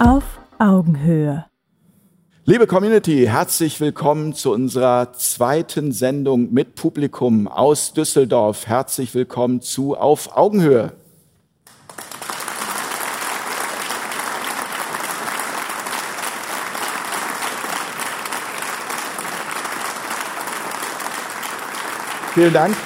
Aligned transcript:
Auf 0.00 0.24
Augenhöhe. 0.58 1.46
Liebe 2.44 2.66
Community, 2.66 3.26
herzlich 3.26 3.80
willkommen 3.80 4.34
zu 4.34 4.52
unserer 4.52 5.14
zweiten 5.14 5.90
Sendung 5.90 6.52
mit 6.52 6.74
Publikum 6.74 7.48
aus 7.48 7.94
Düsseldorf. 7.94 8.66
Herzlich 8.66 9.14
willkommen 9.14 9.62
zu 9.62 9.96
Auf 9.96 10.36
Augenhöhe. 10.36 10.92
Vielen 22.34 22.52
Dank. 22.52 22.76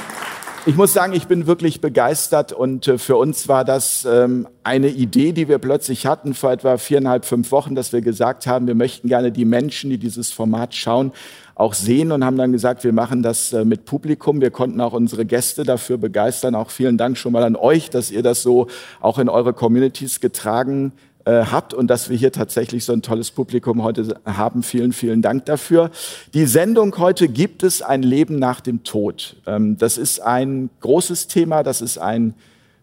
Ich 0.71 0.77
muss 0.77 0.93
sagen, 0.93 1.15
ich 1.15 1.27
bin 1.27 1.49
wirklich 1.49 1.81
begeistert 1.81 2.53
und 2.53 2.87
äh, 2.87 2.97
für 2.97 3.17
uns 3.17 3.49
war 3.49 3.65
das 3.65 4.07
ähm, 4.09 4.47
eine 4.63 4.87
Idee, 4.87 5.33
die 5.33 5.49
wir 5.49 5.59
plötzlich 5.59 6.07
hatten 6.07 6.33
vor 6.33 6.53
etwa 6.53 6.79
viereinhalb, 6.79 7.25
fünf 7.25 7.51
Wochen, 7.51 7.75
dass 7.75 7.93
wir 7.93 8.03
gesagt 8.03 8.47
haben, 8.47 8.69
wir 8.69 8.77
möchten 8.77 9.09
gerne 9.09 9.33
die 9.33 9.45
Menschen, 9.45 9.91
die 9.91 9.99
dieses 9.99 10.31
Format 10.31 10.77
schauen, 10.77 11.11
auch 11.57 11.75
sehen 11.75 12.13
und 12.13 12.25
haben 12.25 12.37
dann 12.37 12.53
gesagt, 12.53 12.85
wir 12.85 12.93
machen 12.93 13.25
das 13.25 13.53
äh, 13.53 13.65
mit 13.65 13.85
Publikum. 13.85 14.41
Wir 14.41 14.53
konnten 14.53 14.81
auch 14.81 14.93
unsere 14.93 15.25
Gäste 15.25 15.65
dafür 15.65 15.99
begeistern. 15.99 16.55
Auch 16.55 16.71
vielen 16.71 16.97
Dank 16.97 17.19
schon 17.19 17.33
mal 17.33 17.43
an 17.43 17.57
euch, 17.57 17.91
dass 17.91 18.13
ihr 18.13 18.23
das 18.23 18.41
so 18.41 18.69
auch 19.01 19.19
in 19.19 19.29
eure 19.29 19.53
Communities 19.53 20.21
getragen 20.21 20.93
äh, 21.25 21.45
habt 21.45 21.75
und 21.75 21.89
dass 21.89 22.09
wir 22.09 22.17
hier 22.17 22.33
tatsächlich 22.33 22.85
so 22.85 22.93
ein 22.93 23.03
tolles 23.03 23.31
Publikum 23.31 23.83
heute 23.83 24.19
haben. 24.25 24.63
Vielen, 24.63 24.93
vielen 24.93 25.23
Dank 25.23 25.45
dafür. 25.45 25.91
Die 26.35 26.47
Sendung 26.47 26.97
heute 26.99 27.29
gibt 27.29 27.63
es 27.63 27.83
ein 27.83 28.03
Leben 28.03 28.39
nach 28.39 28.61
dem 28.61 28.85
Tod. 28.85 29.37
Ähm, 29.47 29.77
das 29.77 29.99
ist 29.99 30.21
ein 30.21 30.71
großes 30.81 31.27
Thema, 31.27 31.63
das 31.63 31.81
ist 31.83 31.99
ein 31.99 32.35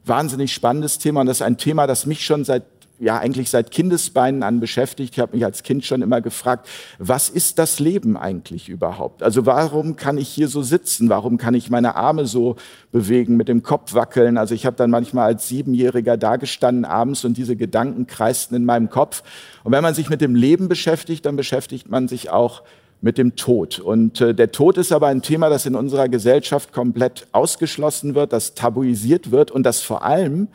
wahnsinnig 0.05 0.53
spannendes 0.53 0.99
Thema 0.99 1.21
und 1.21 1.27
das 1.27 1.37
ist 1.37 1.41
ein 1.41 1.57
Thema, 1.57 1.87
das 1.87 2.05
mich 2.05 2.25
schon 2.25 2.45
seit 2.45 2.63
ja 2.99 3.17
eigentlich 3.17 3.49
seit 3.49 3.71
Kindesbeinen 3.71 4.43
an 4.43 4.59
beschäftigt. 4.59 5.13
Ich 5.13 5.19
habe 5.19 5.35
mich 5.35 5.45
als 5.45 5.63
Kind 5.63 5.85
schon 5.85 6.01
immer 6.01 6.21
gefragt, 6.21 6.67
was 6.97 7.29
ist 7.29 7.59
das 7.59 7.79
Leben 7.79 8.17
eigentlich 8.17 8.69
überhaupt? 8.69 9.21
Also 9.23 9.45
warum 9.45 9.95
kann 9.95 10.17
ich 10.17 10.29
hier 10.29 10.47
so 10.47 10.63
sitzen? 10.63 11.09
Warum 11.09 11.37
kann 11.37 11.53
ich 11.53 11.69
meine 11.69 11.95
Arme 11.95 12.25
so 12.25 12.55
bewegen, 12.91 13.37
mit 13.37 13.47
dem 13.47 13.61
Kopf 13.61 13.93
wackeln? 13.93 14.37
Also 14.37 14.55
ich 14.55 14.65
habe 14.65 14.75
dann 14.75 14.89
manchmal 14.89 15.27
als 15.27 15.47
Siebenjähriger 15.47 16.17
dagestanden 16.17 16.85
abends 16.85 17.23
und 17.23 17.37
diese 17.37 17.55
Gedanken 17.55 18.07
kreisten 18.07 18.55
in 18.55 18.65
meinem 18.65 18.89
Kopf. 18.89 19.23
Und 19.63 19.71
wenn 19.71 19.83
man 19.83 19.93
sich 19.93 20.09
mit 20.09 20.21
dem 20.21 20.35
Leben 20.35 20.67
beschäftigt, 20.67 21.25
dann 21.25 21.35
beschäftigt 21.35 21.89
man 21.89 22.07
sich 22.07 22.29
auch 22.29 22.63
mit 23.01 23.17
dem 23.17 23.35
Tod. 23.35 23.79
Und 23.79 24.21
äh, 24.21 24.33
der 24.33 24.51
Tod 24.51 24.77
ist 24.77 24.91
aber 24.91 25.07
ein 25.07 25.21
Thema, 25.21 25.49
das 25.49 25.65
in 25.65 25.75
unserer 25.75 26.09
Gesellschaft 26.09 26.73
komplett 26.73 27.27
ausgeschlossen 27.31 28.15
wird, 28.15 28.33
das 28.33 28.55
tabuisiert 28.55 29.31
wird 29.31 29.51
und 29.51 29.63
das 29.63 29.81
vor 29.81 30.03
allem 30.03 30.47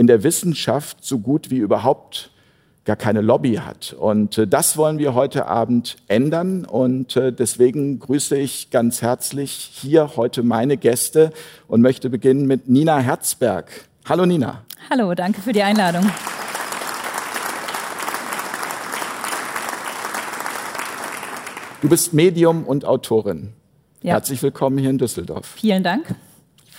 in 0.00 0.06
der 0.06 0.22
Wissenschaft 0.22 1.04
so 1.04 1.18
gut 1.18 1.50
wie 1.50 1.58
überhaupt 1.58 2.30
gar 2.86 2.96
keine 2.96 3.20
Lobby 3.20 3.56
hat. 3.56 3.92
Und 3.92 4.38
äh, 4.38 4.46
das 4.46 4.78
wollen 4.78 4.98
wir 4.98 5.12
heute 5.12 5.46
Abend 5.46 5.98
ändern. 6.08 6.64
Und 6.64 7.16
äh, 7.16 7.34
deswegen 7.34 7.98
grüße 7.98 8.34
ich 8.38 8.70
ganz 8.70 9.02
herzlich 9.02 9.50
hier 9.50 10.16
heute 10.16 10.42
meine 10.42 10.78
Gäste 10.78 11.34
und 11.68 11.82
möchte 11.82 12.08
beginnen 12.08 12.46
mit 12.46 12.66
Nina 12.66 12.98
Herzberg. 12.98 13.70
Hallo 14.08 14.24
Nina. 14.24 14.62
Hallo, 14.88 15.14
danke 15.14 15.42
für 15.42 15.52
die 15.52 15.62
Einladung. 15.62 16.10
Du 21.82 21.90
bist 21.90 22.14
Medium 22.14 22.64
und 22.64 22.86
Autorin. 22.86 23.52
Ja. 24.00 24.14
Herzlich 24.14 24.42
willkommen 24.42 24.78
hier 24.78 24.88
in 24.88 24.96
Düsseldorf. 24.96 25.46
Vielen 25.56 25.82
Dank. 25.82 26.14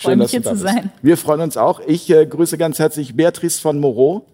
Freue 0.01 0.15
mich 0.15 0.31
hier 0.31 0.41
zu 0.41 0.55
sein. 0.55 0.91
Wir 1.01 1.15
freuen 1.15 1.41
uns 1.41 1.57
auch. 1.57 1.79
Ich 1.85 2.09
äh, 2.09 2.25
grüße 2.25 2.57
ganz 2.57 2.79
herzlich 2.79 3.15
Beatrice 3.15 3.59
von 3.59 3.79
Moreau. 3.79 4.25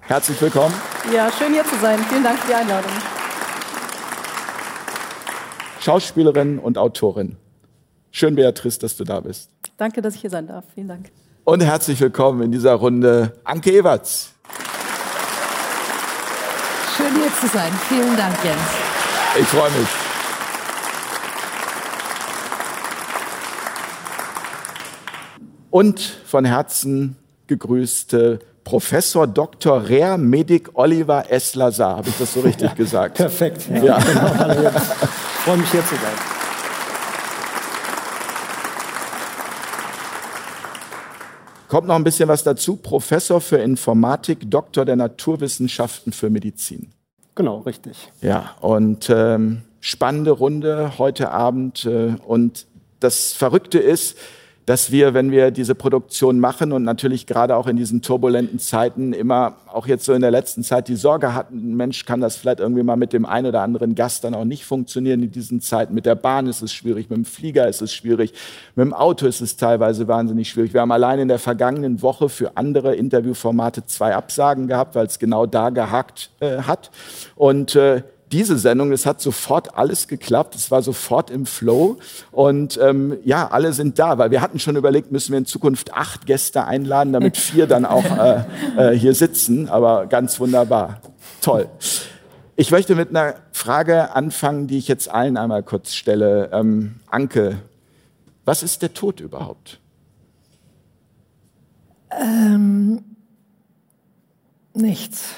Herzlich 0.00 0.40
willkommen. 0.40 0.74
Ja, 1.14 1.30
schön 1.30 1.52
hier 1.52 1.64
zu 1.64 1.76
sein. 1.80 1.98
Vielen 2.08 2.24
Dank 2.24 2.38
für 2.40 2.48
die 2.48 2.54
Einladung. 2.54 2.90
Schauspielerin 5.80 6.58
und 6.58 6.78
Autorin. 6.78 7.36
Schön, 8.10 8.34
Beatrice, 8.34 8.80
dass 8.80 8.96
du 8.96 9.04
da 9.04 9.20
bist. 9.20 9.50
Danke, 9.76 10.02
dass 10.02 10.16
ich 10.16 10.22
hier 10.22 10.30
sein 10.30 10.48
darf. 10.48 10.64
Vielen 10.74 10.88
Dank. 10.88 11.10
Und 11.44 11.62
herzlich 11.62 12.00
willkommen 12.00 12.42
in 12.42 12.52
dieser 12.52 12.74
Runde 12.74 13.34
Anke 13.44 13.70
Ewerts. 13.70 14.32
Schön 16.96 17.14
hier 17.14 17.32
zu 17.40 17.46
sein. 17.46 17.72
Vielen 17.88 18.16
Dank, 18.16 18.34
Jens. 18.42 18.60
Ich 19.38 19.46
freue 19.46 19.70
mich. 19.70 20.07
Und 25.70 26.00
von 26.00 26.44
Herzen 26.44 27.16
gegrüßte 27.46 28.40
Professor 28.64 29.26
Dr. 29.26 29.88
Rer 29.88 30.18
Medic 30.18 30.70
Oliver 30.74 31.30
S. 31.30 31.54
Lazar. 31.54 31.96
Habe 31.96 32.10
ich 32.10 32.18
das 32.18 32.34
so 32.34 32.40
richtig 32.40 32.68
ja, 32.68 32.74
gesagt? 32.74 33.16
Perfekt. 33.16 33.68
Ja, 33.70 33.82
ja. 33.82 33.98
Genau. 33.98 34.70
freue 35.44 35.56
mich 35.56 35.70
hier 35.70 35.84
zu 35.86 35.94
sein. 35.94 36.38
Kommt 41.68 41.86
noch 41.86 41.96
ein 41.96 42.04
bisschen 42.04 42.28
was 42.28 42.42
dazu. 42.42 42.76
Professor 42.76 43.40
für 43.40 43.58
Informatik, 43.58 44.50
Doktor 44.50 44.84
der 44.84 44.96
Naturwissenschaften 44.96 46.12
für 46.12 46.30
Medizin. 46.30 46.90
Genau, 47.34 47.58
richtig. 47.60 48.10
Ja, 48.20 48.56
und 48.60 49.08
ähm, 49.10 49.62
spannende 49.80 50.30
Runde 50.30 50.98
heute 50.98 51.30
Abend. 51.30 51.84
Äh, 51.84 52.16
und 52.26 52.66
das 53.00 53.32
Verrückte 53.32 53.78
ist, 53.78 54.16
dass 54.68 54.92
wir, 54.92 55.14
wenn 55.14 55.30
wir 55.30 55.50
diese 55.50 55.74
Produktion 55.74 56.40
machen 56.40 56.72
und 56.72 56.82
natürlich 56.82 57.26
gerade 57.26 57.56
auch 57.56 57.68
in 57.68 57.78
diesen 57.78 58.02
turbulenten 58.02 58.58
Zeiten 58.58 59.14
immer, 59.14 59.54
auch 59.72 59.86
jetzt 59.86 60.04
so 60.04 60.12
in 60.12 60.20
der 60.20 60.30
letzten 60.30 60.62
Zeit, 60.62 60.88
die 60.88 60.96
Sorge 60.96 61.32
hatten, 61.32 61.74
Mensch, 61.74 62.04
kann 62.04 62.20
das 62.20 62.36
vielleicht 62.36 62.60
irgendwie 62.60 62.82
mal 62.82 62.96
mit 62.96 63.14
dem 63.14 63.24
einen 63.24 63.46
oder 63.46 63.62
anderen 63.62 63.94
Gast 63.94 64.24
dann 64.24 64.34
auch 64.34 64.44
nicht 64.44 64.66
funktionieren 64.66 65.22
in 65.22 65.30
diesen 65.30 65.62
Zeiten. 65.62 65.94
Mit 65.94 66.04
der 66.04 66.16
Bahn 66.16 66.46
ist 66.46 66.60
es 66.60 66.70
schwierig, 66.70 67.08
mit 67.08 67.16
dem 67.16 67.24
Flieger 67.24 67.66
ist 67.66 67.80
es 67.80 67.94
schwierig, 67.94 68.34
mit 68.76 68.84
dem 68.84 68.92
Auto 68.92 69.26
ist 69.26 69.40
es 69.40 69.56
teilweise 69.56 70.06
wahnsinnig 70.06 70.50
schwierig. 70.50 70.74
Wir 70.74 70.82
haben 70.82 70.92
allein 70.92 71.18
in 71.18 71.28
der 71.28 71.38
vergangenen 71.38 72.02
Woche 72.02 72.28
für 72.28 72.58
andere 72.58 72.94
Interviewformate 72.94 73.86
zwei 73.86 74.14
Absagen 74.14 74.68
gehabt, 74.68 74.94
weil 74.94 75.06
es 75.06 75.18
genau 75.18 75.46
da 75.46 75.70
gehakt 75.70 76.28
äh, 76.40 76.58
hat. 76.58 76.90
Und 77.36 77.74
äh, 77.74 78.02
diese 78.32 78.58
Sendung, 78.58 78.92
es 78.92 79.06
hat 79.06 79.20
sofort 79.20 79.76
alles 79.76 80.08
geklappt, 80.08 80.54
es 80.54 80.70
war 80.70 80.82
sofort 80.82 81.30
im 81.30 81.46
Flow 81.46 81.96
und 82.30 82.78
ähm, 82.82 83.16
ja, 83.24 83.48
alle 83.48 83.72
sind 83.72 83.98
da, 83.98 84.18
weil 84.18 84.30
wir 84.30 84.40
hatten 84.40 84.58
schon 84.58 84.76
überlegt, 84.76 85.12
müssen 85.12 85.32
wir 85.32 85.38
in 85.38 85.46
Zukunft 85.46 85.94
acht 85.94 86.26
Gäste 86.26 86.64
einladen, 86.64 87.12
damit 87.12 87.36
vier 87.38 87.66
dann 87.66 87.84
auch 87.84 88.04
äh, 88.04 88.44
äh, 88.76 88.98
hier 88.98 89.14
sitzen, 89.14 89.68
aber 89.68 90.06
ganz 90.06 90.38
wunderbar, 90.40 91.00
toll. 91.40 91.68
Ich 92.56 92.70
möchte 92.70 92.96
mit 92.96 93.10
einer 93.10 93.36
Frage 93.52 94.16
anfangen, 94.16 94.66
die 94.66 94.78
ich 94.78 94.88
jetzt 94.88 95.08
allen 95.08 95.36
einmal 95.36 95.62
kurz 95.62 95.94
stelle. 95.94 96.50
Ähm, 96.52 96.96
Anke, 97.06 97.58
was 98.44 98.64
ist 98.64 98.82
der 98.82 98.94
Tod 98.94 99.20
überhaupt? 99.20 99.78
Ähm, 102.10 103.04
nichts. 104.74 105.34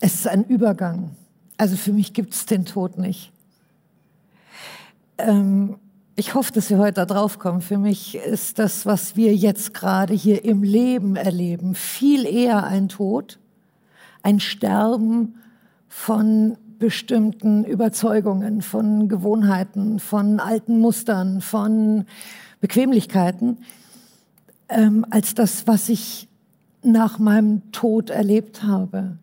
Es 0.00 0.14
ist 0.14 0.28
ein 0.28 0.44
Übergang. 0.44 1.16
Also 1.60 1.76
für 1.76 1.92
mich 1.92 2.14
gibt 2.14 2.32
es 2.32 2.46
den 2.46 2.64
Tod 2.64 2.96
nicht. 2.96 3.32
Ähm, 5.18 5.76
ich 6.16 6.32
hoffe, 6.32 6.54
dass 6.54 6.70
wir 6.70 6.78
heute 6.78 6.94
da 6.94 7.04
drauf 7.04 7.38
kommen. 7.38 7.60
Für 7.60 7.76
mich 7.76 8.14
ist 8.14 8.58
das, 8.58 8.86
was 8.86 9.14
wir 9.14 9.36
jetzt 9.36 9.74
gerade 9.74 10.14
hier 10.14 10.42
im 10.46 10.62
Leben 10.62 11.16
erleben, 11.16 11.74
viel 11.74 12.24
eher 12.24 12.64
ein 12.64 12.88
Tod, 12.88 13.38
ein 14.22 14.40
Sterben 14.40 15.34
von 15.86 16.56
bestimmten 16.78 17.64
Überzeugungen, 17.64 18.62
von 18.62 19.10
Gewohnheiten, 19.10 19.98
von 19.98 20.40
alten 20.40 20.80
Mustern, 20.80 21.42
von 21.42 22.06
Bequemlichkeiten, 22.62 23.58
ähm, 24.70 25.04
als 25.10 25.34
das, 25.34 25.66
was 25.66 25.90
ich 25.90 26.26
nach 26.82 27.18
meinem 27.18 27.70
Tod 27.70 28.08
erlebt 28.08 28.62
habe. 28.62 29.18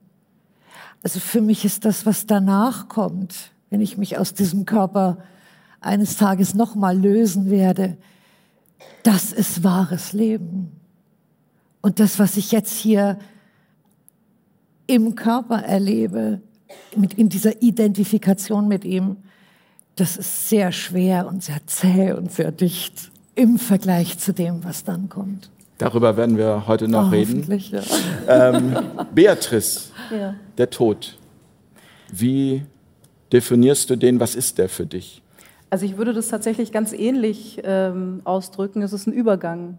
Also 1.08 1.22
für 1.22 1.40
mich 1.40 1.64
ist 1.64 1.86
das, 1.86 2.06
was 2.06 2.26
danach 2.26 2.90
kommt, 2.90 3.54
wenn 3.70 3.80
ich 3.80 3.98
mich 3.98 4.18
aus 4.18 4.34
diesem 4.34 4.66
Körper 4.66 5.20
eines 5.80 6.18
Tages 6.18 6.54
nochmal 6.54 6.98
lösen 6.98 7.50
werde, 7.50 7.96
das 9.04 9.32
ist 9.32 9.64
wahres 9.64 10.12
Leben. 10.12 10.70
Und 11.80 12.02
das, 12.02 12.20
was 12.20 12.36
ich 12.36 12.52
jetzt 12.52 12.74
hier 12.74 13.20
im 14.86 15.16
Körper 15.16 15.60
erlebe, 15.60 16.42
mit, 16.94 17.14
in 17.14 17.30
dieser 17.30 17.62
Identifikation 17.62 18.68
mit 18.68 18.84
ihm, 18.84 19.16
das 19.96 20.18
ist 20.18 20.50
sehr 20.50 20.74
schwer 20.74 21.26
und 21.28 21.42
sehr 21.42 21.66
zäh 21.68 22.12
und 22.12 22.34
sehr 22.34 22.52
dicht 22.52 23.12
im 23.34 23.58
Vergleich 23.60 24.20
zu 24.20 24.34
dem, 24.34 24.62
was 24.66 24.84
dann 24.84 25.08
kommt. 25.08 25.50
Darüber 25.78 26.18
werden 26.18 26.38
wir 26.38 26.68
heute 26.68 26.90
noch 26.90 27.08
oh, 27.08 27.12
reden. 27.12 27.46
Ja. 27.72 27.82
Ähm, 28.28 28.76
Beatrice, 29.14 29.87
ja. 30.12 30.36
der 30.58 30.70
Tod. 30.70 31.18
Wie 32.12 32.64
definierst 33.32 33.90
du 33.90 33.96
den? 33.96 34.20
Was 34.20 34.36
ist 34.36 34.58
der 34.58 34.70
für 34.70 34.86
dich? 34.86 35.22
Also 35.70 35.86
ich 35.86 35.98
würde 35.98 36.14
das 36.14 36.30
tatsächlich 36.30 36.72
ganz 36.72 36.94
ähnlich 36.94 37.62
ähm, 37.64 38.22
ausdrücken. 38.24 38.82
Es 38.82 38.94
ist 38.94 39.08
ein 39.08 39.14
Übergang. 39.14 39.78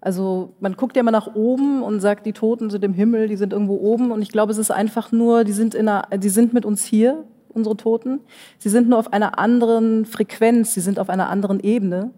Also 0.00 0.52
man 0.60 0.76
guckt 0.76 0.96
ja 0.96 1.00
immer 1.00 1.10
nach 1.10 1.34
oben 1.34 1.82
und 1.82 2.00
sagt, 2.00 2.26
die 2.26 2.34
Toten 2.34 2.68
sind 2.68 2.84
im 2.84 2.92
Himmel, 2.92 3.26
die 3.26 3.36
sind 3.36 3.54
irgendwo 3.54 3.76
oben. 3.76 4.10
Und 4.10 4.20
ich 4.20 4.28
glaube, 4.30 4.52
es 4.52 4.58
ist 4.58 4.70
einfach 4.70 5.12
nur, 5.12 5.44
die 5.44 5.52
sind, 5.52 5.74
in 5.74 5.88
einer, 5.88 6.18
die 6.18 6.28
sind 6.28 6.52
mit 6.52 6.66
uns 6.66 6.84
hier, 6.84 7.24
unsere 7.48 7.76
Toten. 7.76 8.20
Sie 8.58 8.68
sind 8.68 8.88
nur 8.88 8.98
auf 8.98 9.14
einer 9.14 9.38
anderen 9.38 10.04
Frequenz, 10.04 10.74
sie 10.74 10.82
sind 10.82 10.98
auf 10.98 11.08
einer 11.08 11.30
anderen 11.30 11.60
Ebene. 11.60 12.10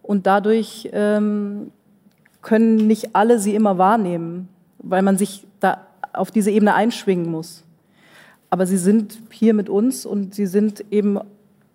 Und 0.00 0.26
dadurch 0.26 0.90
ähm, 0.92 1.72
können 2.40 2.86
nicht 2.86 3.16
alle 3.16 3.40
sie 3.40 3.56
immer 3.56 3.78
wahrnehmen, 3.78 4.48
weil 4.78 5.02
man 5.02 5.18
sich 5.18 5.44
da 5.58 5.86
auf 6.14 6.30
diese 6.30 6.50
Ebene 6.50 6.74
einschwingen 6.74 7.30
muss. 7.30 7.64
Aber 8.50 8.66
sie 8.66 8.78
sind 8.78 9.18
hier 9.30 9.54
mit 9.54 9.68
uns 9.68 10.06
und 10.06 10.34
sie 10.34 10.46
sind 10.46 10.84
eben 10.90 11.18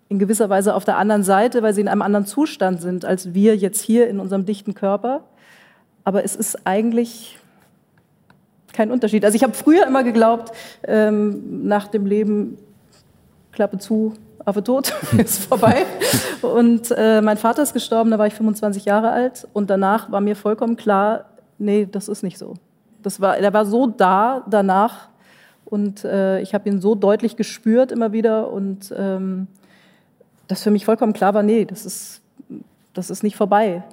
in 0.07 0.18
gewisser 0.18 0.50
Weise 0.50 0.74
auf 0.74 0.86
der 0.86 0.97
anderen 0.97 1.24
Seite, 1.24 1.62
weil 1.62 1.74
sie 1.74 1.81
in 1.81 1.88
einem 1.88 2.01
anderen 2.01 2.25
Zustand 2.25 2.81
sind 2.81 3.06
als 3.06 3.33
wir 3.33 3.56
jetzt 3.56 3.81
hier 3.81 4.09
in 4.09 4.19
unserem 4.19 4.45
dichten 4.45 4.74
Körper. 4.74 5.24
Aber 6.03 6.24
es 6.24 6.36
ist 6.36 6.65
eigentlich 6.65 7.38
kein 8.74 8.91
Unterschied. 8.91 9.24
Also 9.25 9.36
ich 9.36 9.44
habe 9.44 9.53
früher 9.53 9.86
immer 9.86 10.03
geglaubt, 10.03 10.51
ähm, 10.88 11.68
nach 11.68 11.88
dem 11.88 12.06
Leben 12.06 12.57
Klappe 13.51 13.77
zu, 13.77 14.13
Affe 14.45 14.63
tot, 14.63 14.94
ist 15.18 15.45
vorbei. 15.45 15.85
Und 16.42 16.94
äh, 16.95 17.21
mein 17.21 17.38
Vater 17.38 17.62
ist 17.62 17.74
gestorben, 17.74 18.09
da 18.09 18.18
war 18.18 18.27
ich 18.27 18.33
25 18.33 18.85
Jahre 18.85 19.12
alt. 19.12 19.47
Und 19.53 19.69
danach 19.69 20.12
war 20.12 20.21
mir 20.21 20.35
vollkommen 20.35 20.75
klar, 20.75 21.25
nee, 21.57 21.88
das 21.92 22.07
ist 22.07 22.24
nicht 22.24 22.38
so. 22.38 22.56
Das 23.03 23.21
war, 23.21 23.37
er 23.37 23.53
war 23.53 23.65
so 23.65 23.87
da 23.87 24.43
danach 24.49 25.09
und 25.65 26.03
äh, 26.03 26.41
ich 26.41 26.53
habe 26.53 26.67
ihn 26.69 26.81
so 26.81 26.95
deutlich 26.95 27.35
gespürt 27.35 27.91
immer 27.91 28.11
wieder 28.11 28.51
und 28.51 28.93
ähm, 28.97 29.47
dass 30.47 30.63
für 30.63 30.71
mich 30.71 30.85
vollkommen 30.85 31.13
klar 31.13 31.33
war, 31.33 31.43
nee, 31.43 31.65
das 31.65 31.85
ist, 31.85 32.21
das 32.93 33.09
ist 33.09 33.23
nicht 33.23 33.35
vorbei. 33.35 33.83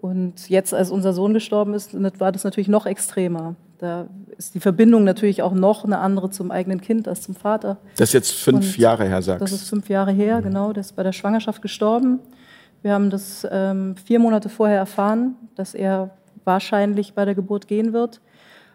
Und 0.00 0.48
jetzt, 0.48 0.74
als 0.74 0.90
unser 0.90 1.12
Sohn 1.12 1.34
gestorben 1.34 1.74
ist, 1.74 1.94
war 2.20 2.30
das 2.30 2.44
natürlich 2.44 2.68
noch 2.68 2.86
extremer. 2.86 3.54
Da 3.78 4.06
ist 4.36 4.54
die 4.54 4.60
Verbindung 4.60 5.02
natürlich 5.02 5.42
auch 5.42 5.52
noch 5.52 5.84
eine 5.84 5.98
andere 5.98 6.30
zum 6.30 6.50
eigenen 6.50 6.80
Kind 6.80 7.08
als 7.08 7.22
zum 7.22 7.34
Vater. 7.34 7.78
Das 7.96 8.10
ist 8.10 8.12
jetzt 8.12 8.32
fünf 8.32 8.66
Und 8.66 8.78
Jahre 8.78 9.04
her, 9.04 9.22
sagst 9.22 9.40
du? 9.40 9.44
Das 9.44 9.52
ist 9.52 9.68
fünf 9.68 9.88
Jahre 9.88 10.12
her, 10.12 10.42
genau. 10.42 10.72
Der 10.72 10.82
ist 10.82 10.94
bei 10.94 11.02
der 11.02 11.12
Schwangerschaft 11.12 11.60
gestorben. 11.60 12.20
Wir 12.82 12.92
haben 12.92 13.10
das 13.10 13.46
ähm, 13.50 13.96
vier 13.96 14.18
Monate 14.18 14.48
vorher 14.48 14.76
erfahren, 14.76 15.36
dass 15.56 15.74
er 15.74 16.10
wahrscheinlich 16.44 17.14
bei 17.14 17.24
der 17.24 17.34
Geburt 17.34 17.68
gehen 17.68 17.92
wird 17.92 18.20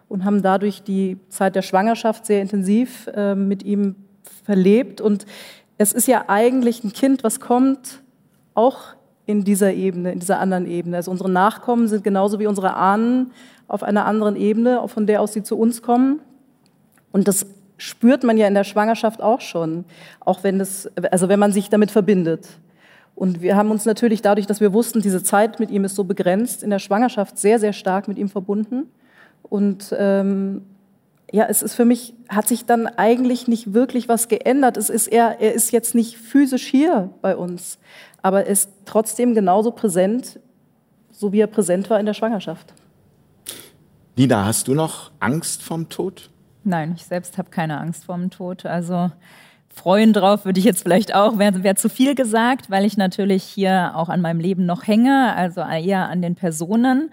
und 0.08 0.26
haben 0.26 0.42
dadurch 0.42 0.84
die 0.84 1.18
Zeit 1.30 1.56
der 1.56 1.62
Schwangerschaft 1.62 2.26
sehr 2.26 2.42
intensiv 2.42 3.08
äh, 3.14 3.36
mit 3.36 3.64
ihm 3.64 3.96
verlebt. 4.44 5.02
Und 5.02 5.26
es 5.78 5.94
ist 5.94 6.08
ja 6.08 6.26
eigentlich 6.28 6.84
ein 6.84 6.94
Kind, 6.94 7.24
was 7.24 7.40
kommt, 7.40 8.02
auch 8.54 8.80
in 9.26 9.44
dieser 9.44 9.74
Ebene, 9.74 10.12
in 10.12 10.20
dieser 10.20 10.40
anderen 10.40 10.66
Ebene. 10.66 10.98
Also 10.98 11.12
unsere 11.12 11.30
Nachkommen 11.30 11.88
sind 11.88 12.04
genauso 12.04 12.40
wie 12.40 12.48
unsere 12.48 12.76
Ahnen 12.76 13.32
auf 13.68 13.84
einer 13.84 14.06
anderen 14.06 14.36
Ebene, 14.36 14.82
von 14.88 15.06
der 15.06 15.22
aus 15.22 15.34
sie 15.34 15.44
zu 15.44 15.58
uns 15.58 15.84
kommen. 15.84 16.20
Und 17.12 17.28
das 17.28 17.46
spürt 17.78 18.24
man 18.24 18.38
ja 18.38 18.48
in 18.48 18.56
der 18.56 18.64
Schwangerschaft 18.64 19.22
auch 19.22 19.42
schon, 19.42 19.86
auch 20.20 20.44
wenn 20.44 20.60
es, 20.60 20.90
also 21.12 21.30
wenn 21.30 21.40
man 21.40 21.52
sich 21.52 21.70
damit 21.70 21.92
verbindet. 21.92 22.48
Und 23.16 23.42
wir 23.42 23.56
haben 23.56 23.72
uns 23.72 23.86
natürlich 23.86 24.22
dadurch, 24.22 24.48
dass 24.48 24.62
wir 24.62 24.74
wussten, 24.74 25.02
diese 25.02 25.24
Zeit 25.24 25.60
mit 25.60 25.72
ihm 25.72 25.84
ist 25.84 25.96
so 25.96 26.06
begrenzt, 26.06 26.64
in 26.64 26.70
der 26.70 26.80
Schwangerschaft 26.80 27.38
sehr, 27.38 27.60
sehr 27.60 27.74
stark 27.74 28.08
mit 28.08 28.18
ihm 28.18 28.30
verbunden. 28.30 28.86
Und 29.44 29.94
ähm, 29.98 30.62
ja, 31.32 31.46
es 31.48 31.62
ist 31.62 31.76
für 31.76 31.86
mich, 31.86 32.14
hat 32.30 32.48
sich 32.48 32.66
dann 32.66 32.88
eigentlich 32.88 33.48
nicht 33.48 33.74
wirklich 33.74 34.08
was 34.08 34.30
geändert. 34.30 34.78
Es 34.78 34.90
ist 34.90 35.08
eher, 35.08 35.40
er 35.40 35.54
ist 35.54 35.72
jetzt 35.72 35.96
nicht 35.96 36.18
physisch 36.18 36.66
hier 36.66 37.10
bei 37.22 37.36
uns 37.36 37.78
aber 38.22 38.46
ist 38.46 38.70
trotzdem 38.86 39.34
genauso 39.34 39.72
präsent, 39.72 40.40
so 41.12 41.32
wie 41.32 41.40
er 41.40 41.48
präsent 41.48 41.90
war 41.90 42.00
in 42.00 42.06
der 42.06 42.14
Schwangerschaft. 42.14 42.74
Nina, 44.16 44.46
hast 44.46 44.68
du 44.68 44.74
noch 44.74 45.12
Angst 45.20 45.64
vorm 45.64 45.90
Tod? 45.90 46.30
Nein, 46.64 46.94
ich 46.96 47.06
selbst 47.06 47.38
habe 47.38 47.50
keine 47.50 47.80
Angst 47.80 48.06
vorm 48.06 48.30
Tod. 48.30 48.66
Also 48.66 49.12
freuen 49.80 50.14
drauf 50.14 50.46
würde 50.46 50.60
ich 50.60 50.66
jetzt 50.66 50.84
vielleicht 50.84 51.16
auch, 51.16 51.38
wäre 51.38 51.64
wär 51.64 51.76
zu 51.76 51.90
viel 51.90 52.14
gesagt, 52.14 52.70
weil 52.70 52.86
ich 52.86 52.98
natürlich 52.98 53.44
hier 53.44 53.94
auch 53.96 54.10
an 54.10 54.22
meinem 54.22 54.40
Leben 54.40 54.66
noch 54.66 54.86
hänge, 54.86 55.34
also 55.36 55.62
eher 55.62 56.10
an 56.10 56.22
den 56.22 56.36
Personen. 56.36 57.12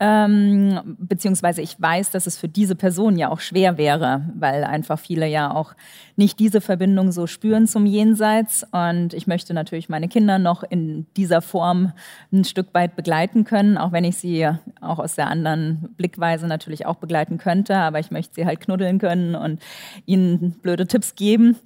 Ähm, 0.00 0.96
beziehungsweise 0.98 1.60
ich 1.60 1.80
weiß, 1.80 2.12
dass 2.12 2.28
es 2.28 2.38
für 2.38 2.48
diese 2.48 2.76
Person 2.76 3.18
ja 3.18 3.30
auch 3.30 3.40
schwer 3.40 3.78
wäre, 3.78 4.22
weil 4.38 4.62
einfach 4.62 4.98
viele 4.98 5.26
ja 5.26 5.52
auch 5.52 5.74
nicht 6.14 6.38
diese 6.38 6.60
Verbindung 6.60 7.10
so 7.10 7.26
spüren 7.26 7.66
zum 7.66 7.84
Jenseits. 7.84 8.64
Und 8.70 9.12
ich 9.12 9.26
möchte 9.26 9.54
natürlich 9.54 9.88
meine 9.88 10.08
Kinder 10.08 10.38
noch 10.38 10.62
in 10.62 11.06
dieser 11.16 11.42
Form 11.42 11.92
ein 12.32 12.44
Stück 12.44 12.72
weit 12.74 12.94
begleiten 12.94 13.42
können, 13.42 13.76
auch 13.76 13.90
wenn 13.90 14.04
ich 14.04 14.18
sie 14.18 14.48
auch 14.80 15.00
aus 15.00 15.16
der 15.16 15.26
anderen 15.26 15.94
Blickweise 15.96 16.46
natürlich 16.46 16.86
auch 16.86 16.96
begleiten 16.96 17.38
könnte. 17.38 17.76
Aber 17.76 17.98
ich 17.98 18.12
möchte 18.12 18.36
sie 18.36 18.46
halt 18.46 18.60
knuddeln 18.60 19.00
können 19.00 19.34
und 19.34 19.60
ihnen 20.06 20.52
blöde 20.62 20.86
Tipps 20.86 21.16
geben. 21.16 21.56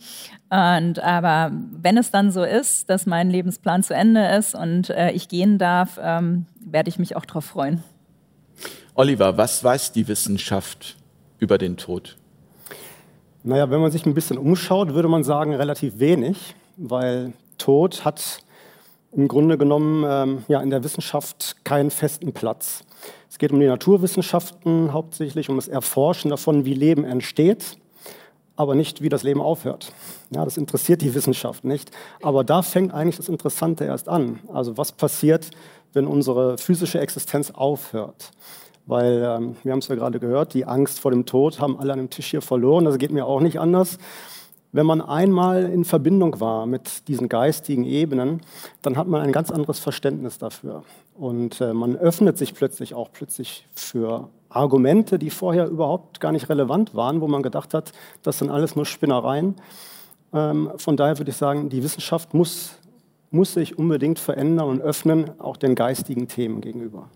Und 0.49 1.01
aber 1.01 1.53
wenn 1.71 1.99
es 1.99 2.11
dann 2.11 2.31
so 2.31 2.45
ist, 2.45 2.89
dass 2.89 3.05
mein 3.05 3.31
Lebensplan 3.31 3.83
zu 3.83 3.95
Ende 3.95 4.27
ist 4.37 4.55
und 4.55 4.89
äh, 4.91 5.11
ich 5.11 5.29
gehen 5.29 5.59
darf, 5.59 5.99
ähm, 6.03 6.47
werde 6.61 6.89
ich 6.89 6.99
mich 6.99 7.15
auch 7.17 7.25
darauf 7.27 7.45
freuen. 7.45 7.83
Oliver, 8.95 9.39
was 9.39 9.65
weiß 9.65 9.93
die 9.93 10.07
Wissenschaft 10.07 10.97
über 11.39 11.57
den 11.57 11.79
Tod? 11.79 12.19
Naja, 13.43 13.71
wenn 13.71 13.81
man 13.81 13.91
sich 13.91 14.05
ein 14.05 14.13
bisschen 14.13 14.37
umschaut, 14.37 14.93
würde 14.93 15.09
man 15.09 15.25
sagen, 15.25 15.55
relativ 15.55 15.99
wenig, 15.99 16.55
weil 16.77 17.33
Tod 17.57 18.05
hat 18.05 18.41
im 19.13 19.29
Grunde 19.29 19.57
genommen 19.57 20.05
ähm, 20.07 20.45
ja, 20.47 20.61
in 20.61 20.69
der 20.69 20.85
Wissenschaft 20.85 21.57
keinen 21.65 21.91
festen 21.91 22.35
Platz. 22.35 22.85
Es 23.31 23.39
geht 23.39 23.51
um 23.51 23.61
die 23.61 23.67
Naturwissenschaften 23.67 24.93
hauptsächlich, 24.93 25.49
um 25.49 25.57
das 25.57 25.69
Erforschen 25.69 26.31
davon, 26.31 26.67
wie 26.67 26.75
Leben 26.75 27.05
entsteht, 27.05 27.79
aber 28.57 28.75
nicht, 28.75 29.01
wie 29.01 29.09
das 29.09 29.23
Leben 29.23 29.41
aufhört. 29.41 29.91
Ja, 30.31 30.45
das 30.45 30.59
interessiert 30.59 31.01
die 31.01 31.15
Wissenschaft 31.15 31.65
nicht. 31.65 31.91
Aber 32.21 32.45
da 32.45 32.61
fängt 32.61 32.93
eigentlich 32.93 33.17
das 33.17 33.31
Interessante 33.31 33.85
erst 33.85 34.11
an. 34.11 34.41
Also 34.53 34.77
was 34.77 34.93
passiert, 34.93 35.51
wenn 35.95 36.07
unsere 36.07 36.59
physische 36.59 37.01
Existenz 37.01 37.51
aufhört? 37.51 38.33
Weil 38.87 39.23
ähm, 39.25 39.57
wir 39.63 39.73
haben 39.73 39.79
es 39.79 39.89
ja 39.89 39.95
gerade 39.95 40.19
gehört, 40.19 40.55
die 40.55 40.65
Angst 40.65 41.01
vor 41.01 41.11
dem 41.11 41.27
Tod 41.27 41.61
haben 41.61 41.79
alle 41.79 41.93
an 41.93 41.99
dem 41.99 42.11
Tisch 42.11 42.31
hier 42.31 42.43
verloren. 42.43 42.85
Das 42.85 42.99
geht 42.99 43.13
mir 43.13 43.27
auch 43.27 43.41
nicht 43.41 43.61
anders. 43.61 43.99
Wenn 44.75 44.87
man 44.87 45.03
einmal 45.03 45.65
in 45.65 45.85
Verbindung 45.85 46.41
war 46.41 46.65
mit 46.65 47.07
diesen 47.07 47.29
geistigen 47.29 47.85
Ebenen, 47.85 48.41
dann 48.81 48.97
hat 48.97 49.07
man 49.07 49.21
ein 49.21 49.31
ganz 49.31 49.51
anderes 49.51 49.79
Verständnis 49.79 50.39
dafür. 50.39 50.83
Und 51.15 51.61
äh, 51.61 51.75
man 51.75 51.95
öffnet 51.95 52.39
sich 52.39 52.55
plötzlich 52.55 52.95
auch 52.95 53.11
plötzlich 53.13 53.67
für 53.75 54.31
Argumente, 54.49 55.19
die 55.19 55.29
vorher 55.29 55.69
überhaupt 55.69 56.21
gar 56.21 56.33
nicht 56.33 56.49
relevant 56.49 56.95
waren, 56.95 57.21
wo 57.21 57.29
man 57.29 57.43
gedacht 57.43 57.75
hat, 57.75 57.93
das 58.23 58.39
sind 58.39 58.51
alles 58.51 58.75
nur 58.75 58.87
Spinnereien. 58.87 59.57
Ähm, 60.33 60.71
von 60.77 60.97
daher 60.97 61.19
würde 61.19 61.31
ich 61.31 61.37
sagen, 61.37 61.69
die 61.69 61.83
Wissenschaft 61.83 62.33
muss, 62.33 62.79
muss 63.31 63.53
sich 63.53 63.79
unbedingt 63.79 64.19
verändern 64.19 64.69
und 64.69 64.81
öffnen, 64.81 65.39
auch 65.39 65.59
den 65.59 65.75
geistigen 65.75 66.29
Themen 66.29 66.63
gegenüber. 66.63 67.09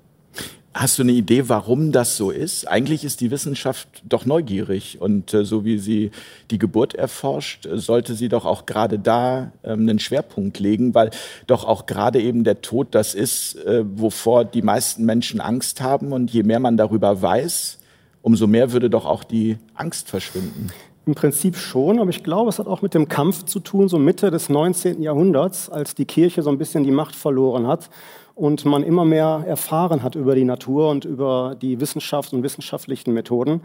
Hast 0.78 0.98
du 0.98 1.04
eine 1.04 1.12
Idee, 1.12 1.48
warum 1.48 1.90
das 1.90 2.18
so 2.18 2.30
ist? 2.30 2.68
Eigentlich 2.68 3.02
ist 3.02 3.22
die 3.22 3.30
Wissenschaft 3.30 3.88
doch 4.06 4.26
neugierig 4.26 5.00
und 5.00 5.32
äh, 5.32 5.42
so 5.42 5.64
wie 5.64 5.78
sie 5.78 6.10
die 6.50 6.58
Geburt 6.58 6.94
erforscht, 6.94 7.64
äh, 7.64 7.78
sollte 7.78 8.12
sie 8.12 8.28
doch 8.28 8.44
auch 8.44 8.66
gerade 8.66 8.98
da 8.98 9.52
ähm, 9.64 9.80
einen 9.80 9.98
Schwerpunkt 9.98 10.58
legen, 10.58 10.94
weil 10.94 11.12
doch 11.46 11.64
auch 11.64 11.86
gerade 11.86 12.20
eben 12.20 12.44
der 12.44 12.60
Tod 12.60 12.88
das 12.90 13.14
ist, 13.14 13.54
äh, 13.64 13.84
wovor 13.86 14.44
die 14.44 14.60
meisten 14.60 15.06
Menschen 15.06 15.40
Angst 15.40 15.80
haben 15.80 16.12
und 16.12 16.30
je 16.30 16.42
mehr 16.42 16.60
man 16.60 16.76
darüber 16.76 17.22
weiß, 17.22 17.78
umso 18.20 18.46
mehr 18.46 18.72
würde 18.72 18.90
doch 18.90 19.06
auch 19.06 19.24
die 19.24 19.56
Angst 19.72 20.10
verschwinden. 20.10 20.68
Im 21.06 21.14
Prinzip 21.14 21.56
schon, 21.56 22.00
aber 22.00 22.10
ich 22.10 22.22
glaube, 22.22 22.50
es 22.50 22.58
hat 22.58 22.66
auch 22.66 22.82
mit 22.82 22.92
dem 22.92 23.08
Kampf 23.08 23.44
zu 23.44 23.60
tun, 23.60 23.88
so 23.88 23.98
Mitte 23.98 24.30
des 24.30 24.50
19. 24.50 25.00
Jahrhunderts, 25.00 25.70
als 25.70 25.94
die 25.94 26.04
Kirche 26.04 26.42
so 26.42 26.50
ein 26.50 26.58
bisschen 26.58 26.84
die 26.84 26.90
Macht 26.90 27.16
verloren 27.16 27.66
hat 27.66 27.88
und 28.36 28.66
man 28.66 28.82
immer 28.82 29.04
mehr 29.04 29.44
erfahren 29.46 30.02
hat 30.02 30.14
über 30.14 30.34
die 30.34 30.44
Natur 30.44 30.90
und 30.90 31.04
über 31.04 31.56
die 31.60 31.80
Wissenschaft 31.80 32.32
und 32.32 32.42
wissenschaftlichen 32.42 33.12
Methoden. 33.14 33.62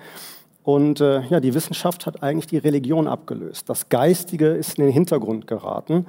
Und 0.64 1.02
äh, 1.02 1.22
ja, 1.28 1.40
die 1.40 1.54
Wissenschaft 1.54 2.06
hat 2.06 2.24
eigentlich 2.24 2.48
die 2.48 2.58
Religion 2.58 3.08
abgelöst. 3.08 3.70
Das 3.70 3.90
Geistige 3.90 4.48
ist 4.48 4.80
in 4.80 4.86
den 4.86 4.94
Hintergrund 4.94 5.46
geraten 5.46 6.06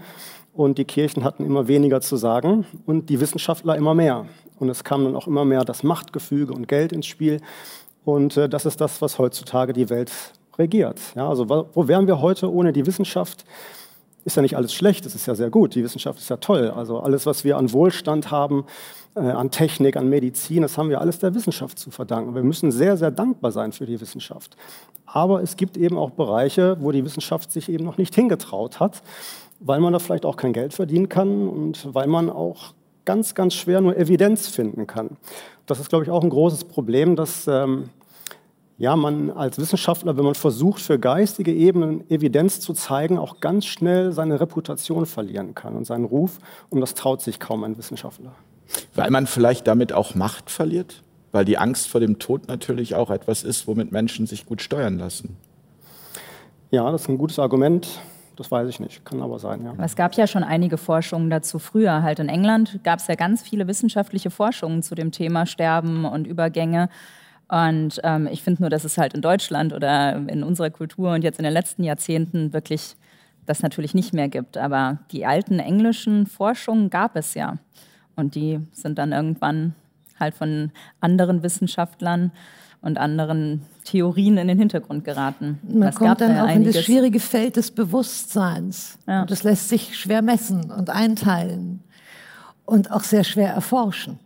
und 0.54 0.78
die 0.78 0.84
Kirchen 0.84 1.24
hatten 1.24 1.44
immer 1.44 1.66
weniger 1.66 2.00
zu 2.00 2.16
sagen 2.16 2.64
und 2.86 3.10
die 3.10 3.20
Wissenschaftler 3.20 3.76
immer 3.76 3.94
mehr. 3.94 4.26
Und 4.60 4.68
es 4.68 4.84
kam 4.84 5.04
dann 5.04 5.16
auch 5.16 5.26
immer 5.26 5.44
mehr 5.44 5.64
das 5.64 5.82
Machtgefüge 5.82 6.52
und 6.52 6.68
Geld 6.68 6.92
ins 6.92 7.06
Spiel. 7.06 7.40
Und 8.04 8.36
äh, 8.36 8.48
das 8.48 8.64
ist 8.64 8.80
das, 8.80 9.02
was 9.02 9.18
heutzutage 9.18 9.72
die 9.72 9.90
Welt 9.90 10.12
regiert. 10.56 11.00
Ja, 11.16 11.28
also 11.28 11.48
wo 11.48 11.88
wären 11.88 12.06
wir 12.06 12.20
heute 12.20 12.52
ohne 12.52 12.72
die 12.72 12.86
Wissenschaft? 12.86 13.44
Ist 14.24 14.36
ja 14.36 14.42
nicht 14.42 14.56
alles 14.56 14.72
schlecht, 14.72 15.04
es 15.06 15.14
ist 15.14 15.26
ja 15.26 15.34
sehr 15.34 15.50
gut, 15.50 15.74
die 15.74 15.82
Wissenschaft 15.82 16.18
ist 16.18 16.28
ja 16.28 16.36
toll. 16.36 16.70
Also 16.70 17.00
alles, 17.00 17.26
was 17.26 17.44
wir 17.44 17.56
an 17.56 17.72
Wohlstand 17.72 18.30
haben, 18.30 18.64
äh, 19.14 19.20
an 19.20 19.50
Technik, 19.50 19.96
an 19.96 20.08
Medizin, 20.08 20.62
das 20.62 20.78
haben 20.78 20.90
wir 20.90 21.00
alles 21.00 21.18
der 21.18 21.34
Wissenschaft 21.34 21.78
zu 21.78 21.90
verdanken. 21.90 22.34
Wir 22.34 22.42
müssen 22.42 22.70
sehr, 22.70 22.96
sehr 22.96 23.10
dankbar 23.10 23.52
sein 23.52 23.72
für 23.72 23.86
die 23.86 24.00
Wissenschaft. 24.00 24.56
Aber 25.06 25.42
es 25.42 25.56
gibt 25.56 25.76
eben 25.76 25.98
auch 25.98 26.10
Bereiche, 26.10 26.76
wo 26.80 26.92
die 26.92 27.04
Wissenschaft 27.04 27.52
sich 27.52 27.68
eben 27.68 27.84
noch 27.84 27.98
nicht 27.98 28.14
hingetraut 28.14 28.80
hat, 28.80 29.02
weil 29.60 29.80
man 29.80 29.92
da 29.92 29.98
vielleicht 29.98 30.24
auch 30.24 30.36
kein 30.36 30.52
Geld 30.52 30.72
verdienen 30.72 31.08
kann 31.08 31.48
und 31.48 31.94
weil 31.94 32.06
man 32.06 32.30
auch 32.30 32.74
ganz, 33.04 33.34
ganz 33.34 33.54
schwer 33.54 33.80
nur 33.80 33.96
Evidenz 33.96 34.48
finden 34.48 34.86
kann. 34.86 35.16
Das 35.66 35.80
ist, 35.80 35.88
glaube 35.88 36.04
ich, 36.04 36.10
auch 36.10 36.22
ein 36.22 36.30
großes 36.30 36.64
Problem, 36.64 37.16
dass 37.16 37.46
ähm, 37.46 37.90
ja, 38.82 38.96
man 38.96 39.30
als 39.30 39.58
Wissenschaftler, 39.58 40.16
wenn 40.16 40.24
man 40.24 40.34
versucht, 40.34 40.82
für 40.82 40.98
geistige 40.98 41.54
Ebenen 41.54 42.02
Evidenz 42.10 42.58
zu 42.58 42.72
zeigen, 42.72 43.16
auch 43.16 43.38
ganz 43.38 43.64
schnell 43.64 44.10
seine 44.10 44.40
Reputation 44.40 45.06
verlieren 45.06 45.54
kann 45.54 45.76
und 45.76 45.86
seinen 45.86 46.04
Ruf. 46.04 46.40
Und 46.68 46.80
das 46.80 46.94
traut 46.94 47.22
sich 47.22 47.38
kaum 47.38 47.62
ein 47.62 47.78
Wissenschaftler. 47.78 48.32
Weil 48.96 49.12
man 49.12 49.28
vielleicht 49.28 49.68
damit 49.68 49.92
auch 49.92 50.16
Macht 50.16 50.50
verliert? 50.50 51.04
Weil 51.30 51.44
die 51.44 51.58
Angst 51.58 51.86
vor 51.86 52.00
dem 52.00 52.18
Tod 52.18 52.48
natürlich 52.48 52.96
auch 52.96 53.10
etwas 53.10 53.44
ist, 53.44 53.68
womit 53.68 53.92
Menschen 53.92 54.26
sich 54.26 54.46
gut 54.46 54.60
steuern 54.60 54.98
lassen. 54.98 55.36
Ja, 56.72 56.90
das 56.90 57.02
ist 57.02 57.08
ein 57.08 57.18
gutes 57.18 57.38
Argument. 57.38 57.86
Das 58.34 58.50
weiß 58.50 58.68
ich 58.68 58.80
nicht, 58.80 59.04
kann 59.04 59.22
aber 59.22 59.38
sein, 59.38 59.64
ja. 59.64 59.74
Es 59.78 59.94
gab 59.94 60.14
ja 60.14 60.26
schon 60.26 60.42
einige 60.42 60.76
Forschungen 60.76 61.30
dazu. 61.30 61.60
Früher 61.60 62.02
halt 62.02 62.18
in 62.18 62.28
England 62.28 62.80
gab 62.82 62.98
es 62.98 63.06
ja 63.06 63.14
ganz 63.14 63.42
viele 63.42 63.68
wissenschaftliche 63.68 64.30
Forschungen 64.30 64.82
zu 64.82 64.96
dem 64.96 65.12
Thema 65.12 65.46
Sterben 65.46 66.04
und 66.04 66.26
Übergänge. 66.26 66.88
Und 67.52 68.00
ähm, 68.02 68.26
ich 68.32 68.42
finde 68.42 68.62
nur, 68.62 68.70
dass 68.70 68.84
es 68.84 68.96
halt 68.96 69.12
in 69.12 69.20
Deutschland 69.20 69.74
oder 69.74 70.16
in 70.26 70.42
unserer 70.42 70.70
Kultur 70.70 71.12
und 71.12 71.22
jetzt 71.22 71.38
in 71.38 71.44
den 71.44 71.52
letzten 71.52 71.84
Jahrzehnten 71.84 72.54
wirklich 72.54 72.96
das 73.44 73.60
natürlich 73.60 73.92
nicht 73.92 74.14
mehr 74.14 74.28
gibt. 74.28 74.56
Aber 74.56 75.00
die 75.10 75.26
alten 75.26 75.58
englischen 75.58 76.26
Forschungen 76.26 76.88
gab 76.88 77.14
es 77.14 77.34
ja. 77.34 77.58
Und 78.16 78.36
die 78.36 78.58
sind 78.72 78.96
dann 78.96 79.12
irgendwann 79.12 79.74
halt 80.18 80.34
von 80.34 80.70
anderen 81.00 81.42
Wissenschaftlern 81.42 82.32
und 82.80 82.96
anderen 82.96 83.60
Theorien 83.84 84.38
in 84.38 84.48
den 84.48 84.58
Hintergrund 84.58 85.04
geraten. 85.04 85.58
Man 85.62 85.82
das 85.82 85.96
kommt 85.96 86.22
dann 86.22 86.38
auch 86.38 86.46
einiges. 86.46 86.74
in 86.74 86.78
das 86.78 86.84
schwierige 86.86 87.20
Feld 87.20 87.56
des 87.56 87.70
Bewusstseins. 87.70 88.98
Ja. 89.06 89.20
Und 89.22 89.30
das 89.30 89.42
lässt 89.42 89.68
sich 89.68 89.98
schwer 89.98 90.22
messen 90.22 90.70
und 90.70 90.88
einteilen 90.88 91.84
und 92.64 92.90
auch 92.90 93.02
sehr 93.04 93.24
schwer 93.24 93.52
erforschen, 93.52 94.18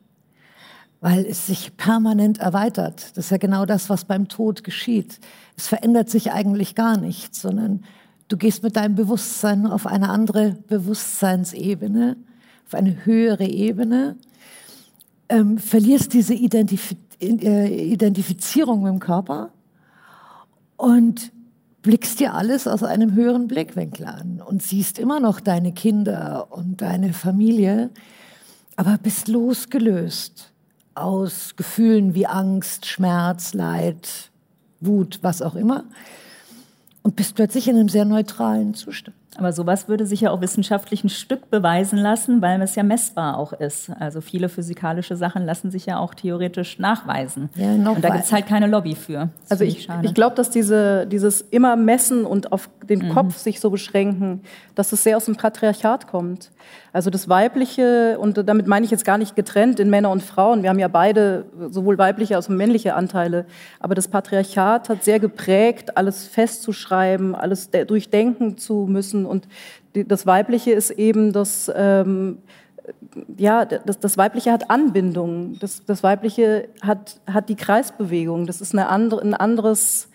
weil 1.00 1.26
es 1.26 1.46
sich 1.46 1.76
permanent 1.76 2.38
erweitert. 2.38 3.16
Das 3.16 3.26
ist 3.26 3.30
ja 3.30 3.36
genau 3.36 3.66
das, 3.66 3.90
was 3.90 4.04
beim 4.04 4.28
Tod 4.28 4.64
geschieht. 4.64 5.20
Es 5.56 5.68
verändert 5.68 6.10
sich 6.10 6.32
eigentlich 6.32 6.74
gar 6.74 6.96
nichts, 6.98 7.42
sondern 7.42 7.84
du 8.28 8.36
gehst 8.36 8.62
mit 8.62 8.76
deinem 8.76 8.94
Bewusstsein 8.94 9.66
auf 9.66 9.86
eine 9.86 10.08
andere 10.08 10.56
Bewusstseinsebene, 10.68 12.16
auf 12.66 12.74
eine 12.74 13.04
höhere 13.04 13.46
Ebene, 13.46 14.16
ähm, 15.28 15.58
verlierst 15.58 16.12
diese 16.12 16.34
Identif 16.34 16.94
äh, 17.20 17.92
Identifizierung 17.92 18.82
mit 18.82 18.92
dem 18.92 19.00
Körper 19.00 19.50
und 20.76 21.32
blickst 21.82 22.20
dir 22.20 22.34
alles 22.34 22.66
aus 22.66 22.82
einem 22.82 23.14
höheren 23.14 23.48
Blickwinkel 23.48 24.06
an 24.06 24.42
und 24.44 24.62
siehst 24.62 24.98
immer 24.98 25.20
noch 25.20 25.40
deine 25.40 25.72
Kinder 25.72 26.48
und 26.50 26.82
deine 26.82 27.12
Familie, 27.12 27.90
aber 28.76 28.98
bist 28.98 29.28
losgelöst 29.28 30.52
aus 30.96 31.56
Gefühlen 31.56 32.14
wie 32.14 32.26
Angst, 32.26 32.86
Schmerz, 32.86 33.54
Leid, 33.54 34.30
Wut, 34.80 35.20
was 35.22 35.42
auch 35.42 35.54
immer 35.54 35.84
und 37.06 37.14
bist 37.14 37.36
plötzlich 37.36 37.68
in 37.68 37.76
einem 37.76 37.88
sehr 37.88 38.04
neutralen 38.04 38.74
Zustand. 38.74 39.16
Aber 39.36 39.52
sowas 39.52 39.86
würde 39.86 40.06
sich 40.06 40.22
ja 40.22 40.32
auch 40.32 40.40
wissenschaftlich 40.40 41.04
ein 41.04 41.08
Stück 41.08 41.50
beweisen 41.50 41.98
lassen, 41.98 42.42
weil 42.42 42.60
es 42.62 42.74
ja 42.74 42.82
messbar 42.82 43.38
auch 43.38 43.52
ist. 43.52 43.90
Also 44.00 44.20
viele 44.20 44.48
physikalische 44.48 45.14
Sachen 45.14 45.44
lassen 45.44 45.70
sich 45.70 45.86
ja 45.86 45.98
auch 45.98 46.14
theoretisch 46.14 46.80
nachweisen. 46.80 47.48
Ja, 47.54 47.76
noch 47.76 47.94
und 47.94 48.02
da 48.02 48.08
gibt 48.08 48.24
es 48.24 48.32
halt 48.32 48.48
keine 48.48 48.66
Lobby 48.66 48.96
für. 48.96 49.28
Das 49.42 49.52
also 49.52 49.64
ich, 49.64 49.88
ich 50.02 50.14
glaube, 50.14 50.34
dass 50.34 50.50
diese, 50.50 51.06
dieses 51.06 51.42
immer 51.42 51.76
messen 51.76 52.24
und 52.24 52.50
auf 52.50 52.68
den 52.82 53.06
mhm. 53.06 53.10
Kopf 53.10 53.36
sich 53.36 53.60
so 53.60 53.70
beschränken, 53.70 54.40
dass 54.74 54.90
es 54.90 55.04
sehr 55.04 55.16
aus 55.16 55.26
dem 55.26 55.36
Patriarchat 55.36 56.08
kommt. 56.08 56.50
Also 56.96 57.10
das 57.10 57.28
Weibliche, 57.28 58.18
und 58.18 58.38
damit 58.48 58.66
meine 58.66 58.86
ich 58.86 58.90
jetzt 58.90 59.04
gar 59.04 59.18
nicht 59.18 59.36
getrennt 59.36 59.78
in 59.80 59.90
Männer 59.90 60.10
und 60.10 60.22
Frauen, 60.22 60.62
wir 60.62 60.70
haben 60.70 60.78
ja 60.78 60.88
beide 60.88 61.44
sowohl 61.68 61.98
weibliche 61.98 62.36
als 62.36 62.46
auch 62.46 62.50
männliche 62.50 62.94
Anteile, 62.94 63.44
aber 63.80 63.94
das 63.94 64.08
Patriarchat 64.08 64.88
hat 64.88 65.04
sehr 65.04 65.20
geprägt, 65.20 65.98
alles 65.98 66.26
festzuschreiben, 66.26 67.34
alles 67.34 67.68
durchdenken 67.68 68.56
zu 68.56 68.86
müssen. 68.88 69.26
Und 69.26 69.46
das 69.92 70.24
Weibliche 70.24 70.72
ist 70.72 70.90
eben 70.90 71.34
das, 71.34 71.70
ähm, 71.76 72.38
ja, 73.36 73.66
das, 73.66 74.00
das 74.00 74.16
Weibliche 74.16 74.50
hat 74.50 74.70
Anbindung, 74.70 75.58
das, 75.60 75.84
das 75.84 76.02
Weibliche 76.02 76.70
hat, 76.80 77.20
hat 77.26 77.50
die 77.50 77.56
Kreisbewegung, 77.56 78.46
das 78.46 78.62
ist 78.62 78.72
eine 78.72 78.88
andere, 78.88 79.20
ein 79.20 79.34
anderes 79.34 80.08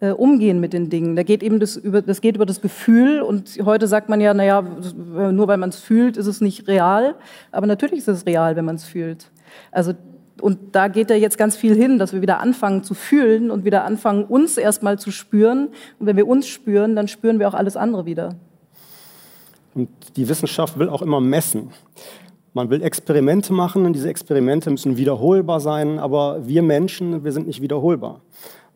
äh, 0.00 0.10
umgehen 0.10 0.60
mit 0.60 0.72
den 0.72 0.90
Dingen. 0.90 1.16
Da 1.16 1.22
geht 1.22 1.42
eben 1.42 1.60
das 1.60 1.76
über, 1.76 2.02
das 2.02 2.20
geht 2.20 2.36
über 2.36 2.46
das 2.46 2.60
Gefühl 2.60 3.20
und 3.20 3.58
heute 3.64 3.86
sagt 3.86 4.08
man 4.08 4.20
ja, 4.20 4.34
naja, 4.34 4.62
nur 4.62 5.48
weil 5.48 5.58
man 5.58 5.68
es 5.70 5.76
fühlt, 5.76 6.16
ist 6.16 6.26
es 6.26 6.40
nicht 6.40 6.68
real. 6.68 7.14
Aber 7.52 7.66
natürlich 7.66 8.00
ist 8.00 8.08
es 8.08 8.26
real, 8.26 8.56
wenn 8.56 8.64
man 8.64 8.76
es 8.76 8.84
fühlt. 8.84 9.30
Also 9.70 9.94
und 10.40 10.58
da 10.72 10.88
geht 10.88 11.10
ja 11.10 11.16
jetzt 11.16 11.38
ganz 11.38 11.56
viel 11.56 11.74
hin, 11.74 11.98
dass 11.98 12.12
wir 12.12 12.22
wieder 12.22 12.40
anfangen 12.40 12.82
zu 12.82 12.94
fühlen 12.94 13.50
und 13.50 13.64
wieder 13.64 13.84
anfangen, 13.84 14.24
uns 14.24 14.56
erstmal 14.56 14.98
zu 14.98 15.10
spüren. 15.10 15.68
Und 15.98 16.06
wenn 16.06 16.16
wir 16.16 16.26
uns 16.26 16.46
spüren, 16.46 16.96
dann 16.96 17.08
spüren 17.08 17.38
wir 17.38 17.48
auch 17.48 17.54
alles 17.54 17.76
andere 17.76 18.06
wieder. 18.06 18.36
Und 19.74 19.88
die 20.16 20.28
Wissenschaft 20.28 20.78
will 20.78 20.88
auch 20.88 21.02
immer 21.02 21.20
messen. 21.20 21.70
Man 22.52 22.70
will 22.70 22.82
Experimente 22.82 23.52
machen 23.52 23.86
und 23.86 23.92
diese 23.92 24.08
Experimente 24.08 24.70
müssen 24.70 24.96
wiederholbar 24.96 25.60
sein, 25.60 26.00
aber 26.00 26.48
wir 26.48 26.62
Menschen, 26.62 27.22
wir 27.22 27.30
sind 27.30 27.46
nicht 27.46 27.62
wiederholbar. 27.62 28.22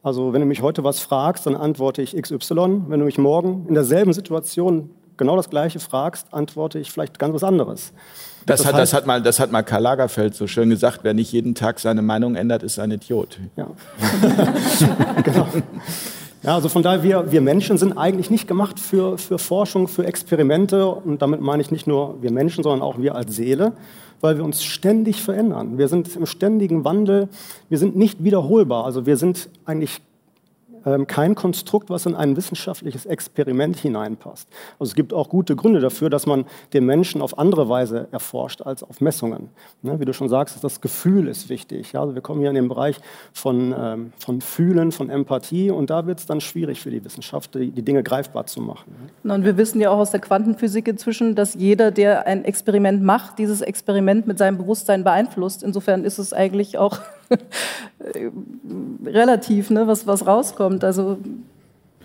Also 0.05 0.35
wenn 0.35 0.41
du 0.43 0.47
mich 0.47 0.61
heute 0.61 0.85
was 0.85 1.01
fragst, 1.01 1.47
dann 1.47 1.57
antworte 1.57 2.03
ich 2.03 2.15
XY. 2.15 2.83
Wenn 2.89 3.01
du 3.01 3.07
mich 3.07 3.17
morgen 3.17 3.65
in 3.69 3.75
derselben 3.75 4.13
Situation 4.13 4.91
genau 5.17 5.35
das 5.35 5.49
Gleiche 5.49 5.81
fragst, 5.81 6.27
antworte 6.33 6.79
ich 6.79 6.93
vielleicht 6.93 7.19
ganz 7.19 7.35
was 7.35 7.43
anderes. 7.43 7.95
Das, 8.45 8.61
das, 8.61 8.67
hat, 8.67 8.79
das, 8.79 8.93
hat, 8.93 9.07
mal, 9.07 9.23
das 9.23 9.41
hat 9.41 9.51
mal 9.51 9.63
Karl 9.63 9.81
Lagerfeld 9.81 10.35
so 10.35 10.47
schön 10.47 10.69
gesagt, 10.69 11.01
wer 11.05 11.15
nicht 11.15 11.33
jeden 11.33 11.55
Tag 11.55 11.81
seine 11.81 12.03
Meinung 12.03 12.35
ändert, 12.35 12.63
ist 12.63 12.79
ein 12.79 12.91
Idiot. 12.91 13.39
Ja, 13.57 13.69
genau. 15.25 15.49
Ja, 16.45 16.55
also 16.55 16.69
von 16.69 16.83
daher, 16.83 17.03
wir, 17.03 17.33
wir 17.33 17.41
Menschen 17.41 17.79
sind 17.79 17.97
eigentlich 17.97 18.31
nicht 18.31 18.47
gemacht 18.47 18.79
für, 18.79 19.17
für 19.17 19.39
Forschung, 19.39 19.89
für 19.89 20.07
Experimente. 20.07 20.87
Und 20.87 21.23
damit 21.23 21.41
meine 21.41 21.63
ich 21.63 21.71
nicht 21.71 21.87
nur 21.87 22.23
wir 22.23 22.31
Menschen, 22.31 22.63
sondern 22.63 22.83
auch 22.83 22.99
wir 22.99 23.15
als 23.15 23.35
Seele 23.35 23.73
weil 24.25 24.39
wir 24.39 24.45
uns 24.45 24.65
ständig 24.65 25.21
verändern. 25.21 25.77
Wir 25.77 25.87
sind 25.87 26.17
im 26.17 26.25
ständigen 26.25 26.83
Wandel, 26.83 27.29
wir 27.69 27.77
sind 27.77 27.95
nicht 27.95 28.25
wiederholbar. 28.25 28.87
Also 28.87 29.05
wir 29.05 29.19
sind 29.19 29.51
eigentlich 29.67 30.01
kein 31.07 31.35
Konstrukt, 31.35 31.91
was 31.91 32.07
in 32.07 32.15
ein 32.15 32.37
wissenschaftliches 32.37 33.07
Experiment 33.07 33.77
hineinpasst. 33.77 34.49
Also 34.79 34.91
es 34.91 34.95
gibt 34.95 35.13
auch 35.13 35.29
gute 35.29 35.57
Gründe 35.57 35.81
dafür, 35.81 36.11
dass 36.11 36.27
man 36.27 36.45
den 36.73 36.85
Menschen 36.85 37.23
auf 37.23 37.39
andere 37.39 37.69
Weise 37.69 38.09
erforscht 38.13 38.63
als 38.63 38.83
auf 38.83 39.01
Messungen. 39.01 39.49
Ne, 39.83 39.99
wie 40.01 40.05
du 40.05 40.13
schon 40.13 40.29
sagst, 40.29 40.63
das 40.63 40.81
Gefühl 40.81 41.29
ist 41.29 41.49
wichtig. 41.49 41.97
Also 41.97 42.15
wir 42.15 42.23
kommen 42.23 42.41
hier 42.41 42.51
in 42.51 42.55
den 42.55 42.69
Bereich 42.69 43.01
von, 43.33 43.75
ähm, 43.77 44.13
von 44.19 44.41
Fühlen, 44.41 44.93
von 44.93 45.11
Empathie 45.11 45.71
und 45.71 45.91
da 45.91 46.07
wird 46.07 46.19
es 46.19 46.27
dann 46.27 46.41
schwierig 46.41 46.81
für 46.81 46.91
die 46.91 47.05
Wissenschaft, 47.05 47.55
die, 47.55 47.71
die 47.71 47.83
Dinge 47.83 48.03
greifbar 48.03 48.47
zu 48.47 48.61
machen. 48.61 48.95
Und 49.23 49.45
wir 49.45 49.57
wissen 49.57 49.81
ja 49.81 49.91
auch 49.91 49.99
aus 49.99 50.11
der 50.11 50.21
Quantenphysik 50.21 50.89
inzwischen, 50.89 51.35
dass 51.35 51.55
jeder, 51.55 51.91
der 51.91 52.27
ein 52.27 52.45
Experiment 52.45 53.03
macht, 53.03 53.39
dieses 53.39 53.61
Experiment 53.61 54.27
mit 54.27 54.39
seinem 54.39 54.59
Bewusstsein 54.59 55.05
beeinflusst. 55.05 55.63
Insofern 55.63 56.05
ist 56.05 56.19
es 56.19 56.33
eigentlich 56.33 56.79
auch 56.79 56.99
relativ, 59.05 59.71
ne, 59.71 59.87
was, 59.87 60.07
was 60.07 60.27
rauskommt. 60.27 60.85
Also 60.85 61.19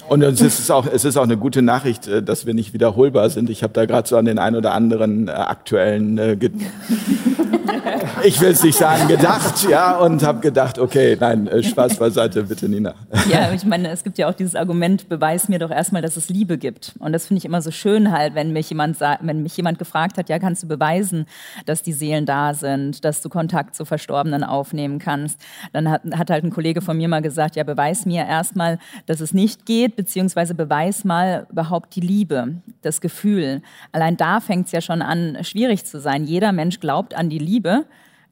und 0.07 0.21
es 0.21 0.41
ist, 0.41 0.71
auch, 0.71 0.87
es 0.87 1.05
ist 1.05 1.17
auch 1.17 1.23
eine 1.23 1.37
gute 1.37 1.61
Nachricht, 1.61 2.07
äh, 2.07 2.23
dass 2.23 2.45
wir 2.45 2.53
nicht 2.53 2.73
wiederholbar 2.73 3.29
sind. 3.29 3.49
Ich 3.49 3.63
habe 3.63 3.73
da 3.73 3.85
gerade 3.85 4.07
so 4.07 4.17
an 4.17 4.25
den 4.25 4.39
ein 4.39 4.55
oder 4.55 4.73
anderen 4.73 5.27
äh, 5.27 5.31
aktuellen, 5.31 6.17
äh, 6.17 6.37
ich 8.23 8.39
will 8.41 8.49
es 8.49 8.63
nicht 8.63 8.77
sagen, 8.77 9.07
gedacht, 9.07 9.67
ja, 9.69 9.97
und 9.97 10.23
habe 10.23 10.39
gedacht, 10.39 10.79
okay, 10.79 11.17
nein, 11.19 11.47
äh, 11.47 11.63
Spaß 11.63 11.97
beiseite, 11.97 12.43
bitte 12.43 12.67
Nina. 12.67 12.93
Ja, 13.29 13.51
ich 13.51 13.65
meine, 13.65 13.89
es 13.89 14.03
gibt 14.03 14.17
ja 14.17 14.29
auch 14.29 14.33
dieses 14.33 14.55
Argument, 14.55 15.09
beweis 15.09 15.49
mir 15.49 15.59
doch 15.59 15.71
erstmal, 15.71 16.01
dass 16.01 16.17
es 16.17 16.29
Liebe 16.29 16.57
gibt. 16.57 16.93
Und 16.99 17.13
das 17.13 17.27
finde 17.27 17.39
ich 17.39 17.45
immer 17.45 17.61
so 17.61 17.71
schön 17.71 18.11
halt, 18.11 18.35
wenn 18.35 18.51
mich 18.51 18.69
jemand 18.69 18.99
wenn 19.21 19.43
mich 19.43 19.55
jemand 19.55 19.79
gefragt 19.79 20.17
hat, 20.17 20.29
ja, 20.29 20.39
kannst 20.39 20.63
du 20.63 20.67
beweisen, 20.67 21.25
dass 21.65 21.83
die 21.83 21.93
Seelen 21.93 22.25
da 22.25 22.53
sind, 22.53 23.05
dass 23.05 23.21
du 23.21 23.29
Kontakt 23.29 23.75
zu 23.75 23.85
Verstorbenen 23.85 24.43
aufnehmen 24.43 24.99
kannst. 24.99 25.39
Dann 25.73 25.89
hat, 25.89 26.01
hat 26.13 26.29
halt 26.29 26.43
ein 26.43 26.49
Kollege 26.49 26.81
von 26.81 26.97
mir 26.97 27.07
mal 27.07 27.21
gesagt, 27.21 27.55
ja, 27.55 27.63
beweis 27.63 28.05
mir 28.05 28.25
erstmal, 28.25 28.79
dass 29.05 29.21
es 29.21 29.33
nicht 29.33 29.65
geht 29.65 29.88
beziehungsweise 29.95 30.55
beweis 30.55 31.03
mal 31.03 31.47
überhaupt 31.49 31.95
die 31.95 32.01
Liebe, 32.01 32.61
das 32.81 33.01
Gefühl. 33.01 33.61
Allein 33.91 34.17
da 34.17 34.39
fängt 34.39 34.67
es 34.67 34.71
ja 34.71 34.81
schon 34.81 35.01
an, 35.01 35.37
schwierig 35.43 35.85
zu 35.85 35.99
sein. 35.99 36.25
Jeder 36.25 36.51
Mensch 36.51 36.79
glaubt 36.79 37.15
an 37.15 37.29
die 37.29 37.39
Liebe, 37.39 37.85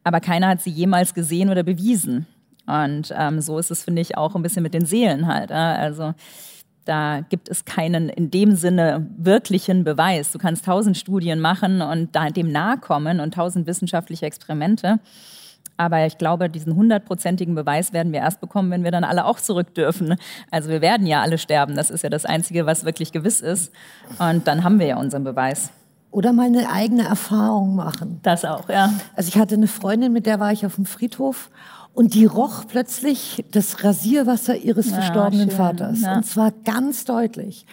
aber 0.03 0.19
keiner 0.19 0.47
hat 0.47 0.61
sie 0.61 0.69
jemals 0.69 1.13
gesehen 1.13 1.49
oder 1.49 1.63
bewiesen. 1.63 2.27
Und 2.65 3.13
ähm, 3.17 3.39
so 3.41 3.57
ist 3.57 3.71
es, 3.71 3.83
finde 3.83 4.01
ich, 4.01 4.17
auch 4.17 4.35
ein 4.35 4.41
bisschen 4.41 4.63
mit 4.63 4.73
den 4.73 4.85
Seelen 4.85 5.27
halt. 5.27 5.51
Äh? 5.51 5.53
Also 5.53 6.13
da 6.85 7.21
gibt 7.21 7.49
es 7.49 7.65
keinen 7.65 8.09
in 8.09 8.31
dem 8.31 8.55
Sinne 8.55 9.07
wirklichen 9.17 9.83
Beweis. 9.83 10.31
Du 10.31 10.37
kannst 10.37 10.65
tausend 10.65 10.97
Studien 10.97 11.39
machen 11.39 11.81
und 11.81 12.15
da 12.15 12.29
dem 12.29 12.51
nahe 12.51 12.77
kommen 12.77 13.19
und 13.19 13.33
tausend 13.33 13.67
wissenschaftliche 13.67 14.25
Experimente. 14.25 14.99
Aber 15.77 16.05
ich 16.05 16.17
glaube, 16.17 16.49
diesen 16.49 16.75
hundertprozentigen 16.75 17.53
Beweis 17.53 17.93
werden 17.93 18.11
wir 18.11 18.19
erst 18.19 18.41
bekommen, 18.41 18.71
wenn 18.71 18.83
wir 18.83 18.91
dann 18.91 19.03
alle 19.03 19.25
auch 19.25 19.39
zurück 19.39 19.75
dürfen. 19.75 20.15
Also 20.49 20.69
wir 20.69 20.81
werden 20.81 21.05
ja 21.05 21.21
alle 21.21 21.37
sterben. 21.37 21.75
Das 21.75 21.91
ist 21.91 22.03
ja 22.03 22.09
das 22.09 22.25
Einzige, 22.25 22.65
was 22.65 22.83
wirklich 22.83 23.11
gewiss 23.11 23.41
ist. 23.41 23.71
Und 24.17 24.47
dann 24.47 24.63
haben 24.63 24.79
wir 24.79 24.87
ja 24.87 24.97
unseren 24.97 25.23
Beweis. 25.23 25.69
Oder 26.09 26.33
mal 26.33 26.47
eine 26.47 26.71
eigene 26.71 27.03
Erfahrung 27.03 27.75
machen. 27.75 28.19
Das 28.23 28.43
auch, 28.43 28.69
ja. 28.69 28.91
Also 29.15 29.27
ich 29.29 29.37
hatte 29.37 29.55
eine 29.55 29.67
Freundin, 29.67 30.13
mit 30.13 30.25
der 30.25 30.39
war 30.39 30.51
ich 30.51 30.65
auf 30.65 30.75
dem 30.75 30.85
Friedhof 30.85 31.51
und 31.93 32.13
die 32.15 32.25
roch 32.25 32.65
plötzlich 32.67 33.45
das 33.51 33.83
Rasierwasser 33.83 34.55
ihres 34.55 34.89
Ja, 34.89 34.95
verstorbenen 34.95 35.49
schön, 35.49 35.57
Vaters. 35.57 36.01
ja. 36.01 36.15
Und 36.15 36.25
zwar 36.25 36.51
ganz 36.65 37.05
deutlich. 37.05 37.65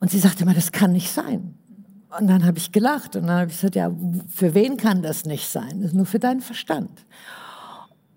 Und 0.00 0.10
sie 0.10 0.18
sagte 0.18 0.42
immer, 0.42 0.54
das 0.54 0.72
kann 0.72 0.92
nicht 0.92 1.12
sein. 1.12 1.54
Und 2.18 2.26
dann 2.28 2.44
habe 2.44 2.58
ich 2.58 2.72
gelacht 2.72 3.16
und 3.16 3.26
dann 3.26 3.40
habe 3.40 3.50
ich 3.50 3.56
gesagt, 3.56 3.74
ja, 3.76 3.90
für 4.32 4.54
wen 4.54 4.76
kann 4.76 5.02
das 5.02 5.24
nicht 5.24 5.48
sein? 5.48 5.80
Das 5.80 5.90
ist 5.90 5.94
nur 5.94 6.06
für 6.06 6.18
deinen 6.18 6.40
Verstand. 6.40 6.90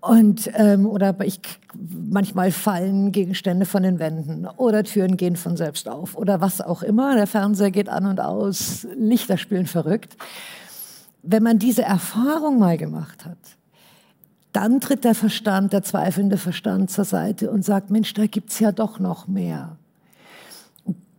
Und 0.00 0.48
ähm, 0.54 0.86
oder 0.86 1.16
ich 1.22 1.40
manchmal 1.74 2.52
fallen 2.52 3.10
Gegenstände 3.10 3.66
von 3.66 3.82
den 3.82 3.98
Wänden 3.98 4.46
oder 4.46 4.84
Türen 4.84 5.16
gehen 5.16 5.34
von 5.34 5.56
selbst 5.56 5.88
auf 5.88 6.16
oder 6.16 6.40
was 6.40 6.60
auch 6.60 6.82
immer. 6.82 7.16
Der 7.16 7.26
Fernseher 7.26 7.72
geht 7.72 7.88
an 7.88 8.06
und 8.06 8.20
aus, 8.20 8.86
Lichter 8.96 9.38
spielen 9.38 9.66
verrückt. 9.66 10.16
Wenn 11.22 11.42
man 11.42 11.58
diese 11.58 11.82
Erfahrung 11.82 12.60
mal 12.60 12.78
gemacht 12.78 13.24
hat, 13.24 13.38
dann 14.52 14.80
tritt 14.80 15.04
der 15.04 15.14
Verstand, 15.14 15.72
der 15.72 15.82
zweifelnde 15.82 16.36
Verstand 16.36 16.90
zur 16.90 17.04
Seite 17.04 17.50
und 17.50 17.64
sagt, 17.64 17.90
Mensch, 17.90 18.14
da 18.14 18.26
gibt's 18.26 18.60
ja 18.60 18.72
doch 18.72 19.00
noch 19.00 19.26
mehr. 19.26 19.76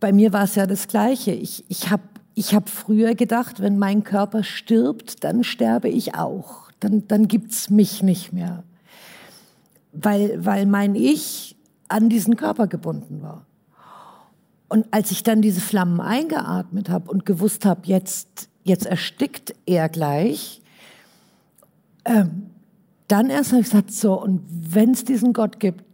Bei 0.00 0.12
mir 0.12 0.32
war 0.32 0.44
es 0.44 0.54
ja 0.54 0.66
das 0.66 0.88
Gleiche. 0.88 1.32
Ich, 1.32 1.64
ich 1.68 1.90
habe 1.90 2.02
ich 2.34 2.54
hab 2.54 2.70
früher 2.70 3.14
gedacht, 3.14 3.60
wenn 3.60 3.78
mein 3.78 4.04
Körper 4.04 4.42
stirbt, 4.42 5.22
dann 5.24 5.44
sterbe 5.44 5.90
ich 5.90 6.14
auch. 6.14 6.70
Dann, 6.80 7.06
dann 7.06 7.28
gibt's 7.28 7.68
mich 7.68 8.02
nicht 8.02 8.32
mehr. 8.32 8.64
Weil, 9.92 10.44
weil 10.44 10.66
mein 10.66 10.94
Ich 10.94 11.56
an 11.88 12.08
diesen 12.08 12.36
Körper 12.36 12.66
gebunden 12.66 13.22
war. 13.22 13.46
Und 14.68 14.86
als 14.92 15.10
ich 15.10 15.24
dann 15.24 15.42
diese 15.42 15.60
Flammen 15.60 16.00
eingeatmet 16.00 16.88
habe 16.88 17.10
und 17.10 17.26
gewusst 17.26 17.64
habe, 17.64 17.80
jetzt, 17.84 18.48
jetzt 18.62 18.86
erstickt 18.86 19.54
er 19.66 19.88
gleich, 19.88 20.62
ähm, 22.04 22.50
dann 23.08 23.28
erst 23.30 23.50
habe 23.50 23.62
ich 23.62 23.68
gesagt, 23.68 23.92
so, 23.92 24.22
und 24.22 24.42
wenn 24.48 24.92
es 24.92 25.04
diesen 25.04 25.32
Gott 25.32 25.58
gibt, 25.58 25.89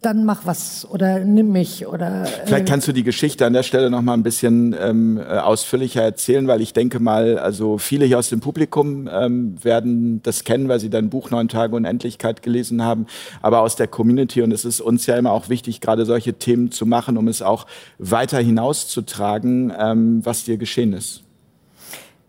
dann 0.00 0.24
mach 0.24 0.46
was 0.46 0.86
oder 0.88 1.18
nimm 1.20 1.50
mich 1.50 1.86
oder. 1.86 2.24
Vielleicht 2.44 2.68
kannst 2.68 2.86
du 2.86 2.92
die 2.92 3.02
Geschichte 3.02 3.44
an 3.44 3.52
der 3.52 3.64
Stelle 3.64 3.90
noch 3.90 4.00
mal 4.00 4.14
ein 4.14 4.22
bisschen 4.22 4.74
ähm, 4.78 5.18
äh, 5.18 5.38
ausführlicher 5.38 6.02
erzählen, 6.02 6.46
weil 6.46 6.60
ich 6.60 6.72
denke 6.72 7.00
mal, 7.00 7.38
also 7.38 7.78
viele 7.78 8.04
hier 8.04 8.18
aus 8.18 8.28
dem 8.28 8.38
Publikum 8.38 9.08
ähm, 9.12 9.56
werden 9.62 10.22
das 10.22 10.44
kennen, 10.44 10.68
weil 10.68 10.78
sie 10.78 10.88
dein 10.88 11.10
Buch 11.10 11.30
Neun 11.30 11.48
Tage 11.48 11.74
Unendlichkeit 11.74 12.42
gelesen 12.42 12.84
haben, 12.84 13.06
aber 13.42 13.60
aus 13.60 13.74
der 13.74 13.88
Community 13.88 14.42
und 14.42 14.52
es 14.52 14.64
ist 14.64 14.80
uns 14.80 15.06
ja 15.06 15.16
immer 15.16 15.32
auch 15.32 15.48
wichtig, 15.48 15.80
gerade 15.80 16.06
solche 16.06 16.34
Themen 16.34 16.70
zu 16.70 16.86
machen, 16.86 17.16
um 17.16 17.26
es 17.26 17.42
auch 17.42 17.66
weiter 17.98 18.38
hinauszutragen, 18.38 19.72
ähm, 19.76 20.20
was 20.24 20.44
dir 20.44 20.58
geschehen 20.58 20.92
ist. 20.92 21.22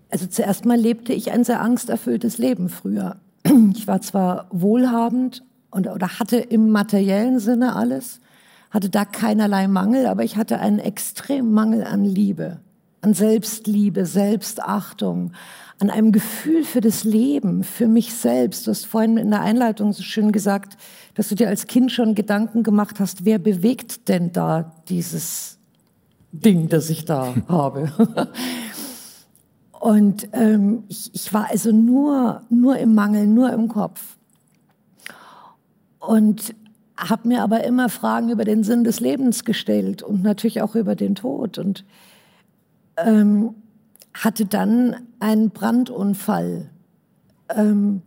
Also 0.10 0.26
zuerst 0.26 0.66
mal 0.66 0.78
lebte 0.78 1.14
ich 1.14 1.32
ein 1.32 1.44
sehr 1.44 1.62
angsterfülltes 1.62 2.40
Leben 2.40 2.70
früher. 2.70 3.18
Ich 3.76 3.88
war 3.88 4.02
zwar 4.02 4.48
wohlhabend 4.52 5.44
und, 5.72 5.88
oder 5.88 6.20
hatte 6.20 6.38
im 6.38 6.70
materiellen 6.70 7.40
Sinne 7.40 7.76
alles, 7.76 8.20
hatte 8.72 8.90
da 8.90 9.06
keinerlei 9.06 9.68
Mangel, 9.68 10.06
aber 10.06 10.24
ich 10.24 10.38
hatte 10.38 10.60
einen 10.60 10.80
extremen 10.80 11.52
Mangel 11.52 11.84
an 11.84 12.06
Liebe, 12.06 12.60
an 13.02 13.14
Selbstliebe, 13.14 14.06
Selbstachtung, 14.06 15.32
an 15.80 15.90
einem 15.90 16.12
Gefühl 16.12 16.64
für 16.64 16.82
das 16.82 17.04
Leben, 17.04 17.64
für 17.64 17.88
mich 17.88 18.14
selbst. 18.14 18.68
Du 18.68 18.72
hast 18.72 18.86
vorhin 18.86 19.18
in 19.18 19.32
der 19.32 19.42
Einleitung 19.42 19.94
so 19.94 20.04
schön 20.04 20.32
gesagt, 20.32 20.78
dass 21.16 21.30
du 21.30 21.36
dir 21.36 21.48
als 21.48 21.68
Kind 21.68 21.92
schon 21.92 22.16
Gedanken 22.16 22.64
gemacht 22.64 23.00
hast, 23.00 23.26
wer 23.26 23.40
bewegt 23.40 24.10
denn 24.10 24.34
da 24.34 24.74
dieses 24.90 25.58
Ding, 26.32 26.68
das 26.68 26.90
ich 26.90 27.06
da 27.06 27.34
habe. 27.48 27.92
Und 29.80 30.28
ähm, 30.34 30.84
ich, 30.90 31.12
ich 31.14 31.34
war 31.34 31.50
also 31.50 31.72
nur, 31.72 32.42
nur 32.50 32.78
im 32.78 32.94
Mangel, 32.94 33.26
nur 33.26 33.54
im 33.54 33.70
Kopf. 33.70 34.18
Und 36.00 36.56
habe 36.98 37.28
mir 37.28 37.44
aber 37.44 37.64
immer 37.64 37.90
Fragen 37.90 38.30
über 38.30 38.44
den 38.44 38.64
Sinn 38.64 38.84
des 38.84 39.00
Lebens 39.00 39.46
gestellt 39.46 40.04
und 40.04 40.22
natürlich 40.22 40.62
auch 40.62 40.76
über 40.76 40.96
den 40.96 41.16
Tod. 41.16 41.58
Und 41.58 41.86
ähm, 42.98 43.56
hatte 44.14 44.46
dann 44.46 44.96
einen 45.20 45.52
Brandunfall. 45.52 46.70
Ähm, 47.50 48.02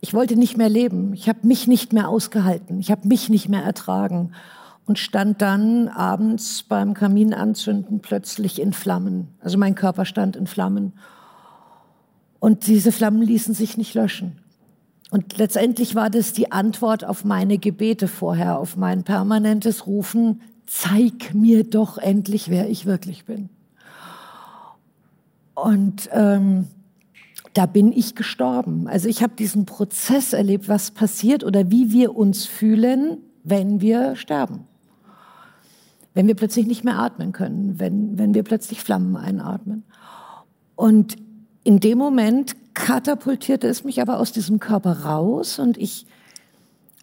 ich 0.00 0.14
wollte 0.14 0.36
nicht 0.36 0.56
mehr 0.56 0.68
leben. 0.68 1.14
Ich 1.14 1.28
habe 1.28 1.46
mich 1.46 1.66
nicht 1.66 1.92
mehr 1.92 2.08
ausgehalten. 2.08 2.80
Ich 2.80 2.90
habe 2.90 3.06
mich 3.06 3.28
nicht 3.28 3.48
mehr 3.48 3.62
ertragen 3.62 4.32
und 4.84 4.98
stand 4.98 5.40
dann 5.40 5.88
abends 5.88 6.64
beim 6.64 6.94
Kaminanzünden 6.94 8.00
plötzlich 8.00 8.60
in 8.60 8.72
Flammen. 8.72 9.28
Also 9.40 9.58
mein 9.58 9.74
Körper 9.74 10.04
stand 10.04 10.36
in 10.36 10.46
Flammen. 10.46 10.92
Und 12.40 12.66
diese 12.66 12.90
Flammen 12.90 13.22
ließen 13.22 13.54
sich 13.54 13.76
nicht 13.76 13.94
löschen. 13.94 14.41
Und 15.12 15.36
letztendlich 15.36 15.94
war 15.94 16.08
das 16.08 16.32
die 16.32 16.52
Antwort 16.52 17.04
auf 17.04 17.22
meine 17.22 17.58
Gebete 17.58 18.08
vorher, 18.08 18.58
auf 18.58 18.78
mein 18.78 19.04
permanentes 19.04 19.86
Rufen, 19.86 20.40
zeig 20.64 21.34
mir 21.34 21.64
doch 21.64 21.98
endlich, 21.98 22.48
wer 22.48 22.70
ich 22.70 22.86
wirklich 22.86 23.26
bin. 23.26 23.50
Und 25.54 26.08
ähm, 26.12 26.68
da 27.52 27.66
bin 27.66 27.92
ich 27.92 28.14
gestorben. 28.14 28.88
Also 28.88 29.06
ich 29.06 29.22
habe 29.22 29.34
diesen 29.38 29.66
Prozess 29.66 30.32
erlebt, 30.32 30.70
was 30.70 30.92
passiert 30.92 31.44
oder 31.44 31.70
wie 31.70 31.92
wir 31.92 32.16
uns 32.16 32.46
fühlen, 32.46 33.18
wenn 33.44 33.82
wir 33.82 34.16
sterben. 34.16 34.60
Wenn 36.14 36.26
wir 36.26 36.36
plötzlich 36.36 36.66
nicht 36.66 36.84
mehr 36.84 36.98
atmen 36.98 37.32
können, 37.32 37.78
wenn, 37.78 38.16
wenn 38.16 38.32
wir 38.32 38.44
plötzlich 38.44 38.80
Flammen 38.80 39.16
einatmen. 39.16 39.84
Und 40.74 41.16
in 41.64 41.80
dem 41.80 41.98
Moment 41.98 42.56
katapultierte 42.74 43.68
es 43.68 43.84
mich 43.84 44.00
aber 44.00 44.18
aus 44.18 44.32
diesem 44.32 44.60
Körper 44.60 45.04
raus 45.04 45.58
und 45.58 45.76
ich, 45.78 46.06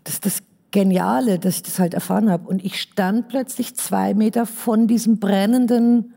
das 0.03 0.15
ist 0.15 0.25
das 0.25 0.43
Geniale, 0.71 1.39
dass 1.39 1.55
ich 1.55 1.63
das 1.63 1.79
halt 1.79 1.93
erfahren 1.93 2.29
habe. 2.29 2.47
Und 2.47 2.63
ich 2.63 2.79
stand 2.79 3.27
plötzlich 3.27 3.75
zwei 3.75 4.13
Meter 4.13 4.45
von 4.45 4.87
diesem 4.87 5.17
brennenden 5.19 6.13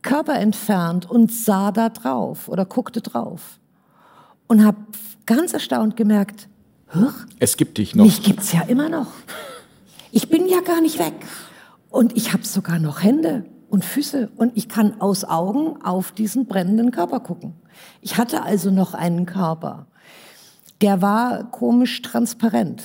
Körper 0.00 0.36
entfernt 0.36 1.10
und 1.10 1.30
sah 1.30 1.70
da 1.70 1.90
drauf 1.90 2.48
oder 2.48 2.64
guckte 2.64 3.02
drauf. 3.02 3.58
Und 4.46 4.64
habe 4.64 4.78
ganz 5.26 5.52
erstaunt 5.52 5.96
gemerkt, 5.96 6.48
Es 7.38 7.58
gibt 7.58 7.76
dich 7.76 7.94
noch. 7.94 8.04
mich 8.06 8.22
gibt's 8.22 8.52
ja 8.52 8.62
immer 8.62 8.88
noch. 8.88 9.12
Ich 10.10 10.30
bin 10.30 10.48
ja 10.48 10.60
gar 10.62 10.80
nicht 10.80 10.98
weg. 10.98 11.12
Und 11.90 12.16
ich 12.16 12.32
habe 12.32 12.44
sogar 12.44 12.78
noch 12.78 13.02
Hände 13.02 13.44
und 13.68 13.84
Füße 13.84 14.30
und 14.36 14.56
ich 14.56 14.70
kann 14.70 15.00
aus 15.00 15.24
Augen 15.24 15.82
auf 15.82 16.12
diesen 16.12 16.46
brennenden 16.46 16.90
Körper 16.90 17.20
gucken. 17.20 17.54
Ich 18.00 18.16
hatte 18.16 18.42
also 18.42 18.70
noch 18.70 18.94
einen 18.94 19.26
Körper. 19.26 19.86
Der 20.80 21.02
war 21.02 21.50
komisch 21.50 22.02
transparent. 22.02 22.82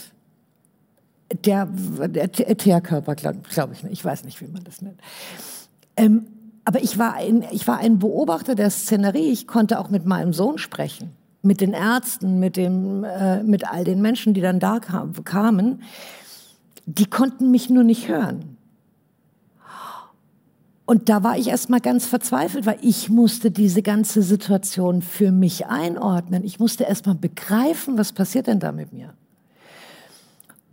Der, 1.46 1.66
der 1.66 2.32
Teerkörper, 2.32 3.16
glaube 3.16 3.40
glaub 3.50 3.72
ich 3.72 3.84
nicht. 3.84 3.94
Ich 3.94 4.06
weiß 4.06 4.24
nicht, 4.24 4.42
wie 4.42 4.48
man 4.48 4.64
das 4.64 4.82
nennt. 4.82 5.00
Ähm, 5.96 6.28
aber 6.66 6.82
ich 6.82 6.98
war, 6.98 7.16
ein, 7.16 7.44
ich 7.52 7.68
war 7.68 7.78
ein 7.78 8.00
Beobachter 8.00 8.56
der 8.56 8.70
Szenerie. 8.70 9.32
Ich 9.32 9.48
konnte 9.48 9.80
auch 9.80 9.90
mit 9.90 10.06
meinem 10.06 10.34
Sohn 10.34 10.58
sprechen, 10.58 11.12
mit 11.42 11.60
den 11.60 11.74
Ärzten, 11.74 12.40
mit, 12.40 12.56
dem, 12.56 13.04
äh, 13.04 13.44
mit 13.44 13.68
all 13.68 13.84
den 13.84 14.02
Menschen, 14.02 14.34
die 14.34 14.42
dann 14.42 14.60
da 14.60 14.80
kam, 14.80 15.14
kamen. 15.24 15.84
Die 16.86 17.06
konnten 17.06 17.52
mich 17.52 17.70
nur 17.70 17.84
nicht 17.84 18.08
hören. 18.08 18.53
Und 20.86 21.08
da 21.08 21.24
war 21.24 21.38
ich 21.38 21.48
erstmal 21.48 21.80
ganz 21.80 22.06
verzweifelt, 22.06 22.66
weil 22.66 22.78
ich 22.82 23.10
musste 23.10 23.52
diese 23.52 23.82
ganze 23.82 24.22
Situation 24.22 25.02
für 25.02 25.32
mich 25.32 25.68
einordnen. 25.68 26.44
Ich 26.44 26.60
musste 26.60 26.84
erstmal 26.84 27.16
begreifen, 27.16 27.98
was 27.98 28.12
passiert 28.12 28.48
denn 28.48 28.60
da 28.60 28.72
mit 28.72 28.92
mir? 28.92 29.14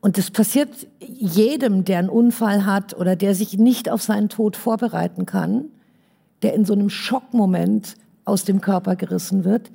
Und 0.00 0.18
das 0.18 0.30
passiert 0.30 0.70
jedem, 0.98 1.84
der 1.84 1.98
einen 1.98 2.08
Unfall 2.08 2.64
hat 2.64 2.96
oder 2.96 3.16
der 3.16 3.34
sich 3.34 3.58
nicht 3.58 3.88
auf 3.88 4.02
seinen 4.02 4.28
Tod 4.28 4.56
vorbereiten 4.56 5.26
kann, 5.26 5.66
der 6.42 6.54
in 6.54 6.64
so 6.64 6.72
einem 6.72 6.90
Schockmoment 6.90 7.96
aus 8.24 8.44
dem 8.44 8.60
Körper 8.60 8.96
gerissen 8.96 9.44
wird, 9.44 9.70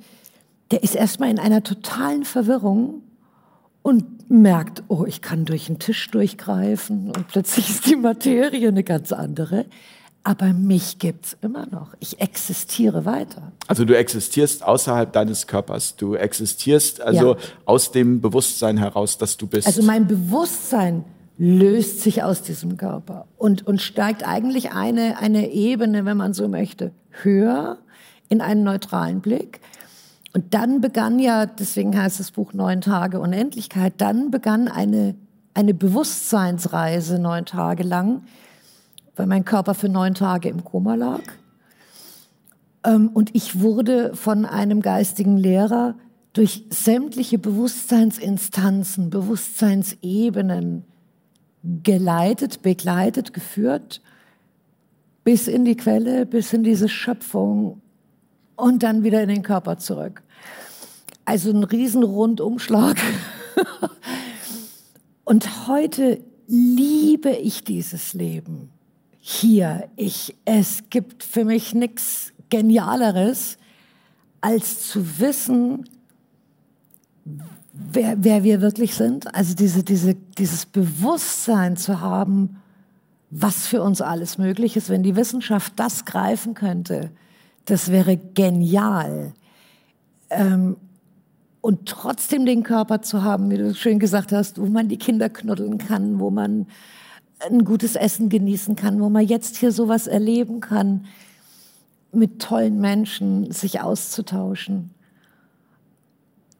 der 0.72 0.82
ist 0.82 0.96
erstmal 0.96 1.30
in 1.30 1.38
einer 1.38 1.62
totalen 1.62 2.24
Verwirrung 2.24 3.02
und 3.82 4.28
merkt, 4.28 4.82
oh, 4.88 5.04
ich 5.06 5.22
kann 5.22 5.44
durch 5.44 5.66
den 5.66 5.78
Tisch 5.78 6.10
durchgreifen 6.10 7.12
und 7.12 7.28
plötzlich 7.28 7.70
ist 7.70 7.86
die 7.86 7.94
Materie 7.94 8.68
eine 8.68 8.82
ganz 8.82 9.12
andere. 9.12 9.66
Aber 10.26 10.52
mich 10.52 10.98
gibt's 10.98 11.36
immer 11.40 11.66
noch. 11.66 11.94
Ich 12.00 12.20
existiere 12.20 13.04
weiter. 13.04 13.52
Also 13.68 13.84
du 13.84 13.96
existierst 13.96 14.64
außerhalb 14.64 15.12
deines 15.12 15.46
Körpers. 15.46 15.94
Du 15.94 16.16
existierst 16.16 17.00
also 17.00 17.34
Ja. 17.36 17.40
aus 17.64 17.92
dem 17.92 18.20
Bewusstsein 18.20 18.76
heraus, 18.76 19.18
dass 19.18 19.36
du 19.36 19.46
bist. 19.46 19.68
Also 19.68 19.84
mein 19.84 20.08
Bewusstsein 20.08 21.04
löst 21.38 22.00
sich 22.00 22.24
aus 22.24 22.42
diesem 22.42 22.76
Körper 22.76 23.26
und, 23.36 23.68
und 23.68 23.80
steigt 23.80 24.26
eigentlich 24.26 24.72
eine, 24.72 25.18
eine 25.18 25.48
Ebene, 25.52 26.04
wenn 26.04 26.16
man 26.16 26.34
so 26.34 26.48
möchte, 26.48 26.90
höher 27.22 27.78
in 28.28 28.40
einen 28.40 28.64
neutralen 28.64 29.20
Blick. 29.20 29.60
Und 30.34 30.54
dann 30.54 30.80
begann 30.80 31.20
ja, 31.20 31.46
deswegen 31.46 31.96
heißt 31.96 32.18
das 32.18 32.32
Buch 32.32 32.52
Neun 32.52 32.80
Tage 32.80 33.20
Unendlichkeit, 33.20 33.92
dann 33.98 34.32
begann 34.32 34.66
eine, 34.66 35.14
eine 35.54 35.72
Bewusstseinsreise 35.72 37.20
neun 37.20 37.46
Tage 37.46 37.84
lang, 37.84 38.22
weil 39.16 39.26
mein 39.26 39.44
Körper 39.44 39.74
für 39.74 39.88
neun 39.88 40.14
Tage 40.14 40.48
im 40.48 40.62
Koma 40.62 40.94
lag. 40.94 41.22
Ähm, 42.84 43.08
und 43.08 43.34
ich 43.34 43.60
wurde 43.60 44.14
von 44.14 44.44
einem 44.44 44.82
geistigen 44.82 45.36
Lehrer 45.36 45.96
durch 46.32 46.64
sämtliche 46.70 47.38
Bewusstseinsinstanzen, 47.38 49.08
Bewusstseinsebenen 49.10 50.84
geleitet, 51.82 52.62
begleitet, 52.62 53.32
geführt, 53.32 54.02
bis 55.24 55.48
in 55.48 55.64
die 55.64 55.76
Quelle, 55.76 56.26
bis 56.26 56.52
in 56.52 56.62
diese 56.62 56.88
Schöpfung 56.88 57.80
und 58.54 58.82
dann 58.82 59.02
wieder 59.02 59.22
in 59.22 59.28
den 59.28 59.42
Körper 59.42 59.78
zurück. 59.78 60.22
Also 61.24 61.50
ein 61.50 61.64
Riesenrundumschlag. 61.64 62.96
und 65.24 65.66
heute 65.66 66.22
liebe 66.46 67.30
ich 67.30 67.64
dieses 67.64 68.14
Leben 68.14 68.70
hier. 69.28 69.88
Ich, 69.96 70.36
es 70.44 70.84
gibt 70.88 71.24
für 71.24 71.44
mich 71.44 71.74
nichts 71.74 72.32
Genialeres, 72.48 73.58
als 74.40 74.88
zu 74.88 75.18
wissen, 75.18 75.84
wer, 77.72 78.22
wer 78.22 78.44
wir 78.44 78.60
wirklich 78.60 78.94
sind. 78.94 79.34
Also 79.34 79.56
diese, 79.56 79.82
diese, 79.82 80.14
dieses 80.14 80.64
Bewusstsein 80.64 81.76
zu 81.76 82.00
haben, 82.00 82.62
was 83.30 83.66
für 83.66 83.82
uns 83.82 84.00
alles 84.00 84.38
möglich 84.38 84.76
ist. 84.76 84.90
Wenn 84.90 85.02
die 85.02 85.16
Wissenschaft 85.16 85.72
das 85.74 86.04
greifen 86.04 86.54
könnte, 86.54 87.10
das 87.64 87.90
wäre 87.90 88.16
genial. 88.16 89.32
Ähm, 90.30 90.76
und 91.60 91.86
trotzdem 91.86 92.46
den 92.46 92.62
Körper 92.62 93.02
zu 93.02 93.24
haben, 93.24 93.50
wie 93.50 93.56
du 93.56 93.74
schön 93.74 93.98
gesagt 93.98 94.30
hast, 94.30 94.60
wo 94.60 94.66
man 94.66 94.86
die 94.86 94.98
Kinder 94.98 95.28
knuddeln 95.28 95.78
kann, 95.78 96.20
wo 96.20 96.30
man 96.30 96.68
ein 97.38 97.64
gutes 97.64 97.96
Essen 97.96 98.28
genießen 98.28 98.76
kann, 98.76 99.00
wo 99.00 99.08
man 99.08 99.26
jetzt 99.26 99.56
hier 99.56 99.72
sowas 99.72 100.06
erleben 100.06 100.60
kann, 100.60 101.06
mit 102.12 102.40
tollen 102.40 102.80
Menschen 102.80 103.50
sich 103.52 103.80
auszutauschen. 103.80 104.90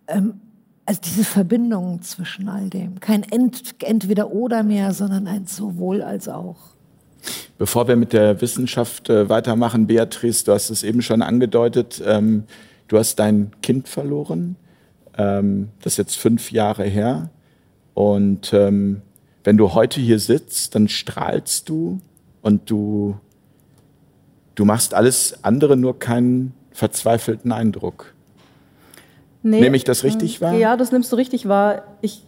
Ähm, 0.07 0.41
also 0.85 1.01
diese 1.05 1.25
Verbindung 1.25 2.03
zwischen 2.03 2.49
all 2.49 2.71
dem. 2.71 3.01
Kein 3.01 3.25
Ent, 3.25 3.75
entweder 3.83 4.31
oder 4.31 4.63
mehr, 4.63 4.93
sondern 4.95 5.27
ein 5.27 5.47
sowohl 5.47 6.03
als 6.03 6.29
auch. 6.29 6.57
Bevor 7.59 7.89
wir 7.89 7.97
mit 7.97 8.13
der 8.13 8.41
Wissenschaft 8.41 9.11
äh, 9.11 9.29
weitermachen, 9.29 9.89
Beatrice, 9.89 10.45
du 10.45 10.53
hast 10.53 10.71
es 10.71 10.85
eben 10.85 11.03
schon 11.03 11.23
angedeutet, 11.23 12.01
ähm, 12.07 12.45
du 12.87 12.99
hast 12.99 13.17
dein 13.17 13.51
Kind 13.63 13.89
verloren. 13.89 14.57
Ähm, 15.19 15.71
das 15.83 15.95
ist 15.95 15.97
jetzt 15.97 16.19
fünf 16.19 16.53
Jahre 16.53 16.85
her. 16.85 17.31
Und 17.95 18.53
ähm, 18.53 19.03
wenn 19.47 19.57
du 19.57 19.75
heute 19.75 20.01
hier 20.01 20.19
sitzt, 20.19 20.75
dann 20.75 20.89
strahlst 20.89 21.69
du 21.69 22.01
und 22.43 22.69
du, 22.69 23.15
du 24.57 24.65
machst 24.65 24.93
alles 24.93 25.45
andere 25.45 25.77
nur 25.77 26.01
keinen 26.01 26.53
verzweifelten 26.73 27.53
Eindruck. 27.53 28.13
Nee, 29.45 29.61
Nehme 29.61 29.77
ich 29.77 29.85
das 29.85 30.03
richtig 30.03 30.41
wahr? 30.41 30.55
Ja, 30.55 30.77
das 30.77 30.91
nimmst 30.91 31.13
du 31.13 31.17
richtig 31.17 31.47
wahr. 31.47 31.85
Ich, 32.01 32.25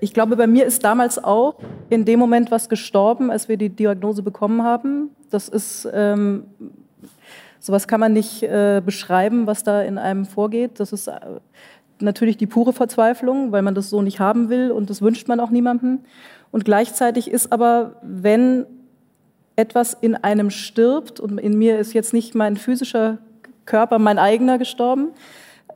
ich 0.00 0.12
glaube, 0.12 0.36
bei 0.36 0.46
mir 0.46 0.66
ist 0.66 0.84
damals 0.84 1.16
auch 1.24 1.54
in 1.88 2.04
dem 2.04 2.18
Moment 2.18 2.50
was 2.50 2.68
gestorben, 2.68 3.30
als 3.30 3.48
wir 3.48 3.56
die 3.56 3.70
Diagnose 3.70 4.22
bekommen 4.22 4.62
haben. 4.62 5.08
Das 5.30 5.48
ist, 5.48 5.88
ähm, 5.90 6.44
sowas 7.60 7.88
kann 7.88 7.98
man 7.98 8.12
nicht 8.12 8.42
äh, 8.42 8.82
beschreiben, 8.84 9.46
was 9.46 9.62
da 9.62 9.80
in 9.80 9.96
einem 9.96 10.26
vorgeht. 10.26 10.80
Das 10.80 10.92
ist 10.92 11.08
äh, 11.08 11.18
natürlich 11.98 12.36
die 12.36 12.46
pure 12.46 12.74
Verzweiflung, 12.74 13.52
weil 13.52 13.62
man 13.62 13.74
das 13.74 13.88
so 13.88 14.02
nicht 14.02 14.20
haben 14.20 14.50
will 14.50 14.70
und 14.70 14.90
das 14.90 15.00
wünscht 15.00 15.28
man 15.28 15.40
auch 15.40 15.48
niemandem. 15.48 16.00
Und 16.50 16.64
gleichzeitig 16.64 17.30
ist 17.30 17.52
aber, 17.52 17.96
wenn 18.02 18.66
etwas 19.56 19.96
in 20.00 20.14
einem 20.14 20.50
stirbt, 20.50 21.20
und 21.20 21.38
in 21.38 21.58
mir 21.58 21.78
ist 21.78 21.92
jetzt 21.92 22.12
nicht 22.12 22.34
mein 22.34 22.56
physischer 22.56 23.18
Körper, 23.66 23.98
mein 23.98 24.18
eigener 24.18 24.56
gestorben, 24.56 25.08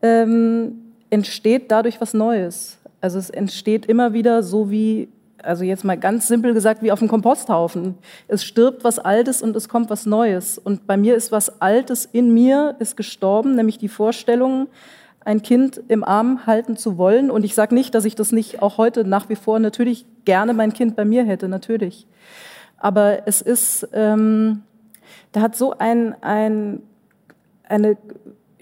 ähm, 0.02 0.94
entsteht 1.10 1.70
dadurch 1.70 2.00
was 2.00 2.14
Neues. 2.14 2.78
Also 3.00 3.18
es 3.18 3.28
entsteht 3.28 3.86
immer 3.86 4.12
wieder 4.12 4.42
so 4.42 4.70
wie, 4.70 5.08
also 5.42 5.64
jetzt 5.64 5.84
mal 5.84 5.98
ganz 5.98 6.28
simpel 6.28 6.54
gesagt, 6.54 6.82
wie 6.82 6.92
auf 6.92 7.00
dem 7.00 7.08
Komposthaufen. 7.08 7.96
Es 8.28 8.44
stirbt 8.44 8.84
was 8.84 8.98
Altes 8.98 9.42
und 9.42 9.56
es 9.56 9.68
kommt 9.68 9.90
was 9.90 10.06
Neues. 10.06 10.58
Und 10.58 10.86
bei 10.86 10.96
mir 10.96 11.16
ist 11.16 11.32
was 11.32 11.60
Altes 11.60 12.08
in 12.10 12.32
mir, 12.32 12.76
ist 12.78 12.96
gestorben, 12.96 13.56
nämlich 13.56 13.78
die 13.78 13.88
Vorstellung, 13.88 14.68
ein 15.24 15.42
Kind 15.42 15.80
im 15.88 16.04
Arm 16.04 16.46
halten 16.46 16.76
zu 16.76 16.98
wollen. 16.98 17.30
Und 17.30 17.44
ich 17.44 17.54
sage 17.54 17.74
nicht, 17.74 17.94
dass 17.94 18.04
ich 18.04 18.14
das 18.14 18.32
nicht 18.32 18.62
auch 18.62 18.78
heute 18.78 19.04
nach 19.04 19.28
wie 19.28 19.36
vor 19.36 19.58
natürlich 19.58 20.06
gerne 20.24 20.54
mein 20.54 20.72
Kind 20.72 20.96
bei 20.96 21.04
mir 21.04 21.24
hätte, 21.24 21.48
natürlich. 21.48 22.06
Aber 22.78 23.26
es 23.26 23.40
ist, 23.40 23.88
ähm, 23.92 24.62
da 25.32 25.40
hat 25.40 25.56
so 25.56 25.74
ein, 25.78 26.14
ein, 26.22 26.82
eine, 27.68 27.96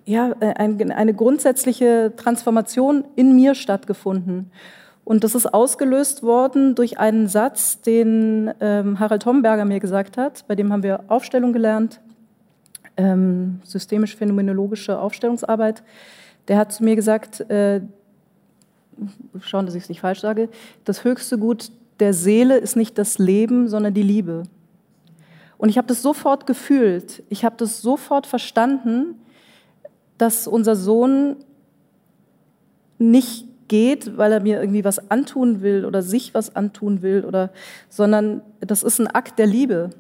ja, 0.05 0.33
ein, 0.41 0.93
eine 0.93 1.15
grundsätzliche 1.15 2.13
Transformation 2.17 3.05
in 3.17 3.35
mir 3.35 3.55
stattgefunden. 3.55 4.51
Und 5.05 5.25
das 5.25 5.35
ist 5.35 5.53
ausgelöst 5.53 6.23
worden 6.23 6.75
durch 6.75 6.99
einen 6.99 7.27
Satz, 7.27 7.81
den 7.81 8.53
ähm, 8.61 9.01
Harald 9.01 9.27
Homberger 9.27 9.65
mir 9.65 9.81
gesagt 9.81 10.17
hat. 10.17 10.45
Bei 10.47 10.55
dem 10.55 10.73
haben 10.73 10.83
wir 10.83 11.05
Aufstellung 11.09 11.53
gelernt, 11.53 12.01
ähm, 12.97 13.61
systemisch-phänomenologische 13.65 15.01
Aufstellungsarbeit. 15.01 15.83
Der 16.51 16.59
hat 16.59 16.73
zu 16.73 16.83
mir 16.83 16.97
gesagt, 16.97 17.49
äh, 17.49 17.81
schauen, 19.41 19.67
dass 19.67 19.77
ich 19.77 19.85
es 19.85 19.89
nicht 19.89 20.01
falsch 20.01 20.21
sage, 20.21 20.49
das 20.85 21.05
höchste 21.05 21.39
Gut 21.39 21.71
der 22.01 22.13
Seele 22.13 22.59
ist 22.59 22.75
nicht 22.75 22.99
das 22.99 23.19
Leben, 23.19 23.69
sondern 23.69 23.95
die 23.95 24.03
Liebe. 24.03 24.43
Und 25.59 25.69
ich 25.69 25.79
habe 25.79 25.87
das 25.87 26.03
sofort 26.03 26.49
gefühlt, 26.49 27.23
ich 27.29 27.45
habe 27.45 27.55
das 27.57 27.83
sofort 27.83 28.27
verstanden, 28.27 29.15
dass 30.19 30.49
unser 30.49 30.75
Sohn 30.75 31.37
nicht 32.99 33.47
geht, 33.69 34.19
weil 34.19 34.33
er 34.33 34.41
mir 34.41 34.59
irgendwie 34.61 34.85
was 34.85 35.09
antun 35.09 35.63
will 35.63 35.85
oder 35.85 36.03
sich 36.03 36.35
was 36.35 36.57
antun 36.57 37.01
will, 37.03 37.25
oder, 37.25 37.51
sondern 37.89 38.43
das 38.59 38.83
ist 38.83 38.99
ein 38.99 39.07
Akt 39.07 39.39
der 39.39 39.47
Liebe. 39.47 39.91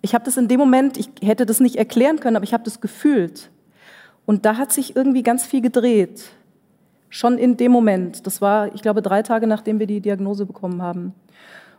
Ich 0.00 0.14
habe 0.14 0.24
das 0.24 0.38
in 0.38 0.48
dem 0.48 0.60
Moment, 0.60 0.96
ich 0.96 1.10
hätte 1.22 1.44
das 1.44 1.60
nicht 1.60 1.76
erklären 1.76 2.20
können, 2.20 2.36
aber 2.36 2.44
ich 2.44 2.54
habe 2.54 2.64
das 2.64 2.80
gefühlt. 2.80 3.50
Und 4.26 4.44
da 4.44 4.56
hat 4.56 4.72
sich 4.72 4.96
irgendwie 4.96 5.22
ganz 5.22 5.44
viel 5.44 5.60
gedreht. 5.60 6.30
Schon 7.08 7.38
in 7.38 7.56
dem 7.56 7.72
Moment. 7.72 8.26
Das 8.26 8.40
war, 8.40 8.74
ich 8.74 8.82
glaube, 8.82 9.02
drei 9.02 9.22
Tage 9.22 9.46
nachdem 9.46 9.78
wir 9.78 9.86
die 9.86 10.00
Diagnose 10.00 10.46
bekommen 10.46 10.82
haben. 10.82 11.14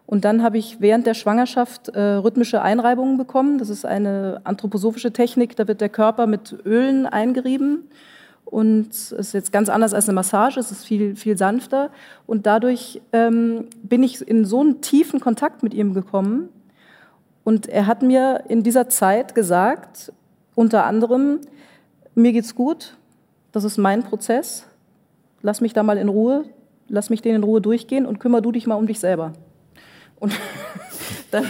Und 0.05 0.23
dann 0.23 0.43
habe 0.43 0.57
ich 0.57 0.81
während 0.81 1.07
der 1.07 1.15
Schwangerschaft 1.15 1.89
äh, 1.89 1.99
rhythmische 1.99 2.61
Einreibungen 2.61 3.17
bekommen. 3.17 3.57
Das 3.57 3.69
ist 3.69 3.85
eine 3.85 4.39
anthroposophische 4.43 5.11
Technik, 5.11 5.55
da 5.55 5.67
wird 5.67 5.81
der 5.81 5.89
Körper 5.89 6.27
mit 6.27 6.55
Ölen 6.65 7.07
eingerieben. 7.07 7.89
Und 8.45 8.89
es 8.91 9.11
ist 9.11 9.33
jetzt 9.33 9.51
ganz 9.51 9.69
anders 9.69 9.95
als 9.95 10.07
eine 10.07 10.13
Massage, 10.13 10.59
es 10.59 10.71
ist 10.71 10.85
viel, 10.85 11.15
viel 11.15 11.37
sanfter. 11.37 11.89
Und 12.27 12.45
dadurch 12.45 13.01
ähm, 13.11 13.65
bin 13.81 14.03
ich 14.03 14.25
in 14.27 14.45
so 14.45 14.61
einen 14.61 14.81
tiefen 14.81 15.19
Kontakt 15.19 15.63
mit 15.63 15.73
ihm 15.73 15.95
gekommen. 15.95 16.49
Und 17.43 17.67
er 17.67 17.87
hat 17.87 18.03
mir 18.03 18.43
in 18.47 18.61
dieser 18.61 18.87
Zeit 18.89 19.33
gesagt, 19.33 20.13
unter 20.53 20.85
anderem, 20.85 21.39
mir 22.15 22.33
geht's 22.33 22.55
gut, 22.55 22.97
das 23.51 23.63
ist 23.63 23.77
mein 23.77 24.03
Prozess, 24.03 24.65
lass 25.41 25.61
mich 25.61 25.73
da 25.73 25.83
mal 25.83 25.97
in 25.97 26.09
Ruhe, 26.09 26.45
lass 26.87 27.09
mich 27.09 27.21
den 27.21 27.35
in 27.35 27.43
Ruhe 27.43 27.61
durchgehen 27.61 28.05
und 28.05 28.19
kümmere 28.19 28.41
du 28.41 28.51
dich 28.51 28.67
mal 28.67 28.75
um 28.75 28.87
dich 28.87 28.99
selber. 28.99 29.33
Und 30.19 30.33
dann 31.35 31.45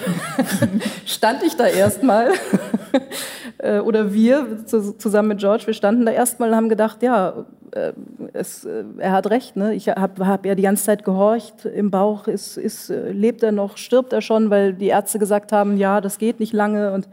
stand 1.05 1.43
ich 1.43 1.55
da 1.55 1.67
erstmal, 1.67 2.31
äh, 3.57 3.79
oder 3.79 4.13
wir 4.13 4.65
zusammen 4.65 5.29
mit 5.29 5.39
George, 5.39 5.67
wir 5.67 5.73
standen 5.73 6.05
da 6.05 6.11
erstmal 6.11 6.49
und 6.49 6.55
haben 6.55 6.69
gedacht, 6.69 7.01
ja, 7.03 7.45
äh, 7.71 7.93
es, 8.33 8.65
äh, 8.65 8.83
er 8.97 9.11
hat 9.11 9.29
recht. 9.29 9.55
Ne? 9.55 9.75
Ich 9.75 9.89
habe 9.89 10.27
hab 10.27 10.45
ja 10.45 10.55
die 10.55 10.63
ganze 10.63 10.85
Zeit 10.85 11.03
gehorcht 11.03 11.65
im 11.65 11.91
Bauch, 11.91 12.27
ist, 12.27 12.57
ist, 12.57 12.89
lebt 12.89 13.43
er 13.43 13.51
noch, 13.51 13.77
stirbt 13.77 14.13
er 14.13 14.21
schon, 14.21 14.49
weil 14.49 14.73
die 14.73 14.87
Ärzte 14.87 15.19
gesagt 15.19 15.51
haben, 15.51 15.77
ja, 15.77 16.01
das 16.01 16.17
geht 16.17 16.39
nicht 16.39 16.53
lange. 16.53 16.93
Und 16.93 17.07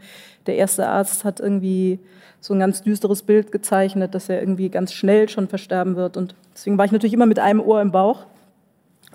der 0.47 0.55
erste 0.55 0.87
Arzt 0.87 1.23
hat 1.23 1.39
irgendwie 1.39 1.99
so 2.39 2.53
ein 2.53 2.59
ganz 2.59 2.81
düsteres 2.83 3.23
Bild 3.23 3.51
gezeichnet, 3.51 4.15
dass 4.15 4.27
er 4.27 4.41
irgendwie 4.41 4.69
ganz 4.69 4.93
schnell 4.93 5.29
schon 5.29 5.47
versterben 5.47 5.95
wird. 5.95 6.17
Und 6.17 6.35
deswegen 6.53 6.77
war 6.77 6.85
ich 6.85 6.91
natürlich 6.91 7.13
immer 7.13 7.25
mit 7.25 7.39
einem 7.39 7.61
Ohr 7.61 7.81
im 7.81 7.91
Bauch. 7.91 8.25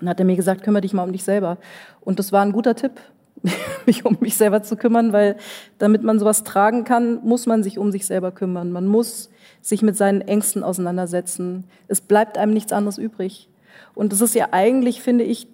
Und 0.01 0.07
hat 0.07 0.19
er 0.19 0.25
mir 0.25 0.35
gesagt, 0.35 0.63
kümmere 0.63 0.81
dich 0.81 0.93
mal 0.93 1.03
um 1.03 1.11
dich 1.11 1.23
selber. 1.23 1.57
Und 2.01 2.19
das 2.19 2.31
war 2.31 2.41
ein 2.41 2.53
guter 2.53 2.73
Tipp, 2.73 2.93
mich 3.85 4.05
um 4.05 4.17
mich 4.19 4.35
selber 4.35 4.63
zu 4.63 4.75
kümmern, 4.75 5.13
weil 5.13 5.35
damit 5.77 6.03
man 6.03 6.19
sowas 6.19 6.43
tragen 6.43 6.83
kann, 6.83 7.19
muss 7.23 7.45
man 7.45 7.63
sich 7.63 7.77
um 7.77 7.91
sich 7.91 8.05
selber 8.05 8.31
kümmern. 8.31 8.71
Man 8.71 8.87
muss 8.87 9.29
sich 9.61 9.81
mit 9.81 9.97
seinen 9.97 10.21
Ängsten 10.21 10.63
auseinandersetzen. 10.63 11.65
Es 11.87 12.01
bleibt 12.01 12.37
einem 12.37 12.53
nichts 12.53 12.71
anderes 12.71 12.97
übrig. 12.97 13.49
Und 13.95 14.11
das 14.11 14.21
ist 14.21 14.35
ja 14.35 14.49
eigentlich, 14.51 15.01
finde 15.01 15.23
ich, 15.23 15.47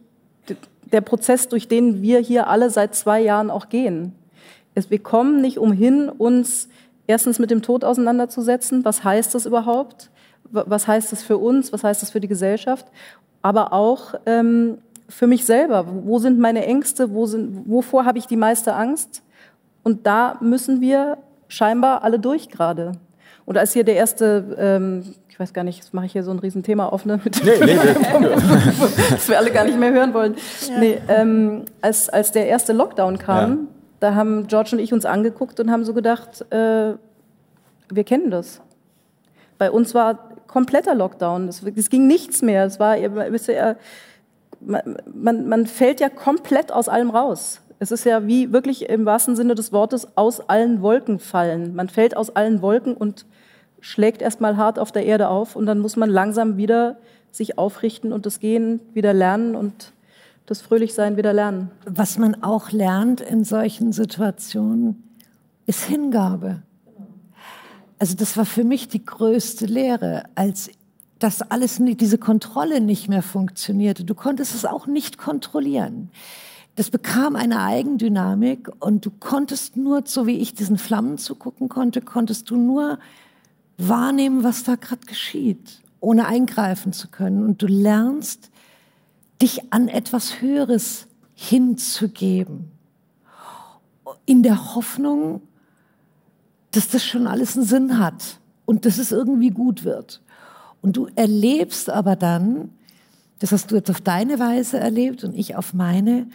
der 0.92 1.02
Prozess, 1.02 1.48
durch 1.48 1.68
den 1.68 2.02
wir 2.02 2.20
hier 2.20 2.48
alle 2.48 2.70
seit 2.70 2.96
zwei 2.96 3.22
Jahren 3.22 3.50
auch 3.50 3.70
gehen. 3.70 4.14
wir 4.76 5.00
kommen 5.00 5.42
nicht 5.42 5.58
umhin, 5.58 6.10
uns 6.10 6.70
erstens 7.08 7.40
mit 7.40 7.52
dem 7.52 7.62
Tod 7.62 7.84
auseinanderzusetzen. 7.84 8.86
Was 8.86 9.04
heißt 9.04 9.34
das 9.34 9.46
überhaupt? 9.46 10.10
Was 10.52 10.88
heißt 10.88 11.12
das 11.12 11.24
für 11.24 11.38
uns? 11.38 11.74
Was 11.74 11.84
heißt 11.84 12.02
das 12.02 12.12
für 12.12 12.20
die 12.20 12.28
Gesellschaft? 12.28 12.86
Aber 13.42 13.74
auch 13.74 14.16
ähm, 14.26 14.78
für 15.10 15.28
mich 15.28 15.46
selber. 15.46 15.86
Wo 15.88 16.20
sind 16.20 16.40
meine 16.40 16.66
Ängste? 16.66 17.12
Wo 17.14 17.26
sind, 17.26 17.70
wovor 17.70 18.06
habe 18.06 18.18
ich 18.18 18.28
die 18.28 18.38
meiste 18.38 18.74
Angst? 18.76 19.22
Und 19.84 20.08
da 20.08 20.38
müssen 20.42 20.82
wir 20.82 21.18
scheinbar 21.48 22.04
alle 22.04 22.20
durch 22.20 22.50
gerade. 22.50 22.94
Und 23.46 23.58
als 23.58 23.74
hier 23.74 23.84
der 23.84 23.96
erste, 23.96 24.56
ähm, 24.58 25.04
ich 25.30 25.40
weiß 25.40 25.54
gar 25.54 25.64
nicht, 25.64 25.78
jetzt 25.78 25.94
mache 25.94 26.08
ich 26.08 26.14
hier 26.14 26.24
so 26.24 26.32
ein 26.32 26.40
Riesenthema 26.40 26.88
auf, 26.88 27.06
ne? 27.06 27.20
Mit 27.24 27.44
Nee, 27.44 27.52
nee, 27.64 27.78
das 29.12 29.30
wir 29.30 29.38
alle 29.38 29.52
gar 29.52 29.66
nicht 29.66 29.78
mehr 29.80 29.92
hören 29.94 30.14
wollen. 30.16 30.36
Nee, 30.80 30.98
ähm, 31.08 31.66
als, 31.82 32.10
als 32.10 32.32
der 32.32 32.48
erste 32.48 32.74
Lockdown 32.74 33.20
kam, 33.20 33.52
Ja. 33.52 33.58
da 34.00 34.16
haben 34.16 34.48
George 34.48 34.70
und 34.74 34.80
ich 34.80 34.94
uns 34.94 35.06
angeguckt 35.06 35.60
und 35.60 35.70
haben 35.70 35.86
so 35.86 35.94
gedacht, 35.94 36.52
äh, 36.52 36.94
wir 37.90 38.04
kennen 38.04 38.32
das. 38.32 38.62
Bei 39.60 39.70
uns 39.70 39.94
war 39.94 40.30
kompletter 40.48 40.96
Lockdown. 40.96 41.48
Es, 41.48 41.90
ging 41.90 42.08
nichts 42.08 42.42
mehr. 42.42 42.66
Es 42.66 42.80
war, 42.80 42.98
ihr 42.98 43.14
wisst 43.32 43.48
ja, 43.48 43.76
man, 44.66 45.48
man, 45.48 45.66
fällt 45.68 46.00
ja 46.00 46.10
komplett 46.10 46.72
aus 46.72 46.90
allem 46.90 47.10
raus. 47.10 47.62
Es 47.80 47.92
ist 47.92 48.06
ja 48.06 48.26
wie 48.28 48.52
wirklich 48.52 48.90
im 48.90 49.06
wahrsten 49.06 49.36
Sinne 49.36 49.56
des 49.56 49.72
Wortes 49.72 50.18
aus 50.18 50.50
allen 50.50 50.82
Wolken 50.82 51.20
fallen. 51.20 51.76
Man 51.76 51.90
fällt 51.90 52.16
aus 52.16 52.36
allen 52.36 52.62
Wolken 52.62 52.96
und 52.96 53.26
schlägt 53.82 54.22
erstmal 54.22 54.58
hart 54.58 54.80
auf 54.80 54.92
der 54.92 55.06
Erde 55.06 55.30
auf 55.30 55.56
und 55.56 55.66
dann 55.66 55.80
muss 55.80 55.96
man 55.96 56.10
langsam 56.10 56.58
wieder 56.58 56.98
sich 57.32 57.58
aufrichten 57.58 58.14
und 58.14 58.26
das 58.26 58.40
Gehen 58.40 58.80
wieder 58.94 59.14
lernen 59.14 59.56
und 59.56 59.92
das 60.46 60.62
Fröhlichsein 60.62 61.18
wieder 61.18 61.34
lernen. 61.34 61.72
Was 61.86 62.18
man 62.18 62.44
auch 62.44 62.72
lernt 62.72 63.22
in 63.22 63.44
solchen 63.44 63.92
Situationen, 63.92 65.04
ist 65.66 65.84
Hingabe. 65.84 66.62
Also 68.00 68.16
das 68.16 68.38
war 68.38 68.46
für 68.46 68.64
mich 68.64 68.88
die 68.88 69.04
größte 69.04 69.66
Lehre, 69.66 70.24
als 70.36 70.70
das 71.20 71.42
alles, 71.42 71.80
diese 71.82 72.18
Kontrolle 72.18 72.82
nicht 72.82 73.08
mehr 73.08 73.24
funktionierte. 73.24 74.04
Du 74.04 74.16
konntest 74.16 74.54
es 74.54 74.66
auch 74.66 74.88
nicht 74.88 75.18
kontrollieren. 75.18 76.10
Das 76.76 76.90
bekam 76.90 77.38
eine 77.38 77.62
Eigendynamik 77.62 78.70
und 78.80 79.06
du 79.06 79.12
konntest 79.12 79.78
nur, 79.78 80.04
so 80.06 80.28
wie 80.28 80.38
ich 80.38 80.54
diesen 80.54 80.78
Flammen 80.78 81.18
zugucken 81.18 81.70
konnte, 81.70 82.02
konntest 82.02 82.50
du 82.50 82.58
nur 82.58 83.00
wahrnehmen, 83.78 84.44
was 84.44 84.64
da 84.64 84.76
gerade 84.76 85.06
geschieht, 85.06 85.82
ohne 86.02 86.28
eingreifen 86.28 86.92
zu 86.92 87.08
können. 87.08 87.46
Und 87.46 87.62
du 87.62 87.68
lernst, 87.68 88.52
dich 89.42 89.74
an 89.74 89.88
etwas 89.88 90.42
Höheres 90.42 91.08
hinzugeben. 91.34 92.72
In 94.26 94.44
der 94.44 94.76
Hoffnung, 94.76 95.42
dass 96.72 96.90
das 96.90 97.06
schon 97.06 97.28
alles 97.28 97.56
einen 97.56 97.66
Sinn 97.66 98.00
hat 98.00 98.40
und 98.66 98.86
dass 98.86 98.98
es 98.98 99.12
irgendwie 99.12 99.50
gut 99.50 99.86
wird. 99.86 100.22
Und 100.86 100.98
du 100.98 101.08
erlebst 101.16 101.90
aber 101.90 102.16
dann, 102.16 102.70
das 103.40 103.52
hast 103.52 103.72
du 103.72 103.76
jetzt 103.76 103.90
auf 103.90 104.02
deine 104.02 104.38
Weise 104.38 104.78
erlebt 104.78 105.24
und 105.24 105.36
ich 105.36 105.56
auf 105.56 105.74
meine, 105.74 106.28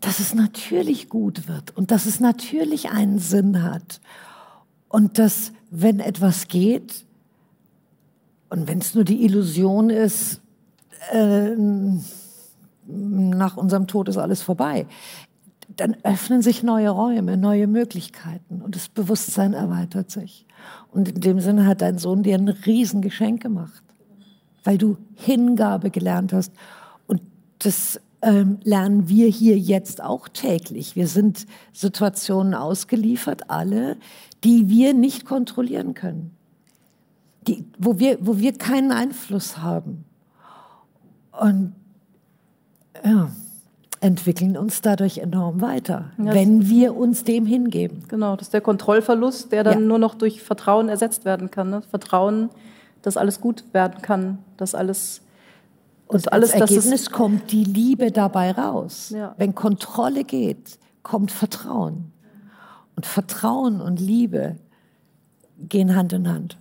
dass 0.00 0.20
es 0.20 0.34
natürlich 0.34 1.10
gut 1.10 1.48
wird 1.48 1.76
und 1.76 1.90
dass 1.90 2.06
es 2.06 2.18
natürlich 2.18 2.88
einen 2.88 3.18
Sinn 3.18 3.62
hat. 3.62 4.00
Und 4.88 5.18
dass, 5.18 5.52
wenn 5.70 6.00
etwas 6.00 6.48
geht, 6.48 7.04
und 8.48 8.68
wenn 8.68 8.78
es 8.78 8.94
nur 8.94 9.04
die 9.04 9.22
Illusion 9.22 9.90
ist, 9.90 10.40
äh, 11.12 11.54
nach 12.86 13.58
unserem 13.58 13.86
Tod 13.86 14.08
ist 14.08 14.16
alles 14.16 14.40
vorbei, 14.40 14.86
dann 15.76 15.94
öffnen 16.04 16.40
sich 16.40 16.62
neue 16.62 16.88
Räume, 16.88 17.36
neue 17.36 17.66
Möglichkeiten 17.66 18.62
und 18.62 18.74
das 18.74 18.88
Bewusstsein 18.88 19.52
erweitert 19.52 20.10
sich. 20.10 20.46
Und 20.92 21.08
in 21.08 21.20
dem 21.20 21.40
Sinne 21.40 21.66
hat 21.66 21.82
dein 21.82 21.98
Sohn 21.98 22.22
dir 22.22 22.36
ein 22.36 22.48
Riesengeschenk 22.48 23.42
gemacht, 23.42 23.82
weil 24.64 24.78
du 24.78 24.96
Hingabe 25.14 25.90
gelernt 25.90 26.32
hast. 26.32 26.52
Und 27.06 27.20
das 27.58 28.00
ähm, 28.22 28.58
lernen 28.64 29.08
wir 29.08 29.28
hier 29.28 29.58
jetzt 29.58 30.02
auch 30.02 30.28
täglich. 30.28 30.96
Wir 30.96 31.06
sind 31.06 31.46
Situationen 31.72 32.54
ausgeliefert, 32.54 33.50
alle, 33.50 33.96
die 34.44 34.68
wir 34.68 34.94
nicht 34.94 35.24
kontrollieren 35.24 35.94
können, 35.94 36.32
die, 37.46 37.64
wo, 37.78 37.98
wir, 37.98 38.18
wo 38.20 38.38
wir 38.38 38.56
keinen 38.56 38.92
Einfluss 38.92 39.58
haben. 39.58 40.04
Und 41.38 41.74
ja, 43.04 43.30
entwickeln 44.00 44.56
uns 44.56 44.80
dadurch 44.80 45.18
enorm 45.18 45.60
weiter, 45.60 46.12
Ja, 46.18 46.34
wenn 46.34 46.68
wir 46.68 46.96
uns 46.96 47.24
dem 47.24 47.46
hingeben. 47.46 48.04
Genau, 48.08 48.36
das 48.36 48.48
ist 48.48 48.54
der 48.54 48.60
Kontrollverlust, 48.60 49.50
der 49.52 49.64
dann 49.64 49.80
Ja. 49.80 49.86
nur 49.86 49.98
noch 49.98 50.14
durch 50.14 50.42
Vertrauen 50.42 50.88
ersetzt 50.88 51.24
werden 51.24 51.50
kann. 51.50 51.70
Ne? 51.70 51.82
Vertrauen, 51.82 52.50
dass 53.02 53.16
alles 53.16 53.40
gut 53.40 53.64
werden 53.72 54.00
kann, 54.02 54.38
dass 54.56 54.74
alles, 54.74 55.22
dass 56.08 56.26
Und 56.26 56.32
alles, 56.32 56.52
als 56.52 56.70
Ergebnis 56.70 57.10
kommt 57.10 57.50
die 57.52 57.64
Liebe 57.64 58.10
dabei 58.12 58.52
raus. 58.52 59.10
Ja. 59.14 59.34
Wenn 59.36 59.54
Kontrolle 59.54 60.24
geht, 60.24 60.78
kommt 61.02 61.30
Vertrauen. 61.30 62.12
Und 62.96 63.06
Vertrauen 63.06 63.80
und 63.80 64.00
Liebe 64.00 64.56
gehen 65.68 65.94
Hand 65.94 66.12
in 66.12 66.28
Hand. 66.28 66.56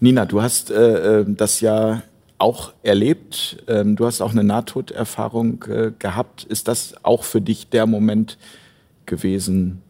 Nina, 0.00 0.24
du 0.24 0.40
hast 0.42 0.70
äh, 0.70 1.20
äh, 1.20 1.24
das 1.28 1.60
ja 1.60 2.02
auch 2.38 2.72
erlebt. 2.82 3.64
Ähm, 3.68 3.96
du 3.96 4.06
hast 4.06 4.20
auch 4.20 4.32
eine 4.32 4.44
Nahtoderfahrung 4.44 5.64
äh, 5.64 5.92
gehabt. 5.98 6.44
Ist 6.44 6.68
das 6.68 6.94
auch 7.04 7.24
für 7.24 7.40
dich 7.40 7.68
der 7.68 7.86
Moment 7.86 8.38
gewesen, 9.06 9.82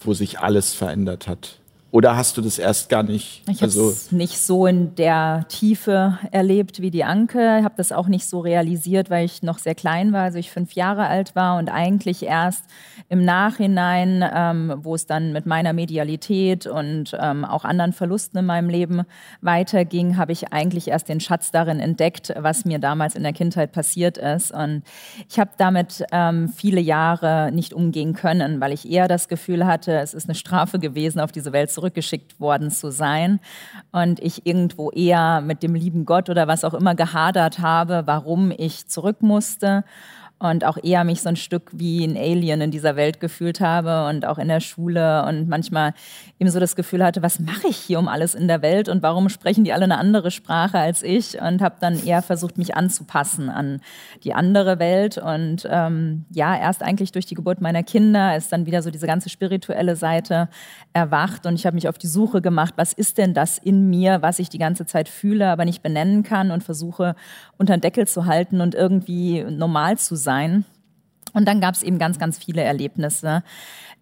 wo 0.00 0.14
sich 0.14 0.40
alles 0.40 0.74
verändert 0.74 1.28
hat? 1.28 1.61
Oder 1.92 2.16
hast 2.16 2.38
du 2.38 2.40
das 2.40 2.58
erst 2.58 2.88
gar 2.88 3.02
nicht? 3.02 3.42
Ich 3.50 3.58
habe 3.58 3.66
es 3.66 3.78
also, 3.78 4.16
nicht 4.16 4.38
so 4.38 4.66
in 4.66 4.94
der 4.94 5.44
Tiefe 5.48 6.18
erlebt 6.30 6.80
wie 6.80 6.90
die 6.90 7.04
Anke. 7.04 7.58
Ich 7.58 7.64
habe 7.64 7.74
das 7.76 7.92
auch 7.92 8.08
nicht 8.08 8.24
so 8.24 8.40
realisiert, 8.40 9.10
weil 9.10 9.26
ich 9.26 9.42
noch 9.42 9.58
sehr 9.58 9.74
klein 9.74 10.10
war, 10.14 10.22
also 10.22 10.38
ich 10.38 10.50
fünf 10.50 10.72
Jahre 10.72 11.06
alt 11.06 11.36
war 11.36 11.58
und 11.58 11.68
eigentlich 11.68 12.22
erst 12.22 12.64
im 13.10 13.26
Nachhinein, 13.26 14.24
ähm, 14.34 14.72
wo 14.78 14.94
es 14.94 15.04
dann 15.04 15.34
mit 15.34 15.44
meiner 15.44 15.74
Medialität 15.74 16.66
und 16.66 17.14
ähm, 17.20 17.44
auch 17.44 17.66
anderen 17.66 17.92
Verlusten 17.92 18.38
in 18.38 18.46
meinem 18.46 18.70
Leben 18.70 19.02
weiterging, 19.42 20.16
habe 20.16 20.32
ich 20.32 20.50
eigentlich 20.50 20.88
erst 20.88 21.10
den 21.10 21.20
Schatz 21.20 21.50
darin 21.50 21.78
entdeckt, 21.78 22.32
was 22.38 22.64
mir 22.64 22.78
damals 22.78 23.14
in 23.16 23.22
der 23.22 23.34
Kindheit 23.34 23.72
passiert 23.72 24.16
ist. 24.16 24.50
Und 24.50 24.82
ich 25.28 25.38
habe 25.38 25.50
damit 25.58 26.06
ähm, 26.10 26.48
viele 26.48 26.80
Jahre 26.80 27.52
nicht 27.52 27.74
umgehen 27.74 28.14
können, 28.14 28.62
weil 28.62 28.72
ich 28.72 28.90
eher 28.90 29.08
das 29.08 29.28
Gefühl 29.28 29.66
hatte, 29.66 29.98
es 29.98 30.14
ist 30.14 30.26
eine 30.26 30.34
Strafe 30.34 30.78
gewesen, 30.78 31.20
auf 31.20 31.32
diese 31.32 31.52
Welt 31.52 31.70
zurückgeschickt 31.82 32.38
worden 32.38 32.70
zu 32.70 32.92
sein. 32.92 33.40
Und 33.90 34.20
ich 34.20 34.46
irgendwo 34.46 34.90
eher 34.90 35.40
mit 35.40 35.62
dem 35.62 35.74
lieben 35.74 36.04
Gott 36.04 36.30
oder 36.30 36.46
was 36.46 36.64
auch 36.64 36.74
immer 36.74 36.94
gehadert 36.94 37.58
habe, 37.58 38.02
warum 38.06 38.52
ich 38.56 38.86
zurück 38.86 39.20
musste. 39.20 39.84
Und 40.42 40.64
auch 40.64 40.76
eher 40.82 41.04
mich 41.04 41.22
so 41.22 41.28
ein 41.28 41.36
Stück 41.36 41.70
wie 41.72 42.04
ein 42.04 42.16
Alien 42.16 42.60
in 42.60 42.72
dieser 42.72 42.96
Welt 42.96 43.20
gefühlt 43.20 43.60
habe 43.60 44.08
und 44.08 44.26
auch 44.26 44.38
in 44.38 44.48
der 44.48 44.58
Schule 44.58 45.24
und 45.24 45.48
manchmal 45.48 45.94
eben 46.40 46.50
so 46.50 46.58
das 46.58 46.74
Gefühl 46.74 47.04
hatte, 47.04 47.22
was 47.22 47.38
mache 47.38 47.68
ich 47.68 47.76
hier 47.76 48.00
um 48.00 48.08
alles 48.08 48.34
in 48.34 48.48
der 48.48 48.60
Welt 48.60 48.88
und 48.88 49.04
warum 49.04 49.28
sprechen 49.28 49.62
die 49.62 49.72
alle 49.72 49.84
eine 49.84 49.98
andere 49.98 50.32
Sprache 50.32 50.78
als 50.78 51.04
ich? 51.04 51.40
Und 51.40 51.62
habe 51.62 51.76
dann 51.78 52.04
eher 52.04 52.22
versucht, 52.22 52.58
mich 52.58 52.74
anzupassen 52.74 53.50
an 53.50 53.80
die 54.24 54.34
andere 54.34 54.80
Welt. 54.80 55.16
Und 55.16 55.64
ähm, 55.70 56.24
ja, 56.30 56.58
erst 56.58 56.82
eigentlich 56.82 57.12
durch 57.12 57.26
die 57.26 57.36
Geburt 57.36 57.60
meiner 57.60 57.84
Kinder 57.84 58.36
ist 58.36 58.50
dann 58.50 58.66
wieder 58.66 58.82
so 58.82 58.90
diese 58.90 59.06
ganze 59.06 59.28
spirituelle 59.28 59.94
Seite 59.94 60.48
erwacht. 60.92 61.46
Und 61.46 61.54
ich 61.54 61.66
habe 61.66 61.76
mich 61.76 61.88
auf 61.88 61.98
die 61.98 62.08
Suche 62.08 62.42
gemacht, 62.42 62.74
was 62.76 62.92
ist 62.92 63.16
denn 63.16 63.32
das 63.32 63.58
in 63.58 63.88
mir, 63.88 64.22
was 64.22 64.40
ich 64.40 64.48
die 64.48 64.58
ganze 64.58 64.86
Zeit 64.86 65.08
fühle, 65.08 65.48
aber 65.50 65.64
nicht 65.64 65.84
benennen 65.84 66.24
kann 66.24 66.50
und 66.50 66.64
versuche 66.64 67.14
unter 67.62 67.76
den 67.76 67.80
Deckel 67.80 68.08
zu 68.08 68.26
halten 68.26 68.60
und 68.60 68.74
irgendwie 68.74 69.44
normal 69.44 69.96
zu 69.96 70.16
sein. 70.16 70.64
Und 71.32 71.46
dann 71.46 71.60
gab 71.60 71.74
es 71.74 71.84
eben 71.84 71.98
ganz, 71.98 72.18
ganz 72.18 72.36
viele 72.36 72.62
Erlebnisse, 72.62 73.44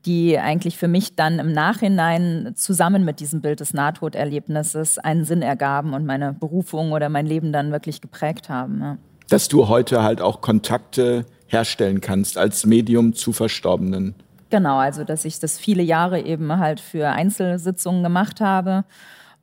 die 0.06 0.38
eigentlich 0.38 0.78
für 0.78 0.88
mich 0.88 1.14
dann 1.14 1.38
im 1.38 1.52
Nachhinein 1.52 2.54
zusammen 2.56 3.04
mit 3.04 3.20
diesem 3.20 3.42
Bild 3.42 3.60
des 3.60 3.74
Nahtoderlebnisses 3.74 4.98
einen 4.98 5.26
Sinn 5.26 5.42
ergaben 5.42 5.92
und 5.92 6.06
meine 6.06 6.32
Berufung 6.32 6.92
oder 6.92 7.10
mein 7.10 7.26
Leben 7.26 7.52
dann 7.52 7.70
wirklich 7.70 8.00
geprägt 8.00 8.48
haben. 8.48 8.80
Ja. 8.80 8.96
dass 9.28 9.46
du 9.48 9.68
heute 9.68 10.02
halt 10.02 10.22
auch 10.22 10.40
Kontakte 10.40 11.26
herstellen 11.46 12.00
kannst 12.00 12.38
als 12.38 12.64
Medium 12.64 13.12
zu 13.12 13.32
Verstorbenen. 13.32 14.14
Genau, 14.48 14.78
also 14.78 15.04
dass 15.04 15.24
ich 15.24 15.38
das 15.38 15.58
viele 15.58 15.82
Jahre 15.82 16.20
eben 16.22 16.56
halt 16.56 16.80
für 16.80 17.10
Einzelsitzungen 17.10 18.02
gemacht 18.02 18.40
habe 18.40 18.84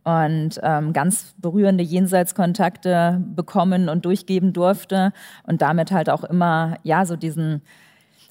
und 0.07 0.57
ähm, 0.63 0.93
ganz 0.93 1.33
berührende 1.37 1.83
Jenseitskontakte 1.83 3.21
bekommen 3.35 3.89
und 3.89 4.05
durchgeben 4.05 4.53
durfte 4.53 5.11
und 5.43 5.61
damit 5.61 5.91
halt 5.91 6.09
auch 6.09 6.23
immer 6.23 6.77
ja 6.83 7.05
so 7.05 7.17
diesen 7.17 7.61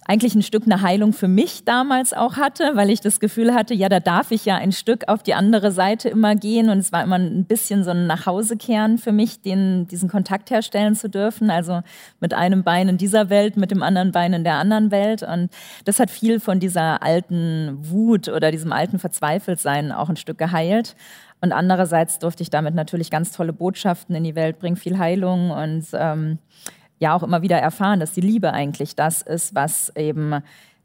eigentlich 0.09 0.37
ein 0.37 0.43
Stück 0.43 0.63
eine 0.65 0.83
Heilung 0.83 1.13
für 1.13 1.27
mich 1.27 1.65
damals 1.65 2.13
auch 2.13 2.37
hatte, 2.37 2.73
weil 2.75 2.91
ich 2.91 3.01
das 3.01 3.19
Gefühl 3.19 3.53
hatte, 3.53 3.75
ja, 3.75 3.89
da 3.89 3.99
darf 3.99 4.31
ich 4.31 4.45
ja 4.45 4.55
ein 4.55 4.71
Stück 4.71 5.09
auf 5.09 5.25
die 5.25 5.35
andere 5.35 5.73
Seite 5.73 6.09
immer 6.09 6.37
gehen 6.37 6.71
und 6.71 6.79
es 6.79 6.93
war 6.93 7.03
immer 7.03 7.19
ein 7.19 7.45
bisschen 7.45 7.83
so 7.83 7.91
ein 7.91 8.07
Nachhausekehren 8.07 8.99
für 8.99 9.11
mich, 9.11 9.43
den, 9.43 9.89
diesen 9.89 10.09
Kontakt 10.09 10.51
herstellen 10.51 10.95
zu 10.95 11.11
dürfen, 11.11 11.51
also 11.51 11.81
mit 12.21 12.35
einem 12.35 12.63
Bein 12.63 12.89
in 12.89 12.99
dieser 12.99 13.31
Welt, 13.31 13.57
mit 13.57 13.73
dem 13.73 13.83
anderen 13.83 14.13
Bein 14.13 14.33
in 14.33 14.45
der 14.45 14.55
anderen 14.55 14.93
Welt 14.93 15.25
und 15.25 15.51
das 15.85 15.99
hat 15.99 16.11
viel 16.11 16.39
von 16.39 16.61
dieser 16.61 17.03
alten 17.03 17.77
Wut 17.81 18.29
oder 18.29 18.53
diesem 18.53 18.73
alten 18.73 19.01
Verzweifeltsein 19.01 19.91
auch 19.91 20.09
ein 20.09 20.17
Stück 20.17 20.39
geheilt. 20.39 20.95
Und 21.41 21.53
andererseits 21.53 22.19
durfte 22.19 22.43
ich 22.43 22.51
damit 22.51 22.75
natürlich 22.75 23.11
ganz 23.11 23.33
tolle 23.33 23.53
Botschaften 23.53 24.15
in 24.15 24.25
die 24.25 24.35
Welt 24.35 24.59
bringen, 24.59 24.77
viel 24.77 24.99
Heilung 24.99 25.51
und 25.51 25.87
ähm, 25.93 26.39
ja 26.99 27.15
auch 27.15 27.23
immer 27.23 27.43
wieder 27.43 27.59
erfahren, 27.59 28.01
dass 28.01 28.13
die 28.13 28.21
Liebe 28.21 28.53
eigentlich 28.53 28.97
das 28.97 29.23
ist, 29.23 29.55
was 29.55 29.93
eben 29.97 30.35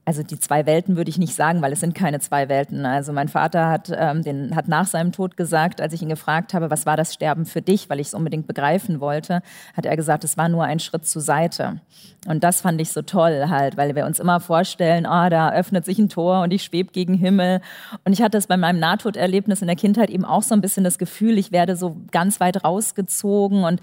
also 0.04 0.24
die 0.24 0.40
zwei 0.40 0.66
Welten 0.66 0.98
würde 0.98 1.10
ich 1.10 1.20
nicht 1.20 1.36
sagen, 1.36 1.62
weil 1.62 1.72
es 1.72 1.80
sind 1.80 1.94
keine 1.94 2.20
zwei 2.20 2.50
Welten. 2.50 2.86
Also 2.86 3.14
mein 3.14 3.30
Vater 3.30 3.70
hat, 3.70 3.92
ähm, 3.96 4.24
den, 4.24 4.56
hat 4.56 4.68
nach 4.68 4.88
seinem 4.88 5.12
Tod 5.12 5.38
gesagt, 5.38 5.80
als 5.80 5.94
ich 5.94 6.02
ihn 6.02 6.10
gefragt 6.10 6.54
habe, 6.56 6.72
was 6.72 6.88
war 6.88 6.98
das 6.98 7.14
Sterben 7.14 7.46
für 7.46 7.62
dich, 7.62 7.90
weil 7.90 8.00
ich 8.00 8.08
es 8.08 8.14
unbedingt 8.16 8.48
begreifen 8.48 9.00
wollte, 9.00 9.44
hat 9.76 9.86
er 9.86 9.96
gesagt, 9.96 10.24
es 10.24 10.38
war 10.38 10.50
nur 10.50 10.64
ein 10.64 10.80
Schritt 10.80 11.06
zur 11.06 11.22
Seite. 11.22 11.82
Und 12.28 12.44
das 12.44 12.62
fand 12.62 12.82
ich 12.82 12.92
so 12.92 13.04
toll 13.04 13.46
halt, 13.50 13.78
weil 13.78 13.96
wir 13.96 14.06
uns 14.06 14.20
immer 14.20 14.40
vorstellen, 14.40 15.06
oh, 15.06 15.30
da 15.30 15.52
öffnet 15.54 15.86
sich 15.86 16.00
ein 16.00 16.10
Tor 16.10 16.42
und 16.42 16.52
ich 16.52 16.64
schwebe 16.64 16.92
gegen 16.92 17.14
Himmel. 17.14 17.62
Und 18.04 18.14
ich 18.14 18.22
hatte 18.22 18.38
es 18.38 18.48
bei 18.48 18.58
meinem 18.58 18.80
Nahtoderlebnis 18.80 19.62
in 19.62 19.68
der 19.68 19.76
Kindheit 19.76 20.10
eben 20.10 20.26
auch 20.26 20.44
so 20.44 20.56
ein 20.56 20.62
bisschen 20.62 20.84
das 20.84 20.98
Gefühl, 20.98 21.38
ich 21.38 21.52
werde 21.52 21.76
so 21.76 21.98
ganz 22.12 22.40
weit 22.40 22.64
rausgezogen 22.64 23.64
und 23.64 23.82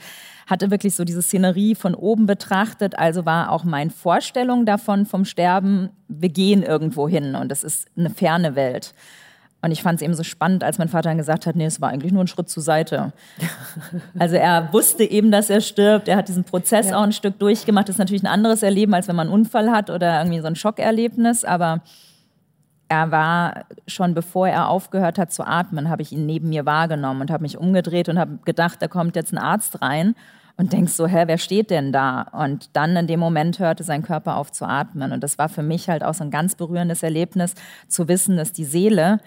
hatte 0.48 0.70
wirklich 0.70 0.96
so 0.96 1.04
diese 1.04 1.22
Szenerie 1.22 1.74
von 1.74 1.94
oben 1.94 2.26
betrachtet. 2.26 2.98
Also 2.98 3.26
war 3.26 3.52
auch 3.52 3.64
meine 3.64 3.90
Vorstellung 3.90 4.64
davon 4.64 5.04
vom 5.04 5.24
Sterben, 5.24 5.90
wir 6.08 6.30
gehen 6.30 6.62
irgendwo 6.62 7.06
hin 7.06 7.34
und 7.34 7.52
es 7.52 7.62
ist 7.62 7.87
eine 7.96 8.11
ferne 8.11 8.56
Welt. 8.56 8.94
Und 9.61 9.72
ich 9.72 9.82
fand 9.82 9.96
es 9.96 10.02
eben 10.02 10.14
so 10.14 10.22
spannend, 10.22 10.64
als 10.64 10.78
mein 10.78 10.88
Vater 10.88 11.11
dann 11.11 11.18
gesagt 11.18 11.44
hat, 11.44 11.56
nee, 11.56 11.66
es 11.66 11.80
war 11.80 11.90
eigentlich 11.90 12.12
nur 12.12 12.22
ein 12.22 12.28
Schritt 12.28 12.48
zur 12.48 12.62
Seite. 12.62 13.12
Also 14.18 14.37
er 14.37 14.72
wusste 14.72 15.04
eben, 15.04 15.30
dass 15.30 15.50
er 15.50 15.61
stirbt. 15.61 16.08
Er 16.08 16.16
hat 16.16 16.28
diesen 16.28 16.44
Prozess 16.44 16.90
ja. 16.90 16.98
auch 16.98 17.02
ein 17.02 17.12
Stück 17.12 17.38
durchgemacht. 17.38 17.88
Das 17.88 17.96
ist 17.96 17.98
natürlich 17.98 18.22
ein 18.22 18.28
anderes 18.28 18.62
Erleben, 18.62 18.94
als 18.94 19.08
wenn 19.08 19.16
man 19.16 19.28
einen 19.28 19.34
Unfall 19.34 19.70
hat 19.70 19.90
oder 19.90 20.18
irgendwie 20.20 20.40
so 20.40 20.46
ein 20.46 20.56
Schockerlebnis. 20.56 21.44
Aber 21.44 21.82
er 22.88 23.11
war 23.11 23.64
schon 23.87 24.14
bevor 24.14 24.48
er 24.48 24.68
aufgehört 24.68 25.18
hat 25.18 25.32
zu 25.32 25.46
atmen, 25.46 25.90
habe 25.90 26.02
ich 26.02 26.12
ihn 26.12 26.26
neben 26.26 26.48
mir 26.48 26.64
wahrgenommen 26.64 27.20
und 27.20 27.30
habe 27.30 27.42
mich 27.42 27.58
umgedreht 27.58 28.08
und 28.08 28.18
habe 28.18 28.38
gedacht, 28.44 28.80
da 28.80 28.88
kommt 28.88 29.16
jetzt 29.16 29.32
ein 29.32 29.38
Arzt 29.38 29.82
rein 29.82 30.14
und 30.58 30.72
denkst 30.72 30.92
so, 30.92 31.06
hä, 31.06 31.22
wer 31.26 31.38
steht 31.38 31.70
denn 31.70 31.92
da? 31.92 32.22
Und 32.32 32.70
dann 32.72 32.96
in 32.96 33.06
dem 33.06 33.20
Moment 33.20 33.60
hörte 33.60 33.84
sein 33.84 34.02
Körper 34.02 34.36
auf 34.36 34.50
zu 34.50 34.66
atmen. 34.66 35.12
Und 35.12 35.22
das 35.22 35.38
war 35.38 35.48
für 35.48 35.62
mich 35.62 35.88
halt 35.88 36.02
auch 36.02 36.14
so 36.14 36.24
ein 36.24 36.32
ganz 36.32 36.56
berührendes 36.56 37.04
Erlebnis, 37.04 37.54
zu 37.86 38.08
wissen, 38.08 38.36
dass 38.36 38.52
die 38.52 38.64
Seele 38.64 39.20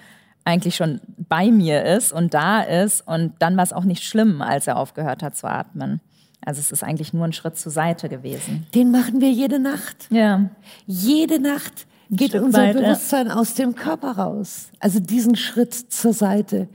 eigentlich 0.44 0.76
schon 0.76 1.00
bei 1.18 1.50
mir 1.50 1.86
ist 1.86 2.12
und 2.12 2.34
da 2.34 2.62
ist. 2.62 3.08
Und 3.08 3.34
dann 3.40 3.56
war 3.56 3.64
es 3.64 3.72
auch 3.72 3.86
nicht 3.86 4.04
schlimm, 4.04 4.42
als 4.42 4.68
er 4.68 4.76
aufgehört 4.76 5.24
hat 5.24 5.38
zu 5.38 5.48
atmen. 5.48 6.02
Also 6.44 6.60
es 6.60 6.72
ist 6.72 6.84
eigentlich 6.84 7.14
nur 7.14 7.24
ein 7.24 7.34
Schritt 7.34 7.58
zur 7.58 7.72
Seite 7.72 8.10
gewesen. 8.10 8.68
Den 8.76 8.92
machen 8.92 9.22
wir 9.22 9.32
jede 9.32 9.60
Nacht. 9.60 10.08
Ja. 10.10 10.50
Jede 10.86 11.40
Nacht 11.40 11.88
geht 12.10 12.36
unser 12.36 12.64
weit, 12.64 12.76
Bewusstsein 12.76 13.28
ja. 13.28 13.36
aus 13.36 13.54
dem 13.54 13.76
Körper 13.76 14.18
raus. 14.18 14.70
Also 14.82 15.00
diesen 15.00 15.38
Schritt 15.38 15.74
zur 15.74 16.12
Seite. 16.12 16.68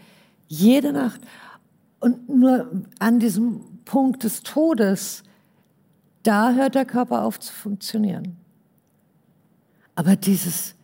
Jede 0.49 0.95
Nacht. 0.95 1.21
Und 2.01 2.29
nur 2.29 2.85
an 3.01 3.19
diesem 3.19 3.76
Punkt 3.87 4.25
des 4.25 4.43
Todes, 4.43 5.23
da 6.23 6.53
hört 6.53 6.75
der 6.75 6.85
Körper 6.85 7.23
auf 7.23 7.41
zu 7.41 7.53
funktionieren. 7.53 8.37
Aber 9.95 10.17
dieses, 10.17 10.75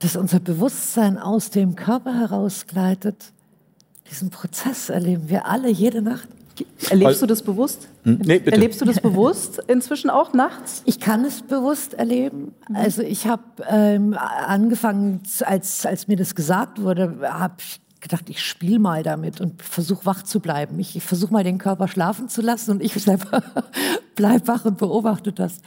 dass 0.00 0.16
unser 0.16 0.40
Bewusstsein 0.40 1.18
aus 1.18 1.50
dem 1.50 1.76
Körper 1.76 2.18
herausgleitet, 2.18 3.32
diesen 4.10 4.30
Prozess 4.30 4.88
erleben 4.88 5.28
wir 5.28 5.46
alle 5.46 5.70
jede 5.70 6.02
Nacht. 6.02 6.28
Erlebst 6.88 7.20
du 7.20 7.26
das 7.26 7.42
bewusst? 7.42 7.88
Hm? 8.04 8.20
Nee, 8.24 8.38
bitte. 8.38 8.52
Erlebst 8.52 8.80
du 8.80 8.84
das 8.84 9.00
bewusst 9.02 9.60
inzwischen 9.66 10.10
auch 10.10 10.32
nachts? 10.32 10.82
Ich 10.84 11.00
kann 11.00 11.24
es 11.24 11.42
bewusst 11.42 11.94
erleben. 11.94 12.54
Mhm. 12.68 12.76
Also 12.76 13.02
ich 13.02 13.26
habe 13.26 13.42
ähm, 13.68 14.16
angefangen, 14.16 15.20
als, 15.44 15.84
als 15.84 16.08
mir 16.08 16.16
das 16.16 16.34
gesagt 16.34 16.80
wurde, 16.80 17.18
habe 17.22 17.54
ich 17.58 17.80
gedacht, 18.04 18.28
ich 18.28 18.44
spiele 18.44 18.78
mal 18.78 19.02
damit 19.02 19.40
und 19.40 19.62
versuche 19.62 20.06
wach 20.06 20.22
zu 20.22 20.38
bleiben. 20.38 20.78
Ich, 20.78 20.94
ich 20.94 21.02
versuche 21.02 21.32
mal 21.32 21.42
den 21.42 21.58
Körper 21.58 21.88
schlafen 21.88 22.28
zu 22.28 22.42
lassen 22.42 22.70
und 22.70 22.82
ich 22.82 22.92
selber 23.02 23.42
bleib 24.14 24.46
wach 24.46 24.64
und 24.64 24.78
beobachte 24.78 25.32
das. 25.32 25.58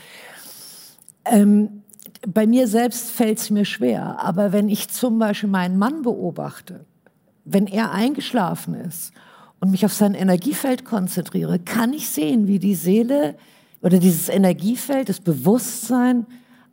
Ähm, 1.25 1.83
bei 2.25 2.47
mir 2.47 2.67
selbst 2.67 3.09
fällt 3.09 3.39
es 3.39 3.49
mir 3.49 3.65
schwer, 3.65 4.19
aber 4.19 4.53
wenn 4.53 4.69
ich 4.69 4.89
zum 4.89 5.19
Beispiel 5.19 5.49
meinen 5.49 5.77
Mann 5.77 6.03
beobachte, 6.03 6.85
wenn 7.43 7.67
er 7.67 7.91
eingeschlafen 7.91 8.75
ist 8.75 9.11
und 9.59 9.71
mich 9.71 9.83
auf 9.85 9.93
sein 9.93 10.13
Energiefeld 10.13 10.85
konzentriere, 10.85 11.59
kann 11.59 11.91
ich 11.91 12.09
sehen, 12.09 12.47
wie 12.47 12.59
die 12.59 12.75
Seele 12.75 13.35
oder 13.81 13.99
dieses 13.99 14.29
Energiefeld, 14.29 15.09
das 15.09 15.19
Bewusstsein 15.19 16.25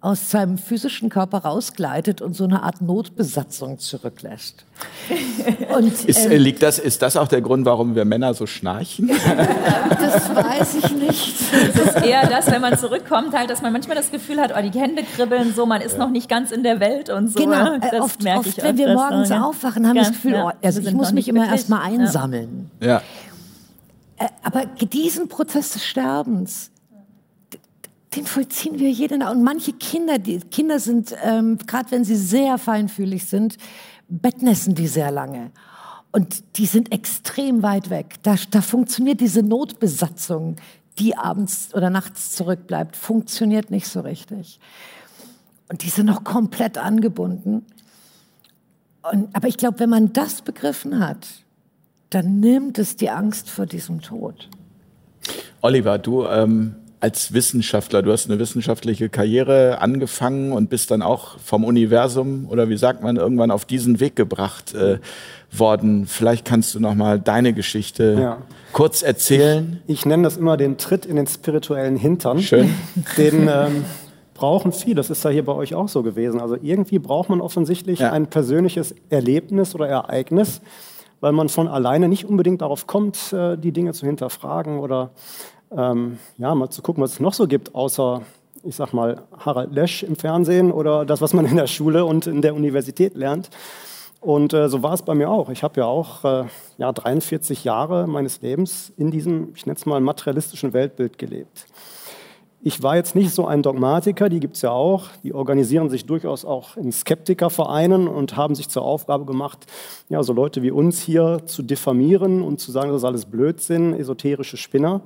aus 0.04 0.30
seinem 0.30 0.58
physischen 0.58 1.08
Körper 1.08 1.38
rausgleitet 1.38 2.20
und 2.20 2.36
so 2.36 2.44
eine 2.44 2.62
Art 2.62 2.82
Notbesatzung 2.82 3.78
zurücklässt. 3.78 4.66
Und, 5.74 6.04
ist, 6.04 6.26
ähm, 6.26 6.42
liegt 6.42 6.62
das, 6.62 6.78
ist 6.78 7.00
das 7.00 7.16
auch 7.16 7.26
der 7.26 7.40
Grund, 7.40 7.64
warum 7.64 7.94
wir 7.94 8.04
Männer 8.04 8.34
so 8.34 8.44
schnarchen? 8.46 9.08
das 9.08 10.34
weiß 10.34 10.74
ich 10.74 10.90
nicht. 10.92 11.34
Es 11.52 11.86
ist 11.86 12.04
eher 12.04 12.26
das, 12.26 12.50
wenn 12.50 12.60
man 12.60 12.76
zurückkommt, 12.76 13.32
halt, 13.34 13.48
dass 13.48 13.62
man 13.62 13.72
manchmal 13.72 13.96
das 13.96 14.10
Gefühl 14.10 14.40
hat, 14.40 14.52
oh, 14.54 14.60
die 14.60 14.78
Hände 14.78 15.04
kribbeln 15.04 15.54
so, 15.54 15.64
man 15.64 15.80
ist 15.80 15.92
ja. 15.92 16.00
noch 16.00 16.10
nicht 16.10 16.28
ganz 16.28 16.50
in 16.50 16.62
der 16.62 16.80
Welt 16.80 17.08
und 17.08 17.28
so. 17.28 17.42
Genau, 17.42 17.78
das 17.78 18.00
oft, 18.00 18.22
merke 18.22 18.40
oft, 18.40 18.58
ich 18.58 18.62
wenn 18.64 18.76
wir 18.76 18.92
morgens 18.92 19.28
so, 19.28 19.34
aufwachen, 19.34 19.86
haben 19.86 19.94
wir 19.94 20.02
das 20.02 20.12
Gefühl, 20.12 20.32
ja, 20.32 20.48
oh, 20.48 20.52
also 20.62 20.80
ich 20.82 20.92
muss 20.92 21.12
mich 21.12 21.28
immer 21.28 21.48
erst 21.48 21.70
mal 21.70 21.80
einsammeln. 21.80 22.70
Ja. 22.80 23.00
Äh, 24.18 24.26
aber 24.42 24.66
diesen 24.66 25.28
Prozess 25.28 25.70
des 25.70 25.86
Sterbens, 25.86 26.70
den 28.16 28.27
vollziehen 28.27 28.79
wir 28.79 28.90
jeden. 28.90 29.22
Und 29.22 29.42
manche 29.42 29.72
Kinder, 29.72 30.18
die 30.18 30.38
Kinder 30.40 30.79
sind, 30.79 31.14
ähm, 31.22 31.59
gerade 31.66 31.90
wenn 31.90 32.05
sie 32.05 32.16
sehr 32.16 32.59
feinfühlig 32.59 33.27
sind, 33.27 33.57
bettnässen 34.09 34.74
die 34.74 34.88
sehr 34.88 35.11
lange. 35.11 35.50
Und 36.12 36.59
die 36.59 36.66
sind 36.66 36.92
extrem 36.92 37.62
weit 37.62 37.90
weg. 37.90 38.16
Da, 38.22 38.37
da 38.50 38.61
funktioniert 38.61 39.20
diese 39.20 39.42
Notbesatzung, 39.42 40.57
die 40.98 41.16
abends 41.16 41.74
oder 41.74 41.90
nachts 41.90 42.33
zurückbleibt, 42.33 42.94
funktioniert 42.94 43.70
nicht 43.70 43.88
so 43.88 44.00
richtig. 44.00 44.61
Und 45.68 45.83
die 45.83 45.88
sind 45.88 46.07
noch 46.07 46.22
komplett 46.22 46.79
angebunden. 46.79 47.64
Und, 49.11 49.35
aber 49.35 49.48
ich 49.48 49.57
glaube, 49.57 49.81
wenn 49.81 49.90
man 49.90 50.12
das 50.12 50.42
begriffen 50.42 51.00
hat, 51.00 51.27
dann 52.11 52.38
nimmt 52.38 52.79
es 52.79 52.96
die 52.96 53.11
Angst 53.11 53.50
vor 53.50 53.66
diesem 53.66 54.00
Tod. 54.00 54.48
Oliver, 55.62 55.98
du 55.98 56.27
ähm, 56.27 56.77
als 57.04 57.34
Wissenschaftler, 57.34 58.00
du 58.00 58.12
hast 58.12 58.30
eine 58.30 58.38
wissenschaftliche 58.38 59.10
Karriere 59.10 59.82
angefangen 59.82 60.52
und 60.52 60.70
bist 60.70 60.90
dann 60.90 61.02
auch 61.02 61.38
vom 61.38 61.62
Universum 61.62 62.46
oder 62.48 62.70
wie 62.70 62.78
sagt 62.78 63.02
man 63.02 63.16
irgendwann 63.16 63.50
auf 63.50 63.66
diesen 63.66 64.00
Weg 64.00 64.16
gebracht 64.16 64.74
äh, 64.74 65.00
worden. 65.52 66.06
Vielleicht 66.06 66.46
kannst 66.46 66.74
du 66.74 66.80
noch 66.80 66.94
mal 66.94 67.20
deine 67.20 67.52
Geschichte 67.52 68.16
ja. 68.18 68.38
kurz 68.72 69.02
erzählen. 69.02 69.82
Ich, 69.86 69.96
ich, 69.96 70.06
nenne 70.06 70.22
das 70.22 70.38
immer 70.38 70.56
den 70.56 70.78
Tritt 70.78 71.04
in 71.04 71.16
den 71.16 71.26
spirituellen 71.26 71.96
Hintern. 71.96 72.40
Schön. 72.40 72.74
Den 73.18 73.50
ähm, 73.52 73.84
brauchen 74.32 74.72
viele. 74.72 74.94
Das 74.94 75.10
ist 75.10 75.22
ja 75.24 75.30
hier 75.30 75.44
bei 75.44 75.52
euch 75.52 75.74
auch 75.74 75.88
so 75.88 76.02
gewesen. 76.02 76.40
Also 76.40 76.56
irgendwie 76.62 77.00
braucht 77.00 77.28
man 77.28 77.42
offensichtlich 77.42 77.98
ja. 77.98 78.12
ein 78.12 78.28
persönliches 78.28 78.94
Erlebnis 79.10 79.74
oder 79.74 79.88
Ereignis, 79.88 80.62
weil 81.20 81.32
man 81.32 81.50
von 81.50 81.68
alleine 81.68 82.08
nicht 82.08 82.24
unbedingt 82.24 82.62
darauf 82.62 82.86
kommt, 82.86 83.30
äh, 83.34 83.58
die 83.58 83.72
Dinge 83.72 83.92
zu 83.92 84.06
hinterfragen 84.06 84.78
oder 84.78 85.10
ähm, 85.76 86.18
ja, 86.38 86.54
mal 86.54 86.70
zu 86.70 86.82
gucken, 86.82 87.02
was 87.02 87.14
es 87.14 87.20
noch 87.20 87.34
so 87.34 87.46
gibt, 87.46 87.74
außer, 87.74 88.22
ich 88.62 88.76
sag 88.76 88.92
mal, 88.92 89.22
Harald 89.38 89.72
Lesch 89.72 90.02
im 90.02 90.16
Fernsehen 90.16 90.72
oder 90.72 91.04
das, 91.04 91.20
was 91.20 91.32
man 91.32 91.46
in 91.46 91.56
der 91.56 91.66
Schule 91.66 92.04
und 92.04 92.26
in 92.26 92.42
der 92.42 92.54
Universität 92.54 93.14
lernt. 93.14 93.50
Und 94.20 94.54
äh, 94.54 94.70
so 94.70 94.82
war 94.82 94.94
es 94.94 95.02
bei 95.02 95.14
mir 95.14 95.28
auch. 95.28 95.50
Ich 95.50 95.62
habe 95.62 95.80
ja 95.80 95.87
auch 95.87 96.24
äh, 96.24 96.44
ja, 96.78 96.92
43 96.92 97.62
Jahre 97.64 98.06
meines 98.06 98.40
Lebens 98.40 98.90
in 98.96 99.10
diesem, 99.10 99.52
ich 99.54 99.66
nenne 99.66 99.76
es 99.76 99.84
mal, 99.84 100.00
materialistischen 100.00 100.72
Weltbild 100.72 101.18
gelebt. 101.18 101.66
Ich 102.66 102.82
war 102.82 102.96
jetzt 102.96 103.14
nicht 103.14 103.34
so 103.34 103.46
ein 103.46 103.60
Dogmatiker, 103.60 104.30
die 104.30 104.40
gibt 104.40 104.56
es 104.56 104.62
ja 104.62 104.70
auch. 104.70 105.08
Die 105.22 105.34
organisieren 105.34 105.90
sich 105.90 106.06
durchaus 106.06 106.46
auch 106.46 106.78
in 106.78 106.92
Skeptikervereinen 106.92 108.08
und 108.08 108.38
haben 108.38 108.54
sich 108.54 108.70
zur 108.70 108.80
Aufgabe 108.80 109.26
gemacht, 109.26 109.66
ja, 110.08 110.22
so 110.22 110.32
Leute 110.32 110.62
wie 110.62 110.70
uns 110.70 111.02
hier 111.02 111.42
zu 111.44 111.62
diffamieren 111.62 112.40
und 112.40 112.60
zu 112.60 112.72
sagen, 112.72 112.88
das 112.88 113.02
ist 113.02 113.04
alles 113.04 113.26
Blödsinn, 113.26 113.92
esoterische 113.92 114.56
Spinner. 114.56 115.02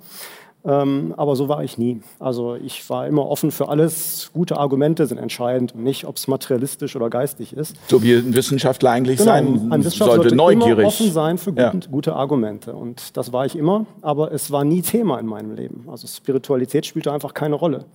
Ähm, 0.68 1.14
aber 1.16 1.34
so 1.34 1.48
war 1.48 1.64
ich 1.64 1.78
nie. 1.78 2.02
Also 2.18 2.54
ich 2.54 2.88
war 2.90 3.06
immer 3.06 3.26
offen 3.26 3.50
für 3.50 3.70
alles. 3.70 4.30
Gute 4.34 4.58
Argumente 4.58 5.06
sind 5.06 5.16
entscheidend 5.16 5.74
und 5.74 5.82
nicht, 5.82 6.04
ob 6.04 6.16
es 6.16 6.28
materialistisch 6.28 6.94
oder 6.94 7.08
geistig 7.08 7.54
ist. 7.54 7.74
So 7.86 8.02
wie 8.02 8.12
ein 8.12 8.34
Wissenschaftler 8.34 8.90
eigentlich 8.90 9.16
genau, 9.16 9.30
sein 9.30 9.72
ein 9.72 9.82
Wissenschaftler 9.82 10.16
sollte, 10.16 10.36
neugierig. 10.36 10.80
Immer 10.80 10.88
offen 10.88 11.10
sein 11.10 11.38
für 11.38 11.52
ja. 11.52 11.72
gute 11.90 12.14
Argumente. 12.14 12.74
Und 12.74 13.16
das 13.16 13.32
war 13.32 13.46
ich 13.46 13.56
immer, 13.56 13.86
aber 14.02 14.30
es 14.30 14.50
war 14.50 14.64
nie 14.64 14.82
Thema 14.82 15.18
in 15.18 15.26
meinem 15.26 15.54
Leben. 15.54 15.86
Also 15.90 16.06
Spiritualität 16.06 16.84
spielte 16.84 17.12
einfach 17.12 17.32
keine 17.32 17.54
Rolle. 17.54 17.86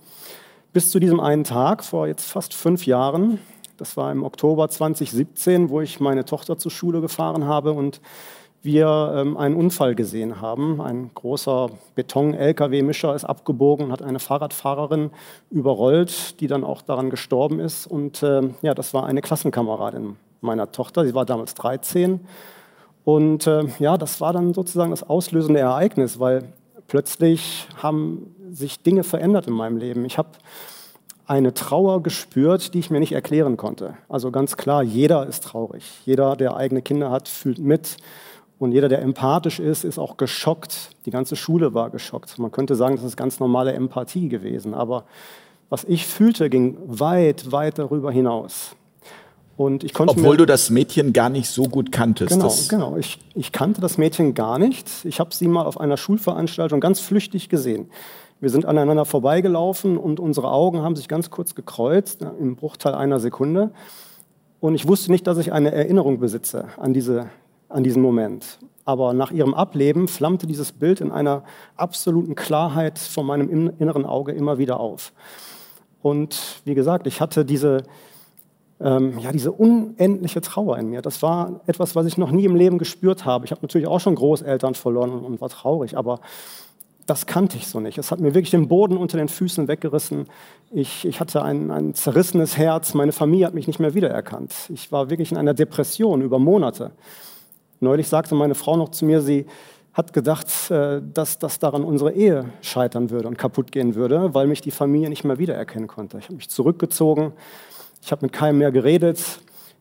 Bis 0.72 0.90
zu 0.90 0.98
diesem 0.98 1.20
einen 1.20 1.44
Tag 1.44 1.84
vor 1.84 2.08
jetzt 2.08 2.28
fast 2.28 2.54
fünf 2.54 2.86
Jahren, 2.86 3.38
das 3.76 3.96
war 3.96 4.10
im 4.10 4.24
Oktober 4.24 4.68
2017, 4.68 5.68
wo 5.68 5.80
ich 5.80 6.00
meine 6.00 6.24
Tochter 6.24 6.58
zur 6.58 6.72
Schule 6.72 7.00
gefahren 7.00 7.44
habe 7.44 7.72
und 7.72 8.00
wir 8.64 9.12
ähm, 9.16 9.36
einen 9.36 9.56
Unfall 9.56 9.94
gesehen 9.94 10.40
haben. 10.40 10.80
Ein 10.80 11.10
großer 11.14 11.70
Beton-LKW-Mischer 11.94 13.14
ist 13.14 13.24
abgebogen 13.24 13.86
und 13.86 13.92
hat 13.92 14.02
eine 14.02 14.18
Fahrradfahrerin 14.18 15.10
überrollt, 15.50 16.40
die 16.40 16.46
dann 16.46 16.64
auch 16.64 16.82
daran 16.82 17.10
gestorben 17.10 17.60
ist. 17.60 17.86
Und 17.86 18.22
äh, 18.22 18.42
ja, 18.62 18.74
das 18.74 18.94
war 18.94 19.06
eine 19.06 19.20
Klassenkameradin 19.20 20.16
meiner 20.40 20.72
Tochter. 20.72 21.04
Sie 21.04 21.14
war 21.14 21.26
damals 21.26 21.54
13. 21.54 22.20
Und 23.04 23.46
äh, 23.46 23.64
ja, 23.78 23.98
das 23.98 24.20
war 24.20 24.32
dann 24.32 24.54
sozusagen 24.54 24.90
das 24.90 25.02
auslösende 25.02 25.60
Ereignis, 25.60 26.18
weil 26.18 26.44
plötzlich 26.88 27.68
haben 27.82 28.34
sich 28.50 28.82
Dinge 28.82 29.04
verändert 29.04 29.46
in 29.46 29.52
meinem 29.52 29.76
Leben. 29.76 30.04
Ich 30.04 30.16
habe 30.16 30.30
eine 31.26 31.54
Trauer 31.54 32.02
gespürt, 32.02 32.74
die 32.74 32.78
ich 32.78 32.90
mir 32.90 33.00
nicht 33.00 33.12
erklären 33.12 33.56
konnte. 33.56 33.94
Also 34.08 34.30
ganz 34.30 34.56
klar, 34.56 34.82
jeder 34.82 35.26
ist 35.26 35.44
traurig. 35.44 35.84
Jeder, 36.04 36.36
der 36.36 36.56
eigene 36.56 36.82
Kinder 36.82 37.10
hat, 37.10 37.28
fühlt 37.28 37.58
mit. 37.58 37.96
Und 38.64 38.72
jeder, 38.72 38.88
der 38.88 39.02
empathisch 39.02 39.60
ist, 39.60 39.84
ist 39.84 39.98
auch 39.98 40.16
geschockt. 40.16 40.90
Die 41.04 41.10
ganze 41.10 41.36
Schule 41.36 41.74
war 41.74 41.90
geschockt. 41.90 42.38
Man 42.38 42.50
könnte 42.50 42.76
sagen, 42.76 42.96
das 42.96 43.04
ist 43.04 43.14
ganz 43.14 43.38
normale 43.38 43.74
Empathie 43.74 44.30
gewesen. 44.30 44.72
Aber 44.72 45.04
was 45.68 45.84
ich 45.84 46.06
fühlte, 46.06 46.48
ging 46.48 46.78
weit, 46.86 47.52
weit 47.52 47.78
darüber 47.78 48.10
hinaus. 48.10 48.74
Und 49.58 49.84
ich 49.84 49.92
konnte 49.92 50.14
Obwohl 50.14 50.38
du 50.38 50.46
das 50.46 50.70
Mädchen 50.70 51.12
gar 51.12 51.28
nicht 51.28 51.50
so 51.50 51.64
gut 51.64 51.92
kanntest. 51.92 52.30
Genau, 52.30 52.54
genau. 52.70 52.96
Ich, 52.96 53.18
ich 53.34 53.52
kannte 53.52 53.82
das 53.82 53.98
Mädchen 53.98 54.32
gar 54.32 54.58
nicht. 54.58 54.88
Ich 55.04 55.20
habe 55.20 55.34
sie 55.34 55.46
mal 55.46 55.66
auf 55.66 55.78
einer 55.78 55.98
Schulveranstaltung 55.98 56.80
ganz 56.80 57.00
flüchtig 57.00 57.50
gesehen. 57.50 57.90
Wir 58.40 58.48
sind 58.48 58.64
aneinander 58.64 59.04
vorbeigelaufen 59.04 59.98
und 59.98 60.20
unsere 60.20 60.50
Augen 60.50 60.80
haben 60.80 60.96
sich 60.96 61.06
ganz 61.06 61.28
kurz 61.28 61.54
gekreuzt, 61.54 62.24
im 62.40 62.56
Bruchteil 62.56 62.94
einer 62.94 63.20
Sekunde. 63.20 63.72
Und 64.60 64.74
ich 64.74 64.88
wusste 64.88 65.12
nicht, 65.12 65.26
dass 65.26 65.36
ich 65.36 65.52
eine 65.52 65.70
Erinnerung 65.70 66.18
besitze 66.18 66.68
an, 66.78 66.94
diese, 66.94 67.26
an 67.74 67.84
diesen 67.84 68.02
Moment. 68.02 68.58
Aber 68.84 69.14
nach 69.14 69.30
ihrem 69.30 69.54
Ableben 69.54 70.08
flammte 70.08 70.46
dieses 70.46 70.72
Bild 70.72 71.00
in 71.00 71.10
einer 71.10 71.42
absoluten 71.76 72.34
Klarheit 72.34 72.98
vor 72.98 73.24
meinem 73.24 73.72
inneren 73.78 74.04
Auge 74.04 74.32
immer 74.32 74.58
wieder 74.58 74.78
auf. 74.78 75.12
Und 76.02 76.60
wie 76.64 76.74
gesagt, 76.74 77.06
ich 77.06 77.20
hatte 77.20 77.44
diese, 77.46 77.84
ähm, 78.78 79.18
ja, 79.18 79.32
diese 79.32 79.52
unendliche 79.52 80.42
Trauer 80.42 80.78
in 80.78 80.90
mir. 80.90 81.00
Das 81.00 81.22
war 81.22 81.60
etwas, 81.66 81.96
was 81.96 82.06
ich 82.06 82.18
noch 82.18 82.30
nie 82.30 82.44
im 82.44 82.56
Leben 82.56 82.78
gespürt 82.78 83.24
habe. 83.24 83.46
Ich 83.46 83.52
habe 83.52 83.62
natürlich 83.62 83.88
auch 83.88 84.00
schon 84.00 84.14
Großeltern 84.14 84.74
verloren 84.74 85.10
und, 85.10 85.24
und 85.24 85.40
war 85.40 85.48
traurig, 85.48 85.96
aber 85.96 86.20
das 87.06 87.26
kannte 87.26 87.56
ich 87.56 87.66
so 87.66 87.80
nicht. 87.80 87.98
Es 87.98 88.10
hat 88.10 88.20
mir 88.20 88.34
wirklich 88.34 88.50
den 88.50 88.68
Boden 88.68 88.96
unter 88.96 89.18
den 89.18 89.28
Füßen 89.28 89.68
weggerissen. 89.68 90.26
Ich, 90.70 91.06
ich 91.06 91.20
hatte 91.20 91.42
ein, 91.42 91.70
ein 91.70 91.94
zerrissenes 91.94 92.56
Herz. 92.56 92.94
Meine 92.94 93.12
Familie 93.12 93.46
hat 93.46 93.54
mich 93.54 93.66
nicht 93.66 93.80
mehr 93.80 93.94
wiedererkannt. 93.94 94.54
Ich 94.72 94.90
war 94.92 95.10
wirklich 95.10 95.30
in 95.30 95.38
einer 95.38 95.54
Depression 95.54 96.22
über 96.22 96.38
Monate. 96.38 96.92
Neulich 97.84 98.08
sagte 98.08 98.34
meine 98.34 98.54
Frau 98.54 98.76
noch 98.76 98.88
zu 98.88 99.04
mir, 99.04 99.20
sie 99.20 99.46
hat 99.92 100.12
gedacht, 100.12 100.48
äh, 100.70 101.00
dass, 101.00 101.38
dass 101.38 101.60
daran 101.60 101.84
unsere 101.84 102.12
Ehe 102.12 102.46
scheitern 102.60 103.10
würde 103.10 103.28
und 103.28 103.38
kaputt 103.38 103.70
gehen 103.70 103.94
würde, 103.94 104.34
weil 104.34 104.48
mich 104.48 104.60
die 104.60 104.72
Familie 104.72 105.08
nicht 105.08 105.24
mehr 105.24 105.38
wiedererkennen 105.38 105.86
konnte. 105.86 106.18
Ich 106.18 106.24
habe 106.24 106.34
mich 106.34 106.50
zurückgezogen, 106.50 107.32
ich 108.02 108.10
habe 108.10 108.24
mit 108.26 108.32
keinem 108.32 108.58
mehr 108.58 108.72
geredet. 108.72 109.20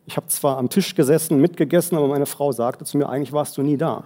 Ich 0.05 0.17
habe 0.17 0.27
zwar 0.27 0.57
am 0.57 0.69
Tisch 0.69 0.95
gesessen, 0.95 1.39
mitgegessen, 1.39 1.97
aber 1.97 2.07
meine 2.07 2.25
Frau 2.25 2.51
sagte 2.51 2.85
zu 2.85 2.97
mir, 2.97 3.09
eigentlich 3.09 3.33
warst 3.33 3.57
du 3.57 3.63
nie 3.63 3.77
da. 3.77 4.03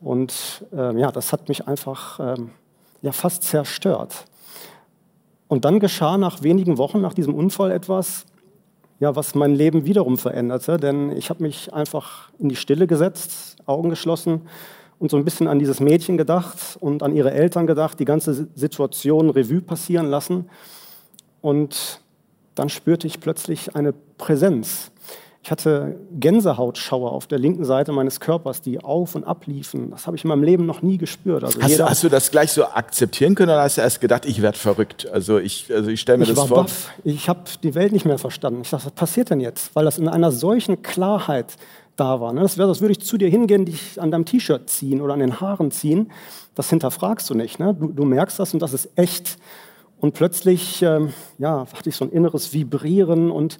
Und 0.00 0.64
ähm, 0.72 0.98
ja, 0.98 1.10
das 1.10 1.32
hat 1.32 1.48
mich 1.48 1.66
einfach 1.66 2.20
ähm, 2.20 2.50
ja, 3.00 3.12
fast 3.12 3.42
zerstört. 3.42 4.26
Und 5.48 5.64
dann 5.64 5.80
geschah 5.80 6.16
nach 6.16 6.42
wenigen 6.42 6.78
Wochen 6.78 7.00
nach 7.00 7.14
diesem 7.14 7.34
Unfall 7.34 7.70
etwas, 7.70 8.26
ja, 9.02 9.16
was 9.16 9.34
mein 9.34 9.52
Leben 9.56 9.84
wiederum 9.84 10.16
veränderte. 10.16 10.76
Denn 10.76 11.10
ich 11.10 11.28
habe 11.28 11.42
mich 11.42 11.74
einfach 11.74 12.30
in 12.38 12.48
die 12.48 12.54
Stille 12.54 12.86
gesetzt, 12.86 13.56
Augen 13.66 13.90
geschlossen 13.90 14.42
und 15.00 15.10
so 15.10 15.16
ein 15.16 15.24
bisschen 15.24 15.48
an 15.48 15.58
dieses 15.58 15.80
Mädchen 15.80 16.16
gedacht 16.16 16.76
und 16.78 17.02
an 17.02 17.12
ihre 17.12 17.32
Eltern 17.32 17.66
gedacht, 17.66 17.98
die 17.98 18.04
ganze 18.04 18.46
Situation 18.54 19.28
Revue 19.28 19.60
passieren 19.60 20.06
lassen. 20.06 20.48
Und 21.40 22.00
dann 22.54 22.68
spürte 22.68 23.08
ich 23.08 23.18
plötzlich 23.18 23.74
eine 23.74 23.92
Präsenz 24.18 24.91
ich 25.44 25.50
hatte 25.50 25.96
Gänsehautschauer 26.12 27.10
auf 27.10 27.26
der 27.26 27.40
linken 27.40 27.64
Seite 27.64 27.90
meines 27.90 28.20
Körpers, 28.20 28.60
die 28.60 28.78
auf 28.78 29.16
und 29.16 29.24
ab 29.24 29.46
liefen. 29.46 29.90
Das 29.90 30.06
habe 30.06 30.16
ich 30.16 30.22
in 30.22 30.28
meinem 30.28 30.44
Leben 30.44 30.66
noch 30.66 30.82
nie 30.82 30.98
gespürt. 30.98 31.42
Also 31.42 31.60
hast, 31.60 31.80
hast, 31.80 32.04
du 32.04 32.08
das 32.08 32.30
gleich 32.30 32.52
so 32.52 32.64
akzeptieren 32.64 33.34
können 33.34 33.50
oder 33.50 33.62
hast 33.62 33.76
du 33.76 33.80
erst 33.80 34.00
gedacht, 34.00 34.24
ich 34.24 34.40
werde 34.40 34.56
verrückt? 34.56 35.08
Also 35.10 35.38
ich, 35.38 35.66
also 35.74 35.90
ich 35.90 36.00
stelle 36.00 36.18
mir 36.18 36.24
ich 36.24 36.34
das 36.34 36.46
vor. 36.46 36.62
Baff. 36.62 36.92
Ich 37.02 37.28
habe 37.28 37.40
die 37.60 37.74
Welt 37.74 37.90
nicht 37.90 38.04
mehr 38.04 38.18
verstanden. 38.18 38.60
Ich 38.62 38.70
dachte, 38.70 38.86
was 38.86 38.92
passiert 38.92 39.30
denn 39.30 39.40
jetzt? 39.40 39.74
Weil 39.74 39.84
das 39.84 39.98
in 39.98 40.08
einer 40.08 40.30
solchen 40.30 40.80
Klarheit 40.82 41.56
da 41.96 42.20
war. 42.20 42.32
Ne? 42.32 42.42
Das 42.42 42.56
wäre, 42.56 42.68
als 42.68 42.80
würde 42.80 42.92
ich 42.92 43.00
zu 43.00 43.18
dir 43.18 43.28
hingehen, 43.28 43.64
dich 43.64 44.00
an 44.00 44.12
deinem 44.12 44.24
T-Shirt 44.24 44.70
ziehen 44.70 45.00
oder 45.00 45.14
an 45.14 45.20
den 45.20 45.40
Haaren 45.40 45.72
ziehen. 45.72 46.12
Das 46.54 46.70
hinterfragst 46.70 47.28
du 47.28 47.34
nicht. 47.34 47.58
Ne? 47.58 47.74
Du, 47.74 47.88
du 47.88 48.04
merkst 48.04 48.38
das 48.38 48.54
und 48.54 48.62
das 48.62 48.74
ist 48.74 48.90
echt. 48.94 49.38
Und 49.98 50.14
plötzlich 50.14 50.82
ähm, 50.82 51.12
ja, 51.38 51.66
hatte 51.74 51.88
ich 51.88 51.96
so 51.96 52.04
ein 52.04 52.12
inneres 52.12 52.52
Vibrieren 52.52 53.32
und 53.32 53.58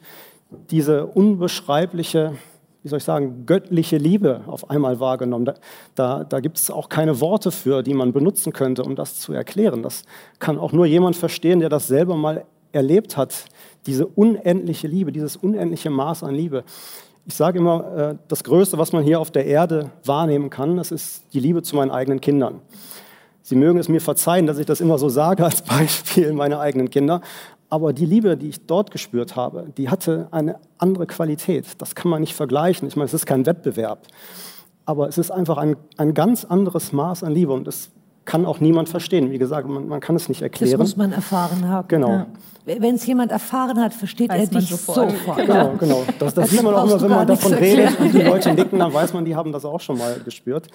diese 0.71 1.07
unbeschreibliche, 1.07 2.35
wie 2.83 2.89
soll 2.89 2.99
ich 2.99 3.05
sagen, 3.05 3.47
göttliche 3.47 3.97
Liebe 3.97 4.43
auf 4.47 4.71
einmal 4.71 5.01
wahrgenommen. 5.01 5.45
Da, 5.45 5.55
da, 5.95 6.25
da 6.25 6.41
gibt 6.41 6.59
es 6.59 6.71
auch 6.71 6.89
keine 6.89 7.21
Worte 7.21 7.51
für, 7.51 7.83
die 7.83 7.95
man 7.95 8.13
benutzen 8.13 8.53
könnte, 8.53 8.83
um 8.83 8.97
das 8.97 9.21
zu 9.21 9.33
erklären. 9.33 9.83
Das 9.83 10.05
kann 10.39 10.59
auch 10.59 10.73
nur 10.73 10.87
jemand 10.87 11.17
verstehen, 11.17 11.61
der 11.61 11.69
das 11.69 11.87
selber 11.87 12.17
mal 12.17 12.45
erlebt 12.73 13.17
hat, 13.17 13.45
diese 13.87 14.07
unendliche 14.07 14.87
Liebe, 14.89 15.13
dieses 15.13 15.37
unendliche 15.37 15.91
Maß 15.91 16.23
an 16.23 16.35
Liebe. 16.35 16.65
Ich 17.27 17.35
sage 17.35 17.59
immer, 17.59 17.97
äh, 17.97 18.15
das 18.29 18.43
Größte, 18.43 18.79
was 18.79 18.93
man 18.93 19.05
hier 19.05 19.21
auf 19.21 19.31
der 19.31 19.47
Erde 19.47 19.91
wahrnehmen 20.05 20.51
kann, 20.51 20.77
das 20.77 20.91
ist 20.91 21.23
die 21.33 21.41
Liebe 21.41 21.63
zu 21.63 21.77
meinen 21.77 21.91
eigenen 21.91 22.21
Kindern. 22.21 22.61
Sie 23.43 23.57
mögen 23.57 23.79
es 23.79 23.89
mir 23.89 24.01
verzeihen, 24.01 24.47
dass 24.47 24.59
ich 24.59 24.67
das 24.67 24.81
immer 24.81 24.99
so 24.99 25.09
sage 25.09 25.45
als 25.45 25.63
Beispiel 25.63 26.33
meiner 26.33 26.61
eigenen 26.61 26.91
Kinder, 26.91 27.21
aber 27.73 27.95
die 27.95 28.05
Liebe, 28.05 28.37
die 28.37 28.51
ich 28.51 28.67
dort 28.67 28.91
gespürt 28.91 29.35
habe, 29.35 29.69
die 29.79 29.89
hatte 29.89 30.29
eine 30.31 30.57
andere 30.77 31.07
Qualität. 31.07 31.65
Das 31.79 31.95
kann 31.95 32.11
man 32.11 32.21
nicht 32.21 32.35
vergleichen. 32.35 32.87
Ich 32.87 32.97
meine, 32.97 33.07
es 33.07 33.15
ist 33.15 33.25
kein 33.25 33.47
Wettbewerb. 33.47 34.09
Aber 34.85 35.09
es 35.09 35.17
ist 35.17 35.31
einfach 35.31 35.57
ein, 35.57 35.77
ein 35.97 36.13
ganz 36.13 36.45
anderes 36.45 36.93
Maß 36.93 37.25
an 37.25 37.33
Liebe. 37.33 37.51
Und 37.55 37.67
das 37.67 37.89
kann 38.27 38.45
auch 38.45 38.61
niemand 38.61 38.91
verstehen. 38.91 39.31
Wie 39.31 39.39
gesagt, 39.39 39.67
man, 39.67 39.89
man 39.89 40.01
kann 40.01 40.17
es 40.17 40.29
nicht 40.29 40.43
erklären. 40.43 40.73
Das 40.73 40.81
muss 40.81 40.97
man 40.99 41.13
erfahren 41.13 41.67
haben. 41.67 41.89
Genau. 41.89 42.11
Ja. 42.11 42.27
Wenn 42.67 42.97
es 42.97 43.07
jemand 43.07 43.33
erfahren 43.33 43.81
hat, 43.81 43.95
versteht 43.95 44.29
weiß 44.29 44.51
er 44.51 44.59
dich 44.59 44.69
sofort. 44.69 45.11
sofort. 45.11 45.39
Genau, 45.39 45.73
genau. 45.79 46.05
Das, 46.19 46.35
das 46.35 46.51
sieht 46.51 46.63
man 46.63 46.75
auch 46.75 46.85
immer, 46.85 47.01
wenn 47.01 47.09
man 47.09 47.27
davon 47.27 47.55
redet 47.55 47.99
und 47.99 48.13
die 48.13 48.21
Leute 48.21 48.53
nicken, 48.53 48.81
dann 48.81 48.93
weiß 48.93 49.15
man, 49.15 49.25
die 49.25 49.35
haben 49.35 49.51
das 49.51 49.65
auch 49.65 49.81
schon 49.81 49.97
mal 49.97 50.21
gespürt. 50.23 50.67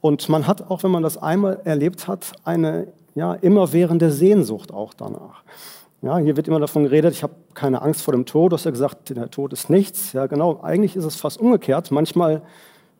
Und 0.00 0.28
man 0.28 0.48
hat 0.48 0.68
auch, 0.68 0.82
wenn 0.82 0.90
man 0.90 1.04
das 1.04 1.16
einmal 1.16 1.60
erlebt 1.62 2.08
hat, 2.08 2.32
eine 2.42 2.88
ja, 3.14 3.34
immerwährende 3.34 4.10
Sehnsucht 4.10 4.72
auch 4.72 4.94
danach. 4.94 5.44
Ja, 6.04 6.18
hier 6.18 6.36
wird 6.36 6.48
immer 6.48 6.60
davon 6.60 6.82
geredet, 6.82 7.14
ich 7.14 7.22
habe 7.22 7.32
keine 7.54 7.80
Angst 7.80 8.02
vor 8.02 8.12
dem 8.12 8.26
Tod. 8.26 8.52
Du 8.52 8.56
hast 8.56 8.64
ja 8.66 8.70
gesagt, 8.70 9.08
der 9.08 9.30
Tod 9.30 9.54
ist 9.54 9.70
nichts. 9.70 10.12
Ja, 10.12 10.26
genau. 10.26 10.60
Eigentlich 10.62 10.96
ist 10.96 11.06
es 11.06 11.16
fast 11.16 11.40
umgekehrt. 11.40 11.90
Manchmal 11.90 12.42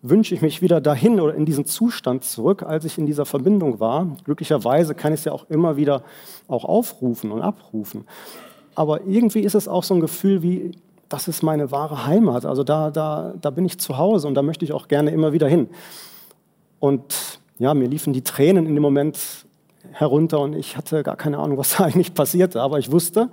wünsche 0.01 0.35
ich 0.35 0.41
mich 0.41 0.63
wieder 0.63 0.81
dahin 0.81 1.21
oder 1.21 1.35
in 1.35 1.45
diesen 1.45 1.67
Zustand 1.67 2.25
zurück, 2.25 2.63
als 2.63 2.87
ich 2.87 2.97
in 2.97 3.05
dieser 3.05 3.27
Verbindung 3.27 3.79
war. 3.79 4.17
Glücklicherweise 4.25 4.95
kann 4.95 5.13
ich 5.13 5.21
es 5.21 5.25
ja 5.27 5.33
auch 5.33 5.45
immer 5.51 5.77
wieder 5.77 6.03
auch 6.49 6.65
aufrufen 6.65 7.31
und 7.31 7.43
abrufen. 7.43 8.07
Aber 8.75 9.03
irgendwie 9.03 9.41
ist 9.41 9.55
es 9.55 9.69
auch 9.69 9.83
so 9.83 9.93
ein 9.93 10.01
Gefühl 10.01 10.43
wie, 10.43 10.71
das 11.11 11.29
ist 11.29 11.43
meine 11.43 11.71
wahre 11.71 12.07
Heimat. 12.07 12.47
Also 12.47 12.65
da, 12.65 12.91
da, 12.91 13.35
da 13.39 13.51
bin 13.51 13.67
ich 13.67 13.79
zu 13.79 13.99
Hause 13.99 14.29
und 14.29 14.35
da 14.35 14.41
möchte 14.41 14.65
ich 14.65 14.73
auch 14.73 14.89
gerne 14.89 15.11
immer 15.11 15.35
wieder 15.35 15.47
hin. 15.47 15.69
Und 16.81 17.39
ja, 17.59 17.75
mir 17.75 17.87
liefen 17.87 18.15
die 18.15 18.25
Tränen 18.25 18.65
in 18.65 18.75
dem 18.75 18.83
Moment 18.83 19.44
herunter 19.93 20.41
und 20.41 20.55
ich 20.55 20.77
hatte 20.77 21.03
gar 21.03 21.17
keine 21.17 21.39
Ahnung, 21.39 21.59
was 21.59 21.77
da 21.77 21.85
eigentlich 21.85 22.15
passierte. 22.15 22.61
Aber 22.61 22.79
ich 22.79 22.91
wusste, 22.91 23.31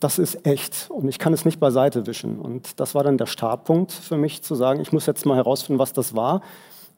das 0.00 0.18
ist 0.18 0.46
echt 0.46 0.90
und 0.90 1.08
ich 1.08 1.18
kann 1.18 1.32
es 1.32 1.44
nicht 1.44 1.60
beiseite 1.60 2.06
wischen. 2.06 2.38
Und 2.38 2.80
das 2.80 2.94
war 2.94 3.04
dann 3.04 3.18
der 3.18 3.26
Startpunkt 3.26 3.92
für 3.92 4.16
mich 4.16 4.42
zu 4.42 4.54
sagen, 4.54 4.80
ich 4.80 4.92
muss 4.92 5.06
jetzt 5.06 5.26
mal 5.26 5.36
herausfinden, 5.36 5.78
was 5.78 5.92
das 5.92 6.14
war. 6.14 6.42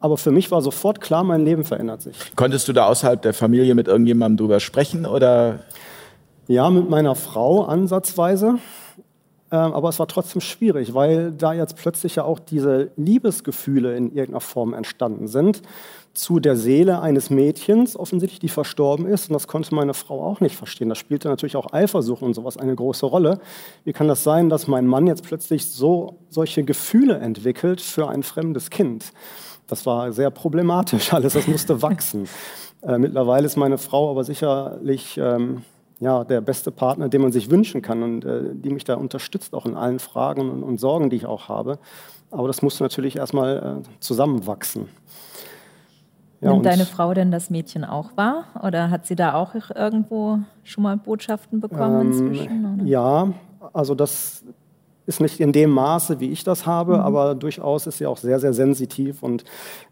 Aber 0.00 0.16
für 0.16 0.30
mich 0.30 0.50
war 0.50 0.62
sofort 0.62 1.00
klar, 1.00 1.24
mein 1.24 1.44
Leben 1.44 1.64
verändert 1.64 2.02
sich. 2.02 2.16
Konntest 2.36 2.68
du 2.68 2.72
da 2.72 2.86
außerhalb 2.86 3.20
der 3.20 3.34
Familie 3.34 3.74
mit 3.74 3.88
irgendjemandem 3.88 4.36
drüber 4.36 4.60
sprechen 4.60 5.06
oder? 5.06 5.60
Ja, 6.46 6.70
mit 6.70 6.88
meiner 6.88 7.14
Frau 7.14 7.64
ansatzweise. 7.64 8.58
Ähm, 9.50 9.72
aber 9.72 9.88
es 9.88 9.98
war 9.98 10.06
trotzdem 10.06 10.40
schwierig, 10.40 10.94
weil 10.94 11.32
da 11.32 11.52
jetzt 11.52 11.76
plötzlich 11.76 12.16
ja 12.16 12.24
auch 12.24 12.38
diese 12.38 12.90
Liebesgefühle 12.96 13.96
in 13.96 14.08
irgendeiner 14.08 14.40
Form 14.40 14.74
entstanden 14.74 15.26
sind 15.26 15.62
zu 16.18 16.40
der 16.40 16.56
Seele 16.56 17.00
eines 17.00 17.30
Mädchens, 17.30 17.96
offensichtlich, 17.96 18.40
die 18.40 18.48
verstorben 18.48 19.06
ist. 19.06 19.30
Und 19.30 19.34
das 19.34 19.46
konnte 19.46 19.74
meine 19.74 19.94
Frau 19.94 20.22
auch 20.22 20.40
nicht 20.40 20.56
verstehen. 20.56 20.88
Das 20.88 20.98
spielte 20.98 21.28
natürlich 21.28 21.56
auch 21.56 21.72
Eifersucht 21.72 22.22
und 22.22 22.34
sowas 22.34 22.56
eine 22.56 22.74
große 22.74 23.06
Rolle. 23.06 23.38
Wie 23.84 23.92
kann 23.92 24.08
das 24.08 24.24
sein, 24.24 24.48
dass 24.48 24.66
mein 24.66 24.86
Mann 24.86 25.06
jetzt 25.06 25.22
plötzlich 25.22 25.66
so 25.66 26.18
solche 26.28 26.64
Gefühle 26.64 27.18
entwickelt 27.18 27.80
für 27.80 28.08
ein 28.08 28.24
fremdes 28.24 28.68
Kind? 28.68 29.12
Das 29.68 29.86
war 29.86 30.12
sehr 30.12 30.30
problematisch 30.30 31.12
alles, 31.12 31.34
das 31.34 31.46
musste 31.46 31.82
wachsen. 31.82 32.28
Äh, 32.82 32.98
mittlerweile 32.98 33.46
ist 33.46 33.56
meine 33.56 33.78
Frau 33.78 34.10
aber 34.10 34.24
sicherlich 34.24 35.18
ähm, 35.18 35.62
ja, 36.00 36.24
der 36.24 36.40
beste 36.40 36.72
Partner, 36.72 37.08
den 37.08 37.22
man 37.22 37.30
sich 37.30 37.48
wünschen 37.48 37.80
kann 37.80 38.02
und 38.02 38.24
äh, 38.24 38.42
die 38.54 38.70
mich 38.70 38.84
da 38.84 38.94
unterstützt, 38.94 39.54
auch 39.54 39.66
in 39.66 39.76
allen 39.76 40.00
Fragen 40.00 40.50
und, 40.50 40.62
und, 40.64 40.80
Sorgen, 40.80 41.10
die 41.10 41.16
ich 41.16 41.26
auch 41.26 41.48
habe. 41.48 41.78
Aber 42.32 42.48
das 42.48 42.60
musste 42.62 42.82
natürlich 42.82 43.16
erstmal 43.16 43.82
äh, 43.84 44.00
zusammenwachsen. 44.00 44.88
Ja, 46.40 46.52
Nimmt 46.52 46.66
deine 46.66 46.86
Frau 46.86 47.14
denn 47.14 47.32
das 47.32 47.50
Mädchen 47.50 47.84
auch 47.84 48.16
wahr? 48.16 48.44
Oder 48.62 48.90
hat 48.90 49.06
sie 49.06 49.16
da 49.16 49.34
auch 49.34 49.54
irgendwo 49.74 50.38
schon 50.62 50.84
mal 50.84 50.96
Botschaften 50.96 51.60
bekommen 51.60 52.00
ähm, 52.00 52.12
inzwischen? 52.12 52.74
Oder? 52.74 52.84
Ja, 52.84 53.32
also 53.72 53.96
das 53.96 54.44
ist 55.06 55.20
nicht 55.20 55.40
in 55.40 55.52
dem 55.52 55.70
Maße, 55.70 56.20
wie 56.20 56.30
ich 56.30 56.44
das 56.44 56.66
habe, 56.66 56.94
mhm. 56.94 57.00
aber 57.00 57.34
durchaus 57.34 57.86
ist 57.86 57.98
sie 57.98 58.06
auch 58.06 58.18
sehr, 58.18 58.38
sehr 58.38 58.52
sensitiv 58.52 59.22
und 59.22 59.44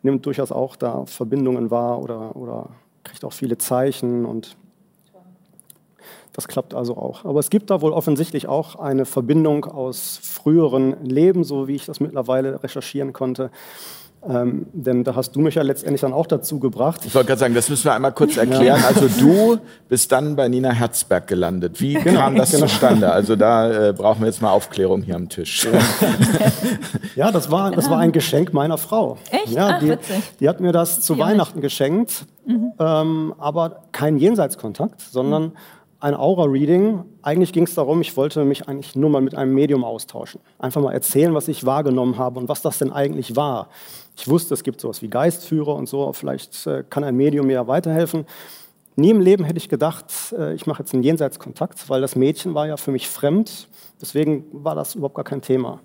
nimmt 0.02 0.24
durchaus 0.26 0.52
auch 0.52 0.76
da 0.76 1.04
Verbindungen 1.06 1.70
wahr 1.70 2.00
oder, 2.00 2.36
oder 2.36 2.68
kriegt 3.02 3.24
auch 3.24 3.32
viele 3.32 3.58
Zeichen 3.58 4.24
und 4.24 4.56
Das 6.32 6.48
klappt 6.48 6.74
also 6.74 6.98
auch. 6.98 7.24
Aber 7.24 7.40
es 7.40 7.48
gibt 7.48 7.70
da 7.70 7.80
wohl 7.80 7.92
offensichtlich 7.92 8.46
auch 8.46 8.76
eine 8.76 9.06
Verbindung 9.06 9.64
aus 9.64 10.20
früheren 10.22 11.02
Leben, 11.02 11.44
so 11.44 11.66
wie 11.66 11.74
ich 11.74 11.86
das 11.86 11.98
mittlerweile 11.98 12.62
recherchieren 12.62 13.14
konnte. 13.14 13.50
Ähm, 14.28 14.66
denn 14.72 15.04
da 15.04 15.14
hast 15.14 15.36
du 15.36 15.40
mich 15.40 15.54
ja 15.54 15.62
letztendlich 15.62 16.00
dann 16.00 16.12
auch 16.12 16.26
dazu 16.26 16.58
gebracht. 16.58 17.02
Ich 17.04 17.14
wollte 17.14 17.28
gerade 17.28 17.40
sagen, 17.40 17.54
das 17.54 17.68
müssen 17.68 17.84
wir 17.84 17.94
einmal 17.94 18.12
kurz 18.12 18.36
erklären. 18.36 18.80
Ja. 18.80 18.88
Also 18.88 19.08
du 19.08 19.58
bist 19.88 20.10
dann 20.10 20.34
bei 20.34 20.48
Nina 20.48 20.72
Herzberg 20.72 21.26
gelandet. 21.28 21.80
Wie 21.80 21.94
genau, 21.94 22.20
kam 22.20 22.36
das 22.36 22.50
genau. 22.50 22.66
zustande? 22.66 23.12
Also 23.12 23.36
da 23.36 23.88
äh, 23.88 23.92
brauchen 23.92 24.20
wir 24.20 24.26
jetzt 24.26 24.42
mal 24.42 24.50
Aufklärung 24.50 25.02
hier 25.02 25.14
am 25.14 25.28
Tisch. 25.28 25.68
ja, 27.14 27.30
das 27.30 27.50
war, 27.50 27.70
das 27.70 27.88
war 27.88 27.98
ein 27.98 28.12
Geschenk 28.12 28.52
meiner 28.52 28.78
Frau. 28.78 29.16
Echt? 29.30 29.48
Ja, 29.48 29.74
Ach, 29.74 29.78
die, 29.78 29.96
die, 30.40 30.48
hat 30.48 30.60
mir 30.60 30.72
das 30.72 31.00
zu 31.00 31.18
Weihnachten 31.18 31.60
geschenkt, 31.60 32.26
mhm. 32.46 32.72
ähm, 32.80 33.34
aber 33.38 33.84
kein 33.92 34.16
Jenseitskontakt, 34.16 35.00
sondern 35.00 35.42
mhm 35.44 35.52
ein 36.00 36.14
Aura-Reading. 36.14 37.04
Eigentlich 37.22 37.52
ging 37.52 37.64
es 37.64 37.74
darum, 37.74 38.00
ich 38.00 38.16
wollte 38.16 38.44
mich 38.44 38.68
eigentlich 38.68 38.94
nur 38.96 39.10
mal 39.10 39.20
mit 39.20 39.34
einem 39.34 39.54
Medium 39.54 39.84
austauschen. 39.84 40.40
Einfach 40.58 40.80
mal 40.82 40.92
erzählen, 40.92 41.34
was 41.34 41.48
ich 41.48 41.64
wahrgenommen 41.64 42.18
habe 42.18 42.38
und 42.38 42.48
was 42.48 42.62
das 42.62 42.78
denn 42.78 42.92
eigentlich 42.92 43.34
war. 43.36 43.68
Ich 44.16 44.28
wusste, 44.28 44.54
es 44.54 44.64
gibt 44.64 44.80
sowas 44.80 45.02
wie 45.02 45.08
Geistführer 45.08 45.74
und 45.74 45.88
so, 45.88 46.12
vielleicht 46.12 46.66
äh, 46.66 46.84
kann 46.88 47.04
ein 47.04 47.16
Medium 47.16 47.46
mir 47.46 47.66
weiterhelfen. 47.68 48.26
Nie 48.96 49.10
im 49.10 49.20
Leben 49.20 49.44
hätte 49.44 49.58
ich 49.58 49.68
gedacht, 49.68 50.06
äh, 50.36 50.54
ich 50.54 50.66
mache 50.66 50.82
jetzt 50.82 50.94
einen 50.94 51.02
Jenseitskontakt, 51.02 51.88
weil 51.90 52.00
das 52.00 52.16
Mädchen 52.16 52.54
war 52.54 52.66
ja 52.66 52.78
für 52.78 52.92
mich 52.92 53.08
fremd. 53.08 53.68
Deswegen 54.00 54.46
war 54.52 54.74
das 54.74 54.94
überhaupt 54.94 55.16
gar 55.16 55.24
kein 55.24 55.42
Thema. 55.42 55.80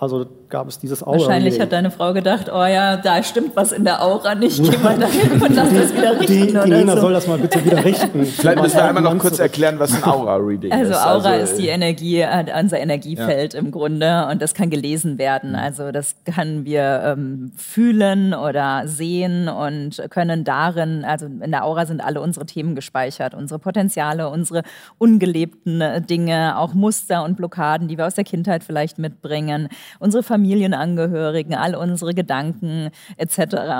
Also 0.00 0.26
gab 0.48 0.68
es 0.68 0.78
dieses 0.78 1.02
Aura. 1.02 1.18
Wahrscheinlich 1.18 1.58
hat 1.58 1.72
deine 1.72 1.90
Frau 1.90 2.12
gedacht, 2.12 2.48
oh 2.52 2.64
ja, 2.64 2.96
da 2.96 3.20
stimmt 3.24 3.56
was 3.56 3.72
in 3.72 3.84
der 3.84 4.00
Aura 4.00 4.36
nicht. 4.36 4.62
Geh 4.62 4.78
mal 4.78 4.96
dahin 4.96 5.32
und 5.32 5.54
lass 5.56 5.74
das 5.74 5.92
wieder 5.92 6.20
richten. 6.20 6.26
Die, 6.26 6.46
die 6.46 6.70
Nina 6.70 6.94
so. 6.94 7.00
soll 7.00 7.12
das 7.14 7.26
mal 7.26 7.36
bitte 7.36 7.64
wieder 7.64 7.84
richten. 7.84 8.24
Vielleicht 8.24 8.62
müssen 8.62 8.76
wir 8.76 8.84
einmal 8.84 9.02
noch 9.02 9.18
kurz 9.18 9.40
erklären, 9.40 9.80
was 9.80 9.92
ein 9.92 10.04
Aura-Reading 10.04 10.70
also 10.70 10.92
ist. 10.92 11.04
Aura 11.04 11.30
also, 11.30 11.52
ist 11.52 11.56
die 11.60 11.66
Energie, 11.66 12.20
äh, 12.20 12.44
unser 12.60 12.78
Energiefeld 12.78 13.54
ja. 13.54 13.58
im 13.58 13.72
Grunde 13.72 14.28
und 14.30 14.40
das 14.40 14.54
kann 14.54 14.70
gelesen 14.70 15.18
werden. 15.18 15.56
Also 15.56 15.90
das 15.90 16.14
können 16.24 16.64
wir 16.64 17.02
ähm, 17.04 17.50
fühlen 17.56 18.34
oder 18.34 18.86
sehen 18.86 19.48
und 19.48 20.00
können 20.10 20.44
darin, 20.44 21.04
also 21.04 21.26
in 21.26 21.50
der 21.50 21.64
Aura 21.64 21.86
sind 21.86 22.04
alle 22.04 22.20
unsere 22.20 22.46
Themen 22.46 22.76
gespeichert, 22.76 23.34
unsere 23.34 23.58
Potenziale, 23.58 24.28
unsere 24.28 24.62
ungelebten 24.98 25.80
äh, 25.80 26.00
Dinge, 26.00 26.56
auch 26.56 26.72
Muster 26.72 27.24
und 27.24 27.36
Blockaden, 27.36 27.88
die 27.88 27.98
wir 27.98 28.06
aus 28.06 28.14
der 28.14 28.22
Kindheit 28.22 28.62
vielleicht 28.62 29.00
mitbringen 29.00 29.68
unsere 29.98 30.22
Familienangehörigen, 30.22 31.54
all 31.54 31.74
unsere 31.74 32.14
Gedanken 32.14 32.90
etc. 33.16 33.38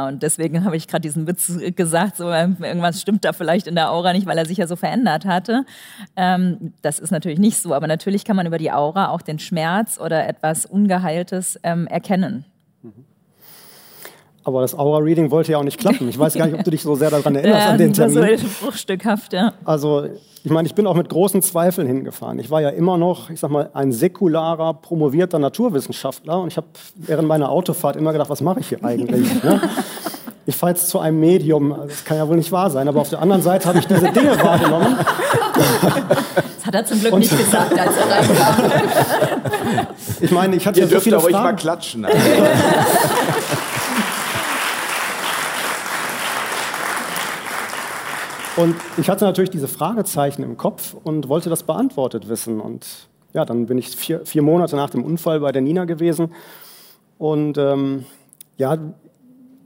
Und 0.09 0.23
deswegen 0.23 0.65
habe 0.65 0.77
ich 0.77 0.89
gerade 0.89 1.03
diesen 1.03 1.27
Witz 1.27 1.53
gesagt, 1.77 2.17
so 2.17 2.31
irgendwas 2.31 3.01
stimmt 3.01 3.25
da 3.25 3.33
vielleicht 3.33 3.67
in 3.67 3.75
der 3.75 3.91
Aura 3.91 4.13
nicht, 4.13 4.27
weil 4.27 4.39
er 4.39 4.47
sich 4.47 4.59
ja 4.59 4.67
so 4.67 4.77
verändert 4.77 5.25
hatte. 5.25 5.65
Ähm, 6.17 6.73
das 6.83 6.99
ist 6.99 7.11
natürlich 7.11 7.39
nicht 7.39 7.59
so, 7.59 7.75
aber 7.75 7.87
natürlich 7.87 8.25
kann 8.25 8.37
man 8.37 8.47
über 8.47 8.59
die 8.59 8.73
Aura 8.73 9.09
auch 9.09 9.23
den 9.23 9.39
Schmerz 9.39 9.99
oder 9.99 10.27
etwas 10.29 10.67
Ungeheiltes 10.67 11.59
ähm, 11.63 11.87
erkennen. 11.87 12.45
Aber 14.49 14.63
das 14.63 14.75
Aura-Reading 14.75 15.31
wollte 15.31 15.53
ja 15.53 15.59
auch 15.59 15.63
nicht 15.63 15.79
klappen. 15.79 16.09
Ich 16.09 16.19
weiß 16.19 16.33
gar 16.33 16.47
nicht, 16.47 16.55
ob 16.55 16.65
du 16.65 16.71
dich 16.71 16.83
so 16.83 16.95
sehr 16.95 17.11
daran 17.11 17.35
erinnerst, 17.37 17.67
ja, 17.67 17.71
an 17.71 17.77
den 17.77 17.93
Termin. 17.93 18.39
So 18.39 18.65
bruchstückhaft, 18.65 19.35
ja. 19.35 19.53
Also 19.63 20.09
ich 20.49 20.55
meine, 20.55 20.67
ich 20.67 20.75
bin 20.75 20.87
auch 20.87 20.95
mit 20.95 21.11
großen 21.11 21.43
Zweifeln 21.43 21.87
hingefahren. 21.87 22.39
Ich 22.39 22.51
war 22.51 22.63
ja 22.63 22.71
immer 22.71 22.97
noch, 22.97 23.29
ich 23.29 23.39
sag 23.39 23.51
mal, 23.51 23.69
ein 23.75 23.93
säkularer, 23.93 24.73
promovierter 24.73 25.39
Naturwissenschaftler 25.39 26.41
und 26.41 26.49
ich 26.49 26.57
habe 26.57 26.69
während 26.95 27.29
meiner 27.29 27.51
Autofahrt 27.51 27.97
immer 27.97 28.13
gedacht, 28.13 28.31
was 28.31 28.41
mache 28.41 28.61
ich 28.61 28.71
hier 28.71 28.83
eigentlich? 28.83 29.45
ne? 29.45 29.61
Ich 30.47 30.57
fahre 30.57 30.73
jetzt 30.73 30.89
zu 30.89 31.01
einem 31.01 31.21
Medium, 31.21 31.77
das 31.87 32.03
kann 32.03 32.17
ja 32.17 32.27
wohl 32.27 32.37
nicht 32.37 32.51
wahr 32.51 32.71
sein, 32.71 32.89
aber 32.89 33.03
auf 33.03 33.11
der 33.11 33.21
anderen 33.21 33.43
Seite 33.43 33.69
habe 33.69 33.79
ich 33.79 33.87
diese 33.87 34.11
Dinge 34.11 34.43
wahrgenommen. 34.43 34.97
Das 36.57 36.67
hat 36.67 36.75
er 36.75 36.85
zum 36.87 36.99
Glück 36.99 37.13
und 37.13 37.19
nicht 37.19 37.37
gesagt, 37.37 37.79
als 37.79 37.93
er 37.95 38.11
reinkam. 38.11 38.73
Ich 40.23 40.31
meine, 40.31 40.57
ich 40.57 40.67
hatte 40.67 40.81
Ihr 40.81 40.87
ja 40.87 40.93
so 40.93 41.01
viele 41.01 41.17
dürft 41.17 41.31
Fragen. 41.31 41.45
mal 41.45 41.57
klatschen. 41.57 42.07
Also. 42.07 42.19
Und 48.59 48.75
ich 48.97 49.09
hatte 49.09 49.25
natürlich 49.25 49.51
diese 49.51 49.69
Fragezeichen 49.69 50.43
im 50.43 50.57
Kopf 50.57 50.97
und 51.05 51.29
wollte 51.29 51.49
das 51.49 51.63
beantwortet 51.63 52.29
wissen. 52.29 52.61
Und 52.61 53.09
ja, 53.33 53.45
dann 53.45 53.67
bin 53.67 53.79
ich 53.79 53.91
vier, 53.91 54.27
vier 54.27 54.43
Monate 54.43 54.75
nach 54.75 54.91
dem 54.91 55.05
Unfall 55.05 55.39
bei 55.39 55.53
der 55.53 55.63
Nina 55.63 55.85
gewesen. 55.85 56.35
Und 57.19 57.57
ähm, 57.57 58.05
ja, 58.57 58.77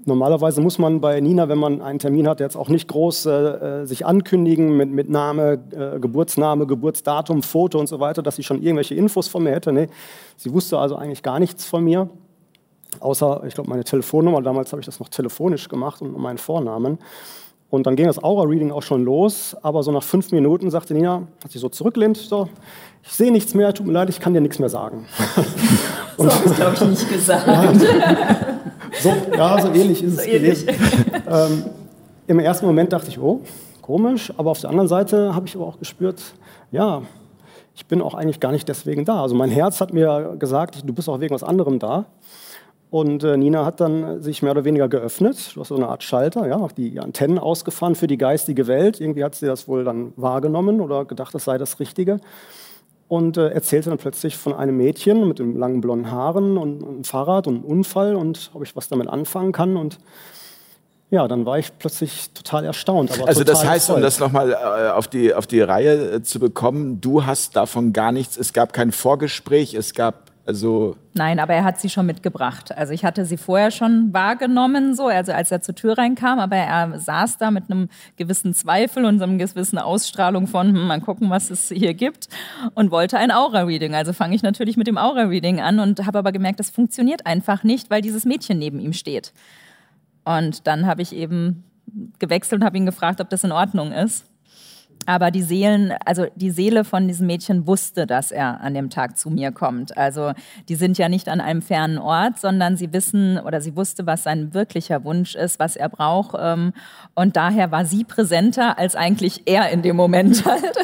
normalerweise 0.04 0.60
muss 0.60 0.78
man 0.78 1.00
bei 1.00 1.18
Nina, 1.20 1.48
wenn 1.48 1.56
man 1.56 1.80
einen 1.80 2.00
Termin 2.00 2.28
hat, 2.28 2.40
jetzt 2.40 2.54
auch 2.54 2.68
nicht 2.68 2.86
groß 2.86 3.24
äh, 3.24 3.86
sich 3.86 4.04
ankündigen 4.04 4.76
mit, 4.76 4.90
mit 4.90 5.08
Name, 5.08 5.58
äh, 5.70 5.98
Geburtsname, 5.98 6.66
Geburtsdatum, 6.66 7.42
Foto 7.42 7.78
und 7.78 7.86
so 7.86 7.98
weiter, 7.98 8.22
dass 8.22 8.36
sie 8.36 8.42
schon 8.42 8.60
irgendwelche 8.60 8.94
Infos 8.94 9.26
von 9.26 9.42
mir 9.42 9.52
hätte. 9.52 9.72
Nee, 9.72 9.86
sie 10.36 10.52
wusste 10.52 10.78
also 10.78 10.96
eigentlich 10.96 11.22
gar 11.22 11.38
nichts 11.38 11.64
von 11.64 11.82
mir. 11.82 12.10
Außer, 13.00 13.42
ich 13.46 13.54
glaube, 13.54 13.70
meine 13.70 13.84
Telefonnummer. 13.84 14.42
Damals 14.42 14.70
habe 14.72 14.80
ich 14.80 14.86
das 14.86 15.00
noch 15.00 15.08
telefonisch 15.08 15.70
gemacht 15.70 16.02
und 16.02 16.14
meinen 16.18 16.36
Vornamen. 16.36 16.98
Und 17.72 17.86
dann 17.86 17.96
ging 17.96 18.06
das 18.06 18.22
Aura-Reading 18.22 18.70
auch 18.70 18.82
schon 18.82 19.02
los, 19.02 19.56
aber 19.62 19.82
so 19.82 19.90
nach 19.92 20.02
fünf 20.02 20.30
Minuten 20.30 20.70
sagte 20.70 20.92
Nina, 20.92 21.22
hat 21.42 21.52
sich 21.52 21.60
so 21.62 21.70
zurücklehnt, 21.70 22.18
so, 22.18 22.50
ich 23.02 23.12
sehe 23.12 23.32
nichts 23.32 23.54
mehr, 23.54 23.72
tut 23.72 23.86
mir 23.86 23.94
leid, 23.94 24.10
ich 24.10 24.20
kann 24.20 24.34
dir 24.34 24.42
nichts 24.42 24.58
mehr 24.58 24.68
sagen. 24.68 25.06
So 26.18 26.30
habe 26.30 26.46
ich 26.46 26.54
glaube 26.54 26.74
ich 26.74 26.80
nicht 26.82 27.10
gesagt. 27.10 27.46
Ja, 27.46 27.72
so, 29.00 29.12
ja, 29.34 29.62
so 29.62 29.68
ähnlich 29.72 30.02
ist 30.02 30.16
so 30.16 30.20
es 30.20 30.26
ähnlich. 30.26 30.66
gewesen. 30.66 31.22
Ähm, 31.26 31.64
Im 32.26 32.38
ersten 32.38 32.66
Moment 32.66 32.92
dachte 32.92 33.08
ich, 33.08 33.18
oh, 33.18 33.40
komisch, 33.80 34.30
aber 34.36 34.50
auf 34.50 34.60
der 34.60 34.68
anderen 34.68 34.88
Seite 34.88 35.34
habe 35.34 35.46
ich 35.46 35.56
aber 35.56 35.64
auch 35.66 35.78
gespürt, 35.78 36.22
ja, 36.70 37.00
ich 37.74 37.86
bin 37.86 38.02
auch 38.02 38.12
eigentlich 38.12 38.40
gar 38.40 38.52
nicht 38.52 38.68
deswegen 38.68 39.06
da. 39.06 39.22
Also 39.22 39.34
mein 39.34 39.48
Herz 39.48 39.80
hat 39.80 39.94
mir 39.94 40.36
gesagt, 40.38 40.82
du 40.86 40.92
bist 40.92 41.08
auch 41.08 41.20
wegen 41.20 41.34
was 41.34 41.42
anderem 41.42 41.78
da. 41.78 42.04
Und 42.92 43.24
äh, 43.24 43.38
Nina 43.38 43.64
hat 43.64 43.80
dann 43.80 44.20
sich 44.20 44.42
mehr 44.42 44.50
oder 44.50 44.66
weniger 44.66 44.86
geöffnet. 44.86 45.52
Du 45.54 45.62
hast 45.62 45.68
so 45.68 45.76
eine 45.76 45.88
Art 45.88 46.02
Schalter, 46.02 46.46
ja, 46.46 46.68
die 46.76 47.00
Antennen 47.00 47.38
ausgefahren 47.38 47.94
für 47.94 48.06
die 48.06 48.18
geistige 48.18 48.66
Welt. 48.66 49.00
Irgendwie 49.00 49.24
hat 49.24 49.34
sie 49.34 49.46
das 49.46 49.66
wohl 49.66 49.82
dann 49.82 50.12
wahrgenommen 50.16 50.78
oder 50.82 51.06
gedacht, 51.06 51.34
das 51.34 51.44
sei 51.44 51.56
das 51.56 51.80
Richtige. 51.80 52.20
Und 53.08 53.38
äh, 53.38 53.48
erzählte 53.48 53.88
dann 53.88 53.98
plötzlich 53.98 54.36
von 54.36 54.52
einem 54.52 54.76
Mädchen 54.76 55.26
mit 55.26 55.38
dem 55.38 55.56
langen 55.56 55.80
blonden 55.80 56.10
Haaren 56.10 56.58
und, 56.58 56.84
einem 56.84 57.04
Fahrrad 57.04 57.46
und 57.46 57.54
einem 57.54 57.64
Unfall 57.64 58.14
und 58.14 58.50
ob 58.52 58.62
ich 58.62 58.76
was 58.76 58.88
damit 58.88 59.08
anfangen 59.08 59.52
kann. 59.52 59.78
Und 59.78 59.98
ja, 61.08 61.26
dann 61.28 61.46
war 61.46 61.58
ich 61.58 61.78
plötzlich 61.78 62.28
total 62.34 62.66
erstaunt. 62.66 63.26
also 63.26 63.42
das 63.42 63.64
heißt, 63.64 63.86
voll. 63.86 63.96
um 63.96 64.02
das 64.02 64.20
nochmal 64.20 64.52
äh, 64.52 64.90
auf, 64.90 65.08
die, 65.08 65.32
auf 65.32 65.46
die 65.46 65.62
Reihe 65.62 66.16
äh, 66.16 66.22
zu 66.22 66.38
bekommen, 66.38 67.00
du 67.00 67.24
hast 67.24 67.56
davon 67.56 67.94
gar 67.94 68.12
nichts, 68.12 68.36
es 68.36 68.52
gab 68.52 68.74
kein 68.74 68.92
Vorgespräch, 68.92 69.72
es 69.72 69.94
gab 69.94 70.31
also 70.44 70.96
Nein, 71.14 71.38
aber 71.38 71.54
er 71.54 71.62
hat 71.62 71.80
sie 71.80 71.88
schon 71.88 72.06
mitgebracht. 72.06 72.76
Also 72.76 72.92
ich 72.92 73.04
hatte 73.04 73.24
sie 73.24 73.36
vorher 73.36 73.70
schon 73.70 74.12
wahrgenommen, 74.12 74.94
so, 74.94 75.06
also 75.06 75.32
als 75.32 75.52
er 75.52 75.60
zur 75.60 75.76
Tür 75.76 75.96
reinkam, 75.96 76.40
aber 76.40 76.56
er 76.56 76.98
saß 76.98 77.38
da 77.38 77.52
mit 77.52 77.70
einem 77.70 77.88
gewissen 78.16 78.52
Zweifel 78.52 79.04
und 79.04 79.18
so 79.18 79.24
einer 79.24 79.36
gewissen 79.36 79.78
Ausstrahlung 79.78 80.48
von, 80.48 80.68
hm, 80.68 80.86
mal 80.86 81.00
gucken, 81.00 81.30
was 81.30 81.50
es 81.50 81.68
hier 81.68 81.94
gibt 81.94 82.28
und 82.74 82.90
wollte 82.90 83.18
ein 83.18 83.30
Aura-Reading. 83.30 83.94
Also 83.94 84.12
fange 84.12 84.34
ich 84.34 84.42
natürlich 84.42 84.76
mit 84.76 84.88
dem 84.88 84.98
Aura-Reading 84.98 85.60
an 85.60 85.78
und 85.78 86.04
habe 86.06 86.18
aber 86.18 86.32
gemerkt, 86.32 86.58
das 86.58 86.70
funktioniert 86.70 87.24
einfach 87.24 87.62
nicht, 87.62 87.88
weil 87.90 88.02
dieses 88.02 88.24
Mädchen 88.24 88.58
neben 88.58 88.80
ihm 88.80 88.92
steht. 88.92 89.32
Und 90.24 90.66
dann 90.66 90.86
habe 90.86 91.02
ich 91.02 91.14
eben 91.14 91.64
gewechselt 92.18 92.60
und 92.60 92.66
habe 92.66 92.76
ihn 92.76 92.86
gefragt, 92.86 93.20
ob 93.20 93.30
das 93.30 93.44
in 93.44 93.52
Ordnung 93.52 93.92
ist. 93.92 94.24
Aber 95.06 95.30
die 95.30 95.42
Seelen, 95.42 95.92
also 96.04 96.26
die 96.36 96.50
Seele 96.50 96.84
von 96.84 97.08
diesem 97.08 97.26
Mädchen 97.26 97.66
wusste, 97.66 98.06
dass 98.06 98.30
er 98.30 98.60
an 98.60 98.74
dem 98.74 98.90
Tag 98.90 99.18
zu 99.18 99.30
mir 99.30 99.50
kommt. 99.50 99.96
Also 99.96 100.32
die 100.68 100.74
sind 100.74 100.98
ja 100.98 101.08
nicht 101.08 101.28
an 101.28 101.40
einem 101.40 101.62
fernen 101.62 101.98
Ort, 101.98 102.38
sondern 102.38 102.76
sie 102.76 102.92
wissen 102.92 103.38
oder 103.38 103.60
sie 103.60 103.76
wusste, 103.76 104.06
was 104.06 104.22
sein 104.22 104.54
wirklicher 104.54 105.04
Wunsch 105.04 105.34
ist, 105.34 105.58
was 105.58 105.76
er 105.76 105.88
braucht. 105.88 106.36
Ähm, 106.38 106.72
und 107.14 107.36
daher 107.36 107.70
war 107.70 107.84
sie 107.84 108.04
präsenter 108.04 108.78
als 108.78 108.94
eigentlich 108.94 109.42
er 109.46 109.70
in 109.70 109.82
dem 109.82 109.96
Moment 109.96 110.44
halt. 110.44 110.76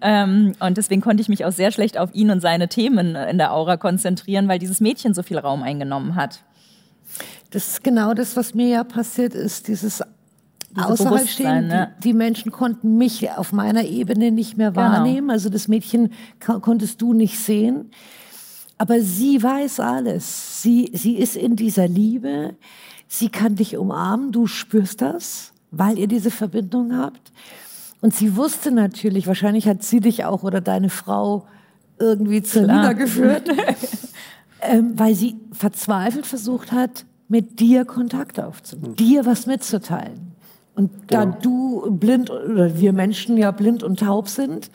Ähm, 0.00 0.54
und 0.60 0.76
deswegen 0.76 1.00
konnte 1.00 1.20
ich 1.20 1.28
mich 1.28 1.44
auch 1.44 1.52
sehr 1.52 1.70
schlecht 1.70 1.98
auf 1.98 2.14
ihn 2.14 2.30
und 2.30 2.40
seine 2.40 2.68
Themen 2.68 3.14
in 3.14 3.38
der 3.38 3.52
Aura 3.52 3.76
konzentrieren, 3.76 4.48
weil 4.48 4.58
dieses 4.58 4.80
Mädchen 4.80 5.14
so 5.14 5.22
viel 5.22 5.38
Raum 5.38 5.62
eingenommen 5.62 6.14
hat. 6.14 6.40
Das 7.50 7.68
ist 7.68 7.84
genau 7.84 8.14
das, 8.14 8.36
was 8.36 8.54
mir 8.54 8.68
ja 8.68 8.84
passiert 8.84 9.34
ist, 9.34 9.68
dieses 9.68 10.02
außerhalb 10.76 11.28
stehen. 11.28 11.68
Ne? 11.68 11.94
Die, 11.98 12.08
die, 12.08 12.14
Menschen 12.14 12.52
konnten 12.52 12.96
mich 12.96 13.30
auf 13.30 13.52
meiner 13.52 13.84
Ebene 13.84 14.30
nicht 14.30 14.56
mehr 14.56 14.70
genau. 14.70 14.82
wahrnehmen. 14.82 15.30
Also 15.30 15.48
das 15.48 15.68
Mädchen 15.68 16.12
konntest 16.40 17.00
du 17.02 17.12
nicht 17.12 17.38
sehen. 17.38 17.90
Aber 18.78 19.00
sie 19.00 19.42
weiß 19.42 19.80
alles. 19.80 20.62
Sie, 20.62 20.90
sie 20.92 21.16
ist 21.16 21.36
in 21.36 21.56
dieser 21.56 21.86
Liebe. 21.86 22.56
Sie 23.06 23.28
kann 23.28 23.54
dich 23.54 23.76
umarmen. 23.76 24.32
Du 24.32 24.46
spürst 24.46 25.00
das, 25.00 25.52
weil 25.70 25.98
ihr 25.98 26.08
diese 26.08 26.30
Verbindung 26.30 26.96
habt. 26.96 27.32
Und 28.00 28.14
sie 28.14 28.36
wusste 28.36 28.70
natürlich, 28.70 29.26
wahrscheinlich 29.26 29.66
hat 29.66 29.82
sie 29.82 30.00
dich 30.00 30.24
auch 30.24 30.42
oder 30.42 30.60
deine 30.60 30.90
Frau 30.90 31.46
irgendwie 31.98 32.42
zur 32.42 32.62
Lina 32.62 32.92
geführt, 32.92 33.48
ähm, 34.60 34.92
weil 34.98 35.14
sie 35.14 35.36
verzweifelt 35.52 36.26
versucht 36.26 36.72
hat, 36.72 37.06
mit 37.28 37.60
dir 37.60 37.84
Kontakt 37.84 38.38
aufzunehmen, 38.38 38.96
dir 38.96 39.24
was 39.24 39.46
mitzuteilen. 39.46 40.33
Und 40.74 40.90
da 41.08 41.24
Genau. 41.24 41.38
du 41.40 41.90
blind 41.90 42.30
oder 42.30 42.78
wir 42.78 42.92
Menschen 42.92 43.36
ja 43.36 43.50
blind 43.50 43.82
und 43.82 44.00
taub 44.00 44.28
sind, 44.28 44.70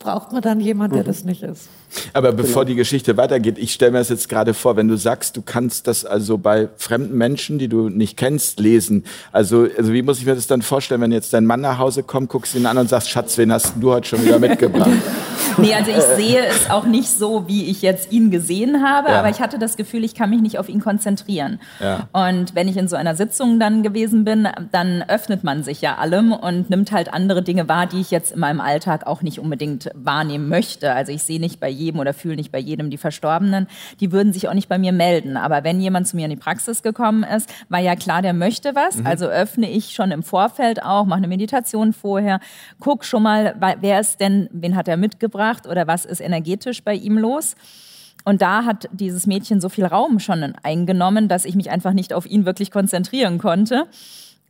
braucht 0.00 0.32
man 0.32 0.42
dann 0.42 0.58
jemand, 0.58 0.94
der 0.94 1.04
das 1.04 1.22
nicht 1.24 1.42
ist. 1.44 1.68
Aber 2.12 2.32
bevor 2.32 2.64
die 2.64 2.74
Geschichte 2.74 3.16
weitergeht, 3.16 3.58
ich 3.58 3.72
stelle 3.72 3.92
mir 3.92 3.98
das 3.98 4.08
jetzt 4.08 4.28
gerade 4.28 4.54
vor, 4.54 4.76
wenn 4.76 4.88
du 4.88 4.96
sagst, 4.96 5.36
du 5.36 5.42
kannst 5.42 5.86
das 5.86 6.04
also 6.04 6.38
bei 6.38 6.68
fremden 6.76 7.16
Menschen, 7.16 7.58
die 7.58 7.68
du 7.68 7.88
nicht 7.88 8.16
kennst, 8.16 8.58
lesen. 8.60 9.04
Also, 9.30 9.66
also 9.76 9.92
wie 9.92 10.02
muss 10.02 10.18
ich 10.18 10.26
mir 10.26 10.34
das 10.34 10.46
dann 10.46 10.62
vorstellen, 10.62 11.00
wenn 11.00 11.12
jetzt 11.12 11.32
dein 11.32 11.46
Mann 11.46 11.60
nach 11.60 11.78
Hause 11.78 12.02
kommt, 12.02 12.28
guckst 12.30 12.54
ihn 12.54 12.66
an 12.66 12.78
und 12.78 12.88
sagst, 12.88 13.10
Schatz, 13.10 13.38
wen 13.38 13.52
hast 13.52 13.74
du 13.80 13.92
heute 13.92 14.08
schon 14.08 14.24
wieder 14.24 14.38
mitgebracht? 14.40 14.90
Nee, 15.58 15.74
also 15.74 15.90
ich 15.90 16.02
sehe 16.16 16.46
es 16.46 16.70
auch 16.70 16.84
nicht 16.86 17.08
so, 17.10 17.46
wie 17.48 17.66
ich 17.66 17.82
jetzt 17.82 18.12
ihn 18.12 18.30
gesehen 18.30 18.82
habe, 18.84 19.08
Ja. 19.10 19.18
aber 19.18 19.28
ich 19.30 19.40
hatte 19.40 19.58
das 19.58 19.76
Gefühl, 19.76 20.04
ich 20.04 20.14
kann 20.14 20.30
mich 20.30 20.40
nicht 20.40 20.58
auf 20.58 20.68
ihn 20.68 20.80
konzentrieren. 20.80 21.60
Ja. 21.80 22.08
Und 22.12 22.54
wenn 22.54 22.68
ich 22.68 22.76
in 22.76 22.88
so 22.88 22.94
einer 22.96 23.16
Sitzung 23.16 23.58
dann 23.58 23.82
gewesen 23.82 24.24
bin, 24.24 24.48
dann 24.70 25.02
öffnet 25.08 25.42
man 25.44 25.64
sich 25.64 25.80
ja 25.80 25.96
allem 25.96 26.32
und 26.32 26.70
nimmt 26.70 26.92
halt 26.92 27.12
andere 27.12 27.42
Dinge 27.42 27.68
wahr, 27.68 27.86
die 27.86 28.00
ich 28.00 28.10
jetzt 28.12 28.32
in 28.32 28.38
meinem 28.40 28.60
Alltag 28.60 29.06
auch 29.06 29.22
nicht 29.22 29.40
unbedingt 29.40 29.89
wahrnehmen 29.94 30.48
möchte. 30.48 30.92
Also 30.92 31.12
ich 31.12 31.22
sehe 31.22 31.40
nicht 31.40 31.60
bei 31.60 31.68
jedem 31.68 32.00
oder 32.00 32.14
fühle 32.14 32.36
nicht 32.36 32.52
bei 32.52 32.58
jedem 32.58 32.90
die 32.90 32.98
Verstorbenen. 32.98 33.66
Die 34.00 34.12
würden 34.12 34.32
sich 34.32 34.48
auch 34.48 34.54
nicht 34.54 34.68
bei 34.68 34.78
mir 34.78 34.92
melden. 34.92 35.36
Aber 35.36 35.64
wenn 35.64 35.80
jemand 35.80 36.08
zu 36.08 36.16
mir 36.16 36.24
in 36.24 36.30
die 36.30 36.36
Praxis 36.36 36.82
gekommen 36.82 37.22
ist, 37.24 37.52
war 37.68 37.80
ja 37.80 37.96
klar, 37.96 38.22
der 38.22 38.32
möchte 38.32 38.74
was. 38.74 39.04
Also 39.04 39.26
öffne 39.26 39.70
ich 39.70 39.94
schon 39.94 40.10
im 40.10 40.22
Vorfeld 40.22 40.82
auch, 40.82 41.04
mache 41.04 41.18
eine 41.18 41.28
Meditation 41.28 41.92
vorher, 41.92 42.40
guck 42.78 43.04
schon 43.04 43.22
mal, 43.22 43.56
wer 43.80 44.00
ist 44.00 44.20
denn, 44.20 44.48
wen 44.52 44.76
hat 44.76 44.88
er 44.88 44.96
mitgebracht 44.96 45.66
oder 45.66 45.86
was 45.86 46.04
ist 46.04 46.20
energetisch 46.20 46.82
bei 46.82 46.94
ihm 46.94 47.18
los. 47.18 47.54
Und 48.24 48.42
da 48.42 48.64
hat 48.64 48.88
dieses 48.92 49.26
Mädchen 49.26 49.60
so 49.60 49.68
viel 49.68 49.86
Raum 49.86 50.18
schon 50.18 50.54
eingenommen, 50.62 51.28
dass 51.28 51.44
ich 51.44 51.54
mich 51.54 51.70
einfach 51.70 51.92
nicht 51.92 52.12
auf 52.12 52.26
ihn 52.26 52.44
wirklich 52.44 52.70
konzentrieren 52.70 53.38
konnte. 53.38 53.86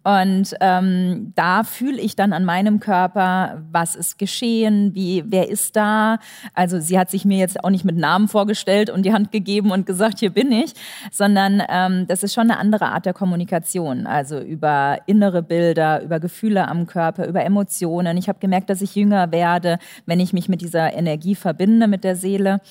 Und 0.02 0.54
ähm, 0.60 1.32
da 1.34 1.62
fühle 1.62 2.00
ich 2.00 2.16
dann 2.16 2.32
an 2.32 2.44
meinem 2.44 2.80
Körper, 2.80 3.62
was 3.70 3.94
ist 3.94 4.18
geschehen, 4.18 4.94
wie, 4.94 5.24
wer 5.26 5.48
ist 5.48 5.76
da. 5.76 6.18
Also 6.54 6.80
sie 6.80 6.98
hat 6.98 7.10
sich 7.10 7.26
mir 7.26 7.36
jetzt 7.36 7.62
auch 7.62 7.68
nicht 7.68 7.84
mit 7.84 7.96
Namen 7.96 8.26
vorgestellt 8.26 8.88
und 8.88 9.04
die 9.04 9.12
Hand 9.12 9.30
gegeben 9.30 9.70
und 9.70 9.84
gesagt, 9.84 10.20
hier 10.20 10.30
bin 10.30 10.52
ich, 10.52 10.72
sondern 11.12 11.62
ähm, 11.68 12.06
das 12.06 12.22
ist 12.22 12.32
schon 12.32 12.50
eine 12.50 12.58
andere 12.58 12.86
Art 12.86 13.04
der 13.04 13.12
Kommunikation. 13.12 14.06
Also 14.06 14.40
über 14.40 14.98
innere 15.06 15.42
Bilder, 15.42 16.02
über 16.02 16.18
Gefühle 16.18 16.66
am 16.66 16.86
Körper, 16.86 17.26
über 17.26 17.44
Emotionen. 17.44 18.16
Ich 18.16 18.28
habe 18.28 18.38
gemerkt, 18.38 18.70
dass 18.70 18.80
ich 18.80 18.94
jünger 18.94 19.30
werde, 19.32 19.78
wenn 20.06 20.20
ich 20.20 20.32
mich 20.32 20.48
mit 20.48 20.62
dieser 20.62 20.94
Energie 20.94 21.34
verbinde, 21.34 21.88
mit 21.88 22.04
der 22.04 22.16
Seele 22.16 22.62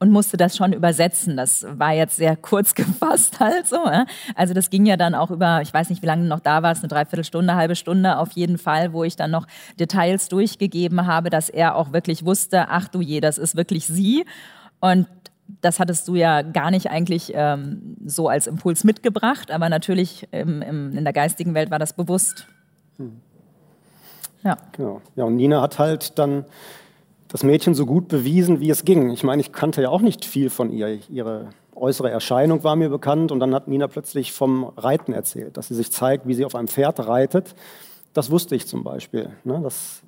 und 0.00 0.10
musste 0.10 0.36
das 0.36 0.56
schon 0.56 0.72
übersetzen. 0.72 1.36
Das 1.36 1.66
war 1.70 1.92
jetzt 1.92 2.16
sehr 2.16 2.36
kurz 2.36 2.74
gefasst 2.76 3.40
halt 3.40 3.66
so. 3.66 3.78
Also 4.34 4.54
das 4.54 4.70
ging 4.70 4.86
ja 4.86 4.96
dann 4.96 5.14
auch 5.14 5.30
über, 5.30 5.60
ich 5.62 5.72
weiß 5.72 5.90
nicht, 5.90 6.02
wie 6.02 6.06
lange 6.06 6.24
noch 6.24 6.40
da 6.40 6.62
warst, 6.62 6.82
eine 6.82 6.88
Dreiviertelstunde, 6.88 7.54
halbe 7.54 7.76
Stunde 7.76 8.18
auf 8.18 8.32
jeden 8.32 8.58
Fall, 8.58 8.92
wo 8.92 9.04
ich 9.04 9.16
dann 9.16 9.30
noch 9.30 9.46
Details 9.78 10.28
durchgegeben 10.28 11.06
habe, 11.06 11.30
dass 11.30 11.48
er 11.48 11.74
auch 11.74 11.92
wirklich 11.92 12.24
wusste, 12.24 12.68
ach 12.68 12.88
du 12.88 13.00
je, 13.00 13.20
das 13.20 13.38
ist 13.38 13.56
wirklich 13.56 13.86
sie. 13.86 14.24
Und 14.80 15.06
das 15.60 15.80
hattest 15.80 16.06
du 16.08 16.14
ja 16.14 16.42
gar 16.42 16.70
nicht 16.70 16.90
eigentlich 16.90 17.32
ähm, 17.34 17.96
so 18.04 18.28
als 18.28 18.46
Impuls 18.46 18.84
mitgebracht, 18.84 19.50
aber 19.50 19.68
natürlich 19.68 20.28
im, 20.30 20.62
im, 20.62 20.96
in 20.96 21.04
der 21.04 21.12
geistigen 21.12 21.54
Welt 21.54 21.70
war 21.70 21.78
das 21.78 21.94
bewusst. 21.94 22.46
Ja. 24.44 24.56
Genau. 24.72 25.00
Ja, 25.16 25.24
und 25.24 25.36
Nina 25.36 25.62
hat 25.62 25.78
halt 25.78 26.18
dann 26.18 26.44
das 27.28 27.42
Mädchen 27.42 27.74
so 27.74 27.86
gut 27.86 28.08
bewiesen, 28.08 28.60
wie 28.60 28.70
es 28.70 28.84
ging. 28.84 29.10
Ich 29.10 29.22
meine, 29.22 29.40
ich 29.40 29.52
kannte 29.52 29.82
ja 29.82 29.90
auch 29.90 30.00
nicht 30.00 30.24
viel 30.24 30.50
von 30.50 30.70
ihr. 30.70 30.98
Ihre 31.08 31.50
äußere 31.74 32.10
Erscheinung 32.10 32.64
war 32.64 32.74
mir 32.74 32.88
bekannt 32.88 33.30
und 33.30 33.40
dann 33.40 33.54
hat 33.54 33.68
Nina 33.68 33.86
plötzlich 33.86 34.32
vom 34.32 34.64
Reiten 34.76 35.12
erzählt, 35.12 35.56
dass 35.56 35.68
sie 35.68 35.74
sich 35.74 35.92
zeigt, 35.92 36.26
wie 36.26 36.34
sie 36.34 36.44
auf 36.44 36.54
einem 36.54 36.68
Pferd 36.68 37.06
reitet. 37.06 37.54
Das 38.14 38.30
wusste 38.30 38.56
ich 38.56 38.66
zum 38.66 38.82
Beispiel. 38.82 39.30
Ne? 39.44 39.60
Das 39.62 40.02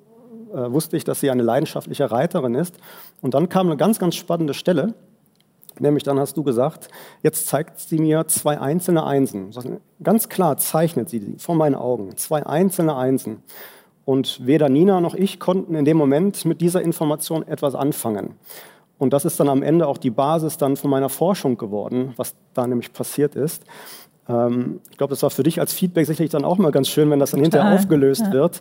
äh, 0.53 0.71
wusste 0.71 0.97
ich, 0.97 1.03
dass 1.03 1.19
sie 1.19 1.29
eine 1.29 1.43
leidenschaftliche 1.43 2.11
Reiterin 2.11 2.55
ist. 2.55 2.75
Und 3.21 3.33
dann 3.33 3.49
kam 3.49 3.67
eine 3.67 3.77
ganz, 3.77 3.99
ganz 3.99 4.15
spannende 4.15 4.53
Stelle. 4.53 4.95
Nämlich 5.79 6.03
dann 6.03 6.19
hast 6.19 6.35
du 6.35 6.43
gesagt, 6.43 6.89
jetzt 7.23 7.47
zeigt 7.47 7.79
sie 7.79 7.97
mir 7.97 8.27
zwei 8.27 8.59
einzelne 8.59 9.05
Einsen. 9.05 9.51
Ganz 10.03 10.27
klar 10.27 10.57
zeichnet 10.57 11.09
sie 11.09 11.35
vor 11.37 11.55
meinen 11.55 11.75
Augen. 11.75 12.17
Zwei 12.17 12.45
einzelne 12.45 12.95
Einsen. 12.95 13.41
Und 14.11 14.45
weder 14.45 14.67
Nina 14.67 14.99
noch 14.99 15.15
ich 15.15 15.39
konnten 15.39 15.73
in 15.73 15.85
dem 15.85 15.95
Moment 15.95 16.43
mit 16.43 16.59
dieser 16.59 16.81
Information 16.81 17.47
etwas 17.47 17.75
anfangen. 17.75 18.35
Und 18.97 19.13
das 19.13 19.23
ist 19.23 19.39
dann 19.39 19.47
am 19.47 19.63
Ende 19.63 19.87
auch 19.87 19.97
die 19.97 20.09
Basis 20.09 20.57
dann 20.57 20.75
von 20.75 20.89
meiner 20.89 21.07
Forschung 21.07 21.55
geworden, 21.55 22.11
was 22.17 22.35
da 22.53 22.67
nämlich 22.67 22.91
passiert 22.91 23.35
ist. 23.35 23.63
Ähm, 24.27 24.81
ich 24.91 24.97
glaube, 24.97 25.11
das 25.11 25.23
war 25.23 25.29
für 25.29 25.43
dich 25.43 25.61
als 25.61 25.71
Feedback 25.71 26.07
sicherlich 26.07 26.29
dann 26.29 26.43
auch 26.43 26.57
mal 26.57 26.73
ganz 26.73 26.89
schön, 26.89 27.09
wenn 27.09 27.19
das 27.19 27.31
dann 27.31 27.39
hinterher 27.39 27.73
aufgelöst 27.73 28.23
ja. 28.25 28.33
wird. 28.33 28.59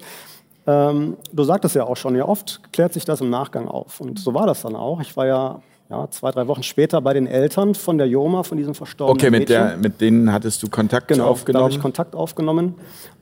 Ähm, 0.68 1.16
du 1.32 1.42
sagtest 1.42 1.74
ja 1.74 1.82
auch 1.82 1.96
schon, 1.96 2.14
ja 2.14 2.28
oft 2.28 2.72
klärt 2.72 2.92
sich 2.92 3.04
das 3.04 3.20
im 3.20 3.30
Nachgang 3.30 3.66
auf. 3.66 4.00
Und 4.00 4.20
so 4.20 4.32
war 4.34 4.46
das 4.46 4.62
dann 4.62 4.76
auch. 4.76 5.00
Ich 5.00 5.16
war 5.16 5.26
ja, 5.26 5.62
ja 5.90 6.08
zwei, 6.10 6.30
drei 6.30 6.46
Wochen 6.46 6.62
später 6.62 7.00
bei 7.00 7.12
den 7.12 7.26
Eltern 7.26 7.74
von 7.74 7.98
der 7.98 8.06
Joma, 8.06 8.42
von 8.44 8.56
diesem 8.56 8.74
verstorbenen 8.74 9.18
Okay, 9.20 9.30
mit, 9.30 9.48
Mädchen. 9.48 9.66
der, 9.68 9.76
mit 9.76 10.00
denen 10.00 10.32
hattest 10.32 10.62
du 10.62 10.68
Kontakt 10.68 11.08
Genau, 11.08 11.18
da 11.18 11.24
habe 11.24 11.32
aufgenommen? 11.32 11.70
ich 11.70 11.80
Kontakt 11.80 12.14
aufgenommen 12.14 12.74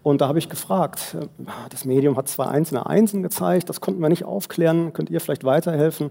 und 0.03 0.21
da 0.21 0.29
habe 0.29 0.39
ich 0.39 0.49
gefragt, 0.49 1.17
äh, 1.21 1.27
das 1.71 1.85
Medium 1.85 2.17
hat 2.17 2.29
zwei 2.29 2.45
einzelne 2.47 2.87
Einsen 2.87 3.23
gezeigt, 3.23 3.69
das 3.69 3.81
konnten 3.81 4.01
wir 4.01 4.09
nicht 4.09 4.25
aufklären, 4.25 4.93
könnt 4.93 5.11
ihr 5.11 5.21
vielleicht 5.21 5.45
weiterhelfen? 5.45 6.11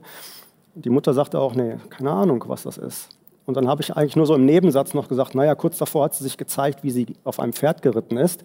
Die 0.76 0.90
Mutter 0.90 1.14
sagte 1.14 1.40
auch, 1.40 1.56
nee, 1.56 1.76
keine 1.90 2.12
Ahnung, 2.12 2.44
was 2.48 2.64
das 2.64 2.78
ist. 2.78 3.10
Und 3.46 3.56
dann 3.56 3.68
habe 3.68 3.82
ich 3.82 3.96
eigentlich 3.96 4.16
nur 4.16 4.26
so 4.26 4.36
im 4.36 4.46
Nebensatz 4.46 4.94
noch 4.94 5.08
gesagt, 5.08 5.34
naja, 5.34 5.56
kurz 5.56 5.78
davor 5.78 6.04
hat 6.06 6.16
sie 6.16 6.24
sich 6.24 6.38
gezeigt, 6.38 6.84
wie 6.84 6.92
sie 6.92 7.08
auf 7.24 7.40
einem 7.40 7.54
Pferd 7.54 7.82
geritten 7.82 8.18
ist. 8.18 8.44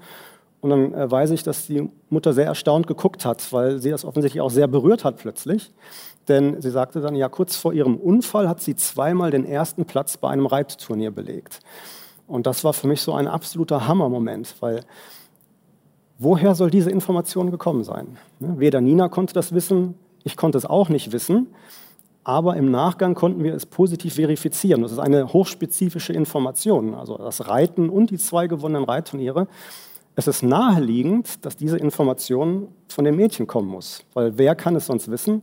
Und 0.60 0.70
dann 0.70 0.94
äh, 0.94 1.10
weiß 1.10 1.30
ich, 1.32 1.42
dass 1.42 1.66
die 1.66 1.90
Mutter 2.08 2.32
sehr 2.32 2.46
erstaunt 2.46 2.86
geguckt 2.86 3.24
hat, 3.24 3.52
weil 3.52 3.78
sie 3.80 3.90
das 3.90 4.04
offensichtlich 4.04 4.40
auch 4.40 4.50
sehr 4.50 4.68
berührt 4.68 5.04
hat 5.04 5.16
plötzlich. 5.18 5.72
Denn 6.28 6.60
sie 6.60 6.70
sagte 6.70 7.00
dann, 7.00 7.14
ja, 7.14 7.28
kurz 7.28 7.56
vor 7.56 7.72
ihrem 7.72 7.96
Unfall 7.96 8.48
hat 8.48 8.60
sie 8.60 8.76
zweimal 8.76 9.30
den 9.30 9.44
ersten 9.44 9.84
Platz 9.84 10.16
bei 10.16 10.28
einem 10.28 10.46
Reitturnier 10.46 11.10
belegt. 11.10 11.60
Und 12.26 12.46
das 12.46 12.64
war 12.64 12.72
für 12.72 12.86
mich 12.86 13.02
so 13.02 13.12
ein 13.12 13.26
absoluter 13.26 13.88
Hammermoment, 13.88 14.54
weil 14.60 14.84
woher 16.18 16.54
soll 16.54 16.70
diese 16.70 16.90
Information 16.90 17.50
gekommen 17.50 17.84
sein? 17.84 18.16
Ne, 18.38 18.54
Weder 18.58 18.80
Nina 18.80 19.08
konnte 19.08 19.34
das 19.34 19.52
wissen, 19.52 19.94
ich 20.22 20.36
konnte 20.36 20.58
es 20.58 20.64
auch 20.64 20.88
nicht 20.88 21.12
wissen, 21.12 21.48
aber 22.24 22.56
im 22.56 22.70
Nachgang 22.70 23.14
konnten 23.14 23.42
wir 23.42 23.54
es 23.54 23.66
positiv 23.66 24.14
verifizieren. 24.14 24.82
Das 24.82 24.92
ist 24.92 25.00
eine 25.00 25.32
hochspezifische 25.32 26.12
Information, 26.12 26.94
also 26.94 27.18
das 27.18 27.48
Reiten 27.48 27.90
und 27.90 28.10
die 28.10 28.18
zwei 28.18 28.46
gewonnenen 28.46 28.84
Reitturniere. 28.84 29.48
Es 30.14 30.28
ist 30.28 30.42
naheliegend, 30.42 31.44
dass 31.44 31.56
diese 31.56 31.78
Information 31.78 32.68
von 32.88 33.04
dem 33.04 33.16
Mädchen 33.16 33.46
kommen 33.46 33.68
muss, 33.68 34.04
weil 34.14 34.38
wer 34.38 34.54
kann 34.54 34.76
es 34.76 34.86
sonst 34.86 35.10
wissen? 35.10 35.42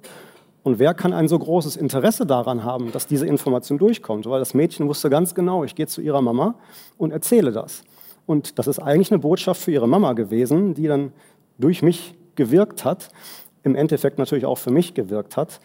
Und 0.70 0.78
wer 0.78 0.94
kann 0.94 1.14
ein 1.14 1.28
so 1.28 1.40
großes 1.40 1.78
Interesse 1.78 2.28
daran 2.28 2.64
haben, 2.64 2.92
dass 2.92 3.08
diese 3.08 3.26
Information 3.26 3.80
durchkommt? 3.80 4.28
Weil 4.28 4.38
das 4.38 4.54
Mädchen 4.54 4.88
wusste 4.88 5.10
ganz 5.10 5.34
genau, 5.34 5.64
ich 5.64 5.74
gehe 5.74 5.88
zu 5.88 6.00
ihrer 6.00 6.22
Mama 6.22 6.54
und 7.00 7.10
erzähle 7.10 7.52
das. 7.52 7.82
Und 8.28 8.60
das 8.60 8.68
ist 8.68 8.78
eigentlich 8.78 9.12
eine 9.12 9.18
Botschaft 9.18 9.64
für 9.64 9.72
ihre 9.72 9.88
Mama 9.88 10.14
gewesen, 10.14 10.76
die 10.76 10.86
dann 10.86 11.12
durch 11.58 11.82
mich 11.82 12.14
gewirkt 12.36 12.86
hat, 12.86 13.10
im 13.64 13.74
Endeffekt 13.74 14.20
natürlich 14.20 14.46
auch 14.46 14.60
für 14.60 14.70
mich 14.70 14.94
gewirkt 14.94 15.38
hat. 15.38 15.60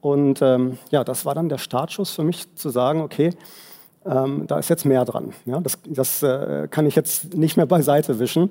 Und 0.00 0.42
ähm, 0.42 0.78
ja, 0.90 1.04
das 1.04 1.24
war 1.24 1.36
dann 1.36 1.48
der 1.48 1.58
Startschuss 1.58 2.10
für 2.10 2.24
mich 2.24 2.52
zu 2.56 2.70
sagen, 2.70 3.02
okay, 3.02 3.30
ähm, 4.04 4.48
da 4.48 4.58
ist 4.58 4.68
jetzt 4.68 4.84
mehr 4.84 5.04
dran. 5.04 5.32
Ja, 5.46 5.60
das 5.60 5.78
das 5.86 6.24
äh, 6.24 6.66
kann 6.68 6.86
ich 6.86 6.96
jetzt 6.96 7.34
nicht 7.34 7.56
mehr 7.56 7.66
beiseite 7.66 8.18
wischen. 8.18 8.50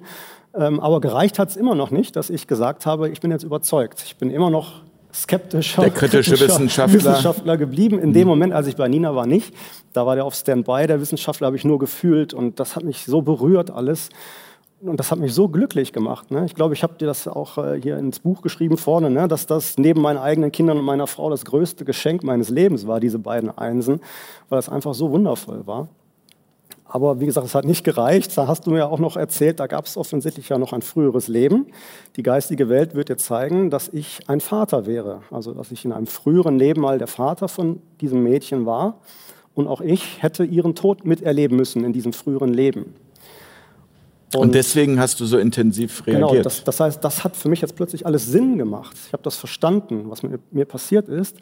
Ähm, 0.54 0.80
aber 0.80 1.02
gereicht 1.02 1.40
hat 1.40 1.50
es 1.50 1.58
immer 1.58 1.76
noch 1.76 1.92
nicht, 1.92 2.16
dass 2.16 2.30
ich 2.30 2.48
gesagt 2.48 2.86
habe, 2.86 3.10
ich 3.10 3.20
bin 3.20 3.32
jetzt 3.32 3.44
überzeugt. 3.44 4.02
Ich 4.06 4.16
bin 4.16 4.32
immer 4.32 4.50
noch 4.50 4.84
skeptischer, 5.14 5.82
Der 5.82 5.92
kritische 5.92 6.32
kritischer 6.32 6.48
Wissenschaftler. 6.54 7.00
Wissenschaftler 7.00 7.58
geblieben. 7.58 8.00
In 8.00 8.14
dem 8.14 8.28
Moment, 8.28 8.54
als 8.54 8.68
ich 8.68 8.76
bei 8.76 8.88
Nina 8.88 9.16
war, 9.16 9.26
nicht. 9.26 9.54
Da 9.94 10.06
war 10.06 10.16
der 10.16 10.26
auf 10.26 10.36
Standby, 10.36 10.88
der 10.88 11.02
Wissenschaftler, 11.02 11.48
habe 11.48 11.58
ich 11.58 11.66
nur 11.66 11.80
gefühlt. 11.80 12.34
Und 12.34 12.60
das 12.60 12.76
hat 12.76 12.84
mich 12.84 13.06
so 13.06 13.22
berührt 13.22 13.72
alles. 13.72 14.10
Und 14.82 14.98
das 14.98 15.12
hat 15.12 15.20
mich 15.20 15.34
so 15.34 15.50
glücklich 15.50 15.92
gemacht. 15.92 16.32
Ne? 16.32 16.46
Ich 16.46 16.56
glaube, 16.56 16.74
ich 16.74 16.84
habe 16.84 16.94
dir 16.94 17.06
das 17.06 17.28
auch 17.28 17.58
äh, 17.58 17.82
hier 17.82 17.98
ins 17.98 18.20
Buch 18.20 18.42
geschrieben 18.42 18.78
vorne, 18.78 19.10
ne? 19.10 19.28
dass 19.28 19.46
das 19.46 19.78
neben 19.78 20.02
meinen 20.02 20.18
eigenen 20.18 20.54
Kindern 20.54 20.78
und 20.78 20.86
meiner 20.86 21.06
Frau 21.06 21.30
das 21.30 21.44
größte 21.44 21.84
Geschenk 21.84 22.24
meines 22.24 22.50
Lebens 22.50 22.88
war, 22.88 23.02
diese 23.02 23.20
beiden 23.20 23.50
Einsen, 23.58 24.00
weil 24.48 24.58
das 24.58 24.70
einfach 24.70 24.94
so 24.94 25.12
wundervoll 25.12 25.68
war. 25.68 25.90
Aber 26.92 27.20
wie 27.20 27.28
gesagt, 27.28 27.46
es 27.46 27.54
hat 27.54 27.66
nicht 27.66 27.84
gereicht. 27.84 28.36
Da 28.36 28.48
hast 28.48 28.66
du 28.66 28.72
mir 28.72 28.90
auch 28.90 28.98
noch 28.98 29.16
erzählt, 29.16 29.60
da 29.60 29.68
gab 29.68 29.86
es 29.86 29.96
offensichtlich 29.96 30.50
ja 30.50 30.58
noch 30.58 30.74
ein 30.74 30.82
früheres 30.82 31.28
Leben. 31.28 31.68
Die 32.16 32.24
geistige 32.24 32.68
Welt 32.68 32.96
wird 32.96 33.10
dir 33.10 33.18
zeigen, 33.18 33.70
dass 33.70 33.90
ich 33.90 34.28
ein 34.28 34.42
Vater 34.42 34.88
wäre. 34.88 35.22
Also, 35.30 35.54
dass 35.54 35.72
ich 35.72 35.86
in 35.86 35.92
einem 35.92 36.08
früheren 36.08 36.58
Leben 36.58 36.82
mal 36.82 36.98
der 36.98 37.08
Vater 37.08 37.48
von 37.48 37.80
diesem 38.02 38.24
Mädchen 38.24 38.66
war. 38.66 39.02
Und 39.54 39.68
auch 39.68 39.82
ich 39.82 40.24
hätte 40.24 40.44
ihren 40.44 40.74
Tod 40.74 41.06
miterleben 41.06 41.56
müssen 41.58 41.84
in 41.84 41.94
diesem 41.94 42.12
früheren 42.12 42.52
Leben. 42.52 42.96
Und 44.36 44.56
deswegen 44.56 45.00
hast 45.00 45.20
du 45.20 45.26
so 45.26 45.38
intensiv 45.38 46.04
Genau, 46.06 46.28
reagiert. 46.28 46.46
das, 46.48 46.64
das 46.64 46.80
heißt, 46.80 47.04
das 47.04 47.24
hat 47.24 47.36
für 47.36 47.50
mich 47.50 47.62
jetzt 47.62 47.76
plötzlich 47.76 48.06
alles 48.06 48.26
Sinn 48.26 48.58
gemacht. 48.58 48.96
Ich 49.08 49.14
habe 49.14 49.24
das 49.24 49.36
verstanden, 49.36 50.06
was 50.10 50.24
mit 50.24 50.54
mir 50.54 50.66
passiert 50.66 51.08
ist. 51.08 51.38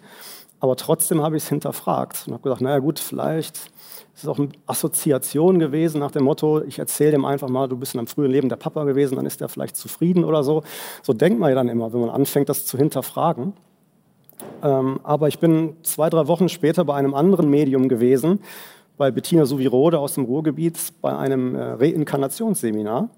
Aber 0.60 0.76
trotzdem 0.76 1.22
habe 1.22 1.38
ich 1.38 1.43
es 1.43 1.50
hinterfragt 1.50 2.24
und 2.28 2.34
habe 2.34 2.43
gesagt, 2.43 2.62
naja 2.62 2.80
gut, 2.80 3.00
vielleicht 3.00 3.70
ist 4.18 4.24
es 4.24 4.30
auch 4.30 4.39
eine 4.39 4.49
Assoziation 4.65 5.59
gewesen 5.59 5.99
nach 5.99 6.09
dem 6.09 6.24
Motto, 6.24 6.63
ich 6.63 6.80
erzähle 6.80 7.11
dem 7.11 7.24
einfach 7.24 7.49
mal, 7.49 7.68
du 7.68 7.78
bist 7.78 7.93
in 7.93 7.99
einem 7.99 8.07
frühen 8.07 8.32
Leben 8.32 8.49
der 8.49 8.55
Papa 8.55 8.84
gewesen, 8.84 9.15
dann 9.15 9.28
ist 9.28 9.41
er 9.41 9.47
vielleicht 9.47 9.76
zufrieden 9.76 10.24
oder 10.24 10.43
so. 10.43 10.63
So 11.03 11.13
denkt 11.13 11.39
man 11.39 11.49
ja 11.49 11.55
dann 11.55 11.70
immer, 11.70 11.93
wenn 11.93 12.01
man 12.01 12.09
anfängt, 12.09 12.49
das 12.49 12.65
zu 12.65 12.80
hinterfragen. 12.80 13.53
Ähm, 14.63 14.99
aber 15.03 15.28
ich 15.28 15.38
bin 15.38 15.76
zwei, 15.84 16.09
drei 16.09 16.28
Wochen 16.28 16.49
später 16.49 16.84
bei 16.84 16.95
einem 16.95 17.13
anderen 17.13 17.47
Medium 17.51 17.89
gewesen, 17.89 18.39
bei 18.97 19.11
Bettina 19.11 19.45
Suvirode 19.45 19.99
aus 19.99 20.15
dem 20.15 20.26
Ruhrgebiet, 20.26 20.80
bei 20.99 21.15
einem 21.15 21.53
äh, 21.53 21.74
Reinkarnationsseminar. 21.74 23.09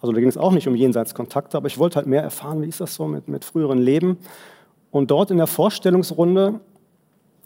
Also 0.00 0.12
da 0.12 0.18
ging 0.18 0.28
es 0.28 0.36
auch 0.36 0.50
nicht 0.50 0.66
um 0.66 0.74
Jenseitskontakte, 0.74 1.56
aber 1.56 1.68
ich 1.68 1.78
wollte 1.78 1.96
halt 1.96 2.08
mehr 2.08 2.22
erfahren, 2.22 2.62
wie 2.62 2.68
ist 2.68 2.80
das 2.80 2.96
so 2.96 3.06
mit, 3.06 3.28
mit 3.28 3.44
früheren 3.44 3.78
Leben. 3.78 4.18
Und 4.90 5.12
dort 5.12 5.30
in 5.30 5.36
der 5.36 5.46
Vorstellungsrunde 5.46 6.58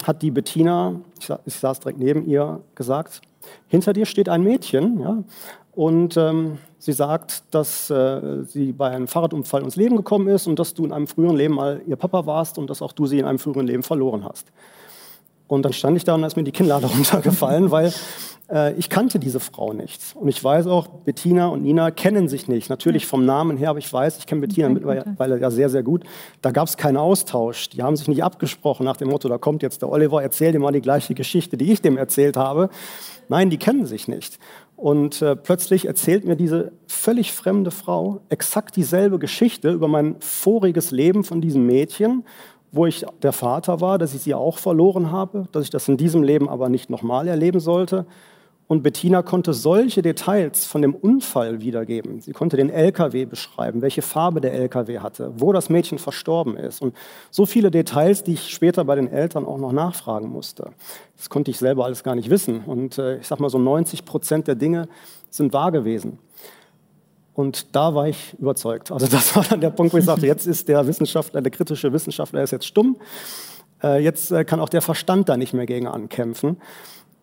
hat 0.04 0.22
die 0.22 0.30
Bettina, 0.30 1.00
ich, 1.20 1.28
ich 1.44 1.54
saß 1.54 1.80
direkt 1.80 1.98
neben 1.98 2.26
ihr, 2.26 2.60
gesagt, 2.74 3.20
hinter 3.68 3.92
dir 3.92 4.06
steht 4.06 4.28
ein 4.28 4.42
Mädchen, 4.42 5.00
ja, 5.00 5.22
und 5.76 6.16
ähm, 6.16 6.58
sie 6.78 6.92
sagt, 6.92 7.42
dass 7.50 7.90
äh, 7.90 8.44
sie 8.44 8.72
bei 8.72 8.88
einem 8.88 9.06
Fahrradunfall 9.06 9.62
ins 9.62 9.76
Leben 9.76 9.96
gekommen 9.96 10.26
ist 10.28 10.46
und 10.46 10.58
dass 10.58 10.72
du 10.72 10.86
in 10.86 10.92
einem 10.92 11.06
früheren 11.06 11.36
Leben 11.36 11.54
mal 11.54 11.82
ihr 11.86 11.96
Papa 11.96 12.24
warst 12.24 12.56
und 12.56 12.70
dass 12.70 12.80
auch 12.80 12.92
du 12.92 13.06
sie 13.06 13.18
in 13.18 13.26
einem 13.26 13.38
früheren 13.38 13.66
Leben 13.66 13.82
verloren 13.82 14.24
hast. 14.24 14.46
Und 15.48 15.64
dann 15.64 15.74
stand 15.74 15.98
ich 15.98 16.04
da 16.04 16.14
und 16.14 16.22
da 16.22 16.28
ist 16.28 16.36
mir 16.36 16.44
die 16.44 16.52
Kinnlade 16.52 16.86
runtergefallen, 16.94 17.70
weil 17.70 17.92
ich 18.76 18.88
kannte 18.88 19.18
diese 19.18 19.40
Frau 19.40 19.72
nicht. 19.72 20.00
Und 20.14 20.28
ich 20.28 20.42
weiß 20.42 20.68
auch, 20.68 20.86
Bettina 20.86 21.48
und 21.48 21.62
Nina 21.62 21.90
kennen 21.90 22.28
sich 22.28 22.46
nicht. 22.46 22.70
Natürlich 22.70 23.04
vom 23.06 23.24
Namen 23.24 23.56
her, 23.56 23.70
aber 23.70 23.80
ich 23.80 23.92
weiß, 23.92 24.18
ich 24.18 24.26
kenne 24.26 24.42
Bettina 24.42 24.68
mittlerweile 24.68 25.40
ja 25.40 25.50
sehr, 25.50 25.68
sehr 25.68 25.82
gut. 25.82 26.04
Da 26.42 26.52
gab 26.52 26.68
es 26.68 26.76
keinen 26.76 26.96
Austausch. 26.96 27.70
Die 27.70 27.82
haben 27.82 27.96
sich 27.96 28.06
nicht 28.06 28.22
abgesprochen 28.22 28.84
nach 28.84 28.96
dem 28.96 29.08
Motto, 29.08 29.28
da 29.28 29.38
kommt 29.38 29.62
jetzt 29.62 29.82
der 29.82 29.90
Oliver, 29.90 30.22
erzähl 30.22 30.52
dir 30.52 30.60
mal 30.60 30.70
die 30.70 30.80
gleiche 30.80 31.14
Geschichte, 31.14 31.56
die 31.56 31.72
ich 31.72 31.82
dem 31.82 31.96
erzählt 31.96 32.36
habe. 32.36 32.70
Nein, 33.28 33.50
die 33.50 33.58
kennen 33.58 33.84
sich 33.84 34.06
nicht. 34.06 34.38
Und 34.76 35.22
äh, 35.22 35.34
plötzlich 35.34 35.86
erzählt 35.86 36.24
mir 36.24 36.36
diese 36.36 36.70
völlig 36.86 37.32
fremde 37.32 37.72
Frau 37.72 38.20
exakt 38.28 38.76
dieselbe 38.76 39.18
Geschichte 39.18 39.72
über 39.72 39.88
mein 39.88 40.16
voriges 40.20 40.92
Leben 40.92 41.24
von 41.24 41.40
diesem 41.40 41.66
Mädchen 41.66 42.24
wo 42.72 42.84
ich 42.84 43.06
der 43.22 43.32
Vater 43.32 43.80
war, 43.80 43.96
dass 43.96 44.14
ich 44.14 44.22
sie 44.22 44.34
auch 44.34 44.58
verloren 44.58 45.10
habe, 45.10 45.48
dass 45.52 45.64
ich 45.64 45.70
das 45.70 45.88
in 45.88 45.96
diesem 45.96 46.22
Leben 46.22 46.48
aber 46.48 46.68
nicht 46.68 46.90
nochmal 46.90 47.26
erleben 47.26 47.58
sollte. 47.58 48.06
Und 48.68 48.82
Bettina 48.82 49.22
konnte 49.22 49.54
solche 49.54 50.02
Details 50.02 50.66
von 50.66 50.82
dem 50.82 50.94
Unfall 50.94 51.60
wiedergeben. 51.60 52.20
Sie 52.20 52.32
konnte 52.32 52.56
den 52.56 52.68
LKW 52.68 53.24
beschreiben, 53.24 53.80
welche 53.80 54.02
Farbe 54.02 54.40
der 54.40 54.54
LKW 54.54 54.98
hatte, 54.98 55.32
wo 55.36 55.52
das 55.52 55.68
Mädchen 55.70 55.98
verstorben 55.98 56.56
ist. 56.56 56.82
Und 56.82 56.96
so 57.30 57.46
viele 57.46 57.70
Details, 57.70 58.24
die 58.24 58.32
ich 58.32 58.50
später 58.52 58.84
bei 58.84 58.96
den 58.96 59.08
Eltern 59.08 59.46
auch 59.46 59.58
noch 59.58 59.70
nachfragen 59.70 60.28
musste. 60.28 60.72
Das 61.16 61.30
konnte 61.30 61.52
ich 61.52 61.58
selber 61.58 61.84
alles 61.84 62.02
gar 62.02 62.16
nicht 62.16 62.28
wissen. 62.28 62.64
Und 62.64 62.98
äh, 62.98 63.18
ich 63.18 63.28
sage 63.28 63.40
mal 63.40 63.50
so 63.50 63.58
90 63.58 64.04
Prozent 64.04 64.48
der 64.48 64.56
Dinge 64.56 64.88
sind 65.30 65.52
wahr 65.52 65.70
gewesen. 65.70 66.18
Und 67.34 67.76
da 67.76 67.94
war 67.94 68.08
ich 68.08 68.34
überzeugt. 68.38 68.90
Also 68.90 69.06
das 69.10 69.36
war 69.36 69.44
dann 69.44 69.60
der 69.60 69.70
Punkt, 69.70 69.92
wo 69.92 69.98
ich 69.98 70.04
sagte, 70.04 70.26
jetzt 70.26 70.46
ist 70.46 70.66
der 70.66 70.84
Wissenschaftler, 70.88 71.40
der 71.40 71.52
kritische 71.52 71.92
Wissenschaftler 71.92 72.42
ist 72.42 72.50
jetzt 72.50 72.66
stumm. 72.66 72.96
Äh, 73.80 74.02
jetzt 74.02 74.32
äh, 74.32 74.44
kann 74.44 74.58
auch 74.58 74.70
der 74.70 74.82
Verstand 74.82 75.28
da 75.28 75.36
nicht 75.36 75.52
mehr 75.52 75.66
gegen 75.66 75.86
ankämpfen. 75.86 76.56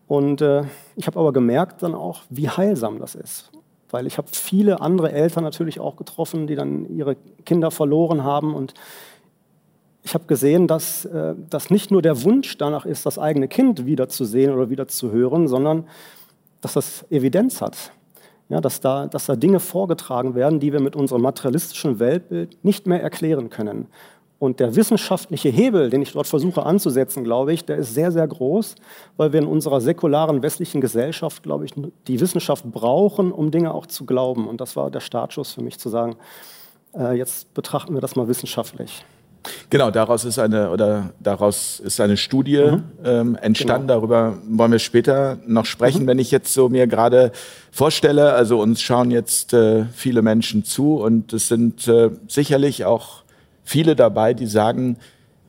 Und 0.06 0.40
äh, 0.40 0.64
ich 0.96 1.06
habe 1.06 1.18
aber 1.18 1.32
gemerkt 1.32 1.82
dann 1.82 1.94
auch, 1.94 2.22
wie 2.30 2.48
heilsam 2.48 2.98
das 2.98 3.14
ist. 3.14 3.50
Weil 3.90 4.06
ich 4.06 4.18
habe 4.18 4.28
viele 4.30 4.80
andere 4.80 5.12
Eltern 5.12 5.44
natürlich 5.44 5.80
auch 5.80 5.96
getroffen, 5.96 6.46
die 6.46 6.56
dann 6.56 6.86
ihre 6.96 7.16
Kinder 7.44 7.70
verloren 7.70 8.24
haben. 8.24 8.54
Und 8.54 8.74
ich 10.02 10.14
habe 10.14 10.24
gesehen, 10.24 10.66
dass 10.66 11.08
das 11.48 11.70
nicht 11.70 11.90
nur 11.90 12.02
der 12.02 12.24
Wunsch 12.24 12.58
danach 12.58 12.86
ist, 12.86 13.06
das 13.06 13.18
eigene 13.18 13.46
Kind 13.46 13.86
wiederzusehen 13.86 14.52
oder 14.52 14.68
wieder 14.68 14.88
zu 14.88 15.12
hören, 15.12 15.46
sondern 15.46 15.86
dass 16.60 16.72
das 16.72 17.06
Evidenz 17.10 17.60
hat 17.60 17.92
ja, 18.48 18.60
dass, 18.60 18.80
da, 18.80 19.06
dass 19.06 19.26
da 19.26 19.36
Dinge 19.36 19.60
vorgetragen 19.60 20.34
werden, 20.34 20.60
die 20.60 20.72
wir 20.72 20.80
mit 20.80 20.96
unserem 20.96 21.22
materialistischen 21.22 21.98
Weltbild 21.98 22.62
nicht 22.62 22.86
mehr 22.86 23.02
erklären 23.02 23.50
können. 23.50 23.88
Und 24.38 24.60
der 24.60 24.76
wissenschaftliche 24.76 25.48
Hebel, 25.48 25.90
den 25.90 26.02
ich 26.02 26.12
dort 26.12 26.26
versuche 26.26 26.66
anzusetzen, 26.66 27.24
glaube 27.24 27.52
ich, 27.52 27.64
der 27.64 27.76
ist 27.76 27.94
sehr, 27.94 28.12
sehr 28.12 28.26
groß, 28.26 28.74
weil 29.16 29.32
wir 29.32 29.40
in 29.40 29.46
unserer 29.46 29.80
säkularen 29.80 30.42
westlichen 30.42 30.80
Gesellschaft, 30.80 31.42
glaube 31.42 31.64
ich, 31.64 31.72
die 32.08 32.20
Wissenschaft 32.20 32.64
brauchen, 32.70 33.32
um 33.32 33.50
Dinge 33.50 33.72
auch 33.72 33.86
zu 33.86 34.04
glauben. 34.04 34.48
Und 34.48 34.60
das 34.60 34.76
war 34.76 34.90
der 34.90 35.00
Startschuss 35.00 35.52
für 35.52 35.62
mich 35.62 35.78
zu 35.78 35.88
sagen, 35.88 36.16
äh, 36.94 37.16
jetzt 37.16 37.54
betrachten 37.54 37.94
wir 37.94 38.00
das 38.00 38.16
mal 38.16 38.28
wissenschaftlich. 38.28 39.04
Genau, 39.70 39.90
daraus 39.90 40.24
ist 40.24 40.38
eine 40.38 40.70
oder 40.70 41.10
daraus 41.20 41.80
ist 41.80 42.00
eine 42.00 42.16
Studie 42.16 42.62
mhm. 42.62 42.82
ähm, 43.04 43.36
entstanden. 43.36 43.88
Genau. 43.88 44.00
Darüber 44.00 44.38
wollen 44.48 44.72
wir 44.72 44.78
später 44.78 45.38
noch 45.46 45.66
sprechen. 45.66 46.04
Mhm. 46.04 46.06
Wenn 46.06 46.18
ich 46.18 46.30
jetzt 46.30 46.52
so 46.52 46.68
mir 46.68 46.86
gerade 46.86 47.32
vorstelle, 47.70 48.32
also 48.32 48.60
uns 48.60 48.80
schauen 48.80 49.10
jetzt 49.10 49.52
äh, 49.52 49.84
viele 49.92 50.22
Menschen 50.22 50.64
zu 50.64 50.96
und 50.96 51.32
es 51.32 51.48
sind 51.48 51.86
äh, 51.88 52.10
sicherlich 52.28 52.84
auch 52.84 53.23
viele 53.64 53.96
dabei, 53.96 54.34
die 54.34 54.46
sagen, 54.46 54.98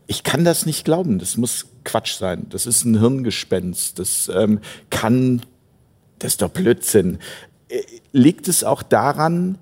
ich 0.07 0.23
kann 0.23 0.45
das 0.45 0.65
nicht 0.65 0.85
glauben. 0.85 1.19
Das 1.19 1.37
muss 1.37 1.67
Quatsch 1.83 2.15
sein. 2.15 2.47
Das 2.49 2.65
ist 2.65 2.85
ein 2.85 2.99
Hirngespenst. 2.99 3.99
Das 3.99 4.31
ähm, 4.33 4.59
kann, 4.89 5.41
das 6.19 6.33
ist 6.33 6.41
doch 6.41 6.49
Blödsinn. 6.49 7.19
Äh, 7.69 7.81
liegt 8.11 8.47
es 8.47 8.63
auch 8.63 8.83
daran, 8.83 9.57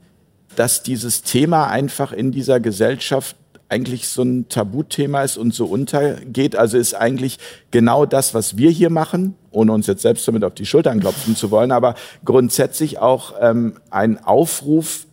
dass 0.55 0.83
dieses 0.83 1.23
Thema 1.23 1.67
einfach 1.67 2.11
in 2.11 2.31
dieser 2.31 2.59
Gesellschaft 2.59 3.35
eigentlich 3.69 4.07
so 4.07 4.21
ein 4.21 4.49
Tabuthema 4.49 5.23
ist 5.23 5.37
und 5.37 5.53
so 5.53 5.65
untergeht. 5.65 6.55
Also 6.55 6.77
ist 6.77 6.93
eigentlich 6.93 7.39
genau 7.71 8.05
das, 8.05 8.33
was 8.35 8.55
wir 8.55 8.69
hier 8.69 8.91
machen, 8.91 9.35
ohne 9.49 9.71
uns 9.71 9.87
jetzt 9.87 10.03
selbst 10.03 10.27
damit 10.27 10.43
auf 10.43 10.53
die 10.53 10.65
Schultern 10.65 10.99
klopfen 10.99 11.35
zu 11.35 11.49
wollen, 11.49 11.71
aber 11.71 11.95
grundsätzlich 12.23 12.99
auch 12.99 13.33
ähm, 13.41 13.73
ein 13.89 14.23
Aufruf 14.23 15.07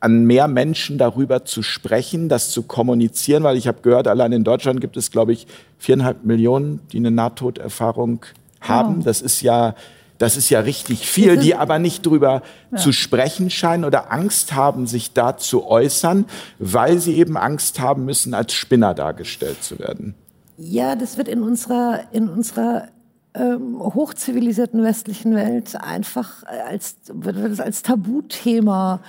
an 0.00 0.24
mehr 0.24 0.48
Menschen 0.48 0.98
darüber 0.98 1.44
zu 1.44 1.62
sprechen, 1.62 2.28
das 2.28 2.50
zu 2.50 2.62
kommunizieren, 2.62 3.42
weil 3.42 3.56
ich 3.56 3.68
habe 3.68 3.82
gehört, 3.82 4.08
allein 4.08 4.32
in 4.32 4.44
Deutschland 4.44 4.80
gibt 4.80 4.96
es, 4.96 5.10
glaube 5.10 5.32
ich, 5.32 5.46
viereinhalb 5.78 6.24
Millionen, 6.24 6.80
die 6.90 6.96
eine 6.96 7.10
Nahtoderfahrung 7.10 8.24
haben. 8.60 8.98
Wow. 8.98 9.04
Das 9.04 9.20
ist 9.20 9.42
ja 9.42 9.74
das 10.20 10.36
ist 10.36 10.50
ja 10.50 10.60
richtig 10.60 11.06
viel, 11.08 11.38
die 11.38 11.54
aber 11.54 11.78
nicht 11.78 12.04
drüber 12.04 12.42
ja. 12.70 12.76
zu 12.76 12.92
sprechen 12.92 13.48
scheinen 13.48 13.86
oder 13.86 14.12
Angst 14.12 14.52
haben, 14.52 14.86
sich 14.86 15.14
da 15.14 15.38
zu 15.38 15.66
äußern, 15.66 16.26
weil 16.58 16.98
sie 16.98 17.14
eben 17.14 17.38
Angst 17.38 17.80
haben 17.80 18.04
müssen, 18.04 18.34
als 18.34 18.52
Spinner 18.52 18.92
dargestellt 18.92 19.64
zu 19.64 19.78
werden. 19.78 20.14
Ja, 20.58 20.94
das 20.94 21.16
wird 21.16 21.26
in 21.26 21.42
unserer, 21.42 22.00
in 22.12 22.28
unserer 22.28 22.88
ähm, 23.32 23.78
hochzivilisierten 23.78 24.84
westlichen 24.84 25.34
Welt 25.34 25.74
einfach 25.80 26.42
als, 26.68 26.96
wird 27.10 27.58
als 27.58 27.82
Tabuthema 27.82 29.00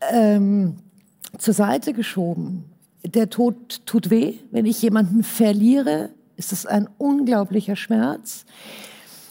ähm, 0.00 0.76
zur 1.38 1.54
Seite 1.54 1.92
geschoben. 1.92 2.64
Der 3.04 3.30
Tod 3.30 3.86
tut 3.86 4.10
weh. 4.10 4.34
Wenn 4.50 4.66
ich 4.66 4.82
jemanden 4.82 5.22
verliere, 5.22 6.10
ist 6.36 6.52
es 6.52 6.66
ein 6.66 6.88
unglaublicher 6.98 7.76
Schmerz. 7.76 8.44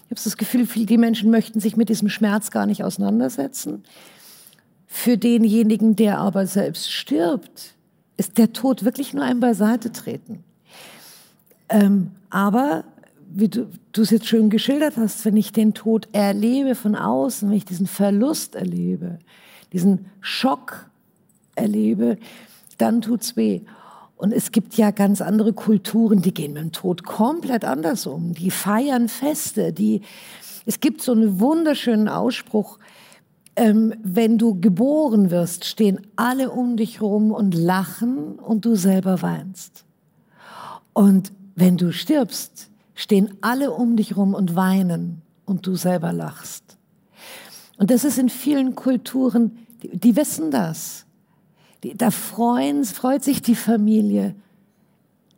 Ich 0.05 0.11
habe 0.11 0.22
das 0.24 0.38
Gefühl, 0.38 0.66
die 0.66 0.97
Menschen 0.97 1.32
möchten 1.32 1.59
sich 1.59 1.78
mit 1.78 1.89
diesem 1.89 2.09
Schmerz 2.09 2.51
gar 2.51 2.66
nicht 2.66 2.84
auseinandersetzen. 2.84 3.84
Für 4.88 5.18
denjenigen, 5.18 5.95
der 5.95 6.20
aber 6.20 6.47
selbst 6.47 6.91
stirbt, 6.91 7.76
ist 8.18 8.38
der 8.38 8.53
Tod 8.53 8.86
wirklich 8.86 9.13
nur 9.13 9.24
ein 9.24 9.39
Beiseite-Treten. 9.39 10.43
Ähm, 11.70 12.11
aber, 12.30 12.86
wie 13.30 13.49
du 13.49 13.68
es 13.97 14.11
jetzt 14.11 14.28
schön 14.28 14.49
geschildert 14.49 14.95
hast, 14.97 15.26
wenn 15.26 15.36
ich 15.36 15.51
den 15.51 15.74
Tod 15.74 16.07
erlebe 16.13 16.76
von 16.76 16.95
außen, 16.95 17.49
wenn 17.49 17.57
ich 17.57 17.66
diesen 17.66 17.88
Verlust 17.88 18.55
erlebe, 18.55 19.20
diesen 19.74 20.05
Schock 20.22 20.89
erlebe, 21.55 22.18
dann 22.78 23.01
tut's 23.01 23.36
weh. 23.36 23.61
Und 24.18 24.32
es 24.32 24.51
gibt 24.51 24.76
ja 24.76 24.91
ganz 24.91 25.22
andere 25.22 25.53
Kulturen, 25.53 26.22
die 26.22 26.34
gehen 26.34 26.53
mit 26.53 26.61
dem 26.61 26.72
Tod 26.72 27.03
komplett 27.03 27.66
anders 27.66 28.07
um. 28.07 28.34
Die 28.34 28.51
feiern 28.51 29.09
Feste. 29.09 29.74
Die, 29.74 30.01
es 30.66 30.80
gibt 30.80 31.01
so 31.01 31.11
einen 31.11 31.39
wunderschönen 31.39 32.07
Ausspruch, 32.07 32.80
ähm, 33.57 33.93
wenn 34.03 34.38
du 34.38 34.59
geboren 34.59 35.32
wirst, 35.32 35.66
stehen 35.66 36.01
alle 36.16 36.51
um 36.51 36.76
dich 36.76 37.01
rum 37.01 37.32
und 37.32 37.53
lachen 37.53 38.38
und 38.39 38.66
du 38.66 38.76
selber 38.76 39.22
weinst. 39.22 39.86
Und 40.93 41.32
wenn 41.55 41.78
du 41.78 41.93
stirbst, 41.93 42.70
stehen 42.95 43.38
alle 43.41 43.72
um 43.72 43.95
dich 43.95 44.18
rum 44.18 44.34
und 44.34 44.55
weinen 44.55 45.22
und 45.45 45.68
du 45.68 45.76
selber 45.76 46.11
lachst. 46.11 46.64
Und 47.78 47.91
das 47.91 48.03
ist 48.03 48.17
in 48.17 48.30
vielen 48.30 48.76
Kulturen, 48.76 49.57
die, 49.84 49.97
die 49.97 50.15
wissen 50.15 50.51
das. 50.51 51.05
Da 51.95 52.09
freuen, 52.09 52.84
freut 52.86 53.23
sich 53.23 53.41
die 53.41 53.55
Familie, 53.55 54.36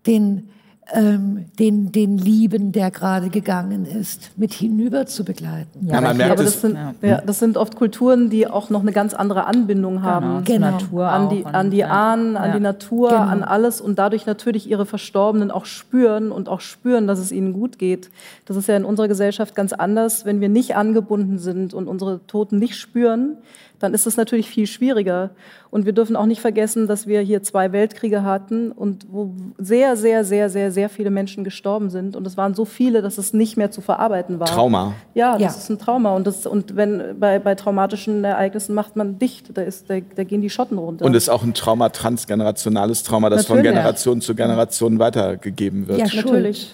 den 0.06 0.50
ähm, 0.94 1.46
den, 1.60 1.92
den 1.92 2.18
Lieben, 2.18 2.72
der 2.72 2.92
gerade 2.92 3.30
gegangen 3.30 3.86
ist, 3.86 4.32
mit 4.38 4.54
hinüber 4.54 5.06
zu 5.06 5.26
begleiten. 5.26 5.86
Ja, 5.86 5.96
man 5.96 6.06
aber 6.06 6.14
merkt 6.14 6.40
es- 6.40 6.46
das 6.54 6.62
sind, 6.62 6.76
Ja. 6.76 6.94
ja, 7.02 7.22
das 7.26 7.40
sind 7.40 7.58
oft 7.58 7.76
Kulturen, 7.76 8.30
die 8.30 8.48
auch 8.48 8.70
noch 8.70 8.82
eine 8.82 8.94
ganz 8.94 9.14
andere 9.14 9.46
Anbindung 9.48 10.02
haben. 10.04 10.46
zur 10.46 10.56
Genau. 10.56 10.72
Natur 10.72 11.10
An 11.10 11.30
die, 11.30 11.46
an 11.46 11.72
die 11.72 11.78
ja. 11.78 11.88
Ahnen, 11.90 12.38
an 12.38 12.50
Ja. 12.50 12.54
die 12.56 12.60
Natur, 12.62 13.10
Genau. 13.10 13.22
an 13.22 13.44
alles 13.44 13.82
und 13.82 14.00
dadurch 14.00 14.26
natürlich 14.26 14.70
ihre 14.70 14.86
Verstorbenen 14.86 15.52
auch 15.52 15.66
spüren 15.66 16.32
und 16.32 16.48
auch 16.48 16.62
spüren, 16.62 17.06
dass 17.08 17.20
es 17.20 17.32
ihnen 17.32 17.52
gut 17.54 17.78
geht. 17.78 18.10
Das 18.46 18.56
ist 18.56 18.68
ja 18.68 18.78
in 18.78 18.86
unserer 18.86 19.08
Gesellschaft 19.10 19.56
ganz 19.56 19.74
anders. 19.74 20.24
Wenn 20.26 20.40
wir 20.42 20.50
nicht 20.50 20.76
angebunden 20.78 21.38
sind 21.38 21.74
und 21.74 21.88
unsere 21.88 22.22
Toten 22.28 22.60
nicht 22.60 22.76
spüren, 22.78 23.38
dann 23.80 23.94
ist 23.94 24.08
es 24.08 24.18
natürlich 24.18 24.50
viel 24.50 24.68
schwieriger. 24.68 25.30
Und 25.70 25.86
wir 25.86 25.94
dürfen 25.94 26.16
auch 26.16 26.26
nicht 26.26 26.42
vergessen, 26.42 26.88
dass 26.88 27.08
wir 27.08 27.22
hier 27.22 27.44
zwei 27.44 27.72
Weltkriege 27.72 28.24
hatten 28.24 28.72
und 28.72 29.06
wo 29.12 29.32
sehr, 29.58 29.96
sehr, 29.98 30.24
sehr, 30.24 30.50
sehr, 30.50 30.72
sehr 30.72 30.90
viele 30.90 31.10
Menschen 31.12 31.44
gestorben 31.44 31.90
sind. 31.90 32.16
Und 32.16 32.26
es 32.26 32.38
waren 32.38 32.54
so 32.56 32.66
viele, 32.66 33.02
dass 33.02 33.18
es 33.18 33.34
nicht 33.34 33.58
mehr 33.58 33.70
zu 33.70 33.82
verarbeiten 33.82 34.40
war. 34.40 34.48
Trauma. 34.48 34.94
Ja, 35.14 35.34
das 35.34 35.42
Ja. 35.42 35.48
ist 35.50 35.70
ein 35.70 35.78
Trauma. 35.78 36.16
Und, 36.16 36.26
das, 36.26 36.46
und 36.46 36.76
wenn 36.76 37.20
bei, 37.20 37.40
bei 37.40 37.56
traumatischen 37.56 38.24
Ereignissen 38.24 38.74
macht 38.74 38.96
man 38.96 39.20
dicht, 39.20 39.58
da, 39.58 39.62
ist, 39.62 39.90
da, 39.90 39.98
da 40.16 40.24
gehen 40.24 40.42
die 40.42 40.50
Schotten 40.50 40.78
runter. 40.78 41.06
Und 41.06 41.14
es 41.16 41.24
ist 41.24 41.30
auch 41.30 41.44
ein 41.44 41.54
Trauma, 41.54 41.90
transgenerationales 41.90 43.04
Trauma, 43.04 43.30
das 43.30 43.46
von 43.46 43.58
Natürlich. 43.58 43.76
Generation 43.76 44.22
zu 44.22 44.36
Generation 44.36 45.00
weitergegeben 45.00 45.88
wird. 45.88 46.00
Ja, 46.00 46.06
natürlich. 46.16 46.74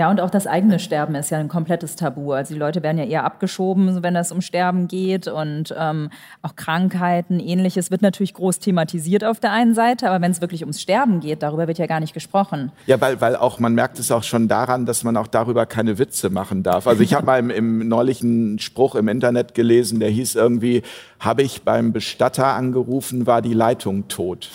Ja, 0.00 0.08
und 0.08 0.18
auch 0.18 0.30
das 0.30 0.46
eigene 0.46 0.78
Sterben 0.78 1.14
ist 1.14 1.28
ja 1.28 1.36
ein 1.36 1.48
komplettes 1.48 1.94
Tabu. 1.94 2.32
Also 2.32 2.54
die 2.54 2.58
Leute 2.58 2.82
werden 2.82 2.96
ja 2.96 3.04
eher 3.04 3.22
abgeschoben, 3.22 4.02
wenn 4.02 4.16
es 4.16 4.32
um 4.32 4.40
Sterben 4.40 4.88
geht. 4.88 5.28
Und 5.28 5.74
ähm, 5.78 6.08
auch 6.40 6.56
Krankheiten, 6.56 7.38
ähnliches 7.38 7.90
wird 7.90 8.00
natürlich 8.00 8.32
groß 8.32 8.60
thematisiert 8.60 9.24
auf 9.24 9.40
der 9.40 9.52
einen 9.52 9.74
Seite. 9.74 10.08
Aber 10.08 10.22
wenn 10.22 10.30
es 10.30 10.40
wirklich 10.40 10.62
ums 10.62 10.80
Sterben 10.80 11.20
geht, 11.20 11.42
darüber 11.42 11.68
wird 11.68 11.76
ja 11.76 11.84
gar 11.84 12.00
nicht 12.00 12.14
gesprochen. 12.14 12.72
Ja, 12.86 12.98
weil, 12.98 13.20
weil 13.20 13.36
auch, 13.36 13.58
man 13.58 13.74
merkt 13.74 13.98
es 13.98 14.10
auch 14.10 14.22
schon 14.22 14.48
daran, 14.48 14.86
dass 14.86 15.04
man 15.04 15.18
auch 15.18 15.26
darüber 15.26 15.66
keine 15.66 15.98
Witze 15.98 16.30
machen 16.30 16.62
darf. 16.62 16.86
Also 16.86 17.02
ich 17.02 17.12
habe 17.12 17.26
mal 17.26 17.38
im, 17.38 17.50
im 17.50 17.86
neulichen 17.86 18.58
Spruch 18.58 18.94
im 18.94 19.06
Internet 19.06 19.52
gelesen, 19.52 20.00
der 20.00 20.08
hieß 20.08 20.34
irgendwie, 20.34 20.80
habe 21.18 21.42
ich 21.42 21.60
beim 21.60 21.92
Bestatter 21.92 22.46
angerufen, 22.46 23.26
war 23.26 23.42
die 23.42 23.52
Leitung 23.52 24.08
tot. 24.08 24.48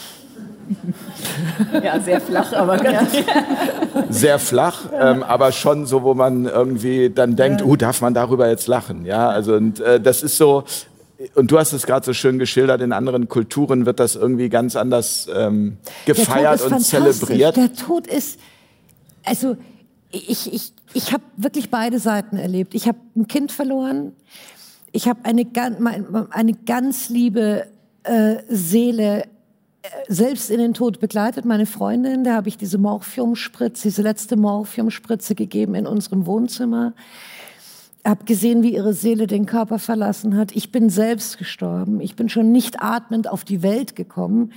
Ja, 1.84 2.00
sehr 2.00 2.22
flach, 2.22 2.54
aber 2.54 2.78
ganz 2.78 3.12
Sehr 4.10 4.40
flach, 4.40 4.86
ähm, 5.00 5.24
aber 5.24 5.52
schon 5.52 5.86
so, 5.86 6.04
wo 6.04 6.14
man 6.14 6.46
irgendwie 6.46 7.10
dann 7.10 7.36
denkt, 7.36 7.64
uh, 7.64 7.76
darf 7.76 8.02
man 8.02 8.14
darüber 8.14 8.50
jetzt 8.50 8.68
lachen? 8.68 9.06
Ja, 9.06 9.30
also 9.30 9.56
und 9.56 9.80
äh, 9.80 10.00
das 10.00 10.24
ist 10.24 10.38
so, 10.38 10.64
und 11.36 11.52
du 11.52 11.58
hast 11.58 11.74
es 11.74 11.86
gerade 11.86 12.06
so 12.06 12.14
schön 12.14 12.40
geschildert, 12.40 12.82
in 12.82 12.92
anderen 12.92 13.30
Kulturen 13.30 13.86
wird 13.86 14.00
das 14.00 14.16
irgendwie 14.16 14.50
ganz 14.50 14.76
anders 14.76 15.28
ähm, 15.34 15.78
gefeiert 16.06 16.62
und 16.62 16.80
zelebriert. 16.80 17.56
Der 17.56 17.74
Tod 17.74 18.08
ist, 18.08 18.40
also 19.24 19.56
ich, 20.12 20.54
ich, 20.54 20.74
ich 20.94 21.14
habe 21.14 21.24
wirklich 21.38 21.70
beide 21.70 22.00
Seiten 22.00 22.38
erlebt. 22.38 22.74
Ich 22.74 22.88
habe 22.88 22.98
ein 23.16 23.28
Kind 23.28 23.52
verloren. 23.52 24.14
Ich 24.92 25.08
habe 25.08 25.20
eine, 25.24 25.46
eine 26.32 26.54
ganz 26.66 27.10
liebe 27.10 27.68
äh, 28.04 28.38
Seele 28.48 29.26
selbst 30.08 30.50
in 30.50 30.60
den 30.60 30.74
Tod 30.74 31.00
begleitet. 31.00 31.46
Meine 31.46 31.66
Freundin, 31.66 32.24
der 32.24 32.34
habe 32.34 32.50
ich 32.50 32.58
diese 32.58 32.78
Morphiumspritze, 32.78 33.84
diese 33.84 34.02
letzte 34.02 34.36
Morphiumspritze 34.36 35.36
gegeben 35.36 35.76
in 35.76 35.88
unserem 35.88 36.26
Wohnzimmer. 36.26 36.94
Habe 38.06 38.26
gesehen, 38.26 38.62
wie 38.62 38.76
ihre 38.76 38.94
Seele 38.94 39.28
den 39.28 39.46
Körper 39.46 39.80
verlassen 39.80 40.38
hat. 40.38 40.56
Ich 40.56 40.72
bin 40.72 40.90
selbst 40.90 41.38
gestorben. 41.38 42.02
Ich 42.02 42.16
bin 42.16 42.30
schon 42.30 42.52
nicht 42.52 42.82
atmend 42.82 43.28
auf 43.30 43.44
die 43.44 43.64
Welt 43.64 43.96
gekommen. 43.96 44.52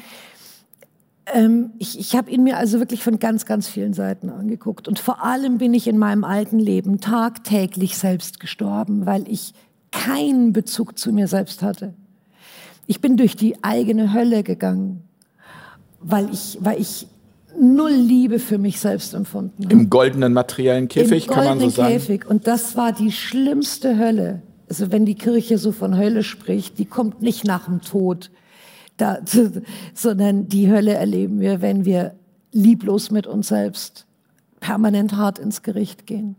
Ähm, 1.33 1.73
ich 1.79 1.99
ich 1.99 2.15
habe 2.15 2.31
ihn 2.31 2.43
mir 2.43 2.59
also 2.59 2.79
wirklich 2.79 3.03
von 3.03 3.19
ganz, 3.19 3.47
ganz 3.47 3.69
vielen 3.69 3.95
Seiten 3.95 4.29
angeguckt. 4.29 4.87
Und 4.87 4.99
vor 4.99 5.25
allem 5.25 5.59
bin 5.59 5.73
ich 5.73 5.89
in 5.89 5.99
meinem 5.99 6.25
alten 6.25 6.59
Leben 6.59 7.01
tagtäglich 7.01 7.97
selbst 7.97 8.41
gestorben, 8.41 9.07
weil 9.07 9.27
ich 9.29 9.55
keinen 9.91 10.53
Bezug 10.53 10.99
zu 10.99 11.13
mir 11.13 11.29
selbst 11.29 11.63
hatte. 11.63 11.95
Ich 12.87 13.01
bin 13.01 13.17
durch 13.17 13.37
die 13.37 13.63
eigene 13.63 14.13
Hölle 14.13 14.43
gegangen, 14.43 15.08
weil 16.01 16.31
ich, 16.33 16.59
weil 16.61 16.81
ich 16.81 17.07
null 17.59 17.93
Liebe 17.93 18.39
für 18.39 18.59
mich 18.59 18.81
selbst 18.81 19.15
empfunden 19.15 19.65
habe. 19.65 19.73
Im 19.73 19.91
goldenen 19.91 20.33
materiellen 20.33 20.89
Käfig, 20.89 21.27
Im 21.27 21.35
kann 21.35 21.45
man 21.45 21.59
so 21.59 21.67
goldenen 21.67 21.71
sagen. 21.71 21.93
Käfig. 21.95 22.27
Und 22.27 22.47
das 22.47 22.77
war 22.77 22.93
die 22.93 23.13
schlimmste 23.13 23.99
Hölle. 23.99 24.43
Also 24.69 24.93
wenn 24.93 25.07
die 25.07 25.15
Kirche 25.15 25.59
so 25.59 25.73
von 25.73 25.97
Hölle 25.97 26.23
spricht, 26.23 26.79
die 26.79 26.85
kommt 26.85 27.23
nicht 27.23 27.45
nach 27.45 27.67
dem 27.67 27.81
Tod, 27.81 28.31
da, 28.97 29.19
sondern 29.95 30.49
die 30.49 30.71
Hölle 30.71 30.95
erleben 30.95 31.41
wir, 31.41 31.63
wenn 31.63 31.85
wir 31.85 32.15
lieblos 32.53 33.11
mit 33.11 33.27
uns 33.27 33.49
selbst 33.49 34.07
permanent 34.61 35.17
hart 35.17 35.39
ins 35.39 35.63
Gericht 35.63 36.07
gehen. 36.07 36.37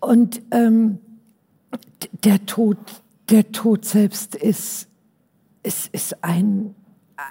Und 0.00 0.42
ähm, 0.50 0.98
der 2.24 2.44
Tod, 2.46 2.76
der 3.30 3.52
Tod 3.52 3.84
selbst 3.84 4.34
ist, 4.34 4.88
ist, 5.62 5.88
ist 5.94 6.22
ein, 6.22 6.74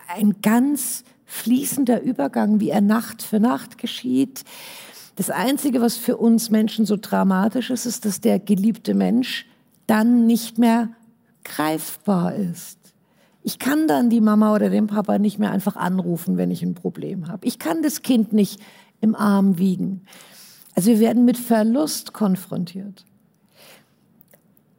ein 0.08 0.36
ganz 0.42 1.04
fließender 1.26 2.02
Übergang, 2.02 2.60
wie 2.60 2.70
er 2.70 2.82
Nacht 2.82 3.22
für 3.22 3.40
Nacht 3.40 3.78
geschieht. 3.78 4.44
Das 5.16 5.30
Einzige, 5.30 5.82
was 5.82 5.98
für 5.98 6.18
uns 6.18 6.50
Menschen 6.50 6.86
so 6.86 6.98
dramatisch 7.00 7.70
ist, 7.70 7.86
ist, 7.86 8.06
dass 8.06 8.22
der 8.22 8.40
geliebte 8.40 8.94
Mensch 8.94 9.46
dann 9.88 10.26
nicht 10.26 10.58
mehr 10.58 10.90
greifbar 11.44 12.36
ist. 12.36 12.80
Ich 13.44 13.60
kann 13.60 13.88
dann 13.88 14.10
die 14.10 14.22
Mama 14.22 14.56
oder 14.56 14.70
den 14.70 14.88
Papa 14.88 15.20
nicht 15.20 15.38
mehr 15.38 15.52
einfach 15.52 15.76
anrufen, 15.76 16.38
wenn 16.38 16.50
ich 16.50 16.64
ein 16.64 16.76
Problem 16.76 17.28
habe. 17.28 17.46
Ich 17.46 17.60
kann 17.60 17.84
das 17.84 18.02
Kind 18.02 18.32
nicht 18.32 18.62
im 19.02 19.16
Arm 19.16 19.58
wiegen. 19.58 20.06
Also 20.76 20.92
wir 20.92 21.00
werden 21.00 21.26
mit 21.26 21.38
Verlust 21.38 22.14
konfrontiert, 22.14 23.06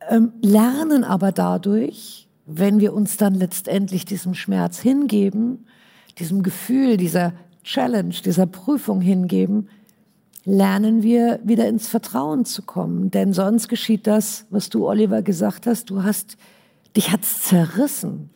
ähm, 0.09 0.33
lernen 0.43 1.05
aber 1.05 1.31
dadurch, 1.31 2.24
wenn 2.47 2.81
wir 2.81 2.93
uns 2.93 3.17
dann 3.17 3.35
letztendlich 3.35 4.05
diesem 4.05 4.35
Schmerz 4.35 4.79
hingeben, 4.79 5.67
diesem 6.19 6.43
Gefühl, 6.43 6.97
dieser 6.97 7.33
Challenge, 7.63 8.15
dieser 8.25 8.47
Prüfung 8.47 9.01
hingeben, 9.01 9.69
lernen 10.45 11.03
wir 11.03 11.41
wieder 11.43 11.67
ins 11.69 11.89
Vertrauen 11.89 12.45
zu 12.45 12.63
kommen. 12.63 13.11
Denn 13.11 13.33
sonst 13.33 13.69
geschieht 13.69 14.07
das, 14.07 14.47
was 14.51 14.69
du, 14.69 14.87
Oliver, 14.87 15.23
gesagt 15.23 15.67
hast. 15.67 15.89
Du 15.89 16.03
hast, 16.03 16.37
dich 16.97 17.11
hat's 17.11 17.43
zerrissen. 17.43 18.31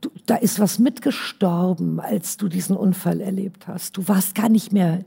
Du, 0.00 0.10
da 0.24 0.36
ist 0.36 0.58
was 0.58 0.78
mitgestorben, 0.78 2.00
als 2.00 2.38
du 2.38 2.48
diesen 2.48 2.76
Unfall 2.76 3.20
erlebt 3.20 3.68
hast. 3.68 3.96
Du 3.96 4.08
warst 4.08 4.34
gar 4.34 4.48
nicht 4.48 4.72
mehr 4.72 5.04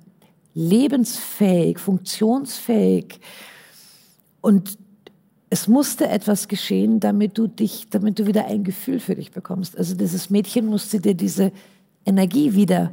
lebensfähig, 0.53 1.79
funktionsfähig. 1.79 3.19
Und 4.41 4.77
es 5.49 5.67
musste 5.67 6.07
etwas 6.07 6.47
geschehen, 6.47 6.99
damit 6.99 7.37
du 7.37 7.47
dich, 7.47 7.87
damit 7.89 8.19
du 8.19 8.27
wieder 8.27 8.45
ein 8.45 8.63
Gefühl 8.63 8.99
für 8.99 9.15
dich 9.15 9.31
bekommst. 9.31 9.77
Also 9.77 9.95
dieses 9.95 10.29
Mädchen 10.29 10.67
musste 10.67 10.99
dir 10.99 11.15
diese 11.15 11.51
Energie 12.05 12.53
wieder 12.53 12.91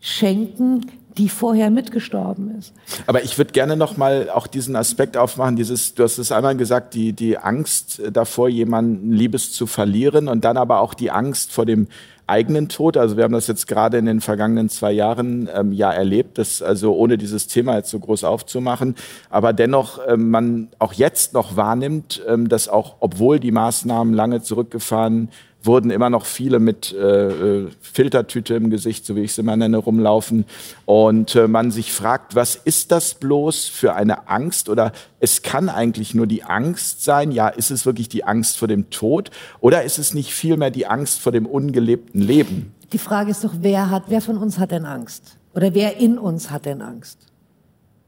schenken, 0.00 0.86
die 1.16 1.28
vorher 1.28 1.70
mitgestorben 1.70 2.56
ist. 2.56 2.72
Aber 3.06 3.24
ich 3.24 3.36
würde 3.38 3.52
gerne 3.52 3.76
noch 3.76 3.96
mal 3.96 4.30
auch 4.30 4.46
diesen 4.46 4.76
Aspekt 4.76 5.16
aufmachen, 5.16 5.56
dieses, 5.56 5.94
du 5.94 6.04
hast 6.04 6.18
es 6.18 6.30
einmal 6.30 6.56
gesagt, 6.56 6.94
die, 6.94 7.12
die 7.12 7.38
Angst 7.38 8.00
davor, 8.12 8.48
jemanden 8.48 9.12
Liebes 9.12 9.52
zu 9.52 9.66
verlieren 9.66 10.28
und 10.28 10.44
dann 10.44 10.56
aber 10.56 10.80
auch 10.80 10.94
die 10.94 11.10
Angst 11.10 11.52
vor 11.52 11.66
dem 11.66 11.88
eigenen 12.28 12.68
Tod. 12.68 12.96
Also 12.96 13.16
wir 13.16 13.24
haben 13.24 13.32
das 13.32 13.46
jetzt 13.46 13.66
gerade 13.66 13.98
in 13.98 14.06
den 14.06 14.20
vergangenen 14.20 14.68
zwei 14.68 14.92
Jahren 14.92 15.48
ähm, 15.54 15.72
ja 15.72 15.90
erlebt, 15.90 16.38
dass 16.38 16.62
also 16.62 16.94
ohne 16.94 17.18
dieses 17.18 17.46
Thema 17.46 17.76
jetzt 17.76 17.90
so 17.90 17.98
groß 17.98 18.24
aufzumachen, 18.24 18.94
aber 19.30 19.52
dennoch 19.52 20.00
ähm, 20.06 20.30
man 20.30 20.68
auch 20.78 20.92
jetzt 20.92 21.32
noch 21.32 21.56
wahrnimmt, 21.56 22.22
ähm, 22.28 22.48
dass 22.48 22.68
auch, 22.68 22.96
obwohl 23.00 23.40
die 23.40 23.52
Maßnahmen 23.52 24.14
lange 24.14 24.42
zurückgefahren 24.42 25.30
wurden 25.68 25.92
immer 25.92 26.10
noch 26.10 26.26
viele 26.26 26.58
mit 26.58 26.92
äh, 26.92 27.28
äh, 27.28 27.68
Filtertüte 27.80 28.54
im 28.54 28.70
Gesicht, 28.70 29.06
so 29.06 29.14
wie 29.14 29.20
ich 29.20 29.30
es 29.30 29.38
immer 29.38 29.56
nenne, 29.56 29.76
rumlaufen. 29.76 30.46
Und 30.84 31.36
äh, 31.36 31.46
man 31.46 31.70
sich 31.70 31.92
fragt, 31.92 32.34
was 32.34 32.56
ist 32.56 32.90
das 32.90 33.14
bloß 33.14 33.66
für 33.66 33.94
eine 33.94 34.28
Angst? 34.28 34.68
Oder 34.68 34.90
es 35.20 35.42
kann 35.42 35.68
eigentlich 35.68 36.12
nur 36.14 36.26
die 36.26 36.42
Angst 36.42 37.04
sein. 37.04 37.30
Ja, 37.30 37.46
ist 37.46 37.70
es 37.70 37.86
wirklich 37.86 38.08
die 38.08 38.24
Angst 38.24 38.58
vor 38.58 38.66
dem 38.66 38.90
Tod? 38.90 39.30
Oder 39.60 39.84
ist 39.84 40.00
es 40.00 40.12
nicht 40.12 40.34
vielmehr 40.34 40.72
die 40.72 40.86
Angst 40.86 41.20
vor 41.20 41.30
dem 41.30 41.46
ungelebten 41.46 42.20
Leben? 42.20 42.74
Die 42.92 42.98
Frage 42.98 43.30
ist 43.30 43.44
doch, 43.44 43.54
wer 43.60 43.90
hat, 43.90 44.04
wer 44.08 44.20
von 44.20 44.38
uns 44.38 44.58
hat 44.58 44.72
denn 44.72 44.86
Angst? 44.86 45.36
Oder 45.54 45.74
wer 45.74 45.98
in 45.98 46.18
uns 46.18 46.50
hat 46.50 46.64
denn 46.64 46.82
Angst? 46.82 47.18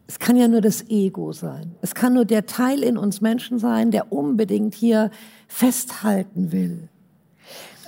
Es 0.06 0.18
kann 0.18 0.36
ja 0.36 0.48
nur 0.48 0.60
das 0.60 0.88
Ego 0.88 1.32
sein. 1.32 1.76
Es 1.82 1.94
kann 1.94 2.14
nur 2.14 2.24
der 2.24 2.46
Teil 2.46 2.82
in 2.82 2.96
uns 2.96 3.20
Menschen 3.20 3.60
sein, 3.60 3.92
der 3.92 4.12
unbedingt 4.12 4.74
hier 4.74 5.10
festhalten 5.46 6.50
will. 6.50 6.88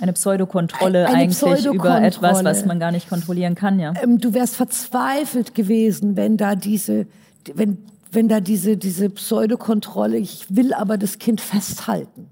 Eine 0.02 0.14
Pseudokontrolle 0.14 1.06
Eine 1.06 1.16
eigentlich 1.16 1.40
über 1.40 1.54
Pseudokontrolle. 1.54 2.06
etwas, 2.06 2.44
was 2.44 2.66
man 2.66 2.80
gar 2.80 2.90
nicht 2.90 3.08
kontrollieren 3.08 3.54
kann, 3.54 3.78
ja. 3.78 3.94
Ähm, 4.02 4.18
du 4.18 4.34
wärst 4.34 4.56
verzweifelt 4.56 5.54
gewesen, 5.54 6.16
wenn 6.16 6.36
da 6.36 6.56
diese, 6.56 7.06
wenn, 7.54 7.78
wenn 8.10 8.26
da 8.26 8.40
diese, 8.40 8.76
diese 8.76 9.10
Pseudokontrolle, 9.10 10.16
ich 10.16 10.46
will 10.48 10.74
aber 10.74 10.98
das 10.98 11.20
Kind 11.20 11.40
festhalten. 11.40 12.26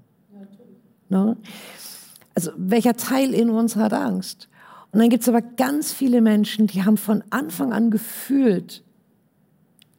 Ne? 1.07 1.37
Also 2.35 2.51
welcher 2.57 2.97
Teil 2.97 3.33
in 3.33 3.49
uns 3.49 3.77
hat 3.77 3.93
Angst? 3.93 4.49
Und 4.91 4.99
dann 4.99 5.09
gibt 5.09 5.23
es 5.23 5.29
aber 5.29 5.41
ganz 5.41 5.93
viele 5.93 6.19
Menschen, 6.19 6.67
die 6.67 6.83
haben 6.83 6.97
von 6.97 7.23
Anfang 7.29 7.71
an 7.71 7.89
gefühlt, 7.89 8.83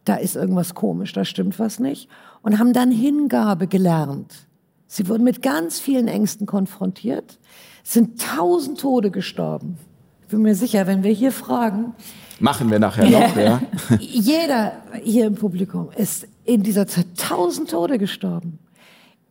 da 0.05 0.17
ist 0.17 0.37
irgendwas 0.37 0.75
komisch, 0.75 1.15
da 1.15 1.25
stimmt 1.25 1.59
was 1.59 1.79
nicht. 1.79 2.11
Und 2.43 2.59
haben 2.59 2.75
dann 2.75 2.91
Hingabe 2.91 3.67
gelernt. 3.67 4.47
Sie 4.93 5.09
wurden 5.09 5.25
mit 5.25 5.41
ganz 5.41 5.81
vielen 5.81 6.07
Ängsten 6.07 6.47
konfrontiert, 6.47 7.39
sind 7.83 8.21
tausend 8.21 8.79
Tode 8.79 9.11
gestorben. 9.11 9.79
Ich 10.21 10.29
bin 10.29 10.43
mir 10.43 10.55
sicher, 10.55 10.87
wenn 10.87 11.03
wir 11.03 11.13
hier 11.13 11.33
fragen. 11.33 11.95
Machen 12.41 12.71
wir 12.71 12.79
nachher 12.79 13.09
noch, 13.09 13.37
ja. 13.37 13.63
Jeder 13.99 14.73
hier 15.03 15.29
im 15.29 15.35
Publikum 15.35 15.89
ist 15.97 16.29
in 16.45 16.63
dieser 16.63 16.87
Zeit 16.87 17.07
tausend 17.17 17.71
Tode 17.71 17.97
gestorben. 17.97 18.59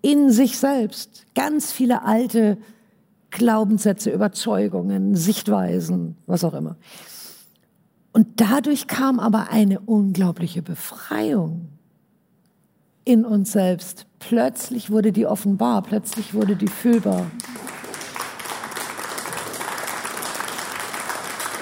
In 0.02 0.32
sich 0.32 0.58
selbst. 0.58 1.28
Ganz 1.36 1.72
viele 1.72 2.06
alte 2.06 2.58
Glaubenssätze, 3.30 4.10
Überzeugungen, 4.10 5.16
Sichtweisen, 5.16 6.18
was 6.26 6.44
auch 6.44 6.56
immer. 6.56 6.76
Und 8.14 8.42
dadurch 8.42 8.88
kam 8.88 9.20
aber 9.20 9.52
eine 9.52 9.80
unglaubliche 9.80 10.64
Befreiung 10.64 11.68
in 13.06 13.26
uns 13.26 13.52
selbst. 13.52 14.08
Plötzlich 14.28 14.90
wurde 14.92 15.12
die 15.12 15.26
offenbar, 15.26 15.82
plötzlich 15.82 16.34
wurde 16.34 16.56
die 16.56 16.68
fühlbar. 16.68 17.26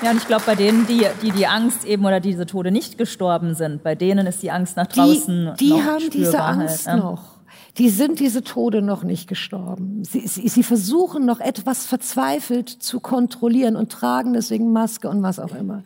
Ja, 0.02 0.12
und 0.12 0.18
ich 0.18 0.28
glaube, 0.28 0.44
bei 0.46 0.56
denen, 0.56 0.88
die, 0.88 1.06
die 1.22 1.32
die 1.32 1.48
Angst 1.48 1.84
eben 1.84 2.06
oder 2.06 2.20
diese 2.20 2.46
Tode 2.46 2.72
nicht 2.72 2.98
gestorben 2.98 3.54
sind, 3.54 3.84
bei 3.84 3.96
denen 3.96 4.28
ist 4.28 4.42
die 4.42 4.52
Angst 4.52 4.78
nach 4.78 4.88
draußen 4.88 5.56
Die, 5.60 5.66
die 5.66 5.72
noch 5.72 5.84
haben 5.84 6.10
diese 6.10 6.42
Angst 6.42 6.88
halt, 6.88 7.04
noch. 7.04 7.40
Die 7.78 7.90
sind 7.90 8.20
diese 8.20 8.44
Tode 8.44 8.82
noch 8.82 9.04
nicht 9.04 9.28
gestorben. 9.28 10.04
Sie, 10.04 10.26
sie, 10.28 10.48
sie 10.48 10.64
versuchen 10.64 11.26
noch 11.26 11.40
etwas 11.40 11.86
verzweifelt 11.86 12.70
zu 12.70 13.00
kontrollieren 13.00 13.76
und 13.76 13.92
tragen 13.92 14.34
deswegen 14.34 14.72
Maske 14.72 15.10
und 15.10 15.22
was 15.22 15.40
auch 15.40 15.54
immer. 15.54 15.84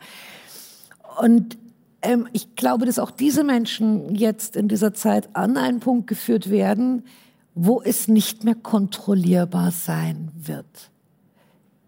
Und 1.20 1.56
ähm, 2.04 2.28
ich 2.32 2.54
glaube, 2.54 2.86
dass 2.86 2.98
auch 2.98 3.10
diese 3.10 3.44
Menschen 3.44 4.14
jetzt 4.14 4.56
in 4.56 4.68
dieser 4.68 4.94
Zeit 4.94 5.28
an 5.34 5.56
einen 5.56 5.80
Punkt 5.80 6.06
geführt 6.06 6.50
werden, 6.50 7.04
wo 7.54 7.82
es 7.82 8.08
nicht 8.08 8.44
mehr 8.44 8.54
kontrollierbar 8.54 9.70
sein 9.70 10.30
wird. 10.34 10.90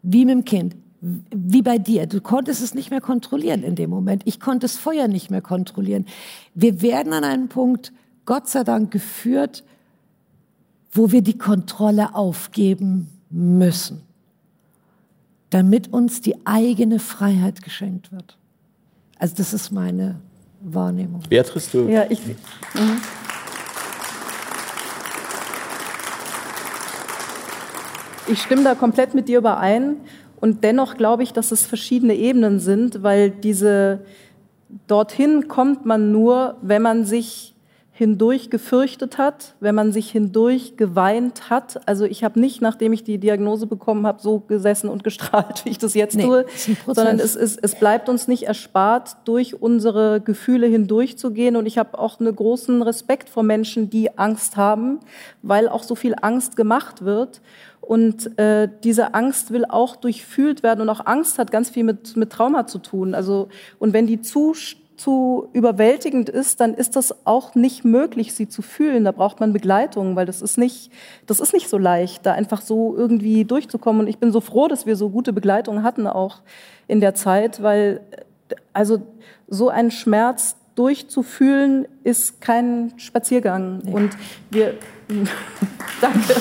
Wie 0.03 0.25
mit 0.25 0.35
dem 0.35 0.45
Kind 0.45 0.77
wie 1.01 1.63
bei 1.63 1.79
dir. 1.79 2.07
Du 2.07 2.21
konntest 2.21 2.63
es 2.63 2.75
nicht 2.75 2.91
mehr 2.91 3.01
kontrollieren 3.01 3.63
in 3.63 3.75
dem 3.75 3.91
Moment. 3.91 4.23
Ich 4.25 4.41
konnte 4.41 4.61
das 4.61 4.77
Feuer 4.77 5.09
nicht 5.09 5.31
mehr 5.31 5.43
kontrollieren. 5.43 6.07
Wir 6.55 6.83
werden 6.83 7.13
an 7.13 7.25
einen 7.25 7.49
Punkt, 7.49 7.93
Gott 8.25 8.49
sei 8.49 8.65
Dank, 8.65 8.91
geführt, 8.91 9.63
wo 10.91 11.13
wir 11.13 11.23
die 11.23 11.39
Kontrolle 11.39 12.15
aufgeben 12.15 13.09
müssen, 13.31 14.03
damit 15.51 15.93
uns 15.93 16.23
die 16.23 16.47
eigene 16.47 16.99
Freiheit 16.99 17.63
geschenkt 17.63 18.11
wird. 18.11 18.39
Also 19.19 19.35
das 19.37 19.53
ist 19.55 19.71
meine 19.71 20.17
Wahrnehmung. 20.61 21.23
Beatrice, 21.29 21.71
du? 21.73 21.89
Ja, 21.89 22.05
ich. 22.09 22.21
Mhm. 22.27 23.01
Ich 28.29 28.43
stimme 28.43 28.65
da 28.65 28.75
komplett 28.75 29.15
mit 29.15 29.29
dir 29.29 29.39
überein. 29.39 29.97
Und 30.39 30.65
dennoch 30.65 30.97
glaube 30.97 31.23
ich, 31.23 31.33
dass 31.33 31.51
es 31.53 31.65
verschiedene 31.65 32.15
Ebenen 32.15 32.61
sind, 32.61 33.03
weil 33.03 33.31
diese 33.31 34.01
dorthin 34.87 35.49
kommt 35.49 35.87
man 35.87 36.13
nur, 36.13 36.57
wenn 36.61 36.83
man 36.83 37.05
sich 37.05 37.56
hindurch 37.97 38.51
gefürchtet 38.51 39.17
hat, 39.17 39.55
wenn 39.59 39.75
man 39.75 39.91
sich 39.91 40.11
hindurch 40.11 40.77
geweint 40.77 41.49
hat. 41.49 41.81
Also 41.89 42.05
ich 42.05 42.25
habe 42.25 42.39
nicht, 42.39 42.61
nachdem 42.61 42.93
ich 42.93 43.05
die 43.05 43.17
Diagnose 43.17 43.67
bekommen 43.67 44.07
habe, 44.07 44.21
so 44.21 44.41
gesessen 44.41 44.91
und 44.91 45.03
gestrahlt, 45.05 45.65
wie 45.65 45.71
ich 45.71 45.79
das 45.79 45.95
jetzt 45.95 46.15
nee, 46.15 46.25
tue, 46.25 46.45
sondern 46.85 47.19
es, 47.19 47.35
es, 47.35 47.57
es 47.57 47.75
bleibt 47.75 48.11
uns 48.11 48.29
nicht 48.29 48.43
erspart, 48.43 49.17
durch 49.25 49.63
unsere 49.63 50.21
Gefühle 50.21 50.67
hindurchzugehen. 50.67 51.57
Und 51.57 51.65
ich 51.65 51.79
habe 51.79 51.99
auch 51.99 52.21
einen 52.21 52.37
großen 52.37 52.83
Respekt 52.83 53.31
vor 53.31 53.43
Menschen, 53.43 53.89
die 53.89 54.19
Angst 54.19 54.59
haben, 54.59 55.01
weil 55.41 55.67
auch 55.67 55.83
so 55.83 55.95
viel 55.95 56.15
Angst 56.21 56.55
gemacht 56.55 57.03
wird. 57.03 57.41
Und 57.81 58.39
äh, 58.39 58.69
diese 58.85 59.15
Angst 59.15 59.53
will 59.53 59.65
auch 59.65 59.97
durchfühlt 59.97 60.63
werden 60.63 60.83
und 60.83 60.91
auch 60.91 61.07
Angst 61.07 61.39
hat 61.39 61.51
ganz 61.51 61.71
viel 61.71 61.85
mit, 61.85 62.15
mit 62.15 62.31
Trauma 62.31 62.67
zu 62.67 62.79
tun. 62.79 63.15
Also, 63.15 63.49
und 63.79 63.95
wenn 63.95 64.07
die 64.07 64.21
zu, 64.21 64.53
zu 64.97 65.49
überwältigend 65.53 66.29
ist, 66.29 66.61
dann 66.61 66.75
ist 66.75 66.97
das 66.97 67.27
auch 67.27 67.55
nicht 67.55 67.85
möglich, 67.85 68.35
sie 68.35 68.49
zu 68.49 68.63
fühlen. 68.63 69.05
Da 69.05 69.13
braucht 69.13 69.41
man 69.41 69.53
Begleitung, 69.53 70.17
weil 70.17 70.27
das 70.27 70.43
ist 70.43 70.59
nicht, 70.59 70.91
das 71.27 71.41
ist 71.41 71.53
nicht 71.53 71.69
so 71.69 71.79
leicht, 71.79 72.25
da 72.25 72.33
einfach 72.33 72.63
so 72.63 72.97
irgendwie 72.97 73.45
durchzukommen. 73.45 74.03
Und 74.03 74.09
ich 74.09 74.19
bin 74.19 74.33
so 74.33 74.41
froh, 74.41 74.69
dass 74.69 74.87
wir 74.87 74.97
so 74.97 75.11
gute 75.11 75.33
Begleitung 75.33 75.83
hatten 75.83 76.07
auch 76.07 76.41
in 76.89 77.01
der 77.01 77.15
Zeit, 77.15 77.63
weil 77.63 78.01
also 78.73 79.03
so 79.49 79.69
ein 79.69 79.91
Schmerz 79.91 80.57
durchzufühlen 80.75 81.87
ist 82.05 82.41
kein 82.41 82.93
Spaziergang. 82.97 83.81
Und 83.93 84.11
wir 84.51 84.75
Danke. 86.01 86.35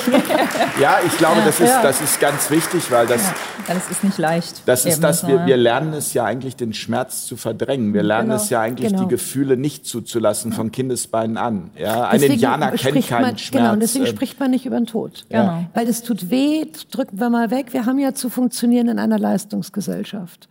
Ja, 0.82 0.98
ich 1.06 1.18
glaube, 1.18 1.42
das 1.46 1.60
ist, 1.60 1.74
das 1.82 2.02
ist 2.02 2.20
ganz 2.20 2.50
wichtig, 2.50 2.92
weil 2.92 3.06
das, 3.06 3.24
ja, 3.24 3.74
das 3.74 3.92
ist 3.92 4.04
nicht 4.04 4.18
leicht. 4.18 4.64
Das 4.66 4.86
ist 4.86 5.04
das, 5.04 5.28
wir, 5.28 5.46
wir 5.46 5.56
lernen 5.56 5.94
es 5.94 6.14
ja 6.14 6.26
eigentlich, 6.26 6.56
den 6.56 6.74
Schmerz 6.74 7.26
zu 7.26 7.38
verdrängen. 7.38 7.94
Wir 7.94 8.04
lernen 8.04 8.30
genau. 8.30 8.42
es 8.42 8.50
ja 8.50 8.62
eigentlich, 8.62 8.90
genau. 8.90 9.04
die 9.04 9.08
Gefühle 9.08 9.56
nicht 9.56 9.86
zuzulassen 9.86 10.52
von 10.52 10.72
Kindesbeinen 10.72 11.38
an. 11.38 11.70
Ja, 11.78 12.08
ein 12.08 12.22
Indianer 12.22 12.72
kennt 12.72 13.08
keinen 13.08 13.22
man, 13.22 13.38
Schmerz. 13.38 13.52
Genau, 13.52 13.74
und 13.74 13.80
deswegen 13.82 14.06
ähm, 14.06 14.12
spricht 14.12 14.40
man 14.40 14.52
nicht 14.52 14.66
über 14.66 14.78
den 14.78 14.88
Tod. 14.88 15.26
Ja. 15.30 15.42
Genau. 15.42 15.66
Weil 15.74 15.86
das 15.86 16.02
tut 16.02 16.30
weh, 16.32 16.66
drücken 16.92 17.20
wir 17.20 17.30
mal 17.30 17.52
weg. 17.52 17.72
Wir 17.72 17.86
haben 17.86 18.00
ja 18.00 18.14
zu 18.14 18.30
funktionieren 18.30 18.88
in 18.88 19.00
einer 19.00 19.20
Leistungsgesellschaft. 19.20 20.50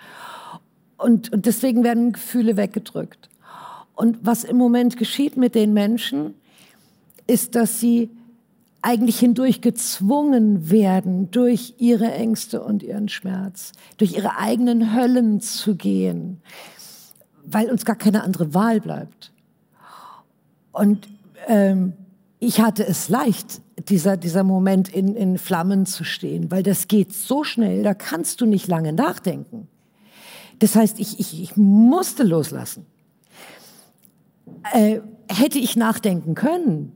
Und, 0.97 1.33
und 1.33 1.47
deswegen 1.47 1.85
werden 1.85 2.13
Gefühle 2.13 2.57
weggedrückt. 2.57 3.29
Und 3.95 4.19
was 4.23 4.45
im 4.45 4.57
Moment 4.57 4.97
geschieht 4.97 5.37
mit 5.37 5.55
den 5.55 5.73
Menschen, 5.73 6.35
ist, 7.27 7.55
dass 7.55 7.81
sie 7.81 8.11
eigentlich 8.83 9.19
hindurch 9.19 9.63
gezwungen 9.63 10.71
werden, 10.71 11.31
durch 11.31 11.75
ihre 11.79 12.13
Ängste 12.13 12.63
und 12.63 12.83
ihren 12.83 13.09
Schmerz, 13.09 13.73
durch 13.97 14.15
ihre 14.15 14.37
eigenen 14.37 14.95
Höllen 14.95 15.41
zu 15.41 15.75
gehen, 15.75 16.43
weil 17.47 17.71
uns 17.71 17.87
gar 17.87 17.97
keine 17.97 18.23
andere 18.23 18.53
Wahl 18.53 18.81
bleibt. 18.81 19.33
Und 20.73 21.09
ähm, 21.47 21.95
ich 22.41 22.61
hatte 22.61 22.87
es 22.87 23.09
leicht, 23.09 23.63
dieser, 23.89 24.19
dieser 24.19 24.45
Moment 24.45 24.91
in, 24.91 25.17
in 25.17 25.39
Flammen 25.39 25.87
zu 25.87 26.05
stehen, 26.05 26.51
weil 26.51 26.63
das 26.63 26.87
geht 26.87 27.15
so 27.15 27.43
schnell, 27.43 27.83
da 27.83 27.95
kannst 27.95 28.43
du 28.43 28.47
nicht 28.47 28.69
lange 28.69 28.93
nachdenken. 28.93 29.69
Das 30.59 30.77
heißt, 30.77 31.01
ich, 31.01 31.19
ich, 31.19 31.43
ich 31.43 31.57
musste 31.57 32.23
loslassen. 32.23 32.85
Äh, 34.75 35.01
hätte 35.29 35.59
ich 35.59 35.75
nachdenken 35.77 36.35
können, 36.35 36.93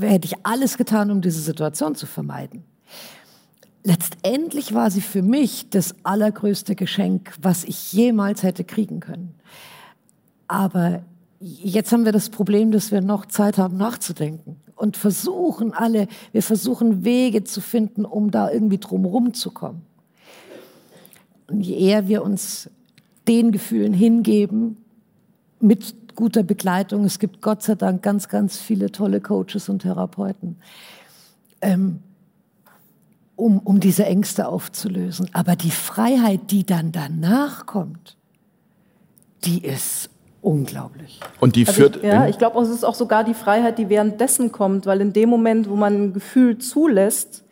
hätte 0.00 0.26
ich 0.26 0.34
alles 0.44 0.76
getan, 0.78 1.10
um 1.10 1.20
diese 1.20 1.40
Situation 1.40 1.94
zu 1.94 2.06
vermeiden. 2.06 2.64
Letztendlich 3.82 4.74
war 4.74 4.90
sie 4.90 5.00
für 5.00 5.22
mich 5.22 5.70
das 5.70 5.94
allergrößte 6.02 6.74
Geschenk, 6.74 7.34
was 7.40 7.64
ich 7.64 7.92
jemals 7.92 8.42
hätte 8.42 8.64
kriegen 8.64 9.00
können. 9.00 9.34
Aber 10.48 11.02
jetzt 11.40 11.90
haben 11.92 12.04
wir 12.04 12.12
das 12.12 12.28
Problem, 12.28 12.72
dass 12.72 12.92
wir 12.92 13.00
noch 13.00 13.26
Zeit 13.26 13.56
haben 13.56 13.76
nachzudenken 13.78 14.56
und 14.76 14.96
versuchen 14.96 15.72
alle, 15.72 16.08
wir 16.32 16.42
versuchen 16.42 17.04
Wege 17.04 17.44
zu 17.44 17.60
finden, 17.60 18.04
um 18.04 18.30
da 18.30 18.50
irgendwie 18.50 18.78
drumherum 18.78 19.32
zu 19.32 19.50
kommen. 19.50 19.82
Und 21.46 21.62
je 21.62 21.76
eher 21.76 22.08
wir 22.08 22.22
uns 22.22 22.68
den 23.26 23.52
Gefühlen 23.52 23.94
hingeben, 23.94 24.76
mit 25.60 25.99
guter 26.20 26.42
Begleitung. 26.42 27.04
Es 27.04 27.18
gibt 27.18 27.40
Gott 27.40 27.62
sei 27.62 27.74
Dank 27.74 28.02
ganz, 28.02 28.28
ganz 28.28 28.58
viele 28.58 28.92
tolle 28.92 29.20
Coaches 29.20 29.68
und 29.68 29.80
Therapeuten, 29.80 30.56
ähm, 31.60 32.00
um, 33.36 33.58
um 33.60 33.80
diese 33.80 34.04
Ängste 34.04 34.46
aufzulösen. 34.46 35.28
Aber 35.32 35.56
die 35.56 35.70
Freiheit, 35.70 36.50
die 36.50 36.64
dann 36.64 36.92
danach 36.92 37.66
kommt, 37.66 38.16
die 39.44 39.64
ist 39.64 40.10
unglaublich. 40.42 41.20
Und 41.40 41.56
die 41.56 41.66
also 41.66 41.80
führt. 41.80 41.96
Ich, 41.96 42.02
ja, 42.02 42.28
ich 42.28 42.38
glaube, 42.38 42.60
es 42.60 42.68
ist 42.68 42.84
auch 42.84 42.94
sogar 42.94 43.24
die 43.24 43.34
Freiheit, 43.34 43.78
die 43.78 43.88
währenddessen 43.88 44.52
kommt, 44.52 44.86
weil 44.86 45.00
in 45.00 45.12
dem 45.12 45.28
Moment, 45.28 45.68
wo 45.68 45.76
man 45.76 45.94
ein 45.94 46.12
Gefühl 46.12 46.58
zulässt, 46.58 47.44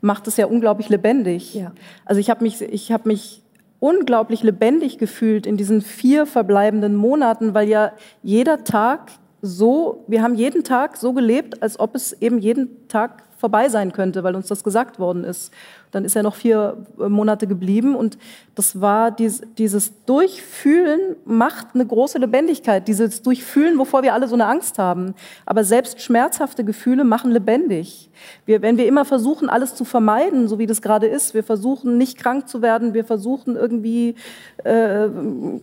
macht 0.00 0.26
es 0.28 0.36
ja 0.36 0.46
unglaublich 0.46 0.88
lebendig. 0.88 1.54
Ja. 1.54 1.72
Also 2.04 2.20
ich 2.20 2.30
habe 2.30 2.42
mich, 2.42 2.60
ich 2.60 2.92
habe 2.92 3.08
mich 3.08 3.41
unglaublich 3.82 4.44
lebendig 4.44 4.96
gefühlt 4.96 5.44
in 5.44 5.56
diesen 5.56 5.80
vier 5.80 6.24
verbleibenden 6.24 6.94
Monaten, 6.94 7.52
weil 7.52 7.68
ja 7.68 7.90
jeder 8.22 8.62
Tag 8.62 9.10
so, 9.40 10.04
wir 10.06 10.22
haben 10.22 10.36
jeden 10.36 10.62
Tag 10.62 10.96
so 10.96 11.12
gelebt, 11.12 11.64
als 11.64 11.80
ob 11.80 11.96
es 11.96 12.12
eben 12.22 12.38
jeden 12.38 12.86
Tag 12.86 13.24
vorbei 13.36 13.68
sein 13.68 13.92
könnte, 13.92 14.22
weil 14.22 14.36
uns 14.36 14.46
das 14.46 14.62
gesagt 14.62 15.00
worden 15.00 15.24
ist. 15.24 15.52
Dann 15.92 16.04
ist 16.04 16.16
er 16.16 16.22
noch 16.22 16.34
vier 16.34 16.84
äh, 16.98 17.08
Monate 17.08 17.46
geblieben 17.46 17.94
und 17.94 18.18
das 18.54 18.80
war 18.80 19.10
dies, 19.10 19.42
dieses 19.56 20.04
Durchfühlen 20.04 21.16
macht 21.24 21.68
eine 21.74 21.86
große 21.86 22.18
Lebendigkeit, 22.18 22.88
dieses 22.88 23.22
Durchfühlen, 23.22 23.78
wovor 23.78 24.02
wir 24.02 24.12
alle 24.12 24.26
so 24.26 24.34
eine 24.34 24.46
Angst 24.46 24.78
haben. 24.78 25.14
Aber 25.46 25.64
selbst 25.64 26.00
schmerzhafte 26.00 26.64
Gefühle 26.64 27.04
machen 27.04 27.30
lebendig. 27.30 28.10
Wir, 28.46 28.62
wenn 28.62 28.76
wir 28.76 28.86
immer 28.86 29.04
versuchen, 29.04 29.48
alles 29.48 29.74
zu 29.74 29.84
vermeiden, 29.84 30.48
so 30.48 30.58
wie 30.58 30.66
das 30.66 30.82
gerade 30.82 31.06
ist, 31.06 31.34
wir 31.34 31.42
versuchen 31.42 31.98
nicht 31.98 32.18
krank 32.18 32.48
zu 32.48 32.62
werden, 32.62 32.94
wir 32.94 33.04
versuchen 33.04 33.56
irgendwie 33.56 34.14
äh, 34.64 35.08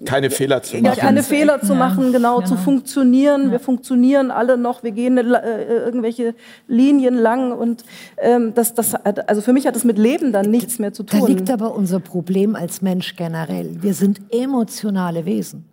keine 0.06 0.30
Fehler 0.30 0.62
zu 0.62 0.78
machen. 0.78 0.86
Ja, 0.86 0.96
keine 0.96 1.24
Fehler 1.24 1.62
zu 1.62 1.76
machen, 1.76 2.12
genau, 2.12 2.38
genau. 2.38 2.48
zu 2.48 2.56
funktionieren. 2.56 3.46
Ja. 3.46 3.52
Wir 3.52 3.60
funktionieren 3.60 4.32
alle 4.32 4.58
noch, 4.58 4.84
wir 4.84 4.92
gehen 4.92 5.18
äh, 5.18 5.64
irgendwelche 5.86 6.36
Linien 6.68 7.16
lang 7.16 7.52
und 7.52 7.84
ähm, 8.18 8.54
das, 8.54 8.74
das, 8.74 8.96
also 8.96 9.42
für 9.42 9.54
mich 9.54 9.68
hat 9.68 9.76
das 9.76 9.84
mit 9.84 9.98
Leben 10.20 10.32
dann 10.32 10.52
nichts 10.52 10.80
mehr 10.80 10.94
zu 10.94 11.04
tun. 11.04 11.20
Da 11.22 11.26
liegt 11.28 11.50
aber 11.50 11.74
unser 11.74 12.00
Problem 12.00 12.56
als 12.56 12.82
Mensch 12.82 13.16
generell. 13.16 13.82
Wir 13.82 13.94
sind 13.94 14.22
emotionale 14.32 15.26
Wesen 15.26 15.66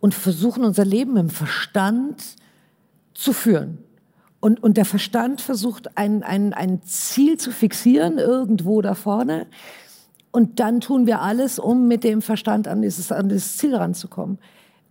und 0.00 0.14
versuchen 0.14 0.64
unser 0.64 0.84
Leben 0.84 1.16
im 1.16 1.30
Verstand 1.30 2.22
zu 3.14 3.32
führen. 3.32 3.78
Und, 4.40 4.62
und 4.62 4.76
der 4.76 4.84
Verstand 4.84 5.40
versucht, 5.40 5.96
ein, 5.96 6.22
ein, 6.22 6.52
ein 6.52 6.82
Ziel 6.82 7.38
zu 7.38 7.50
fixieren, 7.50 8.18
irgendwo 8.18 8.82
da 8.82 8.94
vorne. 8.94 9.46
Und 10.30 10.60
dann 10.60 10.80
tun 10.80 11.06
wir 11.06 11.22
alles, 11.22 11.58
um 11.58 11.88
mit 11.88 12.04
dem 12.04 12.20
Verstand 12.22 12.68
an 12.68 12.82
dieses, 12.82 13.10
an 13.10 13.28
dieses 13.28 13.56
Ziel 13.56 13.74
ranzukommen. 13.74 14.38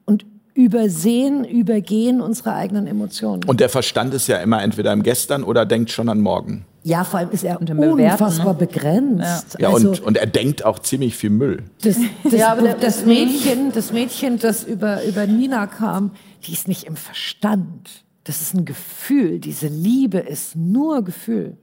Und 0.05 0.25
übersehen, 0.55 1.45
übergehen 1.45 2.21
unsere 2.21 2.53
eigenen 2.53 2.87
Emotionen. 2.87 3.43
Und 3.43 3.59
der 3.59 3.69
Verstand 3.69 4.13
ist 4.13 4.27
ja 4.27 4.37
immer 4.37 4.63
entweder 4.63 4.91
im 4.93 5.03
Gestern 5.03 5.43
oder 5.43 5.65
denkt 5.65 5.91
schon 5.91 6.09
an 6.09 6.21
morgen. 6.21 6.65
Ja, 6.85 7.03
vor 7.03 7.17
allem 7.17 7.31
ist 7.31 7.43
er 7.43 7.59
unfassbar 7.59 8.53
ne? 8.53 8.59
begrenzt. 8.59 9.57
Ja, 9.57 9.73
also, 9.73 9.89
und, 9.89 10.01
und 10.01 10.17
er 10.17 10.27
denkt 10.27 10.63
auch 10.63 10.77
ziemlich 10.77 11.15
viel 11.15 11.31
Müll. 11.31 11.63
Das, 11.81 11.97
das, 12.23 12.33
ja, 12.33 12.55
das, 12.55 13.07
Mädchen, 13.07 13.71
das 13.71 13.91
Mädchen, 13.91 14.37
das 14.37 14.63
über, 14.63 15.03
über 15.03 15.25
Nina 15.25 15.65
kam, 15.65 16.11
die 16.45 16.53
ist 16.53 16.67
nicht 16.67 16.83
im 16.83 16.95
Verstand. 16.95 17.89
Das 18.23 18.39
ist 18.39 18.53
ein 18.53 18.65
Gefühl. 18.65 19.39
Diese 19.39 19.65
Liebe 19.65 20.19
ist 20.19 20.55
nur 20.55 21.03
Gefühl. 21.03 21.57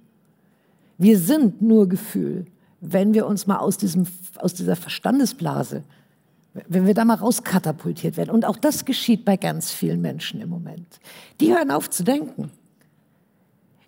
Wir 0.99 1.16
sind 1.20 1.62
nur 1.62 1.89
Gefühl, 1.89 2.47
wenn 2.81 3.14
wir 3.14 3.27
uns 3.27 3.47
mal 3.47 3.59
aus, 3.59 3.79
diesem, 3.79 4.09
aus 4.39 4.55
dieser 4.55 4.75
Verstandesblase 4.75 5.85
wenn 6.68 6.87
wir 6.87 6.93
da 6.93 7.07
mal 7.07 7.14
rauskatapultiert 7.14 8.18
werden. 8.18 8.29
Und 8.29 8.45
auch 8.45 8.59
das 8.59 8.85
geschieht 8.85 9.25
bei 9.25 9.39
ganz 9.39 9.70
vielen 9.70 10.03
Menschen 10.03 10.43
im 10.43 10.51
Moment. 10.51 11.01
Die 11.41 11.51
hören 11.51 11.70
auf 11.70 11.89
zu 11.89 12.05
denken. 12.05 12.51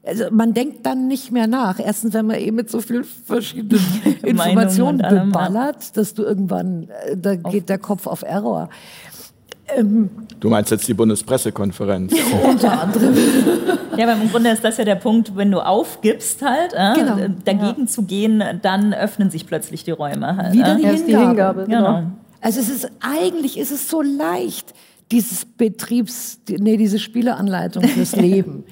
Also 0.06 0.24
man 0.30 0.52
denkt 0.52 0.84
dann 0.84 1.06
nicht 1.08 1.32
mehr 1.32 1.46
nach. 1.46 1.78
Erstens, 1.78 2.12
wenn 2.14 2.26
man 2.26 2.36
eben 2.36 2.56
mit 2.56 2.70
so 2.70 2.80
vielen 2.80 3.04
verschiedenen 3.04 3.82
Informationen 4.22 4.98
beballert, 4.98 5.96
dass 5.96 6.14
du 6.14 6.22
irgendwann, 6.22 6.88
äh, 7.06 7.16
da 7.16 7.36
geht 7.36 7.68
der 7.68 7.78
Kopf 7.78 8.06
auf 8.06 8.22
Error. 8.22 8.68
Ähm, 9.74 10.10
du 10.40 10.50
meinst 10.50 10.70
jetzt 10.70 10.86
die 10.86 10.94
Bundespressekonferenz? 10.94 12.12
Unter 12.46 12.82
anderem. 12.82 13.14
Ja, 13.96 14.10
aber 14.10 14.20
im 14.20 14.28
Grunde 14.28 14.50
ist 14.50 14.64
das 14.64 14.76
ja 14.76 14.84
der 14.84 14.96
Punkt, 14.96 15.36
wenn 15.36 15.52
du 15.52 15.60
aufgibst 15.60 16.42
halt, 16.42 16.72
äh, 16.72 16.94
genau. 16.94 17.16
dagegen 17.44 17.82
ja. 17.82 17.86
zu 17.86 18.02
gehen, 18.02 18.42
dann 18.60 18.92
öffnen 18.92 19.30
sich 19.30 19.46
plötzlich 19.46 19.84
die 19.84 19.92
Räume 19.92 20.36
halt. 20.36 20.52
Wieder 20.52 20.74
die, 20.74 20.82
äh. 20.82 20.96
Hingabe. 20.96 21.06
die 21.06 21.16
Hingabe. 21.16 21.64
Genau. 21.66 21.96
genau. 21.98 22.10
Also 22.40 22.58
es 22.58 22.68
ist 22.68 22.90
eigentlich 23.00 23.56
ist 23.56 23.70
es 23.70 23.88
so 23.88 24.02
leicht, 24.02 24.74
dieses 25.12 25.44
Betriebs, 25.44 26.40
nee, 26.48 26.76
diese 26.76 26.98
Spieleanleitung 26.98 27.84
fürs 27.84 28.16
Leben. 28.16 28.64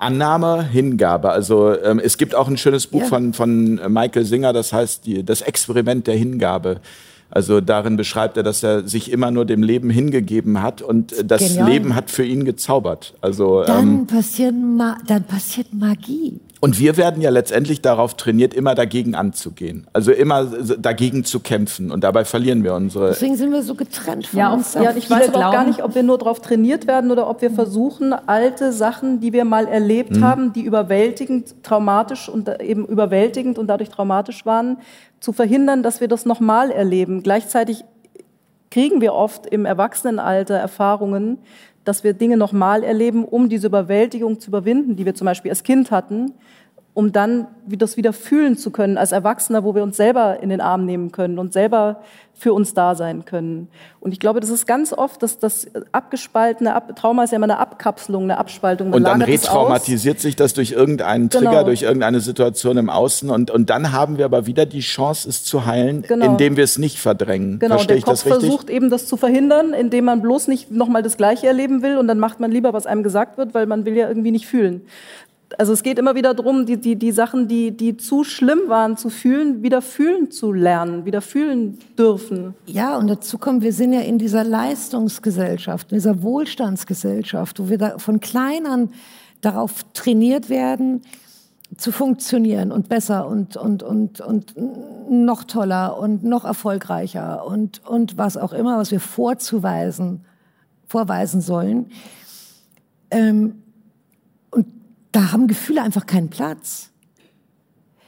Annahme, 0.00 0.62
Hingabe. 0.64 1.30
Also 1.30 1.78
ähm, 1.80 2.00
es 2.02 2.18
gibt 2.18 2.34
auch 2.34 2.48
ein 2.48 2.56
schönes 2.56 2.86
Buch 2.86 3.02
ja. 3.02 3.06
von, 3.06 3.32
von 3.32 3.80
Michael 3.92 4.24
Singer, 4.24 4.52
das 4.52 4.72
heißt 4.72 5.06
die, 5.06 5.24
das 5.24 5.42
Experiment 5.42 6.06
der 6.06 6.16
Hingabe. 6.16 6.80
Also 7.30 7.60
darin 7.60 7.96
beschreibt 7.96 8.36
er, 8.36 8.42
dass 8.42 8.62
er 8.62 8.88
sich 8.88 9.12
immer 9.12 9.30
nur 9.30 9.44
dem 9.44 9.62
Leben 9.62 9.88
hingegeben 9.88 10.62
hat 10.62 10.82
und 10.82 11.14
das 11.24 11.40
Genial. 11.42 11.70
Leben 11.70 11.94
hat 11.94 12.10
für 12.10 12.24
ihn 12.24 12.44
gezaubert. 12.44 13.14
Also 13.20 13.62
dann, 13.62 13.88
ähm, 13.88 14.06
passiert 14.06 14.54
dann 15.06 15.24
passiert 15.24 15.72
Magie. 15.72 16.40
Und 16.62 16.78
wir 16.78 16.98
werden 16.98 17.22
ja 17.22 17.30
letztendlich 17.30 17.80
darauf 17.80 18.14
trainiert, 18.14 18.52
immer 18.52 18.74
dagegen 18.74 19.14
anzugehen. 19.14 19.86
Also 19.94 20.12
immer 20.12 20.44
dagegen 20.44 21.24
zu 21.24 21.40
kämpfen. 21.40 21.90
Und 21.90 22.04
dabei 22.04 22.26
verlieren 22.26 22.62
wir 22.62 22.74
unsere. 22.74 23.08
Deswegen 23.08 23.36
sind 23.36 23.50
wir 23.50 23.62
so 23.62 23.74
getrennt 23.74 24.26
von 24.26 24.38
ja, 24.38 24.52
uns. 24.52 24.74
Ja, 24.74 24.94
ich 24.94 25.08
weiß 25.08 25.32
auch 25.32 25.52
gar 25.52 25.64
nicht, 25.64 25.82
ob 25.82 25.94
wir 25.94 26.02
nur 26.02 26.18
darauf 26.18 26.40
trainiert 26.40 26.86
werden 26.86 27.10
oder 27.10 27.30
ob 27.30 27.40
wir 27.40 27.50
versuchen, 27.50 28.12
alte 28.12 28.72
Sachen, 28.72 29.20
die 29.20 29.32
wir 29.32 29.46
mal 29.46 29.66
erlebt 29.68 30.16
mhm. 30.16 30.24
haben, 30.24 30.52
die 30.52 30.62
überwältigend, 30.62 31.62
traumatisch 31.62 32.28
und 32.28 32.50
eben 32.60 32.84
überwältigend 32.84 33.58
und 33.58 33.66
dadurch 33.66 33.88
traumatisch 33.88 34.44
waren, 34.44 34.76
zu 35.18 35.32
verhindern, 35.32 35.82
dass 35.82 36.02
wir 36.02 36.08
das 36.08 36.26
nochmal 36.26 36.70
erleben. 36.70 37.22
Gleichzeitig 37.22 37.84
kriegen 38.70 39.00
wir 39.00 39.14
oft 39.14 39.46
im 39.46 39.64
Erwachsenenalter 39.64 40.54
Erfahrungen, 40.54 41.38
dass 41.90 42.04
wir 42.04 42.12
Dinge 42.12 42.36
nochmal 42.36 42.84
erleben, 42.84 43.24
um 43.24 43.48
diese 43.48 43.66
Überwältigung 43.66 44.38
zu 44.38 44.50
überwinden, 44.50 44.94
die 44.94 45.04
wir 45.04 45.16
zum 45.16 45.24
Beispiel 45.24 45.50
als 45.50 45.64
Kind 45.64 45.90
hatten 45.90 46.34
um 46.92 47.12
dann 47.12 47.46
das 47.66 47.96
wieder 47.96 48.12
fühlen 48.12 48.56
zu 48.56 48.70
können 48.70 48.98
als 48.98 49.12
Erwachsener, 49.12 49.62
wo 49.62 49.74
wir 49.74 49.82
uns 49.82 49.96
selber 49.96 50.42
in 50.42 50.48
den 50.48 50.60
Arm 50.60 50.86
nehmen 50.86 51.12
können 51.12 51.38
und 51.38 51.52
selber 51.52 52.00
für 52.34 52.54
uns 52.54 52.72
da 52.72 52.94
sein 52.94 53.26
können. 53.26 53.68
Und 54.00 54.12
ich 54.12 54.18
glaube, 54.18 54.40
das 54.40 54.48
ist 54.48 54.66
ganz 54.66 54.94
oft, 54.94 55.22
dass 55.22 55.38
das 55.38 55.66
abgespaltene 55.92 56.74
Ab 56.74 56.96
Trauma 56.96 57.24
ist 57.24 57.32
ja 57.32 57.36
immer 57.36 57.44
eine 57.44 57.58
Abkapselung, 57.58 58.24
eine 58.24 58.38
Abspaltung. 58.38 58.94
und 58.94 59.04
dann 59.04 59.20
retraumatisiert 59.20 60.20
sich 60.20 60.36
das 60.36 60.54
durch 60.54 60.72
irgendeinen 60.72 61.28
Trigger, 61.28 61.50
genau. 61.50 61.64
durch 61.64 61.82
irgendeine 61.82 62.20
Situation 62.20 62.78
im 62.78 62.88
Außen 62.88 63.28
und, 63.28 63.50
und 63.50 63.68
dann 63.68 63.92
haben 63.92 64.16
wir 64.16 64.24
aber 64.24 64.46
wieder 64.46 64.64
die 64.64 64.80
Chance, 64.80 65.28
es 65.28 65.44
zu 65.44 65.66
heilen, 65.66 66.02
genau. 66.02 66.24
indem 66.24 66.56
wir 66.56 66.64
es 66.64 66.78
nicht 66.78 66.98
verdrängen. 66.98 67.58
Genau, 67.58 67.74
Verstehe 67.74 67.96
der 67.96 68.04
Kopf 68.04 68.22
versucht 68.22 68.70
eben 68.70 68.88
das 68.88 69.06
zu 69.06 69.18
verhindern, 69.18 69.74
indem 69.74 70.06
man 70.06 70.22
bloß 70.22 70.48
nicht 70.48 70.70
nochmal 70.70 71.02
das 71.02 71.18
Gleiche 71.18 71.46
erleben 71.46 71.82
will 71.82 71.98
und 71.98 72.08
dann 72.08 72.18
macht 72.18 72.40
man 72.40 72.50
lieber, 72.50 72.72
was 72.72 72.86
einem 72.86 73.02
gesagt 73.02 73.36
wird, 73.36 73.52
weil 73.52 73.66
man 73.66 73.84
will 73.84 73.96
ja 73.96 74.08
irgendwie 74.08 74.30
nicht 74.30 74.46
fühlen 74.46 74.82
also 75.58 75.72
es 75.72 75.82
geht 75.82 75.98
immer 75.98 76.14
wieder 76.14 76.34
darum, 76.34 76.66
die, 76.66 76.76
die, 76.76 76.96
die 76.96 77.12
Sachen, 77.12 77.48
die, 77.48 77.76
die 77.76 77.96
zu 77.96 78.24
schlimm 78.24 78.60
waren 78.68 78.96
zu 78.96 79.10
fühlen, 79.10 79.62
wieder 79.62 79.82
fühlen 79.82 80.30
zu 80.30 80.52
lernen, 80.52 81.04
wieder 81.04 81.20
fühlen 81.20 81.78
dürfen. 81.98 82.54
Ja, 82.66 82.96
und 82.96 83.08
dazu 83.08 83.38
kommen, 83.38 83.62
wir 83.62 83.72
sind 83.72 83.92
ja 83.92 84.00
in 84.00 84.18
dieser 84.18 84.44
Leistungsgesellschaft, 84.44 85.92
in 85.92 85.98
dieser 85.98 86.22
Wohlstandsgesellschaft, 86.22 87.58
wo 87.58 87.68
wir 87.68 87.78
da 87.78 87.98
von 87.98 88.20
klein 88.20 88.66
an 88.66 88.90
darauf 89.40 89.84
trainiert 89.92 90.50
werden, 90.50 91.02
zu 91.76 91.92
funktionieren 91.92 92.72
und 92.72 92.88
besser 92.88 93.28
und, 93.28 93.56
und, 93.56 93.82
und, 93.82 94.20
und 94.20 94.54
noch 95.08 95.44
toller 95.44 95.98
und 95.98 96.24
noch 96.24 96.44
erfolgreicher 96.44 97.46
und, 97.46 97.86
und 97.86 98.18
was 98.18 98.36
auch 98.36 98.52
immer, 98.52 98.78
was 98.78 98.90
wir 98.90 99.00
vorzuweisen, 99.00 100.24
vorweisen 100.86 101.40
sollen. 101.40 101.86
Ähm, 103.12 103.59
da 105.12 105.32
haben 105.32 105.46
Gefühle 105.46 105.82
einfach 105.82 106.06
keinen 106.06 106.30
Platz. 106.30 106.90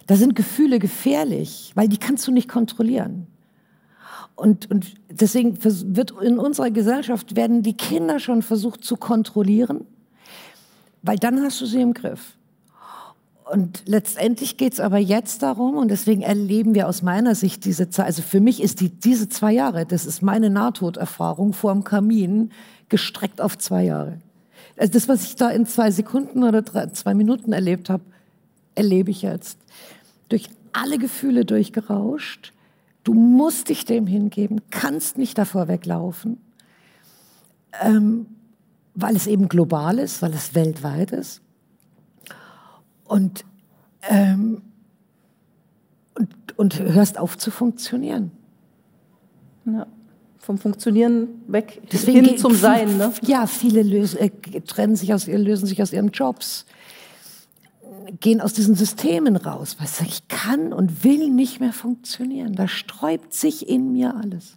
Da 0.06 0.16
sind 0.16 0.34
Gefühle 0.34 0.78
gefährlich, 0.78 1.72
weil 1.74 1.88
die 1.88 1.98
kannst 1.98 2.26
du 2.26 2.32
nicht 2.32 2.48
kontrollieren. 2.48 3.26
Und, 4.34 4.70
und 4.70 4.94
deswegen 5.10 5.62
wird 5.62 6.10
in 6.22 6.38
unserer 6.38 6.70
Gesellschaft 6.70 7.36
werden 7.36 7.62
die 7.62 7.76
Kinder 7.76 8.18
schon 8.18 8.42
versucht 8.42 8.84
zu 8.84 8.96
kontrollieren, 8.96 9.86
weil 11.02 11.16
dann 11.16 11.40
hast 11.42 11.60
du 11.60 11.66
sie 11.66 11.80
im 11.80 11.94
Griff. 11.94 12.36
Und 13.50 13.82
letztendlich 13.86 14.56
geht 14.56 14.72
es 14.72 14.80
aber 14.80 14.98
jetzt 14.98 15.42
darum, 15.42 15.76
und 15.76 15.90
deswegen 15.90 16.22
erleben 16.22 16.74
wir 16.74 16.88
aus 16.88 17.02
meiner 17.02 17.34
Sicht 17.34 17.64
diese 17.64 17.90
Zeit, 17.90 18.06
also 18.06 18.22
für 18.22 18.40
mich 18.40 18.62
ist 18.62 18.80
die, 18.80 18.88
diese 18.88 19.28
zwei 19.28 19.52
Jahre, 19.52 19.84
das 19.84 20.06
ist 20.06 20.22
meine 20.22 20.48
Nahtoderfahrung 20.48 21.52
vor 21.52 21.72
dem 21.72 21.84
Kamin, 21.84 22.50
gestreckt 22.88 23.40
auf 23.40 23.58
zwei 23.58 23.84
Jahre. 23.84 24.18
Also 24.76 24.92
das, 24.92 25.08
was 25.08 25.24
ich 25.24 25.36
da 25.36 25.50
in 25.50 25.66
zwei 25.66 25.90
Sekunden 25.90 26.44
oder 26.44 26.62
drei, 26.62 26.86
zwei 26.88 27.14
Minuten 27.14 27.52
erlebt 27.52 27.90
habe, 27.90 28.02
erlebe 28.74 29.10
ich 29.10 29.22
jetzt. 29.22 29.58
Durch 30.28 30.48
alle 30.72 30.98
Gefühle 30.98 31.44
durchgerauscht. 31.44 32.52
Du 33.04 33.14
musst 33.14 33.68
dich 33.68 33.84
dem 33.84 34.06
hingeben, 34.06 34.60
kannst 34.70 35.18
nicht 35.18 35.36
davor 35.36 35.68
weglaufen, 35.68 36.38
ähm, 37.80 38.26
weil 38.94 39.16
es 39.16 39.26
eben 39.26 39.48
global 39.48 39.98
ist, 39.98 40.22
weil 40.22 40.32
es 40.32 40.54
weltweit 40.54 41.10
ist. 41.10 41.42
Und, 43.04 43.44
ähm, 44.08 44.62
und, 46.14 46.58
und 46.58 46.78
hörst 46.78 47.18
auf 47.18 47.36
zu 47.36 47.50
funktionieren. 47.50 48.30
Ja 49.64 49.86
vom 50.42 50.58
Funktionieren 50.58 51.28
weg 51.46 51.80
Deswegen 51.92 52.24
hin 52.24 52.36
zum 52.36 52.54
Sein. 52.54 52.98
Ne? 52.98 53.12
Ja, 53.22 53.46
viele 53.46 53.82
lösen, 53.82 54.18
äh, 54.18 54.30
trennen 54.60 54.96
sich 54.96 55.14
aus, 55.14 55.28
lösen 55.28 55.66
sich 55.66 55.80
aus 55.80 55.92
ihren 55.92 56.10
Jobs, 56.10 56.66
gehen 58.20 58.40
aus 58.40 58.52
diesen 58.52 58.74
Systemen 58.74 59.36
raus, 59.36 59.76
weil 59.78 59.86
sie 59.86 60.04
ich 60.04 60.26
kann 60.26 60.72
und 60.72 61.04
will 61.04 61.30
nicht 61.30 61.60
mehr 61.60 61.72
funktionieren. 61.72 62.54
Da 62.56 62.66
sträubt 62.66 63.32
sich 63.32 63.68
in 63.68 63.92
mir 63.92 64.16
alles. 64.16 64.56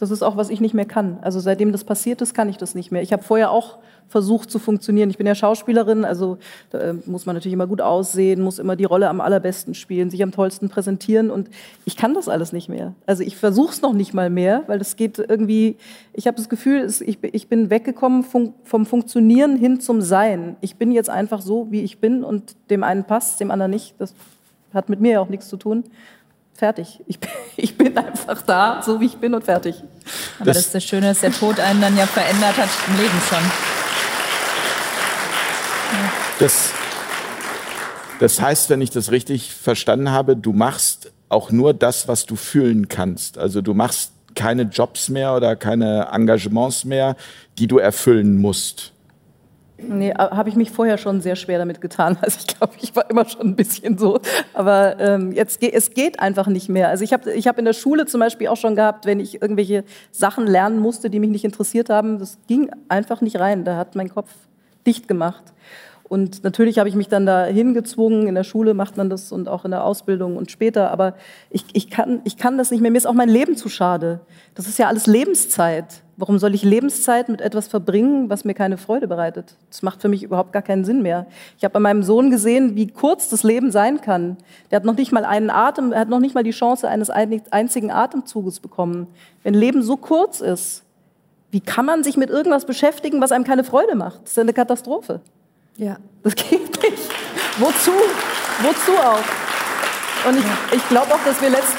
Das 0.00 0.10
ist 0.10 0.22
auch, 0.22 0.36
was 0.36 0.48
ich 0.48 0.60
nicht 0.62 0.72
mehr 0.72 0.86
kann. 0.86 1.18
Also 1.20 1.40
seitdem 1.40 1.72
das 1.72 1.84
passiert 1.84 2.22
ist, 2.22 2.32
kann 2.32 2.48
ich 2.48 2.56
das 2.56 2.74
nicht 2.74 2.90
mehr. 2.90 3.02
Ich 3.02 3.12
habe 3.12 3.22
vorher 3.22 3.50
auch 3.50 3.78
versucht 4.08 4.50
zu 4.50 4.58
funktionieren. 4.58 5.10
Ich 5.10 5.18
bin 5.18 5.26
ja 5.26 5.34
Schauspielerin, 5.34 6.04
also 6.04 6.38
äh, 6.72 6.94
muss 7.06 7.26
man 7.26 7.36
natürlich 7.36 7.52
immer 7.52 7.66
gut 7.66 7.82
aussehen, 7.82 8.40
muss 8.40 8.58
immer 8.58 8.76
die 8.76 8.84
Rolle 8.84 9.08
am 9.08 9.20
allerbesten 9.20 9.74
spielen, 9.74 10.10
sich 10.10 10.22
am 10.22 10.32
tollsten 10.32 10.68
präsentieren 10.68 11.30
und 11.30 11.48
ich 11.84 11.96
kann 11.96 12.14
das 12.14 12.28
alles 12.28 12.52
nicht 12.52 12.68
mehr. 12.68 12.94
Also 13.06 13.22
ich 13.22 13.36
versuche 13.36 13.72
es 13.72 13.82
noch 13.82 13.92
nicht 13.92 14.14
mal 14.14 14.30
mehr, 14.30 14.64
weil 14.66 14.78
das 14.78 14.96
geht 14.96 15.18
irgendwie, 15.18 15.76
ich 16.12 16.26
habe 16.26 16.36
das 16.36 16.48
Gefühl, 16.48 16.90
ich 17.00 17.48
bin 17.48 17.70
weggekommen 17.70 18.24
vom 18.24 18.86
Funktionieren 18.86 19.56
hin 19.56 19.80
zum 19.80 20.00
Sein. 20.00 20.56
Ich 20.60 20.76
bin 20.76 20.92
jetzt 20.92 21.10
einfach 21.10 21.42
so, 21.42 21.68
wie 21.70 21.82
ich 21.82 22.00
bin 22.00 22.24
und 22.24 22.56
dem 22.70 22.82
einen 22.82 23.04
passt, 23.04 23.38
dem 23.38 23.50
anderen 23.50 23.70
nicht. 23.70 23.94
Das 23.98 24.14
hat 24.72 24.88
mit 24.88 25.00
mir 25.00 25.12
ja 25.12 25.20
auch 25.20 25.28
nichts 25.28 25.48
zu 25.48 25.56
tun 25.56 25.84
fertig. 26.60 27.00
Ich 27.06 27.18
bin, 27.18 27.30
ich 27.56 27.76
bin, 27.76 27.98
einfach 27.98 28.42
da, 28.42 28.82
so 28.84 29.00
wie 29.00 29.06
ich 29.06 29.16
bin 29.16 29.34
und 29.34 29.44
fertig. 29.44 29.82
Aber 30.38 30.44
das, 30.46 30.56
das 30.56 30.66
ist 30.66 30.74
das 30.76 30.84
Schöne, 30.84 31.08
dass 31.08 31.20
der 31.20 31.32
Tod 31.32 31.58
einen 31.58 31.80
dann 31.80 31.96
ja 31.96 32.06
verändert 32.06 32.56
hat 32.56 32.68
im 32.86 32.96
Leben 32.96 33.20
schon. 33.28 33.38
Das, 36.38 36.70
das 38.20 38.40
heißt, 38.40 38.70
wenn 38.70 38.80
ich 38.80 38.90
das 38.90 39.10
richtig 39.10 39.52
verstanden 39.52 40.10
habe, 40.10 40.36
du 40.36 40.52
machst 40.52 41.10
auch 41.28 41.50
nur 41.50 41.74
das, 41.74 42.06
was 42.08 42.26
du 42.26 42.36
fühlen 42.36 42.88
kannst. 42.88 43.38
Also 43.38 43.62
du 43.62 43.74
machst 43.74 44.12
keine 44.34 44.62
Jobs 44.62 45.08
mehr 45.08 45.34
oder 45.34 45.56
keine 45.56 46.08
Engagements 46.12 46.84
mehr, 46.84 47.16
die 47.58 47.66
du 47.66 47.78
erfüllen 47.78 48.38
musst. 48.38 48.92
Nee, 49.82 50.12
habe 50.12 50.48
ich 50.48 50.56
mich 50.56 50.70
vorher 50.70 50.98
schon 50.98 51.20
sehr 51.20 51.36
schwer 51.36 51.58
damit 51.58 51.80
getan. 51.80 52.16
Also 52.22 52.38
ich 52.40 52.46
glaube, 52.46 52.74
ich 52.80 52.94
war 52.94 53.08
immer 53.10 53.28
schon 53.28 53.48
ein 53.48 53.56
bisschen 53.56 53.98
so. 53.98 54.20
Aber 54.54 54.98
ähm, 55.00 55.32
jetzt 55.32 55.62
es 55.62 55.90
geht 55.90 56.20
einfach 56.20 56.46
nicht 56.46 56.68
mehr. 56.68 56.88
Also 56.88 57.02
ich 57.04 57.12
habe 57.12 57.32
ich 57.32 57.48
hab 57.48 57.58
in 57.58 57.64
der 57.64 57.72
Schule 57.72 58.06
zum 58.06 58.20
Beispiel 58.20 58.48
auch 58.48 58.56
schon 58.56 58.76
gehabt, 58.76 59.06
wenn 59.06 59.20
ich 59.20 59.40
irgendwelche 59.42 59.84
Sachen 60.12 60.46
lernen 60.46 60.78
musste, 60.78 61.10
die 61.10 61.18
mich 61.18 61.30
nicht 61.30 61.44
interessiert 61.44 61.90
haben, 61.90 62.18
das 62.18 62.38
ging 62.46 62.70
einfach 62.88 63.20
nicht 63.20 63.38
rein. 63.40 63.64
Da 63.64 63.76
hat 63.76 63.96
mein 63.96 64.08
Kopf 64.08 64.30
dicht 64.86 65.08
gemacht. 65.08 65.42
Und 66.10 66.42
natürlich 66.42 66.80
habe 66.80 66.88
ich 66.88 66.96
mich 66.96 67.06
dann 67.06 67.24
da 67.24 67.44
hingezwungen. 67.44 68.26
In 68.26 68.34
der 68.34 68.42
Schule 68.42 68.74
macht 68.74 68.96
man 68.96 69.08
das 69.08 69.30
und 69.30 69.48
auch 69.48 69.64
in 69.64 69.70
der 69.70 69.84
Ausbildung 69.84 70.36
und 70.36 70.50
später. 70.50 70.90
Aber 70.90 71.14
ich, 71.50 71.64
ich, 71.72 71.88
kann, 71.88 72.20
ich 72.24 72.36
kann 72.36 72.58
das 72.58 72.72
nicht 72.72 72.80
mehr. 72.80 72.90
Mir 72.90 72.98
ist 72.98 73.06
auch 73.06 73.14
mein 73.14 73.28
Leben 73.28 73.56
zu 73.56 73.68
schade. 73.68 74.18
Das 74.56 74.66
ist 74.66 74.76
ja 74.76 74.88
alles 74.88 75.06
Lebenszeit. 75.06 76.02
Warum 76.16 76.40
soll 76.40 76.52
ich 76.56 76.64
Lebenszeit 76.64 77.28
mit 77.28 77.40
etwas 77.40 77.68
verbringen, 77.68 78.28
was 78.28 78.44
mir 78.44 78.54
keine 78.54 78.76
Freude 78.76 79.06
bereitet? 79.06 79.54
Das 79.68 79.82
macht 79.82 80.02
für 80.02 80.08
mich 80.08 80.24
überhaupt 80.24 80.52
gar 80.52 80.62
keinen 80.62 80.84
Sinn 80.84 81.00
mehr. 81.00 81.26
Ich 81.56 81.62
habe 81.62 81.74
bei 81.74 81.78
meinem 81.78 82.02
Sohn 82.02 82.32
gesehen, 82.32 82.74
wie 82.74 82.88
kurz 82.88 83.28
das 83.28 83.44
Leben 83.44 83.70
sein 83.70 84.00
kann. 84.00 84.36
Der 84.72 84.76
hat 84.76 84.84
noch 84.84 84.96
nicht 84.96 85.12
mal 85.12 85.24
einen 85.24 85.48
Atem, 85.48 85.92
er 85.92 86.00
hat 86.00 86.08
noch 86.08 86.18
nicht 86.18 86.34
mal 86.34 86.42
die 86.42 86.50
Chance 86.50 86.88
eines 86.88 87.08
einzigen 87.08 87.92
Atemzuges 87.92 88.58
bekommen. 88.58 89.06
Wenn 89.44 89.54
Leben 89.54 89.84
so 89.84 89.96
kurz 89.96 90.40
ist, 90.40 90.82
wie 91.52 91.60
kann 91.60 91.86
man 91.86 92.02
sich 92.02 92.16
mit 92.16 92.30
irgendwas 92.30 92.64
beschäftigen, 92.64 93.20
was 93.20 93.30
einem 93.30 93.44
keine 93.44 93.62
Freude 93.62 93.94
macht? 93.94 94.22
Das 94.24 94.32
ist 94.32 94.38
eine 94.40 94.52
Katastrophe. 94.52 95.20
Ja. 95.76 95.96
Das 96.22 96.34
geht 96.34 96.82
nicht. 96.82 97.10
Wozu? 97.58 97.92
Wozu 98.62 98.92
auch? 98.92 100.28
Und 100.28 100.38
ich, 100.38 100.76
ich 100.76 100.88
glaube 100.88 101.14
auch, 101.14 101.24
dass 101.24 101.40
wir 101.40 101.50
letzt, 101.50 101.74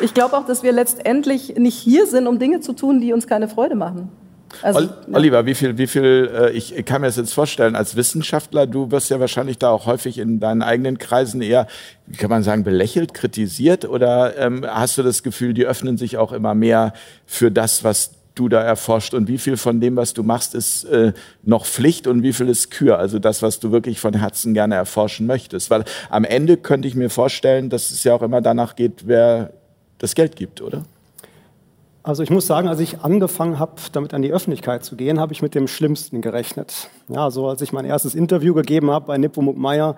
ich 0.00 0.14
glaube 0.14 0.36
auch, 0.36 0.46
dass 0.46 0.62
wir 0.62 0.72
letztendlich 0.72 1.56
nicht 1.56 1.76
hier 1.76 2.06
sind, 2.06 2.26
um 2.26 2.38
Dinge 2.38 2.60
zu 2.60 2.72
tun, 2.72 3.00
die 3.00 3.12
uns 3.12 3.26
keine 3.26 3.48
Freude 3.48 3.74
machen. 3.74 4.10
Also, 4.62 4.88
Oliver, 5.12 5.44
wie 5.44 5.54
viel, 5.54 5.76
wie 5.76 5.86
viel, 5.86 6.30
äh, 6.32 6.50
ich 6.52 6.84
kann 6.84 7.00
mir 7.00 7.08
das 7.08 7.16
jetzt 7.16 7.34
vorstellen, 7.34 7.76
als 7.76 7.96
Wissenschaftler, 7.96 8.66
du 8.66 8.90
wirst 8.90 9.10
ja 9.10 9.20
wahrscheinlich 9.20 9.58
da 9.58 9.70
auch 9.70 9.86
häufig 9.86 10.18
in 10.18 10.40
deinen 10.40 10.62
eigenen 10.62 10.98
Kreisen 10.98 11.42
eher, 11.42 11.66
wie 12.06 12.16
kann 12.16 12.30
man 12.30 12.42
sagen, 12.42 12.64
belächelt, 12.64 13.12
kritisiert 13.12 13.84
oder 13.84 14.36
ähm, 14.38 14.64
hast 14.66 14.98
du 14.98 15.02
das 15.02 15.22
Gefühl, 15.22 15.52
die 15.52 15.66
öffnen 15.66 15.98
sich 15.98 16.16
auch 16.16 16.32
immer 16.32 16.54
mehr 16.54 16.92
für 17.26 17.50
das, 17.50 17.84
was 17.84 18.12
du 18.36 18.48
da 18.48 18.62
erforscht 18.62 19.14
und 19.14 19.26
wie 19.26 19.38
viel 19.38 19.56
von 19.56 19.80
dem, 19.80 19.96
was 19.96 20.14
du 20.14 20.22
machst, 20.22 20.54
ist 20.54 20.84
äh, 20.84 21.12
noch 21.42 21.66
Pflicht 21.66 22.06
und 22.06 22.22
wie 22.22 22.32
viel 22.32 22.48
ist 22.48 22.70
Kür, 22.70 22.98
also 22.98 23.18
das, 23.18 23.42
was 23.42 23.58
du 23.58 23.72
wirklich 23.72 23.98
von 23.98 24.14
Herzen 24.14 24.54
gerne 24.54 24.76
erforschen 24.76 25.26
möchtest. 25.26 25.70
Weil 25.70 25.84
am 26.10 26.24
Ende 26.24 26.56
könnte 26.56 26.86
ich 26.86 26.94
mir 26.94 27.10
vorstellen, 27.10 27.70
dass 27.70 27.90
es 27.90 28.04
ja 28.04 28.14
auch 28.14 28.22
immer 28.22 28.40
danach 28.40 28.76
geht, 28.76 29.06
wer 29.06 29.52
das 29.98 30.14
Geld 30.14 30.36
gibt, 30.36 30.60
oder? 30.60 30.84
Also 32.06 32.22
ich 32.22 32.30
muss 32.30 32.46
sagen, 32.46 32.68
als 32.68 32.78
ich 32.78 33.00
angefangen 33.00 33.58
habe, 33.58 33.72
damit 33.90 34.14
an 34.14 34.22
die 34.22 34.32
Öffentlichkeit 34.32 34.84
zu 34.84 34.94
gehen, 34.94 35.18
habe 35.18 35.32
ich 35.32 35.42
mit 35.42 35.56
dem 35.56 35.66
Schlimmsten 35.66 36.20
gerechnet. 36.20 36.88
Ja, 37.08 37.32
so 37.32 37.48
als 37.48 37.62
ich 37.62 37.72
mein 37.72 37.84
erstes 37.84 38.14
Interview 38.14 38.54
gegeben 38.54 38.92
habe 38.92 39.06
bei 39.06 39.18
Nepomuk 39.18 39.56
Meyer 39.56 39.96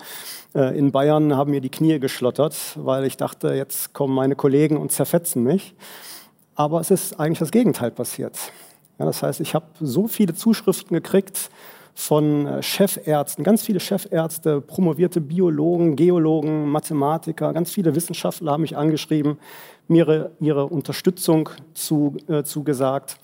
äh, 0.55 0.79
in 0.79 0.91
Bayern, 0.91 1.37
haben 1.37 1.51
mir 1.51 1.61
die 1.61 1.69
Knie 1.69 1.99
geschlottert, 1.99 2.57
weil 2.77 3.05
ich 3.05 3.19
dachte, 3.19 3.53
jetzt 3.53 3.93
kommen 3.93 4.15
meine 4.15 4.37
Kollegen 4.37 4.79
und 4.79 4.91
zerfetzen 4.91 5.43
mich. 5.43 5.75
Aber 6.59 6.81
es 6.81 6.91
ist 6.91 7.21
eigentlich 7.21 7.39
das 7.39 7.53
Gegenteil 7.53 7.93
passiert. 7.93 8.37
Ja, 8.99 9.05
das 9.07 9.23
heißt, 9.23 9.41
ich 9.41 9.55
habe 9.55 9.67
so 9.81 10.09
viele 10.09 10.35
Zuschriften 10.35 10.93
gekriegt 10.93 11.51
von 11.95 12.49
äh, 12.49 12.63
Chefärzten, 12.65 13.45
ganz 13.45 13.63
viele 13.63 13.79
Chefärzte, 13.79 14.61
promovierte 14.61 15.21
Biologen, 15.21 15.95
Geologen, 15.95 16.69
Mathematiker, 16.69 17.53
ganz 17.53 17.71
viele 17.71 17.95
Wissenschaftler 17.95 18.51
haben 18.51 18.63
mich 18.63 18.77
angeschrieben, 18.77 19.39
mir 19.87 20.33
ihre 20.41 20.67
Unterstützung 20.67 21.49
zu, 21.75 22.17
äh, 22.27 22.43
zugesagt. 22.43 23.19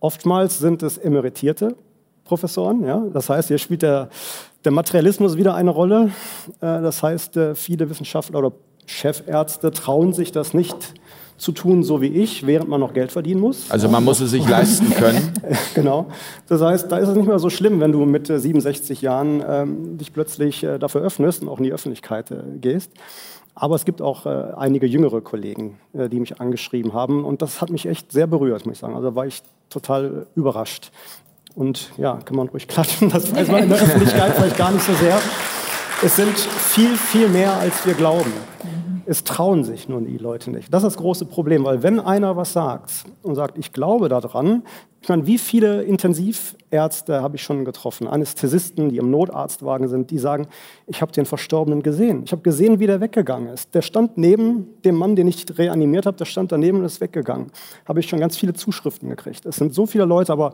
Oftmals 0.00 0.58
sind 0.58 0.82
es 0.82 0.98
emeritierte 0.98 1.76
Professoren. 2.24 2.84
Ja? 2.84 3.04
Das 3.12 3.30
heißt, 3.30 3.48
hier 3.48 3.58
spielt 3.58 3.82
der, 3.82 4.08
der 4.64 4.72
Materialismus 4.72 5.36
wieder 5.36 5.54
eine 5.54 5.70
Rolle. 5.70 6.10
Äh, 6.60 6.82
das 6.82 7.04
heißt, 7.04 7.36
äh, 7.36 7.54
viele 7.54 7.88
Wissenschaftler 7.88 8.40
oder 8.40 8.52
Chefärzte 8.84 9.70
trauen 9.70 10.12
sich 10.12 10.32
das 10.32 10.54
nicht 10.54 10.94
zu 11.38 11.52
tun, 11.52 11.82
so 11.82 12.00
wie 12.02 12.08
ich, 12.08 12.46
während 12.46 12.68
man 12.68 12.80
noch 12.80 12.92
Geld 12.92 13.12
verdienen 13.12 13.40
muss. 13.40 13.70
Also 13.70 13.88
man 13.88 14.04
muss 14.04 14.20
es 14.20 14.30
sich 14.30 14.46
leisten 14.48 14.90
können. 14.90 15.32
genau. 15.74 16.06
Das 16.48 16.60
heißt, 16.60 16.90
da 16.90 16.98
ist 16.98 17.08
es 17.08 17.16
nicht 17.16 17.28
mehr 17.28 17.38
so 17.38 17.48
schlimm, 17.48 17.80
wenn 17.80 17.92
du 17.92 18.04
mit 18.04 18.26
67 18.26 19.00
Jahren 19.00 19.42
ähm, 19.48 19.98
dich 19.98 20.12
plötzlich 20.12 20.64
äh, 20.64 20.78
dafür 20.78 21.00
öffnest 21.00 21.42
und 21.42 21.48
auch 21.48 21.58
in 21.58 21.64
die 21.64 21.72
Öffentlichkeit 21.72 22.30
äh, 22.30 22.42
gehst. 22.60 22.90
Aber 23.54 23.74
es 23.76 23.84
gibt 23.84 24.02
auch 24.02 24.26
äh, 24.26 24.52
einige 24.56 24.86
jüngere 24.86 25.20
Kollegen, 25.20 25.78
äh, 25.92 26.08
die 26.08 26.20
mich 26.20 26.40
angeschrieben 26.40 26.92
haben. 26.92 27.24
Und 27.24 27.40
das 27.40 27.60
hat 27.60 27.70
mich 27.70 27.86
echt 27.86 28.12
sehr 28.12 28.26
berührt, 28.26 28.66
muss 28.66 28.74
ich 28.74 28.80
sagen. 28.80 28.94
Also 28.94 29.14
war 29.14 29.26
ich 29.26 29.42
total 29.70 30.26
überrascht. 30.34 30.90
Und 31.54 31.90
ja, 31.96 32.18
kann 32.24 32.36
man 32.36 32.48
ruhig 32.48 32.68
klatschen, 32.68 33.10
das 33.10 33.34
weiß 33.34 33.48
man 33.48 33.64
in 33.64 33.68
der 33.68 33.78
Öffentlichkeit 33.78 34.34
vielleicht 34.34 34.56
gar 34.56 34.70
nicht 34.70 34.84
so 34.84 34.92
sehr. 34.94 35.18
Es 36.04 36.14
sind 36.14 36.36
viel, 36.36 36.96
viel 36.96 37.28
mehr, 37.28 37.52
als 37.54 37.84
wir 37.84 37.94
glauben. 37.94 38.32
Es 39.10 39.24
trauen 39.24 39.64
sich 39.64 39.88
nur 39.88 40.02
die 40.02 40.18
Leute 40.18 40.50
nicht. 40.50 40.72
Das 40.74 40.82
ist 40.82 40.94
das 40.94 40.96
große 40.98 41.24
Problem, 41.24 41.64
weil 41.64 41.82
wenn 41.82 41.98
einer 41.98 42.36
was 42.36 42.52
sagt 42.52 43.06
und 43.22 43.36
sagt, 43.36 43.56
ich 43.56 43.72
glaube 43.72 44.10
daran, 44.10 44.64
ich 45.00 45.08
meine, 45.08 45.26
wie 45.26 45.38
viele 45.38 45.82
Intensivärzte 45.82 47.22
habe 47.22 47.36
ich 47.36 47.42
schon 47.42 47.64
getroffen, 47.64 48.06
Anästhesisten, 48.06 48.90
die 48.90 48.98
im 48.98 49.10
Notarztwagen 49.10 49.88
sind, 49.88 50.10
die 50.10 50.18
sagen, 50.18 50.46
ich 50.86 51.00
habe 51.00 51.10
den 51.10 51.24
Verstorbenen 51.24 51.82
gesehen. 51.82 52.24
Ich 52.26 52.32
habe 52.32 52.42
gesehen, 52.42 52.80
wie 52.80 52.86
der 52.86 53.00
weggegangen 53.00 53.48
ist. 53.48 53.74
Der 53.74 53.80
stand 53.80 54.18
neben 54.18 54.66
dem 54.84 54.96
Mann, 54.96 55.16
den 55.16 55.26
ich 55.26 55.46
reanimiert 55.56 56.04
habe, 56.04 56.18
der 56.18 56.26
stand 56.26 56.52
daneben 56.52 56.80
und 56.80 56.84
ist 56.84 57.00
weggegangen. 57.00 57.50
Habe 57.86 58.00
ich 58.00 58.08
schon 58.10 58.20
ganz 58.20 58.36
viele 58.36 58.52
Zuschriften 58.52 59.08
gekriegt. 59.08 59.46
Es 59.46 59.56
sind 59.56 59.72
so 59.72 59.86
viele 59.86 60.04
Leute, 60.04 60.34
aber 60.34 60.52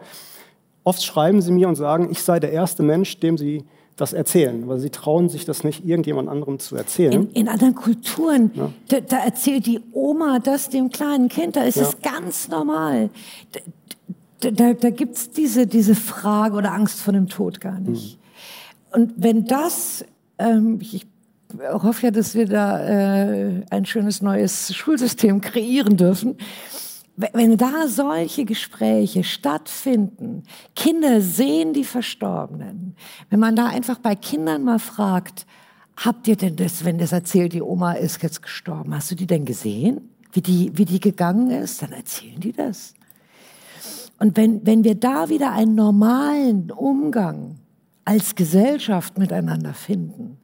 oft 0.85 1.03
schreiben 1.03 1.43
sie 1.43 1.51
mir 1.51 1.67
und 1.67 1.75
sagen, 1.75 2.09
ich 2.13 2.23
sei 2.23 2.39
der 2.39 2.53
erste 2.53 2.85
Mensch, 2.85 3.19
dem 3.19 3.37
sie 3.37 3.65
das 3.97 4.13
erzählen, 4.13 4.67
weil 4.67 4.81
sie 4.81 4.91
trauen 4.91 5.29
sich 5.29 5.45
das 5.45 5.63
nicht 5.63 5.85
irgendjemand 5.85 6.29
anderem 6.29 6.59
zu 6.59 6.75
erzählen. 6.75 7.13
In, 7.13 7.31
in 7.31 7.49
anderen 7.49 7.75
Kulturen, 7.75 8.51
ja. 8.55 8.73
da, 8.89 9.01
da, 9.01 9.19
erzählt 9.19 9.67
die 9.67 9.81
Oma 9.93 10.41
das 10.41 10.69
dem 10.69 10.91
kleinen 10.91 11.29
Kind, 11.29 11.57
da 11.57 11.63
ist 11.63 11.77
es 11.77 11.97
ja. 12.03 12.11
ganz 12.13 12.49
normal. 12.49 13.11
Da, 14.41 14.51
da, 14.51 14.73
da 14.75 14.91
gibt 14.91 15.17
es 15.17 15.31
diese, 15.31 15.67
diese 15.67 15.95
Frage 15.95 16.57
oder 16.57 16.73
Angst 16.73 17.01
vor 17.01 17.13
dem 17.13 17.29
Tod 17.29 17.61
gar 17.61 17.79
nicht. 17.79 18.19
Mhm. 18.19 19.01
Und 19.03 19.13
wenn 19.17 19.45
das, 19.45 20.05
ähm, 20.39 20.79
ich 20.81 21.07
hoffe 21.61 22.07
ja, 22.07 22.11
dass 22.11 22.35
wir 22.35 22.47
da 22.47 22.81
äh, 22.87 23.63
ein 23.71 23.87
schönes 23.87 24.23
neues 24.23 24.75
Schulsystem 24.75 25.41
kreieren 25.41 25.97
dürfen, 25.97 26.37
wenn 27.17 27.57
da 27.57 27.87
solche 27.87 28.45
Gespräche 28.45 29.23
stattfinden, 29.23 30.43
Kinder 30.75 31.21
sehen 31.21 31.73
die 31.73 31.85
Verstorbenen, 31.85 32.97
wenn 33.31 33.39
man 33.39 33.55
da 33.55 33.67
einfach 33.67 33.99
bei 33.99 34.17
Kindern 34.17 34.65
mal 34.65 34.81
fragt, 34.81 35.47
habt 35.97 36.27
ihr 36.27 36.37
denn 36.37 36.57
das, 36.57 36.85
wenn 36.85 36.99
das 36.99 37.13
erzählt, 37.13 37.53
die 37.53 37.63
Oma 37.63 37.93
ist 37.93 38.23
jetzt 38.23 38.43
gestorben, 38.43 38.95
hast 38.95 39.13
du 39.13 39.15
die 39.15 39.29
denn 39.29 39.45
gesehen, 39.45 40.11
wie 40.33 40.41
die, 40.41 40.77
wie 40.77 40.85
die 40.85 40.99
gegangen 40.99 41.51
ist, 41.51 41.83
dann 41.83 41.93
erzählen 41.93 42.41
die 42.41 42.53
das. 42.53 42.95
Und 44.19 44.37
wenn, 44.37 44.67
wenn 44.67 44.83
wir 44.83 44.97
da 44.97 45.29
wieder 45.29 45.53
einen 45.53 45.75
normalen 45.77 46.73
Umgang 46.73 47.59
als 48.05 48.35
Gesellschaft 48.35 49.19
miteinander 49.19 49.75
finden, 49.75 50.39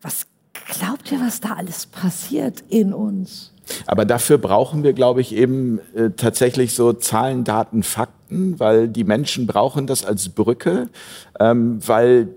was 0.00 0.26
glaubt 0.68 1.12
ihr, 1.12 1.20
was 1.20 1.40
da 1.40 1.54
alles 1.54 1.86
passiert 1.86 2.64
in 2.68 2.94
uns? 2.94 3.52
Aber 3.86 4.04
dafür 4.04 4.38
brauchen 4.38 4.82
wir, 4.82 4.92
glaube 4.92 5.20
ich, 5.20 5.34
eben 5.34 5.80
äh, 5.94 6.10
tatsächlich 6.16 6.74
so 6.74 6.92
Zahlen, 6.92 7.44
Daten, 7.44 7.82
Fakten 7.82 8.16
weil 8.58 8.88
die 8.88 9.04
Menschen 9.04 9.46
brauchen 9.46 9.86
das 9.86 10.04
als 10.04 10.28
Brücke, 10.28 10.88
ähm, 11.38 11.78
weil 11.86 12.28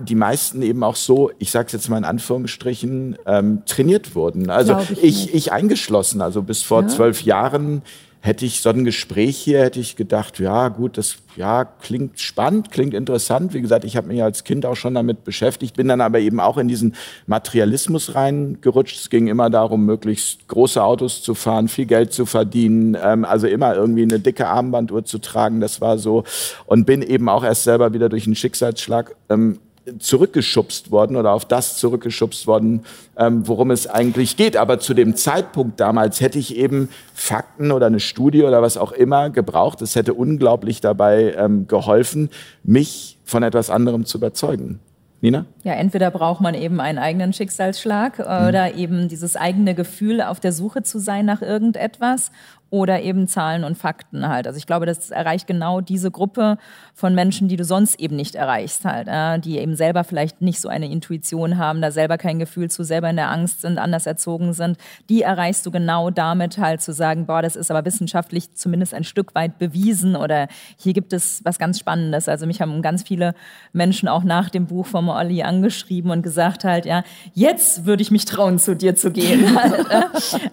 die 0.00 0.14
meisten 0.14 0.62
eben 0.62 0.84
auch 0.84 0.96
so, 0.96 1.30
ich 1.38 1.50
sage 1.50 1.66
es 1.66 1.72
jetzt 1.72 1.88
mal 1.88 1.98
in 1.98 2.04
Anführungsstrichen, 2.04 3.16
ähm, 3.26 3.62
trainiert 3.66 4.14
wurden. 4.14 4.50
Also 4.50 4.78
ich, 4.78 5.02
ich, 5.02 5.34
ich, 5.34 5.52
eingeschlossen, 5.52 6.20
also 6.20 6.42
bis 6.42 6.62
vor 6.62 6.82
ja. 6.82 6.88
zwölf 6.88 7.22
Jahren 7.22 7.82
hätte 8.24 8.46
ich 8.46 8.60
so 8.60 8.70
ein 8.70 8.84
Gespräch 8.84 9.36
hier, 9.36 9.60
hätte 9.62 9.80
ich 9.80 9.96
gedacht, 9.96 10.38
ja 10.38 10.68
gut, 10.68 10.96
das 10.96 11.16
ja, 11.34 11.64
klingt 11.64 12.20
spannend, 12.20 12.70
klingt 12.70 12.94
interessant. 12.94 13.52
Wie 13.52 13.60
gesagt, 13.60 13.84
ich 13.84 13.96
habe 13.96 14.06
mich 14.06 14.22
als 14.22 14.44
Kind 14.44 14.64
auch 14.64 14.76
schon 14.76 14.94
damit 14.94 15.24
beschäftigt, 15.24 15.74
bin 15.76 15.88
dann 15.88 16.00
aber 16.00 16.20
eben 16.20 16.38
auch 16.38 16.56
in 16.56 16.68
diesen 16.68 16.94
Materialismus 17.26 18.14
reingerutscht. 18.14 18.96
Es 18.96 19.10
ging 19.10 19.26
immer 19.26 19.50
darum, 19.50 19.84
möglichst 19.86 20.46
große 20.46 20.82
Autos 20.82 21.22
zu 21.22 21.34
fahren, 21.34 21.66
viel 21.66 21.86
Geld 21.86 22.12
zu 22.12 22.24
verdienen, 22.24 22.96
ähm, 23.02 23.24
also 23.24 23.48
immer 23.48 23.74
irgendwie 23.74 24.02
eine 24.02 24.20
dicke 24.20 24.46
Armbanduhr 24.46 25.04
zu 25.04 25.18
tragen. 25.18 25.60
Das 25.60 25.80
war 25.80 25.98
so. 25.98 26.22
Und 26.66 26.86
bin 26.86 27.02
eben 27.02 27.28
auch 27.28 27.42
erst 27.42 27.64
selber 27.64 27.92
wieder 27.92 28.08
durch 28.08 28.26
einen 28.26 28.36
Schicksalsschlag 28.36 29.16
ähm, 29.30 29.58
zurückgeschubst 29.98 30.90
worden 30.90 31.16
oder 31.16 31.32
auf 31.32 31.44
das 31.44 31.76
zurückgeschubst 31.76 32.46
worden, 32.46 32.84
ähm, 33.16 33.46
worum 33.48 33.70
es 33.70 33.86
eigentlich 33.86 34.36
geht. 34.36 34.56
Aber 34.56 34.78
zu 34.78 34.94
dem 34.94 35.16
Zeitpunkt 35.16 35.80
damals 35.80 36.20
hätte 36.20 36.38
ich 36.38 36.56
eben 36.56 36.88
Fakten 37.14 37.72
oder 37.72 37.86
eine 37.86 38.00
Studie 38.00 38.44
oder 38.44 38.62
was 38.62 38.76
auch 38.76 38.92
immer 38.92 39.30
gebraucht. 39.30 39.82
Es 39.82 39.96
hätte 39.96 40.14
unglaublich 40.14 40.80
dabei 40.80 41.34
ähm, 41.36 41.66
geholfen, 41.66 42.30
mich 42.62 43.18
von 43.24 43.42
etwas 43.42 43.70
anderem 43.70 44.04
zu 44.04 44.18
überzeugen. 44.18 44.80
Nina? 45.22 45.46
Ja, 45.62 45.74
entweder 45.74 46.10
braucht 46.10 46.40
man 46.40 46.54
eben 46.54 46.80
einen 46.80 46.98
eigenen 46.98 47.32
Schicksalsschlag 47.32 48.18
mhm. 48.18 48.48
oder 48.48 48.74
eben 48.74 49.08
dieses 49.08 49.36
eigene 49.36 49.74
Gefühl, 49.74 50.20
auf 50.20 50.40
der 50.40 50.52
Suche 50.52 50.82
zu 50.82 50.98
sein 50.98 51.26
nach 51.26 51.42
irgendetwas 51.42 52.32
oder 52.72 53.02
eben 53.02 53.28
Zahlen 53.28 53.64
und 53.64 53.76
Fakten 53.76 54.26
halt. 54.26 54.46
Also 54.46 54.56
ich 54.56 54.66
glaube, 54.66 54.86
das 54.86 55.10
erreicht 55.10 55.46
genau 55.46 55.82
diese 55.82 56.10
Gruppe 56.10 56.56
von 56.94 57.14
Menschen, 57.14 57.46
die 57.46 57.56
du 57.56 57.64
sonst 57.64 58.00
eben 58.00 58.16
nicht 58.16 58.34
erreichst 58.34 58.86
halt, 58.86 59.08
äh, 59.08 59.38
die 59.38 59.58
eben 59.58 59.76
selber 59.76 60.04
vielleicht 60.04 60.40
nicht 60.40 60.58
so 60.58 60.70
eine 60.70 60.90
Intuition 60.90 61.58
haben, 61.58 61.82
da 61.82 61.90
selber 61.90 62.16
kein 62.16 62.38
Gefühl 62.38 62.70
zu, 62.70 62.82
selber 62.82 63.10
in 63.10 63.16
der 63.16 63.30
Angst 63.30 63.60
sind, 63.60 63.78
anders 63.78 64.06
erzogen 64.06 64.54
sind. 64.54 64.78
Die 65.10 65.20
erreichst 65.20 65.66
du 65.66 65.70
genau 65.70 66.08
damit 66.08 66.56
halt 66.56 66.80
zu 66.80 66.94
sagen, 66.94 67.26
boah, 67.26 67.42
das 67.42 67.56
ist 67.56 67.70
aber 67.70 67.84
wissenschaftlich 67.84 68.54
zumindest 68.54 68.94
ein 68.94 69.04
Stück 69.04 69.34
weit 69.34 69.58
bewiesen 69.58 70.16
oder 70.16 70.48
hier 70.78 70.94
gibt 70.94 71.12
es 71.12 71.44
was 71.44 71.58
ganz 71.58 71.78
Spannendes. 71.78 72.26
Also 72.26 72.46
mich 72.46 72.62
haben 72.62 72.80
ganz 72.80 73.02
viele 73.02 73.34
Menschen 73.74 74.08
auch 74.08 74.24
nach 74.24 74.48
dem 74.48 74.64
Buch 74.64 74.86
von 74.86 75.10
Olli 75.10 75.42
angeschrieben 75.42 76.10
und 76.10 76.22
gesagt 76.22 76.64
halt, 76.64 76.86
ja, 76.86 77.04
jetzt 77.34 77.84
würde 77.84 78.00
ich 78.02 78.10
mich 78.10 78.24
trauen, 78.24 78.58
zu 78.58 78.74
dir 78.74 78.96
zu 78.96 79.10
gehen. 79.10 79.54
halt. 79.62 79.86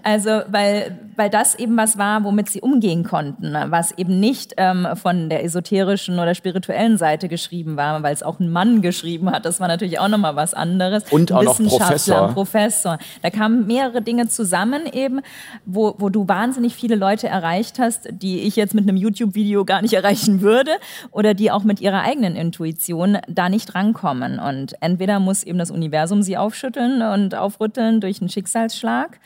Also, 0.03 0.41
weil, 0.47 0.97
weil 1.19 1.29
das 1.29 1.53
eben 1.55 1.75
was 1.75 1.97
war, 1.97 2.23
womit 2.23 2.49
sie 2.49 2.61
umgehen 2.61 3.03
konnten, 3.03 3.53
was 3.67 3.91
eben 3.97 4.21
nicht 4.21 4.53
ähm, 4.55 4.87
von 4.95 5.27
der 5.27 5.43
esoterischen 5.43 6.17
oder 6.17 6.33
spirituellen 6.33 6.97
Seite 6.97 7.27
geschrieben 7.27 7.75
war, 7.75 8.01
weil 8.03 8.13
es 8.13 8.23
auch 8.23 8.39
ein 8.39 8.49
Mann 8.49 8.81
geschrieben 8.81 9.29
hat. 9.29 9.43
Das 9.43 9.59
war 9.59 9.67
natürlich 9.67 9.99
auch 9.99 10.07
nochmal 10.07 10.37
was 10.37 10.53
anderes. 10.53 11.03
Und 11.11 11.33
auch 11.33 11.43
noch 11.43 11.57
Professor. 11.57 12.29
Professor. 12.29 12.99
Da 13.21 13.29
kamen 13.31 13.67
mehrere 13.67 14.01
Dinge 14.01 14.29
zusammen 14.29 14.83
eben, 14.93 15.19
wo, 15.65 15.93
wo 15.97 16.07
du 16.07 16.25
wahnsinnig 16.29 16.73
viele 16.73 16.95
Leute 16.95 17.27
erreicht 17.27 17.79
hast, 17.79 18.07
die 18.13 18.39
ich 18.39 18.55
jetzt 18.55 18.73
mit 18.73 18.87
einem 18.87 18.95
YouTube-Video 18.95 19.65
gar 19.65 19.81
nicht 19.81 19.93
erreichen 19.99 20.39
würde 20.39 20.71
oder 21.11 21.33
die 21.33 21.51
auch 21.51 21.65
mit 21.65 21.81
ihrer 21.81 22.01
eigenen 22.01 22.37
Intuition 22.37 23.17
da 23.27 23.49
nicht 23.49 23.75
rankommen. 23.75 24.39
Und 24.39 24.81
entweder 24.81 25.19
muss 25.19 25.43
eben 25.43 25.59
das 25.59 25.69
Universum 25.69 26.21
sie 26.21 26.37
aufschütteln 26.37 27.01
und 27.01 27.35
aufrütteln 27.35 27.99
durch 27.99 28.21
einen 28.21 28.29
Schicksalsschlag 28.29 29.19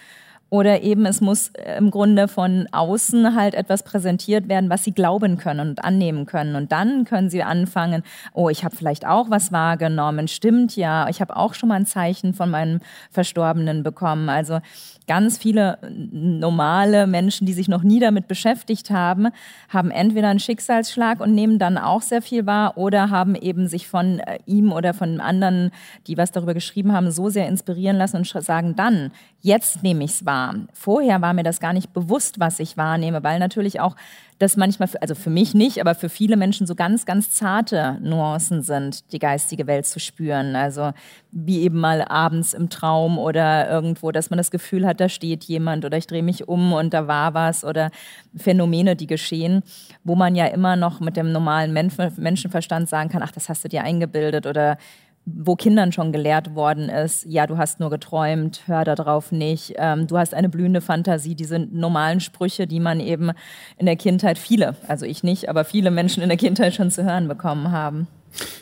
oder 0.53 0.83
eben 0.83 1.07
es 1.07 1.19
muss 1.19 1.49
äh, 1.55 1.79
im 1.79 1.89
Grunde 1.89 2.27
von 2.27 2.67
außen 2.71 3.35
halt 3.35 3.55
etwas 3.55 3.81
präsentiert 3.81 4.49
werden, 4.49 4.69
was 4.69 4.83
sie 4.83 4.91
glauben 4.91 5.39
können 5.39 5.67
und 5.67 5.83
annehmen 5.83 6.27
können. 6.27 6.55
Und 6.55 6.71
dann 6.71 7.05
können 7.05 7.31
sie 7.31 7.41
anfangen, 7.41 8.03
oh, 8.33 8.49
ich 8.49 8.63
habe 8.63 8.75
vielleicht 8.75 9.07
auch 9.07 9.31
was 9.31 9.51
wahrgenommen, 9.51 10.27
stimmt 10.27 10.75
ja, 10.75 11.09
ich 11.09 11.21
habe 11.21 11.35
auch 11.37 11.55
schon 11.55 11.69
mal 11.69 11.75
ein 11.77 11.87
Zeichen 11.87 12.35
von 12.35 12.51
meinem 12.51 12.81
Verstorbenen 13.09 13.81
bekommen. 13.81 14.29
Also 14.29 14.59
ganz 15.07 15.39
viele 15.39 15.79
normale 16.11 17.07
Menschen, 17.07 17.47
die 17.47 17.53
sich 17.53 17.67
noch 17.67 17.81
nie 17.81 17.99
damit 17.99 18.27
beschäftigt 18.27 18.91
haben, 18.91 19.29
haben 19.69 19.89
entweder 19.89 20.27
einen 20.27 20.39
Schicksalsschlag 20.39 21.19
und 21.19 21.33
nehmen 21.33 21.57
dann 21.57 21.79
auch 21.79 22.03
sehr 22.03 22.21
viel 22.21 22.45
wahr 22.45 22.77
oder 22.77 23.09
haben 23.09 23.33
eben 23.33 23.67
sich 23.67 23.87
von 23.87 24.19
äh, 24.19 24.37
ihm 24.45 24.71
oder 24.71 24.93
von 24.93 25.19
anderen, 25.19 25.71
die 26.05 26.15
was 26.15 26.31
darüber 26.31 26.53
geschrieben 26.53 26.93
haben, 26.93 27.09
so 27.09 27.29
sehr 27.29 27.47
inspirieren 27.47 27.97
lassen 27.97 28.17
und 28.17 28.27
sagen 28.27 28.75
dann, 28.75 29.11
jetzt 29.43 29.83
nehme 29.83 30.05
ich 30.05 30.11
es 30.11 30.25
wahr. 30.25 30.55
Vorher 30.73 31.21
war 31.21 31.33
mir 31.33 31.43
das 31.43 31.59
gar 31.59 31.73
nicht 31.73 31.93
bewusst, 31.93 32.39
was 32.39 32.59
ich 32.59 32.77
wahrnehme, 32.77 33.23
weil 33.23 33.39
natürlich 33.39 33.81
auch 33.81 33.95
das 34.39 34.55
manchmal, 34.57 34.87
für, 34.87 35.01
also 35.01 35.15
für 35.15 35.29
mich 35.29 35.53
nicht, 35.53 35.81
aber 35.81 35.95
für 35.95 36.07
viele 36.07 36.37
Menschen 36.37 36.65
so 36.65 36.75
ganz, 36.75 37.05
ganz 37.05 37.31
zarte 37.31 37.97
Nuancen 38.01 38.61
sind, 38.61 39.11
die 39.11 39.19
geistige 39.19 39.67
Welt 39.67 39.85
zu 39.85 39.99
spüren. 39.99 40.55
Also 40.55 40.93
wie 41.31 41.61
eben 41.61 41.79
mal 41.79 42.01
abends 42.03 42.53
im 42.53 42.69
Traum 42.69 43.17
oder 43.17 43.69
irgendwo, 43.69 44.11
dass 44.11 44.29
man 44.29 44.37
das 44.37 44.49
Gefühl 44.49 44.87
hat, 44.87 45.01
da 45.01 45.09
steht 45.09 45.43
jemand 45.43 45.83
oder 45.83 45.97
ich 45.97 46.07
drehe 46.07 46.23
mich 46.23 46.47
um 46.47 46.71
und 46.71 46.93
da 46.93 47.07
war 47.07 47.33
was 47.33 47.65
oder 47.65 47.91
Phänomene, 48.35 48.95
die 48.95 49.07
geschehen, 49.07 49.61
wo 50.05 50.15
man 50.15 50.35
ja 50.35 50.45
immer 50.47 50.77
noch 50.77 51.01
mit 51.01 51.17
dem 51.17 51.33
normalen 51.33 51.73
Menschenverstand 51.73 52.87
sagen 52.87 53.09
kann, 53.09 53.21
ach, 53.21 53.31
das 53.31 53.49
hast 53.49 53.65
du 53.65 53.67
dir 53.67 53.83
eingebildet 53.83 54.47
oder 54.47 54.77
wo 55.25 55.55
Kindern 55.55 55.91
schon 55.91 56.11
gelehrt 56.11 56.53
worden 56.53 56.89
ist, 56.89 57.25
ja, 57.25 57.47
du 57.47 57.57
hast 57.57 57.79
nur 57.79 57.89
geträumt, 57.89 58.63
hör 58.65 58.83
darauf 58.83 59.31
nicht, 59.31 59.73
ähm, 59.77 60.07
du 60.07 60.17
hast 60.17 60.33
eine 60.33 60.49
blühende 60.49 60.81
Fantasie, 60.81 61.35
diese 61.35 61.59
normalen 61.59 62.19
Sprüche, 62.19 62.67
die 62.67 62.79
man 62.79 62.99
eben 62.99 63.31
in 63.77 63.85
der 63.85 63.95
Kindheit 63.95 64.37
viele, 64.37 64.75
also 64.87 65.05
ich 65.05 65.23
nicht, 65.23 65.47
aber 65.47 65.63
viele 65.63 65.91
Menschen 65.91 66.21
in 66.23 66.29
der 66.29 66.37
Kindheit 66.37 66.73
schon 66.73 66.91
zu 66.91 67.05
hören 67.05 67.27
bekommen 67.27 67.71
haben. 67.71 68.07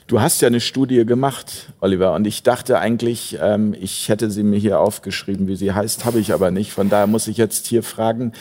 Du 0.08 0.20
hast 0.20 0.42
ja 0.42 0.48
eine 0.48 0.60
Studie 0.60 1.06
gemacht, 1.06 1.72
Oliver, 1.80 2.14
und 2.14 2.28
ich 2.28 2.44
dachte 2.44 2.78
eigentlich, 2.78 3.38
ähm, 3.42 3.74
ich 3.80 4.10
hätte 4.10 4.30
sie 4.30 4.44
mir 4.44 4.60
hier 4.60 4.80
aufgeschrieben, 4.80 5.48
wie 5.48 5.56
sie 5.56 5.72
heißt, 5.72 6.06
habe 6.06 6.20
ich 6.20 6.34
aber 6.34 6.52
nicht. 6.52 6.74
Von 6.74 6.90
daher 6.90 7.08
muss 7.08 7.28
ich 7.28 7.38
jetzt 7.38 7.68
hier 7.68 7.82
fragen. 7.82 8.34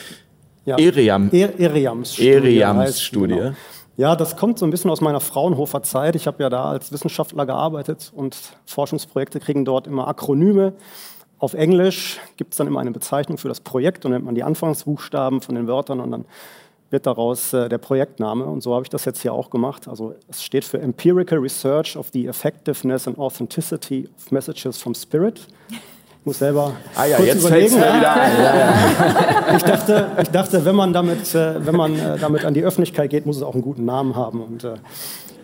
Ja. 0.65 0.77
Eriam. 0.77 1.29
Er 1.31 1.57
Eriams 1.59 2.13
Studie. 2.15 2.59
Eriams 2.59 3.01
Studie. 3.01 3.35
Genau. 3.35 3.53
Ja, 4.01 4.15
das 4.15 4.35
kommt 4.35 4.57
so 4.57 4.65
ein 4.65 4.71
bisschen 4.71 4.89
aus 4.89 4.99
meiner 4.99 5.19
Fraunhofer 5.19 5.83
Zeit. 5.83 6.15
Ich 6.15 6.25
habe 6.25 6.41
ja 6.41 6.49
da 6.49 6.71
als 6.71 6.91
Wissenschaftler 6.91 7.45
gearbeitet 7.45 8.11
und 8.15 8.35
Forschungsprojekte 8.65 9.39
kriegen 9.39 9.63
dort 9.63 9.85
immer 9.85 10.07
Akronyme. 10.07 10.73
Auf 11.37 11.53
Englisch 11.53 12.19
gibt 12.35 12.53
es 12.53 12.57
dann 12.57 12.65
immer 12.65 12.79
eine 12.79 12.89
Bezeichnung 12.89 13.37
für 13.37 13.47
das 13.47 13.59
Projekt 13.59 14.03
und 14.03 14.13
nennt 14.13 14.25
man 14.25 14.33
die 14.33 14.41
Anfangsbuchstaben 14.41 15.41
von 15.41 15.53
den 15.53 15.67
Wörtern 15.67 15.99
und 15.99 16.09
dann 16.09 16.25
wird 16.89 17.05
daraus 17.05 17.53
äh, 17.53 17.69
der 17.69 17.77
Projektname. 17.77 18.43
Und 18.45 18.63
so 18.63 18.73
habe 18.73 18.81
ich 18.81 18.89
das 18.89 19.05
jetzt 19.05 19.21
hier 19.21 19.33
auch 19.33 19.51
gemacht. 19.51 19.87
Also 19.87 20.15
es 20.27 20.41
steht 20.41 20.65
für 20.65 20.81
Empirical 20.81 21.37
Research 21.37 21.95
of 21.95 22.09
the 22.11 22.25
Effectiveness 22.25 23.07
and 23.07 23.19
Authenticity 23.19 24.09
of 24.17 24.31
Messages 24.31 24.81
from 24.81 24.95
Spirit 24.95 25.41
muss 26.23 26.37
selber 26.37 26.73
ah 26.95 27.05
ja, 27.05 27.17
kurz 27.17 27.27
jetzt 27.27 27.45
überlegen. 27.45 27.75
Mir 27.75 27.81
wieder 27.81 28.13
ein. 28.13 28.31
Ja, 28.37 28.55
ja. 28.55 28.73
Ich, 29.55 29.63
dachte, 29.63 30.07
ich 30.21 30.29
dachte, 30.29 30.65
wenn 30.65 30.75
man, 30.75 30.93
damit, 30.93 31.33
äh, 31.35 31.65
wenn 31.65 31.75
man 31.75 31.97
äh, 31.97 32.17
damit 32.19 32.45
an 32.45 32.53
die 32.53 32.63
Öffentlichkeit 32.63 33.09
geht, 33.09 33.25
muss 33.25 33.37
es 33.37 33.43
auch 33.43 33.53
einen 33.53 33.63
guten 33.63 33.85
Namen 33.85 34.15
haben. 34.15 34.41
Und, 34.41 34.63
äh, 34.63 34.75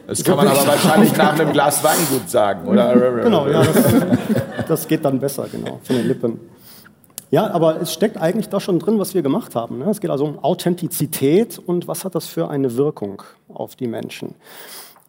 das 0.05 0.23
kann 0.23 0.37
man 0.37 0.47
aber 0.47 0.65
wahrscheinlich 0.65 1.15
nach 1.17 1.37
einem 1.37 1.51
Glas 1.51 1.83
Wein 1.83 1.97
gut 2.09 2.29
sagen, 2.29 2.67
oder? 2.67 2.95
genau, 3.23 3.47
ja, 3.47 3.63
das, 3.63 4.67
das, 4.67 4.87
geht 4.87 5.03
dann 5.03 5.19
besser, 5.19 5.47
genau, 5.51 5.79
von 5.83 5.95
den 5.95 6.07
Lippen. 6.07 6.39
Ja, 7.29 7.49
aber 7.51 7.81
es 7.81 7.91
steckt 7.91 8.15
eigentlich 8.15 8.47
da 8.47 8.61
schon 8.61 8.79
drin, 8.79 8.99
was 8.99 9.13
wir 9.13 9.21
gemacht 9.21 9.53
haben. 9.55 9.79
Ne? 9.79 9.89
Es 9.89 9.99
geht 9.99 10.11
also 10.11 10.23
um 10.23 10.39
Authentizität 10.41 11.59
und 11.59 11.89
was 11.89 12.05
hat 12.05 12.15
das 12.15 12.27
für 12.27 12.49
eine 12.49 12.77
Wirkung 12.77 13.21
auf 13.49 13.75
die 13.75 13.87
Menschen. 13.87 14.35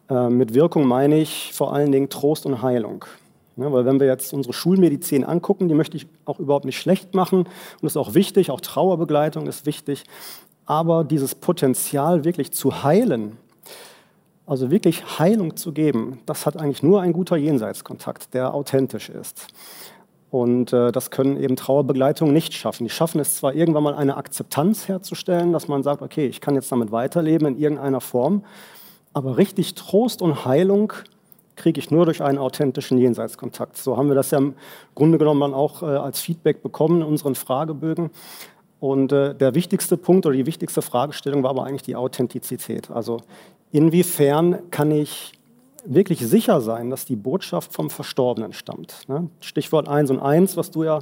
Mit 0.09 0.53
Wirkung 0.55 0.85
meine 0.85 1.19
ich 1.19 1.51
vor 1.53 1.71
allen 1.71 1.93
Dingen 1.93 2.09
Trost 2.09 2.45
und 2.45 2.61
Heilung. 2.61 3.05
Ne, 3.59 3.73
weil 3.73 3.83
wenn 3.83 3.99
wir 3.99 4.07
jetzt 4.07 4.33
unsere 4.33 4.53
Schulmedizin 4.53 5.25
angucken, 5.25 5.67
die 5.67 5.73
möchte 5.73 5.97
ich 5.97 6.07
auch 6.23 6.39
überhaupt 6.39 6.63
nicht 6.63 6.79
schlecht 6.79 7.13
machen. 7.13 7.39
Und 7.39 7.49
das 7.81 7.91
ist 7.91 7.97
auch 7.97 8.13
wichtig, 8.13 8.51
auch 8.51 8.61
Trauerbegleitung 8.61 9.47
ist 9.47 9.65
wichtig. 9.65 10.05
Aber 10.65 11.03
dieses 11.03 11.35
Potenzial 11.35 12.23
wirklich 12.23 12.53
zu 12.53 12.83
heilen, 12.83 13.35
also 14.45 14.71
wirklich 14.71 15.19
Heilung 15.19 15.57
zu 15.57 15.73
geben, 15.73 16.21
das 16.25 16.45
hat 16.45 16.55
eigentlich 16.55 16.83
nur 16.83 17.01
ein 17.01 17.11
guter 17.11 17.35
Jenseitskontakt, 17.35 18.33
der 18.33 18.53
authentisch 18.53 19.09
ist. 19.09 19.47
Und 20.31 20.71
äh, 20.71 20.93
das 20.93 21.11
können 21.11 21.35
eben 21.35 21.57
Trauerbegleitungen 21.57 22.33
nicht 22.33 22.53
schaffen. 22.53 22.85
Die 22.85 22.89
schaffen 22.89 23.19
es 23.19 23.35
zwar 23.35 23.53
irgendwann 23.53 23.83
mal 23.83 23.95
eine 23.95 24.15
Akzeptanz 24.15 24.87
herzustellen, 24.87 25.51
dass 25.51 25.67
man 25.67 25.83
sagt, 25.83 26.01
okay, 26.01 26.27
ich 26.27 26.39
kann 26.39 26.55
jetzt 26.55 26.71
damit 26.71 26.93
weiterleben 26.93 27.45
in 27.45 27.57
irgendeiner 27.57 27.99
Form, 27.99 28.45
aber 29.11 29.35
richtig 29.35 29.75
Trost 29.75 30.21
und 30.21 30.45
Heilung 30.45 30.93
kriege 31.59 31.79
ich 31.79 31.91
nur 31.91 32.05
durch 32.05 32.23
einen 32.23 32.39
authentischen 32.39 32.97
Jenseitskontakt. 32.97 33.77
So 33.77 33.97
haben 33.97 34.07
wir 34.07 34.15
das 34.15 34.31
ja 34.31 34.39
im 34.39 34.55
Grunde 34.95 35.19
genommen 35.19 35.41
dann 35.41 35.53
auch 35.53 35.83
äh, 35.83 35.85
als 35.85 36.19
Feedback 36.19 36.63
bekommen 36.63 37.01
in 37.01 37.07
unseren 37.07 37.35
Fragebögen. 37.35 38.09
Und 38.79 39.11
äh, 39.11 39.35
der 39.35 39.53
wichtigste 39.53 39.97
Punkt 39.97 40.25
oder 40.25 40.35
die 40.35 40.45
wichtigste 40.45 40.81
Fragestellung 40.81 41.43
war 41.43 41.51
aber 41.51 41.65
eigentlich 41.65 41.83
die 41.83 41.95
Authentizität. 41.95 42.89
Also 42.89 43.21
inwiefern 43.71 44.71
kann 44.71 44.89
ich 44.89 45.33
wirklich 45.85 46.19
sicher 46.19 46.61
sein, 46.61 46.89
dass 46.89 47.05
die 47.05 47.15
Botschaft 47.15 47.73
vom 47.73 47.89
Verstorbenen 47.89 48.53
stammt? 48.53 49.07
Ne? 49.07 49.29
Stichwort 49.41 49.87
1 49.87 50.11
und 50.11 50.19
1, 50.19 50.57
was 50.57 50.71
du 50.71 50.83
ja 50.83 50.99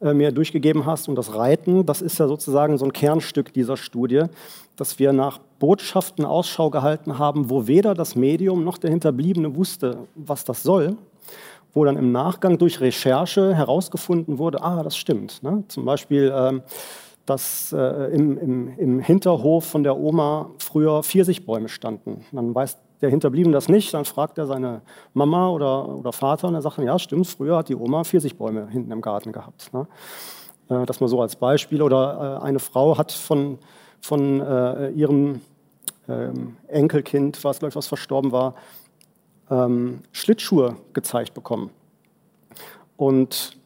äh, 0.00 0.12
mir 0.12 0.30
durchgegeben 0.32 0.84
hast. 0.84 1.08
Und 1.08 1.16
das 1.16 1.34
Reiten, 1.34 1.86
das 1.86 2.02
ist 2.02 2.18
ja 2.18 2.28
sozusagen 2.28 2.76
so 2.76 2.84
ein 2.84 2.92
Kernstück 2.92 3.52
dieser 3.52 3.76
Studie, 3.76 4.24
dass 4.76 4.98
wir 4.98 5.12
nach 5.12 5.38
Botschaften 5.58 6.24
Ausschau 6.24 6.68
gehalten 6.70 7.18
haben, 7.18 7.48
wo 7.48 7.66
weder 7.66 7.94
das 7.94 8.14
Medium 8.14 8.62
noch 8.62 8.76
der 8.76 8.90
Hinterbliebene 8.90 9.56
wusste, 9.56 10.06
was 10.14 10.44
das 10.44 10.62
soll, 10.62 10.96
wo 11.72 11.84
dann 11.84 11.96
im 11.96 12.12
Nachgang 12.12 12.58
durch 12.58 12.80
Recherche 12.80 13.54
herausgefunden 13.54 14.38
wurde, 14.38 14.62
ah, 14.62 14.82
das 14.82 14.96
stimmt. 14.96 15.42
Ne? 15.42 15.64
Zum 15.68 15.84
Beispiel, 15.84 16.32
ähm, 16.34 16.62
dass 17.24 17.72
äh, 17.72 18.14
im, 18.14 18.38
im, 18.38 18.78
im, 18.78 19.00
Hinterhof 19.00 19.64
von 19.64 19.82
der 19.82 19.96
Oma 19.96 20.50
früher 20.58 21.02
Pfirsichbäume 21.02 21.68
standen. 21.68 22.24
Dann 22.32 22.54
weiß 22.54 22.78
der 23.00 23.10
Hinterbliebene 23.10 23.52
das 23.52 23.68
nicht, 23.68 23.92
dann 23.94 24.04
fragt 24.04 24.38
er 24.38 24.46
seine 24.46 24.80
Mama 25.12 25.50
oder, 25.50 25.88
oder 25.88 26.12
Vater 26.12 26.48
und 26.48 26.54
er 26.54 26.62
sagt 26.62 26.78
ja, 26.78 26.98
stimmt, 26.98 27.26
früher 27.26 27.58
hat 27.58 27.68
die 27.68 27.76
Oma 27.76 28.04
Pfirsichbäume 28.04 28.68
hinten 28.68 28.90
im 28.90 29.00
Garten 29.00 29.32
gehabt. 29.32 29.72
Ne? 29.72 29.86
Äh, 30.68 30.86
das 30.86 31.00
mal 31.00 31.08
so 31.08 31.20
als 31.20 31.36
Beispiel. 31.36 31.82
Oder 31.82 32.40
äh, 32.40 32.44
eine 32.44 32.58
Frau 32.58 32.96
hat 32.96 33.12
von, 33.12 33.58
von 34.00 34.40
äh, 34.40 34.90
ihrem 34.90 35.40
ähm, 36.08 36.56
Enkelkind, 36.68 37.42
was, 37.44 37.58
glaube 37.58 37.70
ich, 37.70 37.76
was 37.76 37.86
verstorben 37.86 38.32
war, 38.32 38.54
ähm, 39.50 40.00
Schlittschuhe 40.12 40.76
gezeigt 40.92 41.34
bekommen. 41.34 41.70
Und 42.96 43.56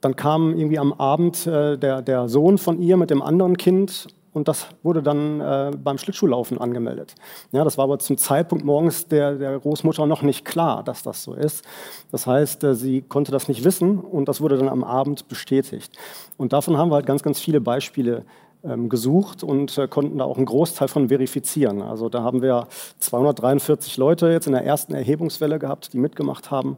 dann 0.00 0.16
kam 0.16 0.54
irgendwie 0.56 0.78
am 0.78 0.92
Abend 0.92 1.46
äh, 1.46 1.78
der, 1.78 2.02
der 2.02 2.28
Sohn 2.28 2.58
von 2.58 2.80
ihr 2.80 2.96
mit 2.96 3.10
dem 3.10 3.22
anderen 3.22 3.56
Kind 3.56 4.08
und 4.34 4.48
das 4.48 4.66
wurde 4.82 5.02
dann 5.02 5.40
äh, 5.40 5.70
beim 5.76 5.96
Schlittschuhlaufen 5.96 6.58
angemeldet. 6.58 7.14
Ja, 7.52 7.64
das 7.64 7.78
war 7.78 7.84
aber 7.84 7.98
zum 8.00 8.18
Zeitpunkt 8.18 8.64
morgens 8.64 9.06
der, 9.06 9.36
der 9.36 9.58
Großmutter 9.58 10.06
noch 10.06 10.22
nicht 10.22 10.44
klar, 10.44 10.82
dass 10.82 11.02
das 11.02 11.22
so 11.22 11.34
ist. 11.34 11.64
Das 12.10 12.26
heißt, 12.26 12.64
äh, 12.64 12.74
sie 12.74 13.00
konnte 13.00 13.32
das 13.32 13.48
nicht 13.48 13.64
wissen 13.64 14.00
und 14.00 14.28
das 14.28 14.40
wurde 14.40 14.58
dann 14.58 14.68
am 14.68 14.84
Abend 14.84 15.28
bestätigt. 15.28 15.96
Und 16.36 16.52
davon 16.52 16.76
haben 16.76 16.90
wir 16.90 16.96
halt 16.96 17.06
ganz, 17.06 17.22
ganz 17.22 17.40
viele 17.40 17.60
Beispiele 17.60 18.24
ähm, 18.64 18.88
gesucht 18.88 19.44
und 19.44 19.78
äh, 19.78 19.86
konnten 19.86 20.18
da 20.18 20.24
auch 20.24 20.36
einen 20.36 20.46
Großteil 20.46 20.88
von 20.88 21.08
verifizieren. 21.08 21.80
Also 21.80 22.08
da 22.08 22.24
haben 22.24 22.42
wir 22.42 22.66
243 22.98 23.96
Leute 23.98 24.30
jetzt 24.30 24.46
in 24.46 24.52
der 24.52 24.64
ersten 24.64 24.94
Erhebungswelle 24.94 25.60
gehabt, 25.60 25.92
die 25.92 25.98
mitgemacht 25.98 26.50
haben. 26.50 26.76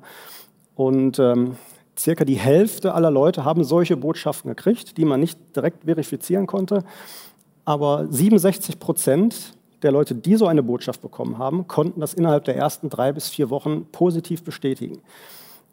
Und 0.75 1.19
ähm, 1.19 1.57
circa 1.99 2.25
die 2.25 2.35
Hälfte 2.35 2.95
aller 2.95 3.11
Leute 3.11 3.45
haben 3.45 3.65
solche 3.65 3.97
Botschaften 3.97 4.51
gekriegt, 4.51 4.97
die 4.99 5.05
man 5.05 5.21
nicht 5.21 5.39
direkt 5.57 5.85
verifizieren 5.85 6.47
konnte. 6.47 6.85
Aber 7.67 8.07
67 8.09 8.79
Prozent 8.79 9.53
der 9.83 9.93
Leute, 9.93 10.15
die 10.15 10.37
so 10.37 10.47
eine 10.47 10.63
Botschaft 10.63 11.03
bekommen 11.03 11.37
haben, 11.37 11.67
konnten 11.67 12.01
das 12.01 12.15
innerhalb 12.15 12.45
der 12.45 12.57
ersten 12.57 12.89
drei 12.89 13.13
bis 13.13 13.29
vier 13.29 13.51
Wochen 13.51 13.87
positiv 13.93 14.43
bestätigen. 14.45 15.03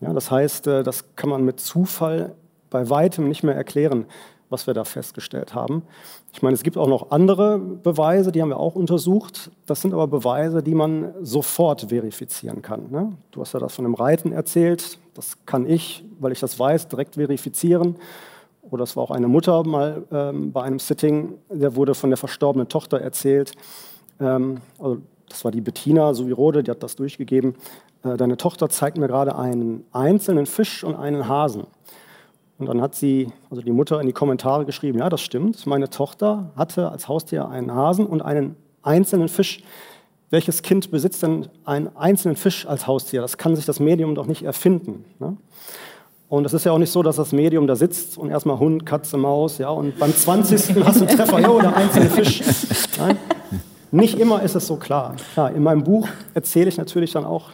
Ja, 0.02 0.11
das 0.11 0.30
heißt, 0.30 0.68
äh, 0.68 0.84
das 0.84 1.15
kann 1.15 1.30
man 1.30 1.45
mit 1.45 1.60
Zufall 1.61 2.36
bei 2.70 2.90
weitem 2.90 3.30
nicht 3.30 3.44
mehr 3.44 3.56
erklären, 3.56 4.06
was 4.49 4.65
wir 4.68 4.74
da 4.74 4.84
festgestellt 4.84 5.53
haben. 5.53 5.84
Ich 6.34 6.41
meine, 6.41 6.56
es 6.56 6.64
gibt 6.64 6.78
auch 6.78 6.88
noch 6.88 7.11
andere 7.11 7.60
Beweise, 7.60 8.32
die 8.32 8.41
haben 8.41 8.49
wir 8.49 8.60
auch 8.60 8.76
untersucht. 8.76 9.52
Das 9.68 9.82
sind 9.82 9.94
aber 9.94 10.07
Beweise, 10.07 10.64
die 10.64 10.76
man 10.76 11.14
sofort 11.22 11.90
verifizieren 11.90 12.64
kann. 12.64 12.90
Ne? 12.91 13.14
Du 13.32 13.41
hast 13.41 13.53
ja 13.53 13.60
das 13.60 13.76
von 13.76 13.86
dem 13.86 13.94
Reiten 13.94 14.32
erzählt. 14.32 14.98
Das 15.14 15.38
kann 15.45 15.70
ich, 15.70 16.03
weil 16.20 16.32
ich 16.32 16.40
das 16.40 16.57
weiß, 16.57 16.88
direkt 16.88 17.15
verifizieren 17.15 17.98
oder 18.69 18.84
es 18.84 18.95
war 18.95 19.03
auch 19.03 19.11
eine 19.11 19.27
Mutter 19.27 19.64
mal 19.64 20.03
ähm, 20.11 20.52
bei 20.52 20.64
einem 20.64 20.80
Sitting, 20.80 21.35
der 21.49 21.76
wurde 21.76 21.95
von 21.95 22.10
der 22.10 22.18
verstorbenen 22.18 22.69
Tochter 22.69 22.99
erzählt. 22.99 23.52
Ähm, 24.19 24.61
also 24.80 24.99
das 25.30 25.44
war 25.44 25.52
die 25.52 25.61
Bettina 25.61 26.14
Suvirode, 26.14 26.64
die 26.64 26.72
hat 26.72 26.84
das 26.84 26.95
durchgegeben. 26.95 27.56
Äh, 28.03 28.18
deine 28.18 28.38
Tochter 28.38 28.69
zeigt 28.69 28.98
mir 28.98 29.07
gerade 29.07 29.35
einen 29.38 29.85
einzelnen 29.91 30.45
Fisch 30.45 30.84
und 30.84 30.95
einen 30.95 31.27
Hasen. 31.27 31.65
Und 32.60 32.68
dann 32.68 32.81
hat 32.81 32.95
sie, 32.95 33.31
also 33.49 33.61
die 33.61 33.72
Mutter, 33.72 33.99
in 33.99 34.07
die 34.07 34.14
Kommentare 34.14 34.65
geschrieben: 34.65 34.99
Ja, 34.99 35.10
das 35.10 35.22
stimmt. 35.22 35.65
Meine 35.65 35.90
Tochter 35.90 36.52
hatte 36.56 36.90
als 36.90 37.07
Haustier 37.07 37.49
einen 37.49 37.73
Hasen 37.73 38.06
und 38.06 38.22
einen 38.22 38.56
einzelnen 38.81 39.27
Fisch. 39.27 39.64
Welches 40.30 40.61
Kind 40.61 40.90
besitzt 40.90 41.22
denn 41.23 41.48
einen 41.65 41.95
einzelnen 41.95 42.35
Fisch 42.35 42.65
als 42.65 42.88
Haustier? 42.88 43.22
Das 43.22 43.38
kann 43.38 43.56
sich 43.56 43.65
das 43.65 43.80
Medium 43.80 44.15
doch 44.15 44.26
nicht 44.26 44.44
erfinden. 44.44 45.06
Ne? 45.19 45.38
Und 46.34 46.48
es 46.48 46.54
ist 46.54 46.64
ja 46.64 46.72
auch 46.72 46.80
nicht 46.80 46.90
so, 46.90 47.04
dass 47.04 47.18
das 47.18 47.32
Medium 47.32 47.68
da 47.68 47.76
sitzt 47.76 48.18
und 48.18 48.32
erstmal 48.32 48.58
Hund, 48.58 48.88
Katze, 48.88 49.18
Maus, 49.18 49.60
ja, 49.60 49.70
und 49.70 50.00
beim 50.00 50.12
20. 50.12 50.84
hast 50.84 51.00
du 51.00 51.06
einen 51.06 51.16
Treffer, 51.16 51.40
ja, 51.40 51.50
oder 51.50 51.76
einzelne 51.76 52.10
Fisch. 52.10 52.42
Nein, 52.98 53.20
nicht 53.92 54.20
immer 54.20 54.42
ist 54.42 54.56
es 54.56 54.66
so 54.66 54.78
klar. 54.78 55.16
klar. 55.36 55.52
In 55.52 55.62
meinem 55.62 55.84
Buch 55.84 56.08
erzähle 56.34 56.70
ich 56.70 56.78
natürlich 56.78 57.12
dann 57.12 57.24
auch 57.24 57.52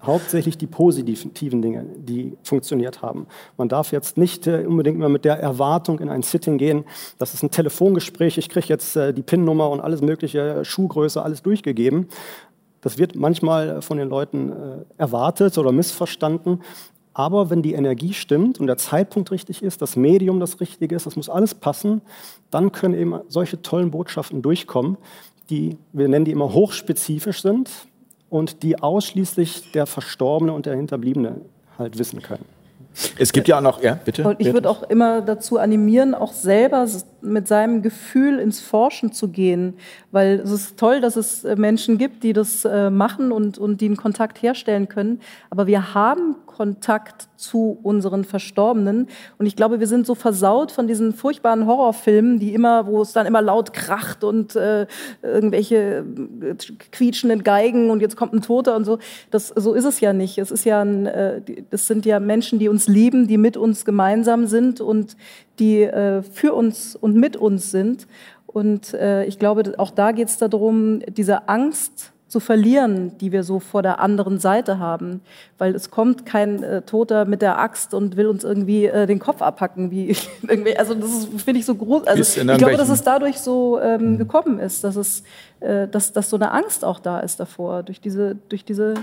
hauptsächlich 0.00 0.56
die 0.56 0.68
positiven 0.68 1.60
Dinge, 1.60 1.86
die 1.96 2.36
funktioniert 2.44 3.02
haben. 3.02 3.26
Man 3.56 3.68
darf 3.68 3.90
jetzt 3.90 4.16
nicht 4.16 4.46
äh, 4.46 4.64
unbedingt 4.64 4.96
mehr 4.96 5.08
mit 5.08 5.24
der 5.24 5.40
Erwartung 5.40 5.98
in 5.98 6.08
ein 6.08 6.22
Sitting 6.22 6.56
gehen, 6.56 6.84
das 7.18 7.34
ist 7.34 7.42
ein 7.42 7.50
Telefongespräch, 7.50 8.38
ich 8.38 8.48
kriege 8.48 8.66
jetzt 8.68 8.94
äh, 8.94 9.12
die 9.12 9.22
PIN-Nummer 9.22 9.70
und 9.70 9.80
alles 9.80 10.02
mögliche, 10.02 10.64
Schuhgröße, 10.64 11.20
alles 11.20 11.42
durchgegeben. 11.42 12.06
Das 12.80 12.98
wird 12.98 13.16
manchmal 13.16 13.80
von 13.80 13.96
den 13.96 14.10
Leuten 14.10 14.52
äh, 14.52 14.54
erwartet 14.98 15.58
oder 15.58 15.72
missverstanden. 15.72 16.60
Aber 17.14 17.48
wenn 17.48 17.62
die 17.62 17.74
Energie 17.74 18.12
stimmt 18.12 18.58
und 18.58 18.66
der 18.66 18.76
Zeitpunkt 18.76 19.30
richtig 19.30 19.62
ist, 19.62 19.80
das 19.80 19.94
Medium 19.94 20.40
das 20.40 20.60
Richtige 20.60 20.96
ist, 20.96 21.06
das 21.06 21.14
muss 21.14 21.30
alles 21.30 21.54
passen, 21.54 22.02
dann 22.50 22.72
können 22.72 22.94
eben 22.94 23.20
solche 23.28 23.62
tollen 23.62 23.92
Botschaften 23.92 24.42
durchkommen, 24.42 24.98
die, 25.48 25.78
wir 25.92 26.08
nennen 26.08 26.24
die 26.24 26.32
immer 26.32 26.52
hochspezifisch 26.52 27.42
sind 27.42 27.70
und 28.30 28.62
die 28.64 28.82
ausschließlich 28.82 29.70
der 29.72 29.86
Verstorbene 29.86 30.52
und 30.52 30.66
der 30.66 30.74
Hinterbliebene 30.74 31.40
halt 31.78 31.98
wissen 31.98 32.20
können. 32.20 32.44
Es 33.18 33.32
gibt 33.32 33.48
ja 33.48 33.58
auch 33.58 33.62
noch, 33.62 33.82
ja, 33.82 33.94
bitte. 33.94 34.26
Und 34.26 34.40
ich 34.40 34.52
würde 34.52 34.70
auch 34.70 34.84
immer 34.84 35.20
dazu 35.20 35.58
animieren, 35.58 36.14
auch 36.14 36.32
selber 36.32 36.86
mit 37.24 37.48
seinem 37.48 37.82
Gefühl 37.82 38.38
ins 38.38 38.60
Forschen 38.60 39.12
zu 39.12 39.28
gehen, 39.28 39.74
weil 40.12 40.40
es 40.40 40.50
ist 40.50 40.78
toll, 40.78 41.00
dass 41.00 41.16
es 41.16 41.44
äh, 41.44 41.56
Menschen 41.56 41.98
gibt, 41.98 42.22
die 42.22 42.32
das 42.32 42.64
äh, 42.64 42.90
machen 42.90 43.32
und, 43.32 43.58
und 43.58 43.80
die 43.80 43.86
einen 43.86 43.96
Kontakt 43.96 44.42
herstellen 44.42 44.88
können. 44.88 45.20
Aber 45.50 45.66
wir 45.66 45.94
haben 45.94 46.36
Kontakt 46.46 47.28
zu 47.36 47.78
unseren 47.82 48.24
Verstorbenen. 48.24 49.08
Und 49.38 49.46
ich 49.46 49.56
glaube, 49.56 49.80
wir 49.80 49.88
sind 49.88 50.06
so 50.06 50.14
versaut 50.14 50.70
von 50.70 50.86
diesen 50.86 51.12
furchtbaren 51.12 51.66
Horrorfilmen, 51.66 52.38
die 52.38 52.54
immer, 52.54 52.86
wo 52.86 53.02
es 53.02 53.12
dann 53.12 53.26
immer 53.26 53.42
laut 53.42 53.72
kracht 53.72 54.22
und 54.22 54.54
äh, 54.54 54.86
irgendwelche 55.22 56.04
äh, 56.42 56.54
quietschenden 56.92 57.42
Geigen 57.42 57.90
und 57.90 58.00
jetzt 58.00 58.16
kommt 58.16 58.32
ein 58.32 58.40
Toter 58.40 58.76
und 58.76 58.84
so. 58.84 58.98
Das, 59.30 59.48
so 59.48 59.74
ist 59.74 59.84
es 59.84 60.00
ja 60.00 60.12
nicht. 60.12 60.38
Es 60.38 60.50
ist 60.52 60.64
ja 60.64 60.80
ein, 60.80 61.06
äh, 61.06 61.40
das 61.70 61.86
sind 61.88 62.06
ja 62.06 62.20
Menschen, 62.20 62.58
die 62.60 62.68
uns 62.68 62.86
lieben, 62.86 63.26
die 63.26 63.36
mit 63.36 63.56
uns 63.56 63.84
gemeinsam 63.84 64.46
sind 64.46 64.80
und 64.80 65.16
die 65.58 65.82
äh, 65.82 66.22
für 66.22 66.54
uns 66.54 66.96
und 66.96 67.16
mit 67.16 67.36
uns 67.36 67.70
sind. 67.70 68.06
Und 68.46 68.94
äh, 68.94 69.24
ich 69.24 69.38
glaube, 69.38 69.74
auch 69.78 69.90
da 69.90 70.12
geht 70.12 70.28
es 70.28 70.38
darum, 70.38 71.00
diese 71.08 71.48
Angst, 71.48 72.12
zu 72.34 72.40
verlieren, 72.40 73.16
die 73.18 73.30
wir 73.30 73.44
so 73.44 73.60
vor 73.60 73.82
der 73.82 74.00
anderen 74.00 74.40
Seite 74.40 74.80
haben. 74.80 75.20
Weil 75.56 75.72
es 75.76 75.92
kommt 75.92 76.26
kein 76.26 76.64
äh, 76.64 76.82
Toter 76.82 77.26
mit 77.26 77.42
der 77.42 77.60
Axt 77.60 77.94
und 77.94 78.16
will 78.16 78.26
uns 78.26 78.42
irgendwie 78.42 78.86
äh, 78.86 79.06
den 79.06 79.20
Kopf 79.20 79.40
abhacken. 79.40 79.92
Wie 79.92 80.16
irgendwie, 80.48 80.76
also 80.76 80.94
das 80.94 81.28
finde 81.44 81.60
ich 81.60 81.64
so 81.64 81.76
groß. 81.76 82.08
Also 82.08 82.40
ich 82.40 82.58
glaube, 82.58 82.76
dass 82.76 82.88
es 82.88 83.02
dadurch 83.02 83.38
so 83.38 83.80
ähm, 83.80 84.14
mhm. 84.14 84.18
gekommen 84.18 84.58
ist, 84.58 84.82
dass 84.82 84.96
es, 84.96 85.22
äh, 85.60 85.86
dass, 85.86 86.12
dass 86.12 86.28
so 86.28 86.34
eine 86.34 86.50
Angst 86.50 86.84
auch 86.84 86.98
da 86.98 87.20
ist 87.20 87.38
davor, 87.38 87.84
durch 87.84 88.00
diese, 88.00 88.36
durch 88.48 88.64
diese 88.64 88.94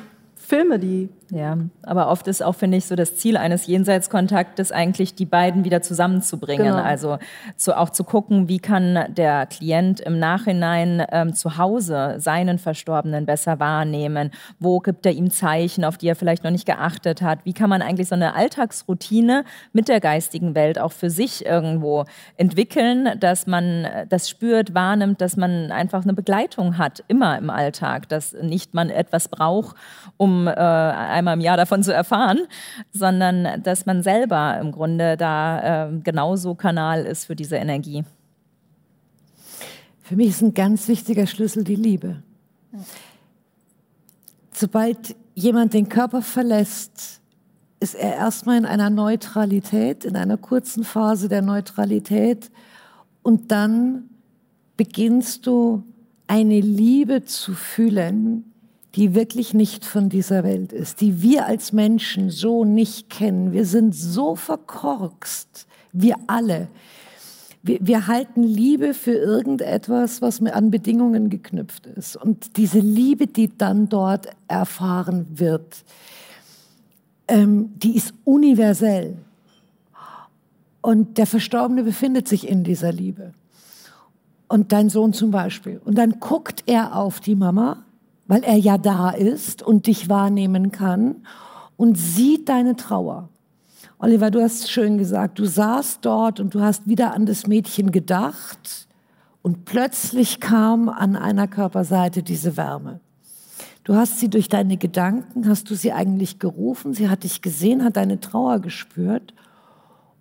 Filme, 0.51 0.79
die. 0.79 1.07
Ja, 1.29 1.57
aber 1.83 2.09
oft 2.09 2.27
ist 2.27 2.43
auch, 2.43 2.55
finde 2.55 2.75
ich, 2.75 2.85
so 2.85 2.95
das 2.95 3.15
Ziel 3.15 3.37
eines 3.37 3.65
Jenseitskontaktes 3.65 4.73
eigentlich, 4.73 5.15
die 5.15 5.25
beiden 5.25 5.63
wieder 5.63 5.81
zusammenzubringen. 5.81 6.65
Genau. 6.65 6.83
Also 6.83 7.19
zu, 7.55 7.77
auch 7.77 7.89
zu 7.89 8.03
gucken, 8.03 8.49
wie 8.49 8.59
kann 8.59 9.05
der 9.15 9.45
Klient 9.45 10.01
im 10.01 10.19
Nachhinein 10.19 11.05
ähm, 11.09 11.33
zu 11.33 11.57
Hause 11.57 12.15
seinen 12.17 12.59
Verstorbenen 12.59 13.25
besser 13.25 13.61
wahrnehmen? 13.61 14.31
Wo 14.59 14.81
gibt 14.81 15.05
er 15.05 15.13
ihm 15.13 15.31
Zeichen, 15.31 15.85
auf 15.85 15.97
die 15.97 16.09
er 16.09 16.17
vielleicht 16.17 16.43
noch 16.43 16.51
nicht 16.51 16.65
geachtet 16.65 17.21
hat? 17.21 17.45
Wie 17.45 17.53
kann 17.53 17.69
man 17.69 17.81
eigentlich 17.81 18.09
so 18.09 18.15
eine 18.15 18.35
Alltagsroutine 18.35 19.45
mit 19.71 19.87
der 19.87 20.01
geistigen 20.01 20.53
Welt 20.53 20.79
auch 20.79 20.91
für 20.91 21.09
sich 21.09 21.45
irgendwo 21.45 22.03
entwickeln, 22.35 23.17
dass 23.21 23.47
man 23.47 23.87
das 24.09 24.29
spürt, 24.29 24.73
wahrnimmt, 24.73 25.21
dass 25.21 25.37
man 25.37 25.71
einfach 25.71 26.03
eine 26.03 26.13
Begleitung 26.13 26.77
hat, 26.77 27.05
immer 27.07 27.37
im 27.37 27.49
Alltag, 27.49 28.09
dass 28.09 28.33
nicht 28.33 28.73
man 28.73 28.89
etwas 28.89 29.29
braucht, 29.29 29.77
um 30.17 30.40
äh, 30.47 30.51
einmal 30.51 31.35
im 31.35 31.41
Jahr 31.41 31.57
davon 31.57 31.83
zu 31.83 31.93
erfahren, 31.93 32.39
sondern 32.91 33.61
dass 33.63 33.85
man 33.85 34.03
selber 34.03 34.57
im 34.59 34.71
Grunde 34.71 35.17
da 35.17 35.87
äh, 35.87 35.91
genauso 36.03 36.55
Kanal 36.55 37.05
ist 37.05 37.25
für 37.25 37.35
diese 37.35 37.57
Energie. 37.57 38.03
Für 40.01 40.15
mich 40.15 40.29
ist 40.29 40.41
ein 40.41 40.53
ganz 40.53 40.87
wichtiger 40.87 41.25
Schlüssel 41.25 41.63
die 41.63 41.75
Liebe. 41.75 42.21
Sobald 44.51 45.15
jemand 45.35 45.73
den 45.73 45.87
Körper 45.89 46.21
verlässt, 46.21 47.21
ist 47.79 47.95
er 47.95 48.15
erstmal 48.15 48.57
in 48.57 48.65
einer 48.65 48.89
Neutralität, 48.89 50.05
in 50.05 50.15
einer 50.15 50.37
kurzen 50.37 50.83
Phase 50.83 51.29
der 51.29 51.41
Neutralität 51.41 52.51
und 53.23 53.51
dann 53.51 54.09
beginnst 54.77 55.47
du 55.47 55.83
eine 56.27 56.59
Liebe 56.59 57.23
zu 57.23 57.53
fühlen, 57.53 58.50
die 58.95 59.15
wirklich 59.15 59.53
nicht 59.53 59.85
von 59.85 60.09
dieser 60.09 60.43
Welt 60.43 60.73
ist, 60.73 61.01
die 61.01 61.21
wir 61.21 61.45
als 61.45 61.71
Menschen 61.71 62.29
so 62.29 62.65
nicht 62.65 63.09
kennen. 63.09 63.53
Wir 63.53 63.65
sind 63.65 63.95
so 63.95 64.35
verkorkst, 64.35 65.65
wir 65.93 66.15
alle. 66.27 66.67
Wir, 67.63 67.77
wir 67.81 68.07
halten 68.07 68.43
Liebe 68.43 68.93
für 68.93 69.13
irgendetwas, 69.13 70.21
was 70.21 70.41
mir 70.41 70.55
an 70.55 70.71
Bedingungen 70.71 71.29
geknüpft 71.29 71.85
ist. 71.85 72.17
Und 72.17 72.57
diese 72.57 72.79
Liebe, 72.79 73.27
die 73.27 73.55
dann 73.55 73.87
dort 73.87 74.27
erfahren 74.47 75.27
wird, 75.35 75.85
ähm, 77.27 77.71
die 77.77 77.95
ist 77.95 78.13
universell. 78.25 79.15
Und 80.81 81.17
der 81.17 81.27
Verstorbene 81.27 81.83
befindet 81.83 82.27
sich 82.27 82.49
in 82.49 82.63
dieser 82.63 82.91
Liebe. 82.91 83.33
Und 84.47 84.73
dein 84.73 84.89
Sohn 84.89 85.13
zum 85.13 85.31
Beispiel. 85.31 85.79
Und 85.85 85.97
dann 85.97 86.19
guckt 86.19 86.63
er 86.65 86.95
auf 86.95 87.19
die 87.21 87.35
Mama, 87.35 87.85
weil 88.31 88.45
er 88.45 88.55
ja 88.55 88.77
da 88.77 89.09
ist 89.09 89.61
und 89.61 89.87
dich 89.87 90.07
wahrnehmen 90.07 90.71
kann 90.71 91.27
und 91.75 91.97
sieht 91.97 92.47
deine 92.47 92.77
Trauer. 92.77 93.27
Oliver, 93.99 94.31
du 94.31 94.41
hast 94.41 94.71
schön 94.71 94.97
gesagt, 94.97 95.37
du 95.37 95.43
saßt 95.43 95.99
dort 96.01 96.39
und 96.39 96.53
du 96.53 96.61
hast 96.61 96.87
wieder 96.87 97.13
an 97.13 97.25
das 97.25 97.45
Mädchen 97.45 97.91
gedacht 97.91 98.87
und 99.41 99.65
plötzlich 99.65 100.39
kam 100.39 100.87
an 100.87 101.17
einer 101.17 101.49
Körperseite 101.49 102.23
diese 102.23 102.55
Wärme. 102.55 103.01
Du 103.83 103.95
hast 103.95 104.19
sie 104.19 104.29
durch 104.29 104.47
deine 104.47 104.77
Gedanken, 104.77 105.49
hast 105.49 105.69
du 105.69 105.75
sie 105.75 105.91
eigentlich 105.91 106.39
gerufen, 106.39 106.93
sie 106.93 107.09
hat 107.09 107.25
dich 107.25 107.41
gesehen, 107.41 107.83
hat 107.83 107.97
deine 107.97 108.21
Trauer 108.21 108.59
gespürt 108.59 109.33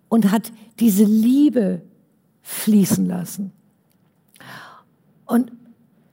und 0.08 0.32
hat 0.32 0.50
diese 0.80 1.04
Liebe 1.04 1.82
fließen 2.42 3.06
lassen. 3.06 3.52
Und 5.26 5.52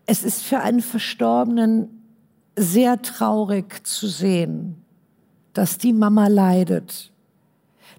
es 0.07 0.23
ist 0.23 0.41
für 0.41 0.61
einen 0.61 0.81
Verstorbenen 0.81 1.89
sehr 2.55 3.01
traurig 3.03 3.85
zu 3.85 4.07
sehen, 4.07 4.83
dass 5.53 5.77
die 5.77 5.93
Mama 5.93 6.27
leidet, 6.27 7.11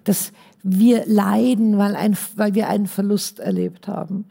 dass 0.03 0.33
wir 0.61 1.05
leiden, 1.05 1.77
weil, 1.77 1.95
ein, 1.95 2.17
weil 2.35 2.55
wir 2.55 2.67
einen 2.67 2.87
Verlust 2.87 3.39
erlebt 3.39 3.87
haben. 3.87 4.25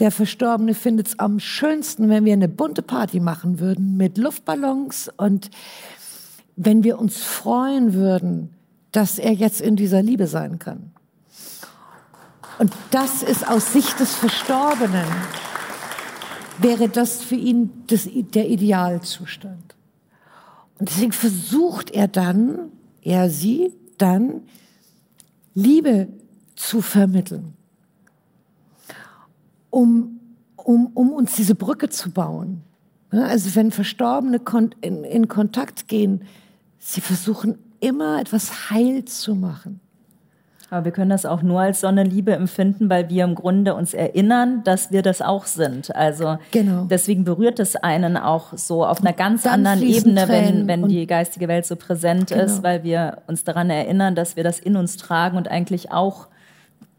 Der 0.00 0.10
Verstorbene 0.10 0.74
findet 0.74 1.08
es 1.08 1.18
am 1.18 1.38
schönsten, 1.38 2.08
wenn 2.08 2.24
wir 2.24 2.32
eine 2.32 2.48
bunte 2.48 2.82
Party 2.82 3.20
machen 3.20 3.60
würden 3.60 3.96
mit 3.96 4.18
Luftballons 4.18 5.10
und 5.16 5.50
wenn 6.56 6.84
wir 6.84 6.98
uns 6.98 7.22
freuen 7.22 7.94
würden, 7.94 8.50
dass 8.92 9.18
er 9.18 9.32
jetzt 9.32 9.60
in 9.60 9.76
dieser 9.76 10.02
Liebe 10.02 10.26
sein 10.26 10.58
kann. 10.58 10.90
Und 12.58 12.72
das 12.90 13.22
ist 13.22 13.48
aus 13.48 13.72
Sicht 13.72 14.00
des 14.00 14.14
Verstorbenen, 14.14 15.06
wäre 16.62 16.88
das 16.88 17.22
für 17.22 17.36
ihn 17.36 17.70
das, 17.86 18.08
der 18.12 18.48
Idealzustand. 18.48 19.74
Und 20.78 20.88
deswegen 20.88 21.12
versucht 21.12 21.90
er 21.90 22.08
dann, 22.08 22.70
er 23.02 23.30
sie 23.30 23.72
dann, 23.98 24.42
Liebe 25.54 26.08
zu 26.56 26.80
vermitteln, 26.80 27.54
um, 29.68 30.20
um, 30.56 30.86
um 30.94 31.12
uns 31.12 31.34
diese 31.34 31.54
Brücke 31.54 31.88
zu 31.88 32.10
bauen. 32.10 32.62
Also 33.10 33.54
wenn 33.56 33.72
Verstorbene 33.72 34.40
in, 34.80 35.04
in 35.04 35.28
Kontakt 35.28 35.88
gehen, 35.88 36.22
sie 36.78 37.00
versuchen 37.00 37.58
immer 37.80 38.20
etwas 38.20 38.70
heil 38.70 39.04
zu 39.04 39.34
machen. 39.34 39.80
Aber 40.70 40.84
wir 40.84 40.92
können 40.92 41.10
das 41.10 41.26
auch 41.26 41.42
nur 41.42 41.60
als 41.60 41.80
Sonnenliebe 41.80 42.32
empfinden, 42.32 42.88
weil 42.88 43.08
wir 43.08 43.24
im 43.24 43.34
Grunde 43.34 43.74
uns 43.74 43.92
erinnern, 43.92 44.62
dass 44.62 44.92
wir 44.92 45.02
das 45.02 45.20
auch 45.20 45.46
sind. 45.46 45.94
Also 45.96 46.38
genau. 46.52 46.84
deswegen 46.88 47.24
berührt 47.24 47.58
es 47.58 47.74
einen 47.74 48.16
auch 48.16 48.56
so 48.56 48.86
auf 48.86 49.00
einer 49.00 49.12
ganz 49.12 49.44
anderen 49.46 49.82
Ebene, 49.82 50.28
wenn, 50.28 50.68
wenn 50.68 50.88
die 50.88 51.08
geistige 51.08 51.48
Welt 51.48 51.66
so 51.66 51.74
präsent 51.74 52.28
genau. 52.28 52.44
ist, 52.44 52.62
weil 52.62 52.84
wir 52.84 53.18
uns 53.26 53.42
daran 53.42 53.68
erinnern, 53.68 54.14
dass 54.14 54.36
wir 54.36 54.44
das 54.44 54.60
in 54.60 54.76
uns 54.76 54.96
tragen 54.96 55.36
und 55.36 55.48
eigentlich 55.48 55.90
auch 55.90 56.28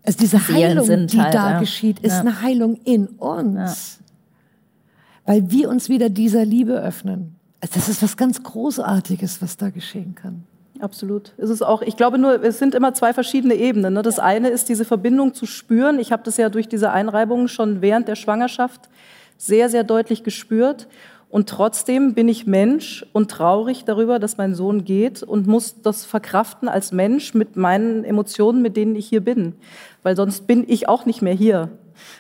also 0.03 0.17
diese 0.19 0.47
Heilung, 0.47 0.85
sind 0.85 1.13
die 1.13 1.21
halt, 1.21 1.33
da 1.33 1.51
ja. 1.51 1.59
geschieht, 1.59 1.99
ist 1.99 2.13
ja. 2.13 2.19
eine 2.21 2.41
Heilung 2.41 2.75
in 2.83 3.07
uns. 3.07 3.99
Ja. 3.99 5.33
Weil 5.33 5.51
wir 5.51 5.69
uns 5.69 5.87
wieder 5.87 6.09
dieser 6.09 6.43
Liebe 6.43 6.73
öffnen. 6.73 7.35
Also 7.61 7.75
das 7.75 7.87
ist 7.87 8.01
was 8.01 8.17
ganz 8.17 8.41
Großartiges, 8.41 9.41
was 9.41 9.55
da 9.55 9.69
geschehen 9.69 10.15
kann. 10.15 10.43
Absolut. 10.81 11.33
Es 11.37 11.51
ist 11.51 11.61
auch, 11.61 11.83
ich 11.83 11.95
glaube 11.95 12.17
nur, 12.17 12.43
es 12.43 12.57
sind 12.57 12.73
immer 12.73 12.95
zwei 12.95 13.13
verschiedene 13.13 13.53
Ebenen. 13.53 13.93
Ne? 13.93 14.01
Das 14.01 14.17
eine 14.17 14.49
ist 14.49 14.67
diese 14.67 14.83
Verbindung 14.83 15.35
zu 15.35 15.45
spüren. 15.45 15.99
Ich 15.99 16.11
habe 16.11 16.23
das 16.23 16.37
ja 16.37 16.49
durch 16.49 16.67
diese 16.67 16.91
Einreibungen 16.91 17.47
schon 17.47 17.81
während 17.81 18.07
der 18.07 18.15
Schwangerschaft 18.15 18.89
sehr, 19.37 19.69
sehr 19.69 19.83
deutlich 19.83 20.23
gespürt. 20.23 20.87
Und 21.29 21.47
trotzdem 21.47 22.15
bin 22.15 22.27
ich 22.27 22.47
Mensch 22.47 23.05
und 23.13 23.29
traurig 23.29 23.85
darüber, 23.85 24.17
dass 24.17 24.37
mein 24.37 24.55
Sohn 24.55 24.83
geht 24.83 25.21
und 25.21 25.45
muss 25.45 25.81
das 25.83 26.03
verkraften 26.03 26.67
als 26.67 26.91
Mensch 26.91 27.35
mit 27.35 27.55
meinen 27.55 28.03
Emotionen, 28.03 28.63
mit 28.63 28.75
denen 28.75 28.95
ich 28.95 29.07
hier 29.07 29.21
bin. 29.21 29.53
Weil 30.01 30.15
sonst 30.15 30.47
bin 30.47 30.65
ich 30.67 30.89
auch 30.89 31.05
nicht 31.05 31.21
mehr 31.21 31.33
hier. 31.33 31.69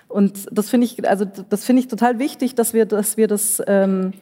Und 0.07 0.47
das 0.51 0.69
finde 0.69 0.85
ich, 0.85 1.09
also 1.09 1.25
das 1.25 1.65
finde 1.65 1.81
ich 1.81 1.87
total 1.87 2.19
wichtig, 2.19 2.53
dass 2.53 2.73
wir, 2.73 2.85
dass 2.85 3.17
wir 3.17 3.27
das, 3.27 3.61
ähm, 3.65 4.13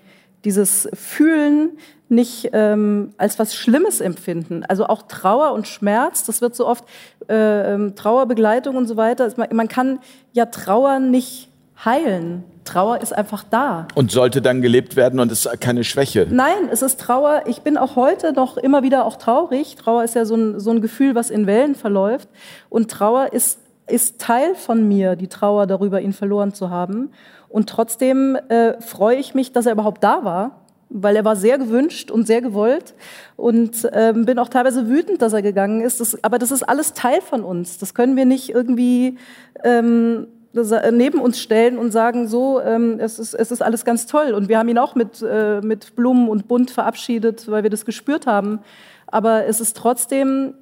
dieses 0.46 0.90
Fühlen 0.94 1.78
nicht 2.10 2.50
ähm, 2.54 3.14
als 3.18 3.38
was 3.38 3.56
Schlimmes 3.56 4.02
empfinden. 4.02 4.64
Also 4.68 4.88
auch 4.88 5.04
Trauer 5.04 5.54
und 5.54 5.68
Schmerz, 5.68 6.26
das 6.26 6.42
wird 6.42 6.56
so 6.56 6.68
oft 6.68 6.84
äh, 7.30 7.74
ähm, 7.74 7.96
Trauerbegleitung 7.96 8.76
und 8.76 8.88
so 8.88 8.98
weiter. 8.98 9.32
Man 9.52 9.68
kann 9.68 10.00
ja 10.34 10.48
Trauer 10.48 11.00
nicht 11.00 11.50
heilen. 11.86 12.44
Trauer 12.66 13.02
ist 13.02 13.14
einfach 13.14 13.44
da. 13.44 13.88
Und 13.96 14.12
sollte 14.12 14.42
dann 14.42 14.62
gelebt 14.62 14.96
werden 14.96 15.20
und 15.20 15.32
ist 15.32 15.50
keine 15.60 15.84
Schwäche. 15.84 16.28
Nein, 16.30 16.70
es 16.72 16.82
ist 16.82 17.00
Trauer. 17.00 17.44
Ich 17.46 17.62
bin 17.62 17.78
auch 17.78 17.96
heute 17.96 18.34
noch 18.34 18.58
immer 18.58 18.84
wieder 18.84 19.06
auch 19.06 19.16
traurig. 19.16 19.76
Trauer 19.76 20.04
ist 20.04 20.16
ja 20.16 20.26
so 20.26 20.36
ein, 20.36 20.60
so 20.60 20.72
ein 20.72 20.82
Gefühl, 20.82 21.16
was 21.16 21.30
in 21.30 21.48
Wellen 21.48 21.76
verläuft. 21.76 22.28
Und 22.70 22.92
Trauer 22.92 23.34
ist, 23.34 23.60
ist 23.88 24.20
Teil 24.20 24.56
von 24.56 24.88
mir, 24.88 25.16
die 25.16 25.28
Trauer 25.28 25.68
darüber, 25.68 26.02
ihn 26.02 26.14
verloren 26.14 26.54
zu 26.54 26.70
haben. 26.70 27.12
Und 27.50 27.70
trotzdem 27.70 28.36
äh, 28.36 28.80
freue 28.82 29.18
ich 29.18 29.34
mich, 29.34 29.52
dass 29.52 29.66
er 29.66 29.74
überhaupt 29.74 30.04
da 30.04 30.24
war 30.24 30.60
weil 30.90 31.16
er 31.16 31.24
war 31.24 31.36
sehr 31.36 31.58
gewünscht 31.58 32.10
und 32.10 32.26
sehr 32.26 32.42
gewollt 32.42 32.96
und 33.38 33.88
ähm, 33.94 34.26
bin 34.26 34.40
auch 34.40 34.50
teilweise 34.50 34.90
wütend, 34.90 35.22
dass 35.22 35.34
er 35.34 35.42
gegangen 35.42 35.82
ist. 35.82 36.00
Das, 36.00 36.22
aber 36.24 36.40
das 36.40 36.52
ist 36.52 36.64
alles 36.64 36.94
Teil 36.94 37.22
von 37.22 37.44
uns. 37.44 37.78
Das 37.78 37.94
können 37.94 38.16
wir 38.16 38.26
nicht 38.26 38.50
irgendwie 38.50 39.18
ähm, 39.64 40.28
äh, 40.56 40.92
neben 40.92 41.20
uns 41.20 41.40
stellen 41.40 41.78
und 41.78 41.92
sagen, 41.92 42.28
so, 42.28 42.60
ähm, 42.60 43.00
es, 43.00 43.20
ist, 43.20 43.36
es 43.36 43.52
ist 43.52 43.62
alles 43.62 43.86
ganz 43.86 44.08
toll. 44.08 44.34
Und 44.34 44.50
wir 44.50 44.58
haben 44.58 44.68
ihn 44.68 44.80
auch 44.80 44.96
mit, 44.96 45.22
äh, 45.22 45.62
mit 45.62 45.96
Blumen 45.96 46.28
und 46.28 46.48
Bunt 46.48 46.72
verabschiedet, 46.72 47.50
weil 47.50 47.62
wir 47.64 47.70
das 47.70 47.86
gespürt 47.86 48.26
haben. 48.26 48.60
Aber 49.06 49.46
es 49.46 49.62
ist 49.62 49.78
trotzdem 49.78 50.56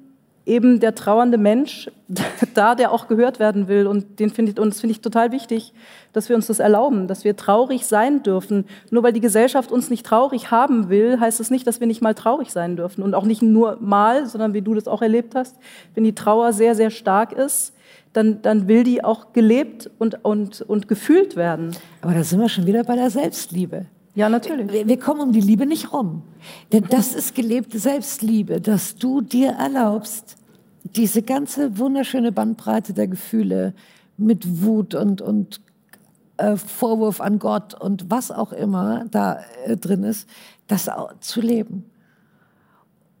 eben 0.48 0.80
der 0.80 0.94
trauernde 0.94 1.38
Mensch 1.38 1.90
da, 2.54 2.74
der 2.74 2.90
auch 2.90 3.06
gehört 3.06 3.38
werden 3.38 3.68
will. 3.68 3.86
Und 3.86 4.18
den 4.18 4.30
finde 4.30 4.52
ich, 4.52 4.58
und 4.58 4.70
das 4.70 4.80
finde 4.80 4.92
ich 4.92 5.00
total 5.00 5.30
wichtig, 5.30 5.72
dass 6.12 6.28
wir 6.28 6.36
uns 6.36 6.46
das 6.46 6.58
erlauben, 6.58 7.06
dass 7.06 7.22
wir 7.24 7.36
traurig 7.36 7.86
sein 7.86 8.22
dürfen. 8.22 8.64
Nur 8.90 9.02
weil 9.02 9.12
die 9.12 9.20
Gesellschaft 9.20 9.70
uns 9.70 9.90
nicht 9.90 10.06
traurig 10.06 10.50
haben 10.50 10.88
will, 10.88 11.20
heißt 11.20 11.38
es 11.38 11.48
das 11.48 11.50
nicht, 11.50 11.66
dass 11.66 11.80
wir 11.80 11.86
nicht 11.86 12.02
mal 12.02 12.14
traurig 12.14 12.50
sein 12.50 12.76
dürfen. 12.76 13.02
Und 13.02 13.14
auch 13.14 13.24
nicht 13.24 13.42
nur 13.42 13.76
mal, 13.80 14.26
sondern 14.26 14.54
wie 14.54 14.62
du 14.62 14.74
das 14.74 14.88
auch 14.88 15.02
erlebt 15.02 15.34
hast, 15.34 15.56
wenn 15.94 16.04
die 16.04 16.14
Trauer 16.14 16.52
sehr, 16.52 16.74
sehr 16.74 16.90
stark 16.90 17.32
ist, 17.32 17.74
dann, 18.14 18.40
dann 18.42 18.68
will 18.68 18.84
die 18.84 19.04
auch 19.04 19.32
gelebt 19.34 19.90
und, 19.98 20.24
und, 20.24 20.62
und 20.62 20.88
gefühlt 20.88 21.36
werden. 21.36 21.76
Aber 22.00 22.14
da 22.14 22.24
sind 22.24 22.40
wir 22.40 22.48
schon 22.48 22.66
wieder 22.66 22.82
bei 22.84 22.96
der 22.96 23.10
Selbstliebe. 23.10 23.86
Ja, 24.14 24.28
natürlich. 24.28 24.72
Wir, 24.72 24.88
wir 24.88 24.98
kommen 24.98 25.20
um 25.20 25.32
die 25.32 25.40
Liebe 25.40 25.64
nicht 25.64 25.92
rum. 25.92 26.22
Denn 26.72 26.84
das 26.90 27.14
ist 27.14 27.36
gelebte 27.36 27.78
Selbstliebe, 27.78 28.60
dass 28.60 28.96
du 28.96 29.20
dir 29.20 29.50
erlaubst, 29.50 30.37
diese 30.84 31.22
ganze 31.22 31.78
wunderschöne 31.78 32.32
Bandbreite 32.32 32.92
der 32.92 33.08
Gefühle 33.08 33.74
mit 34.16 34.62
Wut 34.62 34.94
und, 34.94 35.20
und 35.20 35.60
äh, 36.36 36.56
Vorwurf 36.56 37.20
an 37.20 37.38
Gott 37.38 37.74
und 37.74 38.10
was 38.10 38.30
auch 38.30 38.52
immer 38.52 39.04
da 39.10 39.40
äh, 39.64 39.76
drin 39.76 40.04
ist, 40.04 40.28
das 40.66 40.90
zu 41.20 41.40
leben. 41.40 41.84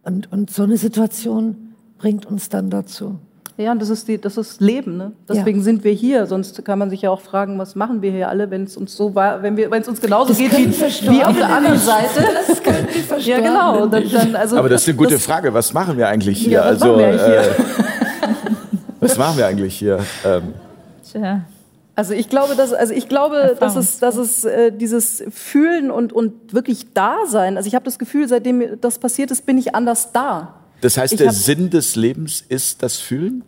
Und, 0.02 0.30
und 0.32 0.50
so 0.50 0.62
eine 0.62 0.76
Situation 0.76 1.74
bringt 1.98 2.26
uns 2.26 2.48
dann 2.48 2.70
dazu. 2.70 3.18
Ja, 3.60 3.72
und 3.72 3.82
das 3.82 3.90
ist, 3.90 4.06
die, 4.06 4.18
das 4.20 4.36
ist 4.36 4.60
Leben. 4.60 4.96
Ne? 4.96 5.10
Deswegen 5.28 5.58
ja. 5.58 5.64
sind 5.64 5.82
wir 5.82 5.90
hier. 5.90 6.26
Sonst 6.26 6.64
kann 6.64 6.78
man 6.78 6.90
sich 6.90 7.02
ja 7.02 7.10
auch 7.10 7.20
fragen, 7.20 7.58
was 7.58 7.74
machen 7.74 8.02
wir 8.02 8.12
hier 8.12 8.28
alle, 8.28 8.52
wenn 8.52 8.62
es 8.62 8.76
uns 8.76 8.96
so 8.96 9.16
war, 9.16 9.42
wenn 9.42 9.56
wir, 9.56 9.68
wenn 9.72 9.82
es 9.82 9.88
uns 9.88 10.00
genauso 10.00 10.28
das 10.28 10.38
geht 10.38 10.56
wie, 10.56 11.10
wie 11.10 11.24
auf 11.24 11.36
der 11.36 11.48
anderen 11.48 11.78
Seite. 11.78 12.08
Das 12.46 12.62
können 12.62 12.86
die 12.94 13.28
Ja, 13.28 13.38
genau. 13.38 13.86
Dann, 13.86 14.08
dann, 14.08 14.36
also, 14.36 14.58
Aber 14.58 14.68
das 14.68 14.82
ist 14.82 14.88
eine 14.88 14.96
gute 14.96 15.14
das, 15.14 15.24
Frage. 15.24 15.52
Was 15.52 15.74
machen 15.74 15.96
wir 15.98 16.06
eigentlich 16.08 16.38
hier? 16.38 16.52
Ja, 16.52 16.60
was 16.60 16.82
also, 16.82 16.86
machen 16.86 16.98
wir 16.98 17.26
hier? 17.26 17.40
Äh, 17.40 17.54
was 19.00 19.18
machen 19.18 19.38
wir 19.38 19.46
eigentlich 19.46 19.76
hier? 19.76 19.98
Ähm, 20.24 20.54
Tja. 21.10 21.40
Also 21.96 22.14
ich 22.14 22.28
glaube, 22.28 22.54
dass, 22.54 22.72
also 22.72 22.94
ich 22.94 23.08
glaube, 23.08 23.56
dass 23.58 23.74
es, 23.74 23.98
dass 23.98 24.16
es 24.16 24.44
äh, 24.44 24.70
dieses 24.70 25.24
Fühlen 25.30 25.90
und, 25.90 26.12
und 26.12 26.54
wirklich 26.54 26.94
Dasein. 26.94 27.56
Also 27.56 27.66
ich 27.66 27.74
habe 27.74 27.84
das 27.84 27.98
Gefühl, 27.98 28.28
seitdem 28.28 28.80
das 28.80 29.00
passiert 29.00 29.32
ist, 29.32 29.46
bin 29.46 29.58
ich 29.58 29.74
anders 29.74 30.12
da. 30.12 30.54
Das 30.80 30.96
heißt, 30.96 31.14
ich 31.14 31.18
der 31.18 31.32
Sinn 31.32 31.70
des 31.70 31.96
Lebens 31.96 32.44
ist 32.48 32.82
das 32.82 32.96
Fühlen? 32.96 33.42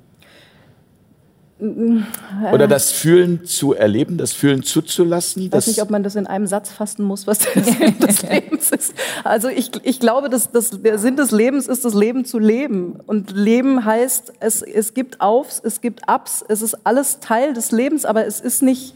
Oder 2.53 2.67
das 2.67 2.91
Fühlen 2.91 3.45
zu 3.45 3.75
erleben, 3.75 4.17
das 4.17 4.33
Fühlen 4.33 4.63
zuzulassen? 4.63 5.43
Ich 5.43 5.53
weiß 5.53 5.67
nicht, 5.67 5.83
ob 5.83 5.91
man 5.91 6.03
das 6.03 6.17
in 6.17 6.27
einem 6.27 6.47
Satz 6.47 6.71
fassen 6.71 7.05
muss, 7.05 7.27
was 7.27 7.41
der 7.41 7.63
Sinn 7.65 7.99
des 7.99 8.23
Lebens 8.29 8.71
ist. 8.71 8.95
Also 9.25 9.49
ich, 9.49 9.71
ich 9.83 10.01
glaube, 10.01 10.31
dass, 10.31 10.51
dass 10.51 10.71
der 10.71 10.99
Sinn 10.99 11.17
des 11.17 11.33
Lebens 11.33 11.69
ist, 11.69 11.85
das 11.85 11.93
Leben 11.93 12.25
zu 12.25 12.39
leben. 12.39 12.99
Und 13.07 13.33
Leben 13.33 13.85
heißt, 13.85 14.33
es, 14.41 14.63
es 14.63 14.95
gibt 14.95 15.21
Aufs, 15.21 15.61
es 15.63 15.83
gibt 15.83 16.09
Abs, 16.09 16.43
es 16.49 16.63
ist 16.63 16.79
alles 16.85 17.21
Teil 17.21 17.53
des 17.53 17.73
Lebens, 17.73 18.07
aber 18.07 18.27
es 18.27 18.41
ist 18.41 18.63
nicht 18.63 18.95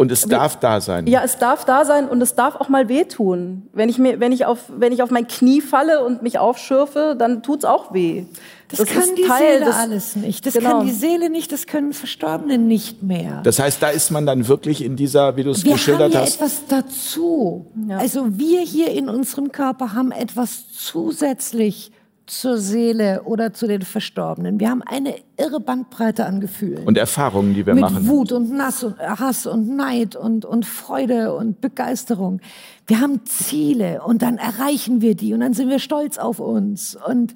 und 0.00 0.10
es 0.10 0.22
darf 0.22 0.58
da 0.58 0.80
sein. 0.80 1.06
Ja, 1.06 1.22
es 1.22 1.36
darf 1.36 1.66
da 1.66 1.84
sein 1.84 2.08
und 2.08 2.22
es 2.22 2.34
darf 2.34 2.56
auch 2.56 2.70
mal 2.70 2.88
wehtun. 2.88 3.68
Wenn 3.74 3.90
ich, 3.90 3.98
mir, 3.98 4.18
wenn 4.18 4.32
ich, 4.32 4.46
auf, 4.46 4.60
wenn 4.74 4.94
ich 4.94 5.02
auf 5.02 5.10
mein 5.10 5.28
Knie 5.28 5.60
falle 5.60 6.02
und 6.02 6.22
mich 6.22 6.38
aufschürfe, 6.38 7.14
dann 7.18 7.42
tut's 7.42 7.66
auch 7.66 7.92
weh. 7.92 8.24
Das, 8.68 8.78
das 8.78 8.88
kann 8.88 9.14
die 9.14 9.24
Teil 9.24 9.58
Seele 9.58 9.64
des, 9.66 9.74
alles 9.74 10.16
nicht. 10.16 10.46
Das 10.46 10.54
genau. 10.54 10.70
kann 10.70 10.86
die 10.86 10.92
Seele 10.92 11.28
nicht, 11.28 11.52
das 11.52 11.66
können 11.66 11.92
Verstorbene 11.92 12.56
nicht 12.56 13.02
mehr. 13.02 13.42
Das 13.42 13.58
heißt, 13.58 13.82
da 13.82 13.90
ist 13.90 14.10
man 14.10 14.24
dann 14.24 14.48
wirklich 14.48 14.82
in 14.82 14.96
dieser, 14.96 15.36
wie 15.36 15.42
du 15.42 15.50
es 15.50 15.64
geschildert 15.64 16.04
haben 16.04 16.12
ja 16.12 16.20
hast. 16.22 16.36
etwas 16.36 16.62
dazu. 16.66 17.66
Ja. 17.86 17.98
Also 17.98 18.38
wir 18.38 18.62
hier 18.62 18.92
in 18.92 19.10
unserem 19.10 19.52
Körper 19.52 19.92
haben 19.92 20.12
etwas 20.12 20.72
zusätzlich 20.72 21.92
zur 22.30 22.58
Seele 22.58 23.22
oder 23.24 23.52
zu 23.52 23.66
den 23.66 23.82
Verstorbenen. 23.82 24.60
Wir 24.60 24.70
haben 24.70 24.82
eine 24.82 25.16
irre 25.36 25.58
Bandbreite 25.58 26.26
an 26.26 26.40
Gefühlen. 26.40 26.86
Und 26.86 26.96
Erfahrungen, 26.96 27.54
die 27.54 27.66
wir 27.66 27.74
Mit 27.74 27.82
machen. 27.82 28.06
Wut 28.06 28.30
und 28.30 28.52
Nass 28.52 28.84
und 28.84 28.98
Hass 28.98 29.46
und 29.46 29.74
Neid 29.74 30.14
und, 30.14 30.44
und 30.44 30.64
Freude 30.64 31.34
und 31.34 31.60
Begeisterung. 31.60 32.40
Wir 32.86 33.00
haben 33.00 33.24
Ziele 33.24 34.02
und 34.04 34.22
dann 34.22 34.38
erreichen 34.38 35.00
wir 35.00 35.16
die 35.16 35.34
und 35.34 35.40
dann 35.40 35.54
sind 35.54 35.68
wir 35.70 35.80
stolz 35.80 36.18
auf 36.18 36.38
uns. 36.38 36.96
Und, 36.96 37.34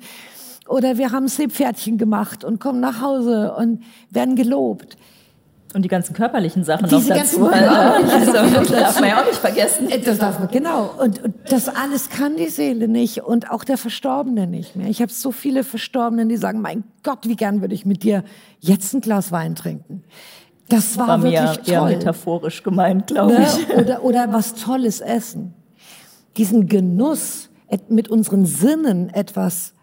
oder 0.68 0.96
wir 0.96 1.10
haben 1.10 1.26
Seepferdchen 1.26 1.98
gemacht 1.98 2.44
und 2.44 2.60
kommen 2.60 2.78
nach 2.78 3.00
Hause 3.00 3.52
und 3.58 3.82
werden 4.10 4.36
gelobt. 4.36 4.96
Und 5.74 5.82
die 5.82 5.88
ganzen 5.88 6.14
körperlichen 6.14 6.62
Sachen 6.62 6.88
Diese 6.88 7.08
noch 7.08 7.16
dazu. 7.16 7.46
also, 7.46 8.32
das 8.32 8.70
darf 8.70 9.00
man 9.00 9.08
ja 9.08 9.20
auch 9.20 9.26
nicht 9.26 9.38
vergessen. 9.38 9.90
Äh, 9.90 9.98
das 9.98 10.18
darf 10.18 10.38
man, 10.38 10.48
genau. 10.48 10.94
Und, 10.98 11.22
und, 11.22 11.34
das 11.48 11.68
alles 11.68 12.10
kann 12.10 12.36
die 12.36 12.48
Seele 12.48 12.86
nicht 12.86 13.24
und 13.24 13.50
auch 13.50 13.64
der 13.64 13.76
Verstorbene 13.76 14.46
nicht 14.46 14.76
mehr. 14.76 14.88
Ich 14.88 15.02
habe 15.02 15.10
so 15.10 15.32
viele 15.32 15.64
Verstorbenen, 15.64 16.28
die 16.28 16.36
sagen, 16.36 16.60
mein 16.60 16.84
Gott, 17.02 17.26
wie 17.26 17.34
gern 17.34 17.60
würde 17.60 17.74
ich 17.74 17.84
mit 17.84 18.04
dir 18.04 18.22
jetzt 18.60 18.94
ein 18.94 19.00
Glas 19.00 19.32
Wein 19.32 19.56
trinken. 19.56 20.04
Das 20.68 20.96
war, 20.96 21.08
war 21.08 21.22
wirklich 21.24 21.40
mir 21.40 21.62
toll. 21.62 21.64
eher 21.66 21.84
metaphorisch 21.84 22.62
gemeint, 22.62 23.08
glaube 23.08 23.32
ne? 23.32 23.46
ich. 23.46 23.76
Oder, 23.76 24.04
oder 24.04 24.32
was 24.32 24.54
Tolles 24.54 25.00
essen. 25.00 25.54
Diesen 26.36 26.68
Genuss, 26.68 27.50
mit 27.88 28.08
unseren 28.08 28.46
Sinnen 28.46 29.10
etwas 29.10 29.74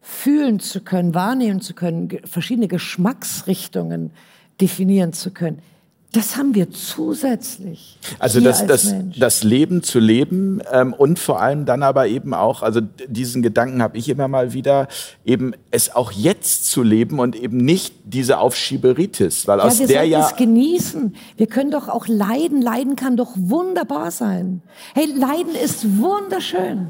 fühlen 0.00 0.60
zu 0.60 0.80
können, 0.80 1.14
wahrnehmen 1.14 1.60
zu 1.60 1.74
können, 1.74 2.08
verschiedene 2.24 2.68
Geschmacksrichtungen 2.68 4.12
definieren 4.60 5.12
zu 5.12 5.30
können. 5.30 5.60
Das 6.12 6.38
haben 6.38 6.54
wir 6.54 6.70
zusätzlich. 6.70 7.98
Also 8.18 8.40
das, 8.40 8.66
das, 8.66 8.94
das 9.18 9.42
Leben 9.42 9.82
zu 9.82 9.98
leben 9.98 10.62
ähm, 10.72 10.94
und 10.94 11.18
vor 11.18 11.42
allem 11.42 11.66
dann 11.66 11.82
aber 11.82 12.06
eben 12.06 12.32
auch, 12.32 12.62
also 12.62 12.80
diesen 13.06 13.42
Gedanken 13.42 13.82
habe 13.82 13.98
ich 13.98 14.08
immer 14.08 14.26
mal 14.26 14.54
wieder, 14.54 14.88
eben 15.26 15.52
es 15.70 15.94
auch 15.94 16.12
jetzt 16.12 16.70
zu 16.70 16.82
leben 16.82 17.18
und 17.18 17.36
eben 17.36 17.58
nicht 17.58 17.94
diese 18.04 18.38
Aufschieberitis, 18.38 19.46
weil 19.46 19.58
ja, 19.58 19.64
aus 19.64 19.78
wir 19.78 19.88
der 19.88 20.04
ja 20.04 20.26
es 20.26 20.36
genießen. 20.36 21.14
Wir 21.36 21.48
können 21.48 21.70
doch 21.70 21.88
auch 21.88 22.08
leiden. 22.08 22.62
Leiden 22.62 22.96
kann 22.96 23.18
doch 23.18 23.32
wunderbar 23.34 24.10
sein. 24.10 24.62
Hey, 24.94 25.06
Leiden 25.14 25.54
ist 25.54 25.98
wunderschön. 25.98 26.88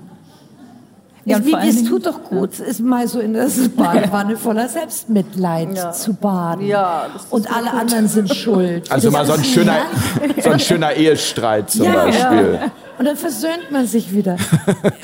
Ja, 1.27 1.39
es, 1.39 1.77
es 1.77 1.85
tut 1.85 2.07
doch 2.07 2.23
gut, 2.23 2.57
ja. 2.57 2.67
ist 2.67 2.81
mal 2.81 3.09
so 3.09 3.19
in 3.19 3.33
der 3.33 3.49
Badewanne 3.77 4.37
voller 4.37 4.69
Selbstmitleid 4.69 5.77
ja. 5.77 5.91
zu 5.91 6.15
baden. 6.15 6.65
Ja, 6.65 7.07
und 7.31 7.53
alle 7.53 7.71
gut. 7.71 7.81
anderen 7.81 8.07
sind 8.07 8.33
schuld. 8.35 8.91
Also 8.93 9.11
mal 9.11 9.27
so 9.27 9.33
ein, 9.33 9.43
schöner, 9.43 9.79
so 10.43 10.51
ein 10.51 10.61
schöner 10.61 10.93
Ehestreit 10.93 11.69
zum 11.69 11.93
Beispiel. 11.93 12.61
Und 12.99 13.07
dann 13.07 13.17
versöhnt 13.17 13.73
man 13.73 13.89
sich 13.89 14.15
wieder. 14.15 14.37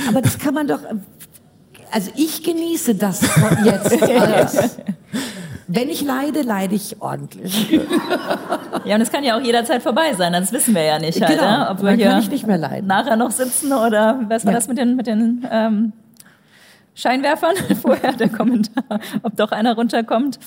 Aber 0.08 0.22
das 0.22 0.38
kann 0.38 0.54
man 0.54 0.68
doch. 0.68 0.78
Also 1.90 2.12
ich 2.14 2.44
genieße 2.44 2.94
das 2.94 3.22
jetzt 3.64 4.02
alles. 4.02 4.76
Wenn 5.66 5.88
ich 5.88 6.02
leide, 6.02 6.42
leide 6.42 6.74
ich 6.74 7.00
ordentlich. 7.00 7.80
Ja, 8.84 8.94
und 8.94 9.00
es 9.00 9.10
kann 9.10 9.24
ja 9.24 9.36
auch 9.36 9.42
jederzeit 9.42 9.82
vorbei 9.82 10.14
sein. 10.16 10.32
Das 10.32 10.52
wissen 10.52 10.74
wir 10.74 10.84
ja 10.84 10.98
nicht, 10.98 11.20
halt, 11.20 11.38
genau. 11.38 11.58
ne? 11.58 11.68
ob 11.70 11.82
wir 11.82 11.92
hier 11.92 12.82
nachher 12.82 13.16
noch 13.16 13.30
sitzen 13.30 13.72
oder 13.72 14.20
was 14.28 14.44
war 14.44 14.52
ja. 14.52 14.58
das 14.58 14.68
mit 14.68 14.78
den, 14.78 14.96
mit 14.96 15.06
den 15.06 15.46
ähm, 15.50 15.92
Scheinwerfern, 16.94 17.56
vorher 17.80 18.12
der 18.12 18.28
Kommentar, 18.28 19.00
ob 19.22 19.36
doch 19.36 19.52
einer 19.52 19.74
runterkommt 19.74 20.38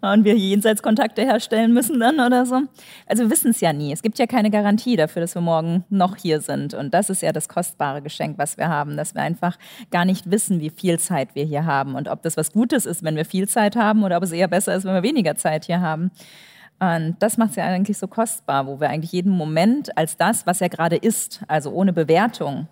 und 0.00 0.24
wir 0.24 0.36
Jenseitskontakte 0.36 1.22
herstellen 1.22 1.72
müssen 1.72 2.00
dann 2.00 2.18
oder 2.18 2.44
so. 2.44 2.62
Also 3.06 3.24
wir 3.24 3.30
wissen 3.30 3.52
es 3.52 3.60
ja 3.60 3.72
nie. 3.72 3.92
Es 3.92 4.02
gibt 4.02 4.18
ja 4.18 4.26
keine 4.26 4.50
Garantie 4.50 4.96
dafür, 4.96 5.22
dass 5.22 5.34
wir 5.36 5.42
morgen 5.42 5.84
noch 5.90 6.16
hier 6.16 6.40
sind. 6.40 6.74
Und 6.74 6.92
das 6.92 7.08
ist 7.08 7.22
ja 7.22 7.32
das 7.32 7.48
kostbare 7.48 8.02
Geschenk, 8.02 8.36
was 8.36 8.58
wir 8.58 8.68
haben, 8.68 8.96
dass 8.96 9.14
wir 9.14 9.22
einfach 9.22 9.56
gar 9.90 10.04
nicht 10.04 10.30
wissen, 10.30 10.60
wie 10.60 10.70
viel 10.70 10.98
Zeit 10.98 11.34
wir 11.34 11.44
hier 11.44 11.64
haben 11.64 11.94
und 11.94 12.08
ob 12.08 12.22
das 12.22 12.36
was 12.36 12.52
Gutes 12.52 12.84
ist, 12.84 13.04
wenn 13.04 13.14
wir 13.14 13.24
viel 13.24 13.48
Zeit 13.48 13.76
haben 13.76 14.02
oder 14.02 14.16
ob 14.16 14.24
es 14.24 14.32
eher 14.32 14.48
besser 14.48 14.74
ist, 14.74 14.84
wenn 14.84 14.94
wir 14.94 15.04
weniger 15.04 15.36
Zeit 15.36 15.66
hier 15.66 15.80
haben. 15.80 16.10
Und 16.80 17.14
das 17.20 17.36
macht 17.36 17.50
es 17.50 17.56
ja 17.56 17.64
eigentlich 17.64 17.96
so 17.96 18.08
kostbar, 18.08 18.66
wo 18.66 18.80
wir 18.80 18.90
eigentlich 18.90 19.12
jeden 19.12 19.30
Moment 19.30 19.96
als 19.96 20.16
das, 20.16 20.46
was 20.46 20.60
er 20.60 20.68
gerade 20.68 20.96
ist, 20.96 21.42
also 21.46 21.70
ohne 21.70 21.92
Bewertung, 21.92 22.66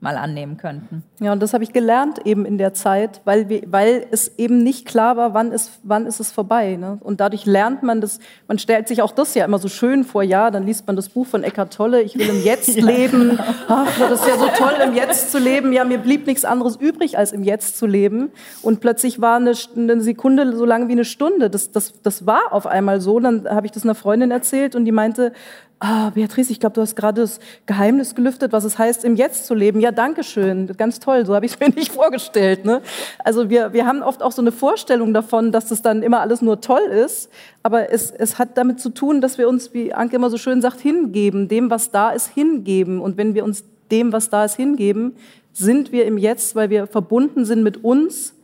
mal 0.00 0.16
annehmen 0.16 0.56
könnten. 0.56 1.02
Ja, 1.18 1.32
und 1.32 1.42
das 1.42 1.54
habe 1.54 1.64
ich 1.64 1.72
gelernt 1.72 2.24
eben 2.24 2.46
in 2.46 2.56
der 2.56 2.72
Zeit, 2.72 3.20
weil, 3.24 3.48
wir, 3.48 3.62
weil 3.66 4.06
es 4.12 4.38
eben 4.38 4.62
nicht 4.62 4.86
klar 4.86 5.16
war, 5.16 5.34
wann 5.34 5.50
ist, 5.50 5.80
wann 5.82 6.06
ist 6.06 6.20
es 6.20 6.30
vorbei. 6.30 6.76
Ne? 6.76 6.98
Und 7.00 7.20
dadurch 7.20 7.46
lernt 7.46 7.82
man 7.82 8.00
das, 8.00 8.20
man 8.46 8.60
stellt 8.60 8.86
sich 8.86 9.02
auch 9.02 9.10
das 9.10 9.34
ja 9.34 9.44
immer 9.44 9.58
so 9.58 9.68
schön 9.68 10.04
vor, 10.04 10.22
ja, 10.22 10.52
dann 10.52 10.64
liest 10.64 10.86
man 10.86 10.94
das 10.94 11.08
Buch 11.08 11.26
von 11.26 11.42
Eckhart 11.42 11.74
Tolle, 11.74 12.00
ich 12.02 12.16
will 12.16 12.28
im 12.28 12.44
Jetzt 12.44 12.76
ja. 12.76 12.84
leben, 12.86 13.40
ach, 13.66 13.98
das 13.98 14.20
ist 14.20 14.28
ja 14.28 14.38
so 14.38 14.46
toll, 14.54 14.74
im 14.84 14.94
Jetzt 14.94 15.32
zu 15.32 15.38
leben, 15.38 15.72
ja, 15.72 15.84
mir 15.84 15.98
blieb 15.98 16.26
nichts 16.28 16.44
anderes 16.44 16.76
übrig, 16.76 17.18
als 17.18 17.32
im 17.32 17.42
Jetzt 17.42 17.76
zu 17.76 17.86
leben. 17.86 18.30
Und 18.62 18.80
plötzlich 18.80 19.20
war 19.20 19.36
eine, 19.36 19.52
eine 19.76 20.00
Sekunde 20.00 20.56
so 20.56 20.64
lang 20.64 20.86
wie 20.86 20.92
eine 20.92 21.04
Stunde, 21.04 21.50
das, 21.50 21.72
das, 21.72 22.00
das 22.02 22.24
war 22.24 22.52
auf 22.52 22.68
einmal 22.68 23.00
so, 23.00 23.18
dann 23.18 23.48
habe 23.48 23.66
ich 23.66 23.72
das 23.72 23.82
einer 23.82 23.96
Freundin 23.96 24.30
erzählt 24.30 24.76
und 24.76 24.84
die 24.84 24.92
meinte, 24.92 25.32
Ah, 25.80 26.10
Beatrice, 26.10 26.50
ich 26.50 26.58
glaube, 26.58 26.74
du 26.74 26.80
hast 26.80 26.96
gerade 26.96 27.20
das 27.20 27.38
Geheimnis 27.66 28.16
gelüftet, 28.16 28.52
was 28.52 28.64
es 28.64 28.78
heißt, 28.78 29.04
im 29.04 29.14
Jetzt 29.14 29.46
zu 29.46 29.54
leben. 29.54 29.80
Ja, 29.80 29.92
danke 29.92 30.24
schön. 30.24 30.66
Ganz 30.76 30.98
toll. 30.98 31.24
So 31.24 31.36
habe 31.36 31.46
ich 31.46 31.52
es 31.52 31.60
mir 31.60 31.68
nicht 31.68 31.92
vorgestellt. 31.92 32.64
Ne? 32.64 32.82
Also 33.20 33.48
wir, 33.48 33.72
wir 33.72 33.86
haben 33.86 34.02
oft 34.02 34.20
auch 34.20 34.32
so 34.32 34.42
eine 34.42 34.50
Vorstellung 34.50 35.14
davon, 35.14 35.52
dass 35.52 35.68
das 35.68 35.80
dann 35.80 36.02
immer 36.02 36.20
alles 36.20 36.42
nur 36.42 36.60
toll 36.60 36.82
ist. 36.82 37.30
Aber 37.62 37.92
es, 37.92 38.10
es 38.10 38.40
hat 38.40 38.58
damit 38.58 38.80
zu 38.80 38.90
tun, 38.90 39.20
dass 39.20 39.38
wir 39.38 39.48
uns, 39.48 39.72
wie 39.72 39.94
Anke 39.94 40.16
immer 40.16 40.30
so 40.30 40.38
schön 40.38 40.60
sagt, 40.60 40.80
hingeben, 40.80 41.46
dem, 41.46 41.70
was 41.70 41.92
da 41.92 42.10
ist, 42.10 42.26
hingeben. 42.26 43.00
Und 43.00 43.16
wenn 43.16 43.34
wir 43.34 43.44
uns 43.44 43.62
dem, 43.92 44.12
was 44.12 44.30
da 44.30 44.44
ist, 44.44 44.56
hingeben, 44.56 45.14
sind 45.52 45.92
wir 45.92 46.06
im 46.06 46.18
Jetzt, 46.18 46.56
weil 46.56 46.70
wir 46.70 46.88
verbunden 46.88 47.44
sind 47.44 47.62
mit 47.62 47.84
uns, 47.84 48.34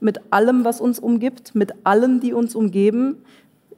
mit 0.00 0.20
allem, 0.30 0.64
was 0.64 0.80
uns 0.80 0.98
umgibt, 0.98 1.54
mit 1.54 1.72
allen, 1.84 2.20
die 2.20 2.34
uns 2.34 2.54
umgeben 2.54 3.16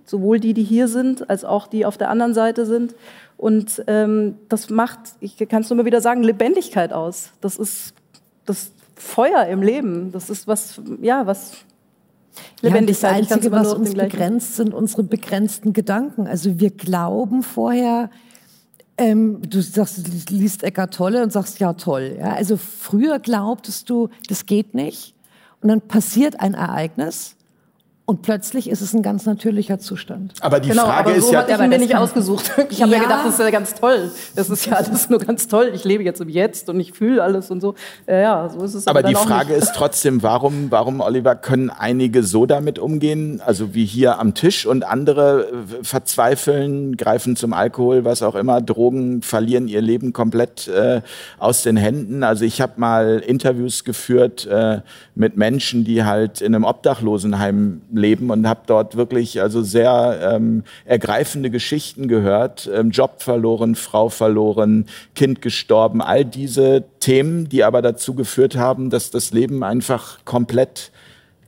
sowohl 0.04 0.40
die, 0.40 0.54
die 0.54 0.62
hier 0.62 0.88
sind, 0.88 1.28
als 1.30 1.44
auch 1.44 1.66
die 1.66 1.86
auf 1.86 1.96
der 1.96 2.10
anderen 2.10 2.34
Seite 2.34 2.66
sind. 2.66 2.94
Und 3.36 3.82
ähm, 3.86 4.36
das 4.48 4.70
macht, 4.70 5.00
ich 5.20 5.36
kann 5.48 5.62
es 5.62 5.70
nur 5.70 5.78
mal 5.78 5.84
wieder 5.84 6.00
sagen, 6.00 6.22
Lebendigkeit 6.22 6.92
aus. 6.92 7.30
Das 7.40 7.56
ist 7.56 7.94
das 8.46 8.70
Feuer 8.94 9.46
im 9.46 9.62
Leben. 9.62 10.12
Das 10.12 10.30
ist 10.30 10.46
was, 10.46 10.80
ja, 11.00 11.26
was 11.26 11.52
Lebendigkeit. 12.60 13.12
Ja, 13.12 13.20
das 13.20 13.32
Einzige, 13.32 13.52
was 13.52 13.74
uns 13.74 13.94
begrenzt, 13.94 14.56
sind 14.56 14.72
unsere 14.74 15.02
begrenzten 15.02 15.72
Gedanken. 15.72 16.26
Also 16.26 16.60
wir 16.60 16.70
glauben 16.70 17.42
vorher, 17.42 18.10
ähm, 18.96 19.40
du 19.48 19.60
sagst, 19.60 20.06
du 20.06 20.34
liest 20.34 20.62
Eckart 20.62 20.94
Tolle 20.94 21.22
und 21.22 21.32
sagst, 21.32 21.58
ja 21.58 21.72
toll. 21.72 22.16
Ja? 22.18 22.34
Also 22.34 22.56
früher 22.56 23.18
glaubtest 23.18 23.90
du, 23.90 24.08
das 24.28 24.46
geht 24.46 24.74
nicht. 24.74 25.14
Und 25.60 25.68
dann 25.68 25.80
passiert 25.80 26.40
ein 26.40 26.54
Ereignis 26.54 27.36
und 28.06 28.20
plötzlich 28.20 28.68
ist 28.68 28.82
es 28.82 28.92
ein 28.92 29.02
ganz 29.02 29.24
natürlicher 29.24 29.78
Zustand. 29.78 30.34
Aber 30.40 30.60
die 30.60 30.68
genau, 30.68 30.84
Frage 30.84 31.10
aber 31.10 31.20
so 31.20 31.26
ist 31.26 31.32
ja, 31.32 31.38
hat 31.40 31.48
ich 31.48 31.58
mir 31.58 31.78
nicht 31.78 31.96
ausgesucht. 31.96 32.52
Ich 32.70 32.82
habe 32.82 32.92
ja. 32.92 32.98
mir 32.98 33.04
gedacht, 33.04 33.24
das 33.24 33.34
ist 33.34 33.40
ja 33.40 33.50
ganz 33.50 33.74
toll. 33.74 34.10
Das 34.34 34.50
ist 34.50 34.66
ja 34.66 34.74
alles 34.74 35.08
nur 35.08 35.20
ganz 35.20 35.48
toll. 35.48 35.70
Ich 35.74 35.84
lebe 35.84 36.02
jetzt 36.02 36.20
im 36.20 36.28
Jetzt 36.28 36.68
und 36.68 36.80
ich 36.80 36.92
fühle 36.92 37.22
alles 37.22 37.50
und 37.50 37.60
so. 37.60 37.74
Ja, 38.06 38.48
so 38.48 38.62
ist 38.62 38.74
es. 38.74 38.86
Aber, 38.86 39.00
aber 39.00 39.08
die 39.08 39.14
Frage 39.14 39.54
ist 39.54 39.74
trotzdem, 39.74 40.22
warum, 40.22 40.70
warum, 40.70 41.00
Oliver, 41.00 41.34
können 41.34 41.70
einige 41.70 42.22
so 42.24 42.46
damit 42.46 42.78
umgehen, 42.78 43.40
also 43.44 43.74
wie 43.74 43.84
hier 43.84 44.18
am 44.18 44.34
Tisch 44.34 44.66
und 44.66 44.84
andere 44.84 45.48
äh, 45.80 45.84
verzweifeln, 45.84 46.96
greifen 46.96 47.36
zum 47.36 47.52
Alkohol, 47.52 48.04
was 48.04 48.22
auch 48.22 48.34
immer, 48.34 48.60
Drogen, 48.60 49.22
verlieren 49.22 49.68
ihr 49.68 49.80
Leben 49.80 50.12
komplett 50.12 50.68
äh, 50.68 51.00
aus 51.38 51.62
den 51.62 51.76
Händen. 51.76 52.22
Also 52.22 52.44
ich 52.44 52.60
habe 52.60 52.72
mal 52.76 53.22
Interviews 53.26 53.84
geführt 53.84 54.46
äh, 54.46 54.80
mit 55.14 55.36
Menschen, 55.36 55.84
die 55.84 56.04
halt 56.04 56.40
in 56.40 56.54
einem 56.54 56.64
Obdachlosenheim 56.64 57.82
Leben 57.96 58.30
und 58.30 58.48
habe 58.48 58.60
dort 58.66 58.96
wirklich 58.96 59.40
also 59.40 59.62
sehr 59.62 60.20
ähm, 60.34 60.64
ergreifende 60.84 61.50
Geschichten 61.50 62.08
gehört. 62.08 62.70
Ähm, 62.72 62.90
Job 62.90 63.22
verloren, 63.22 63.74
Frau 63.74 64.08
verloren, 64.08 64.86
Kind 65.14 65.42
gestorben, 65.42 66.02
all 66.02 66.24
diese 66.24 66.84
Themen, 67.00 67.48
die 67.48 67.64
aber 67.64 67.82
dazu 67.82 68.14
geführt 68.14 68.56
haben, 68.56 68.90
dass 68.90 69.10
das 69.10 69.32
Leben 69.32 69.62
einfach 69.62 70.18
komplett 70.24 70.90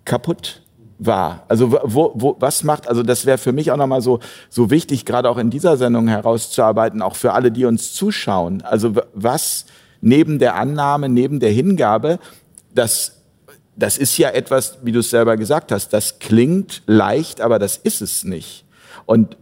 kaputt 0.05 0.63
war? 0.99 1.45
Also 1.49 1.73
wo, 1.73 2.13
wo, 2.15 2.37
was 2.39 2.65
macht, 2.65 2.89
also 2.89 3.03
das 3.03 3.27
wäre 3.27 3.39
für 3.39 3.53
mich 3.53 3.71
auch 3.71 3.77
nochmal 3.77 4.01
so, 4.01 4.21
so 4.49 4.71
wichtig, 4.71 5.05
gerade 5.05 5.29
auch 5.29 5.39
in 5.39 5.51
dieser 5.51 5.77
Sendung 5.77 6.09
herauszuarbeiten, 6.09 7.03
auch 7.03 7.17
für 7.17 7.33
alle, 7.33 7.53
die 7.53 7.65
uns 7.65 7.93
zuschauen. 7.93 8.63
Also 8.63 8.95
was 9.15 9.67
neben 10.01 10.39
der 10.39 10.55
Annahme, 10.57 11.09
neben 11.09 11.41
der 11.41 11.51
Hingabe, 11.51 12.19
das, 12.75 13.17
das 13.77 13.99
ist 13.99 14.17
ja 14.19 14.31
etwas, 14.31 14.79
wie 14.83 14.93
du 14.93 15.01
es 15.01 15.11
selber 15.11 15.37
gesagt 15.37 15.71
hast, 15.71 15.93
das 15.93 16.19
klingt 16.19 16.83
leicht, 16.87 17.41
aber 17.41 17.59
das 17.59 17.77
ist 17.77 18.01
es 18.01 18.25
nicht. 18.25 18.65
Und 19.05 19.35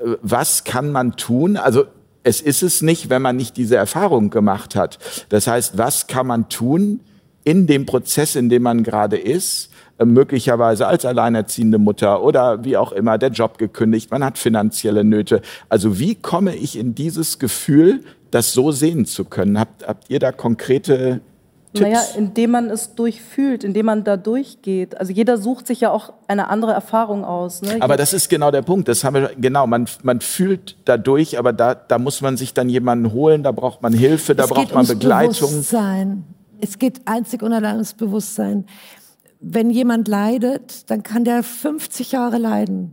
äh, 0.00 0.16
was 0.22 0.64
kann 0.64 0.90
man 0.90 1.16
tun? 1.16 1.56
Also 1.56 1.84
es 2.24 2.40
ist 2.40 2.62
es 2.62 2.82
nicht, 2.82 3.10
wenn 3.10 3.22
man 3.22 3.36
nicht 3.36 3.56
diese 3.56 3.76
Erfahrung 3.76 4.30
gemacht 4.30 4.76
hat. 4.76 4.98
Das 5.28 5.46
heißt, 5.46 5.76
was 5.76 6.06
kann 6.06 6.26
man 6.26 6.48
tun 6.48 7.00
in 7.44 7.66
dem 7.66 7.86
Prozess, 7.86 8.36
in 8.36 8.48
dem 8.48 8.62
man 8.62 8.82
gerade 8.84 9.16
ist, 9.16 9.70
äh, 9.98 10.04
möglicherweise 10.04 10.86
als 10.86 11.04
alleinerziehende 11.04 11.78
Mutter 11.78 12.22
oder 12.22 12.64
wie 12.64 12.76
auch 12.76 12.92
immer, 12.92 13.18
der 13.18 13.30
Job 13.30 13.58
gekündigt, 13.58 14.10
man 14.10 14.24
hat 14.24 14.38
finanzielle 14.38 15.04
Nöte. 15.04 15.42
Also 15.68 15.98
wie 15.98 16.14
komme 16.14 16.54
ich 16.54 16.78
in 16.78 16.94
dieses 16.94 17.38
Gefühl, 17.38 18.04
das 18.30 18.52
so 18.52 18.72
sehen 18.72 19.04
zu 19.04 19.24
können? 19.24 19.58
Habt, 19.58 19.86
habt 19.86 20.08
ihr 20.08 20.18
da 20.18 20.32
konkrete 20.32 21.20
Tipps? 21.72 21.80
Naja, 21.80 22.00
indem 22.16 22.50
man 22.50 22.70
es 22.70 22.94
durchfühlt, 22.94 23.64
indem 23.64 23.86
man 23.86 24.04
da 24.04 24.16
durchgeht. 24.16 24.98
Also 25.00 25.12
jeder 25.12 25.38
sucht 25.38 25.66
sich 25.66 25.80
ja 25.80 25.90
auch 25.90 26.12
eine 26.28 26.48
andere 26.48 26.72
Erfahrung 26.72 27.24
aus. 27.24 27.62
Ne? 27.62 27.78
Aber 27.80 27.96
das 27.96 28.12
ist 28.12 28.28
genau 28.28 28.50
der 28.50 28.62
Punkt. 28.62 28.88
Das 28.88 29.04
haben 29.04 29.14
wir, 29.14 29.30
genau, 29.38 29.66
man, 29.66 29.86
man 30.02 30.20
fühlt 30.20 30.76
da 30.84 30.98
durch, 30.98 31.38
aber 31.38 31.52
da, 31.52 31.74
da 31.74 31.98
muss 31.98 32.20
man 32.20 32.36
sich 32.36 32.52
dann 32.52 32.68
jemanden 32.68 33.12
holen, 33.12 33.42
da 33.42 33.52
braucht 33.52 33.82
man 33.82 33.92
Hilfe, 33.92 34.34
da 34.34 34.44
es 34.44 34.50
braucht 34.50 34.66
geht 34.66 34.74
man 34.74 34.84
ums 34.84 34.88
Begleitung. 34.90 35.50
Bewusstsein. 35.50 36.24
Es 36.60 36.78
geht 36.78 37.00
einzig 37.06 37.42
und 37.42 37.52
allein 37.52 37.74
ums 37.74 37.94
Bewusstsein. 37.94 38.66
Wenn 39.40 39.70
jemand 39.70 40.08
leidet, 40.08 40.90
dann 40.90 41.02
kann 41.02 41.24
der 41.24 41.42
50 41.42 42.12
Jahre 42.12 42.38
leiden. 42.38 42.92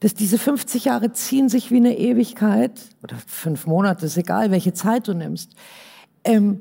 Das, 0.00 0.14
diese 0.14 0.36
50 0.36 0.86
Jahre 0.86 1.12
ziehen 1.12 1.48
sich 1.48 1.70
wie 1.70 1.76
eine 1.76 1.96
Ewigkeit 1.96 2.72
oder 3.02 3.16
fünf 3.26 3.66
Monate, 3.66 4.06
ist 4.06 4.16
egal, 4.16 4.50
welche 4.50 4.72
Zeit 4.72 5.08
du 5.08 5.14
nimmst. 5.14 5.52
Ähm, 6.24 6.60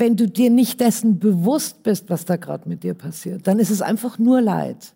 wenn 0.00 0.16
du 0.16 0.26
dir 0.26 0.50
nicht 0.50 0.80
dessen 0.80 1.18
bewusst 1.18 1.82
bist, 1.82 2.08
was 2.08 2.24
da 2.24 2.36
gerade 2.36 2.68
mit 2.68 2.82
dir 2.82 2.94
passiert, 2.94 3.46
dann 3.46 3.58
ist 3.58 3.70
es 3.70 3.82
einfach 3.82 4.18
nur 4.18 4.40
Leid. 4.40 4.94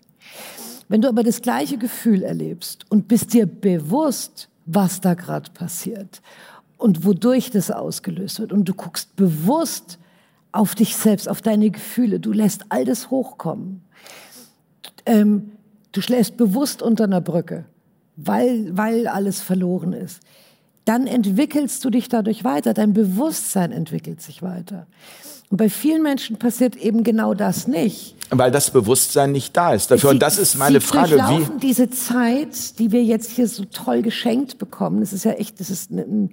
Wenn 0.89 1.03
du 1.03 1.09
aber 1.09 1.23
das 1.23 1.43
gleiche 1.43 1.77
Gefühl 1.77 2.23
erlebst 2.23 2.87
und 2.91 3.07
bist 3.07 3.35
dir 3.35 3.47
bewusst, 3.47 4.49
was 4.67 5.01
da 5.01 5.15
gerade 5.15 5.51
passiert 5.51 6.23
und 6.79 7.05
wodurch 7.05 7.51
das 7.51 7.71
ausgelöst 7.71 8.41
wird 8.41 8.53
und 8.53 8.65
du 8.65 8.75
guckst 8.75 9.15
bewusst 9.15 9.99
auf 10.53 10.75
dich 10.75 10.97
selbst, 10.97 11.29
auf 11.29 11.43
deine 11.43 11.71
Gefühle, 11.71 12.19
du 12.19 12.33
lässt 12.33 12.65
all 12.71 12.85
das 12.85 13.11
hochkommen. 13.11 13.83
Ähm, 15.05 15.53
du 15.93 16.01
schläfst 16.01 16.37
bewusst 16.39 16.81
unter 16.81 17.05
einer 17.05 17.21
Brücke, 17.21 17.67
weil, 18.17 18.75
weil 18.77 19.07
alles 19.07 19.43
verloren 19.43 19.93
ist 19.93 20.21
dann 20.85 21.07
entwickelst 21.07 21.85
du 21.85 21.91
dich 21.91 22.09
dadurch 22.09 22.45
weiter. 22.45 22.75
Dein 22.75 22.93
Bewusstsein 22.93 23.73
entwickelt 23.73 24.21
sich 24.21 24.43
weiter. 24.43 24.87
Und 25.51 25.59
bei 25.59 25.69
vielen 25.69 26.03
Menschen 26.03 26.37
passiert 26.37 26.77
eben 26.77 27.05
genau 27.05 27.35
das 27.35 27.69
nicht. 27.69 28.17
Weil 28.31 28.51
das 28.51 28.71
Bewusstsein 28.71 29.33
nicht 29.33 29.57
da 29.57 29.75
ist 29.75 29.91
dafür. 29.91 30.11
Sie, 30.11 30.15
und 30.15 30.23
das 30.23 30.39
ist 30.39 30.57
meine 30.57 30.81
sie 30.81 30.87
Frage. 30.87 31.17
Wie 31.17 31.59
diese 31.61 31.91
Zeit, 31.91 32.79
die 32.79 32.93
wir 32.93 33.05
jetzt 33.05 33.31
hier 33.31 33.47
so 33.47 33.65
toll 33.65 34.03
geschenkt 34.03 34.59
bekommen, 34.59 35.01
das 35.01 35.13
ist 35.13 35.25
ja 35.25 35.33
echt, 35.33 35.61
das 35.61 35.71
ist 35.71 35.91
ein, 35.91 36.33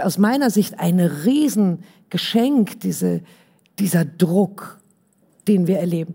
aus 0.00 0.18
meiner 0.18 0.50
Sicht 0.50 0.78
ein 0.78 1.00
Riesengeschenk, 1.00 2.80
diese, 2.80 3.20
dieser 3.78 4.04
Druck, 4.04 4.78
den 5.48 5.66
wir 5.66 5.78
erleben. 5.78 6.14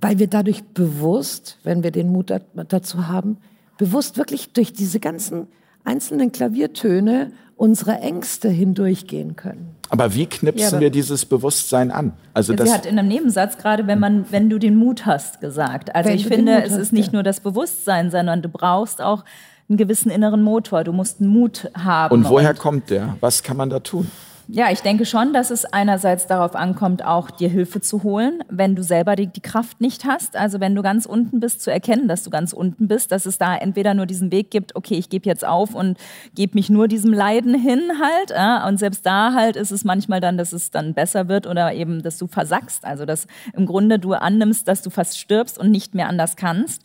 Weil 0.00 0.18
wir 0.18 0.28
dadurch 0.28 0.64
bewusst, 0.64 1.58
wenn 1.64 1.82
wir 1.82 1.90
den 1.90 2.10
Mut 2.10 2.32
dazu 2.68 3.08
haben, 3.08 3.38
bewusst 3.78 4.16
wirklich 4.16 4.52
durch 4.52 4.72
diese 4.72 5.00
ganzen 5.00 5.48
einzelnen 5.84 6.32
Klaviertöne 6.32 7.32
unserer 7.56 8.00
Ängste 8.00 8.48
hindurchgehen 8.48 9.36
können. 9.36 9.76
Aber 9.90 10.14
wie 10.14 10.26
knipsen 10.26 10.74
ja, 10.74 10.80
wir 10.80 10.90
dieses 10.90 11.24
Bewusstsein 11.24 11.90
an? 11.90 12.14
Also 12.32 12.56
sie 12.56 12.72
hat 12.72 12.86
in 12.86 12.98
einem 12.98 13.08
Nebensatz 13.08 13.58
gerade, 13.58 13.86
wenn 13.86 14.00
man, 14.00 14.24
wenn 14.30 14.50
du 14.50 14.58
den 14.58 14.76
Mut 14.76 15.06
hast, 15.06 15.40
gesagt. 15.40 15.94
Also 15.94 16.10
wenn 16.10 16.16
ich 16.16 16.26
finde, 16.26 16.62
es 16.62 16.72
hast, 16.72 16.78
ist 16.78 16.92
nicht 16.92 17.08
ja. 17.08 17.12
nur 17.12 17.22
das 17.22 17.40
Bewusstsein, 17.40 18.10
sondern 18.10 18.42
du 18.42 18.48
brauchst 18.48 19.00
auch 19.00 19.24
einen 19.68 19.78
gewissen 19.78 20.10
inneren 20.10 20.42
Motor. 20.42 20.84
Du 20.84 20.92
musst 20.92 21.20
einen 21.20 21.30
Mut 21.30 21.70
haben. 21.76 22.12
Und 22.12 22.28
woher 22.28 22.50
und 22.50 22.58
kommt 22.58 22.90
der? 22.90 23.16
Was 23.20 23.42
kann 23.42 23.56
man 23.56 23.70
da 23.70 23.80
tun? 23.80 24.10
Ja, 24.46 24.70
ich 24.70 24.82
denke 24.82 25.06
schon, 25.06 25.32
dass 25.32 25.50
es 25.50 25.64
einerseits 25.64 26.26
darauf 26.26 26.54
ankommt, 26.54 27.02
auch 27.02 27.30
dir 27.30 27.48
Hilfe 27.48 27.80
zu 27.80 28.02
holen, 28.02 28.44
wenn 28.50 28.76
du 28.76 28.82
selber 28.82 29.16
die, 29.16 29.26
die, 29.26 29.40
Kraft 29.40 29.80
nicht 29.80 30.04
hast. 30.04 30.36
Also 30.36 30.60
wenn 30.60 30.74
du 30.74 30.82
ganz 30.82 31.06
unten 31.06 31.40
bist, 31.40 31.62
zu 31.62 31.72
erkennen, 31.72 32.08
dass 32.08 32.24
du 32.24 32.30
ganz 32.30 32.52
unten 32.52 32.86
bist, 32.86 33.10
dass 33.10 33.24
es 33.24 33.38
da 33.38 33.56
entweder 33.56 33.94
nur 33.94 34.04
diesen 34.04 34.30
Weg 34.30 34.50
gibt, 34.50 34.76
okay, 34.76 34.94
ich 34.94 35.08
gebe 35.08 35.26
jetzt 35.26 35.46
auf 35.46 35.74
und 35.74 35.96
gebe 36.34 36.56
mich 36.56 36.68
nur 36.68 36.88
diesem 36.88 37.12
Leiden 37.14 37.54
hin 37.54 37.80
halt. 38.00 38.30
Ja, 38.30 38.66
und 38.68 38.78
selbst 38.78 39.06
da 39.06 39.32
halt 39.32 39.56
ist 39.56 39.70
es 39.70 39.82
manchmal 39.82 40.20
dann, 40.20 40.36
dass 40.36 40.52
es 40.52 40.70
dann 40.70 40.92
besser 40.92 41.28
wird 41.28 41.46
oder 41.46 41.72
eben, 41.72 42.02
dass 42.02 42.18
du 42.18 42.26
versackst. 42.26 42.84
Also 42.84 43.06
dass 43.06 43.26
im 43.54 43.64
Grunde 43.64 43.98
du 43.98 44.12
annimmst, 44.12 44.68
dass 44.68 44.82
du 44.82 44.90
fast 44.90 45.18
stirbst 45.18 45.58
und 45.58 45.70
nicht 45.70 45.94
mehr 45.94 46.08
anders 46.08 46.36
kannst 46.36 46.82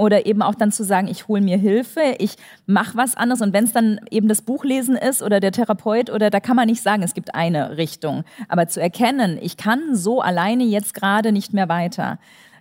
oder 0.00 0.24
eben 0.24 0.40
auch 0.40 0.54
dann 0.54 0.72
zu 0.72 0.82
sagen, 0.82 1.08
ich 1.08 1.28
hole 1.28 1.42
mir 1.42 1.58
Hilfe, 1.58 2.00
ich 2.18 2.36
mache 2.66 2.96
was 2.96 3.16
anderes. 3.16 3.42
Und 3.42 3.52
wenn 3.52 3.64
es 3.64 3.72
dann 3.72 4.00
eben 4.10 4.28
das 4.28 4.42
Buchlesen 4.42 4.96
ist 4.96 5.22
oder 5.22 5.40
der 5.40 5.52
Therapeut 5.52 6.10
oder 6.10 6.30
da 6.30 6.40
kann 6.40 6.56
man 6.56 6.66
nicht 6.66 6.82
sagen, 6.82 7.02
es 7.02 7.12
gibt 7.12 7.34
eine 7.34 7.76
Richtung. 7.76 8.24
Aber 8.48 8.66
zu 8.66 8.80
erkennen, 8.80 9.38
ich 9.40 9.58
kann 9.58 9.94
so 9.94 10.22
alleine 10.22 10.64
jetzt 10.64 10.94
gerade 10.94 11.32
nicht 11.32 11.52
mehr 11.52 11.68
weiter. 11.68 12.18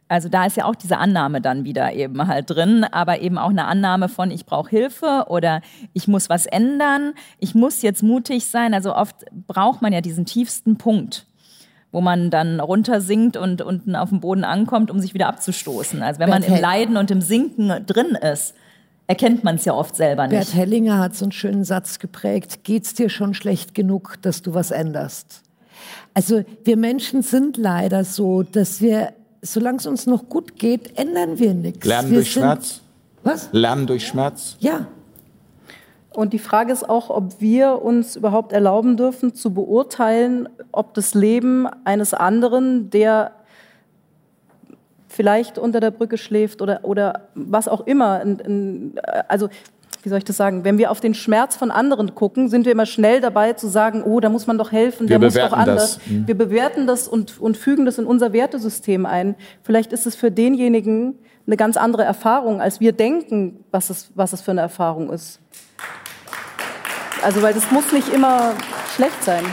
Also 0.09 0.27
da 0.27 0.45
ist 0.45 0.57
ja 0.57 0.65
auch 0.65 0.75
diese 0.75 0.97
Annahme 0.97 1.39
dann 1.39 1.63
wieder 1.63 1.93
eben 1.93 2.27
halt 2.27 2.49
drin, 2.49 2.83
aber 2.83 3.21
eben 3.21 3.37
auch 3.37 3.51
eine 3.51 3.65
Annahme 3.65 4.09
von, 4.09 4.31
ich 4.31 4.45
brauche 4.45 4.69
Hilfe 4.69 5.25
oder 5.29 5.61
ich 5.93 6.07
muss 6.07 6.29
was 6.29 6.45
ändern, 6.45 7.13
ich 7.37 7.55
muss 7.55 7.83
jetzt 7.83 8.03
mutig 8.03 8.47
sein. 8.47 8.73
Also 8.73 8.95
oft 8.95 9.15
braucht 9.47 9.81
man 9.81 9.93
ja 9.93 10.01
diesen 10.01 10.25
tiefsten 10.25 10.77
Punkt 10.77 11.28
wo 11.91 12.01
man 12.01 12.29
dann 12.29 12.59
runtersinkt 12.59 13.35
und 13.35 13.61
unten 13.61 13.95
auf 13.95 14.09
dem 14.09 14.19
Boden 14.19 14.43
ankommt, 14.43 14.91
um 14.91 14.99
sich 14.99 15.13
wieder 15.13 15.27
abzustoßen. 15.27 16.01
Also 16.01 16.19
wenn 16.19 16.29
man 16.29 16.43
im 16.43 16.59
Leiden 16.59 16.97
und 16.97 17.09
im 17.09 17.21
Sinken 17.21 17.85
drin 17.85 18.15
ist, 18.15 18.53
erkennt 19.07 19.43
man 19.43 19.55
es 19.55 19.65
ja 19.65 19.73
oft 19.73 19.95
selber 19.95 20.27
nicht. 20.27 20.37
Bert 20.37 20.53
Hellinger 20.53 20.99
hat 20.99 21.15
so 21.15 21.25
einen 21.25 21.31
schönen 21.31 21.63
Satz 21.63 21.97
geprägt, 21.97 22.63
geht's 22.63 22.93
dir 22.93 23.09
schon 23.09 23.33
schlecht 23.33 23.73
genug, 23.73 24.17
dass 24.21 24.43
du 24.43 24.53
was 24.53 24.69
änderst? 24.69 25.41
Also 26.13 26.43
wir 26.63 26.77
Menschen 26.77 27.23
sind 27.23 27.57
leider 27.57 28.03
so, 28.03 28.43
dass 28.43 28.81
wir, 28.81 29.13
solange 29.41 29.77
es 29.77 29.87
uns 29.87 30.05
noch 30.05 30.29
gut 30.29 30.59
geht, 30.59 30.97
ändern 30.97 31.39
wir 31.39 31.55
nichts. 31.55 31.87
Lernen 31.87 32.11
wir 32.11 32.17
durch 32.17 32.33
sind, 32.33 32.43
Schmerz? 32.43 32.81
Was? 33.23 33.49
Lernen 33.51 33.87
durch 33.87 34.05
Schmerz? 34.05 34.57
Ja, 34.59 34.87
und 36.13 36.33
die 36.33 36.39
Frage 36.39 36.73
ist 36.73 36.89
auch, 36.89 37.09
ob 37.09 37.39
wir 37.39 37.81
uns 37.81 38.15
überhaupt 38.15 38.51
erlauben 38.51 38.97
dürfen, 38.97 39.35
zu 39.35 39.53
beurteilen, 39.53 40.49
ob 40.71 40.93
das 40.93 41.13
Leben 41.13 41.67
eines 41.83 42.13
anderen, 42.13 42.89
der 42.89 43.31
vielleicht 45.07 45.57
unter 45.57 45.79
der 45.79 45.91
Brücke 45.91 46.17
schläft 46.17 46.61
oder, 46.61 46.79
oder 46.83 47.29
was 47.35 47.67
auch 47.67 47.85
immer, 47.85 48.23
also 49.27 49.49
wie 50.01 50.09
soll 50.09 50.19
ich 50.19 50.23
das 50.23 50.37
sagen, 50.37 50.63
wenn 50.63 50.77
wir 50.77 50.91
auf 50.91 51.01
den 51.01 51.13
Schmerz 51.13 51.55
von 51.55 51.71
anderen 51.71 52.15
gucken, 52.15 52.47
sind 52.47 52.65
wir 52.65 52.71
immer 52.71 52.85
schnell 52.85 53.19
dabei 53.19 53.53
zu 53.53 53.67
sagen, 53.67 54.03
oh, 54.03 54.19
da 54.19 54.29
muss 54.29 54.47
man 54.47 54.57
doch 54.57 54.71
helfen, 54.71 55.09
wir 55.09 55.19
der 55.19 55.27
muss 55.27 55.33
doch 55.33 55.51
anders. 55.51 55.99
Mhm. 56.05 56.25
Wir 56.25 56.37
bewerten 56.37 56.87
das 56.87 57.07
und, 57.07 57.39
und 57.39 57.57
fügen 57.57 57.85
das 57.85 57.97
in 57.97 58.05
unser 58.05 58.31
Wertesystem 58.31 59.05
ein. 59.05 59.35
Vielleicht 59.61 59.91
ist 59.91 60.07
es 60.07 60.15
für 60.15 60.31
denjenigen 60.31 61.15
eine 61.45 61.57
ganz 61.57 61.77
andere 61.77 62.03
Erfahrung, 62.03 62.61
als 62.61 62.79
wir 62.79 62.93
denken, 62.93 63.63
was 63.71 63.89
es, 63.89 64.11
was 64.15 64.33
es 64.33 64.41
für 64.41 64.51
eine 64.51 64.61
Erfahrung 64.61 65.11
ist. 65.11 65.39
Also, 67.21 67.41
weil 67.41 67.53
das 67.53 67.69
muss 67.71 67.91
nicht 67.91 68.09
immer 68.09 68.53
schlecht 68.95 69.23
sein. 69.23 69.45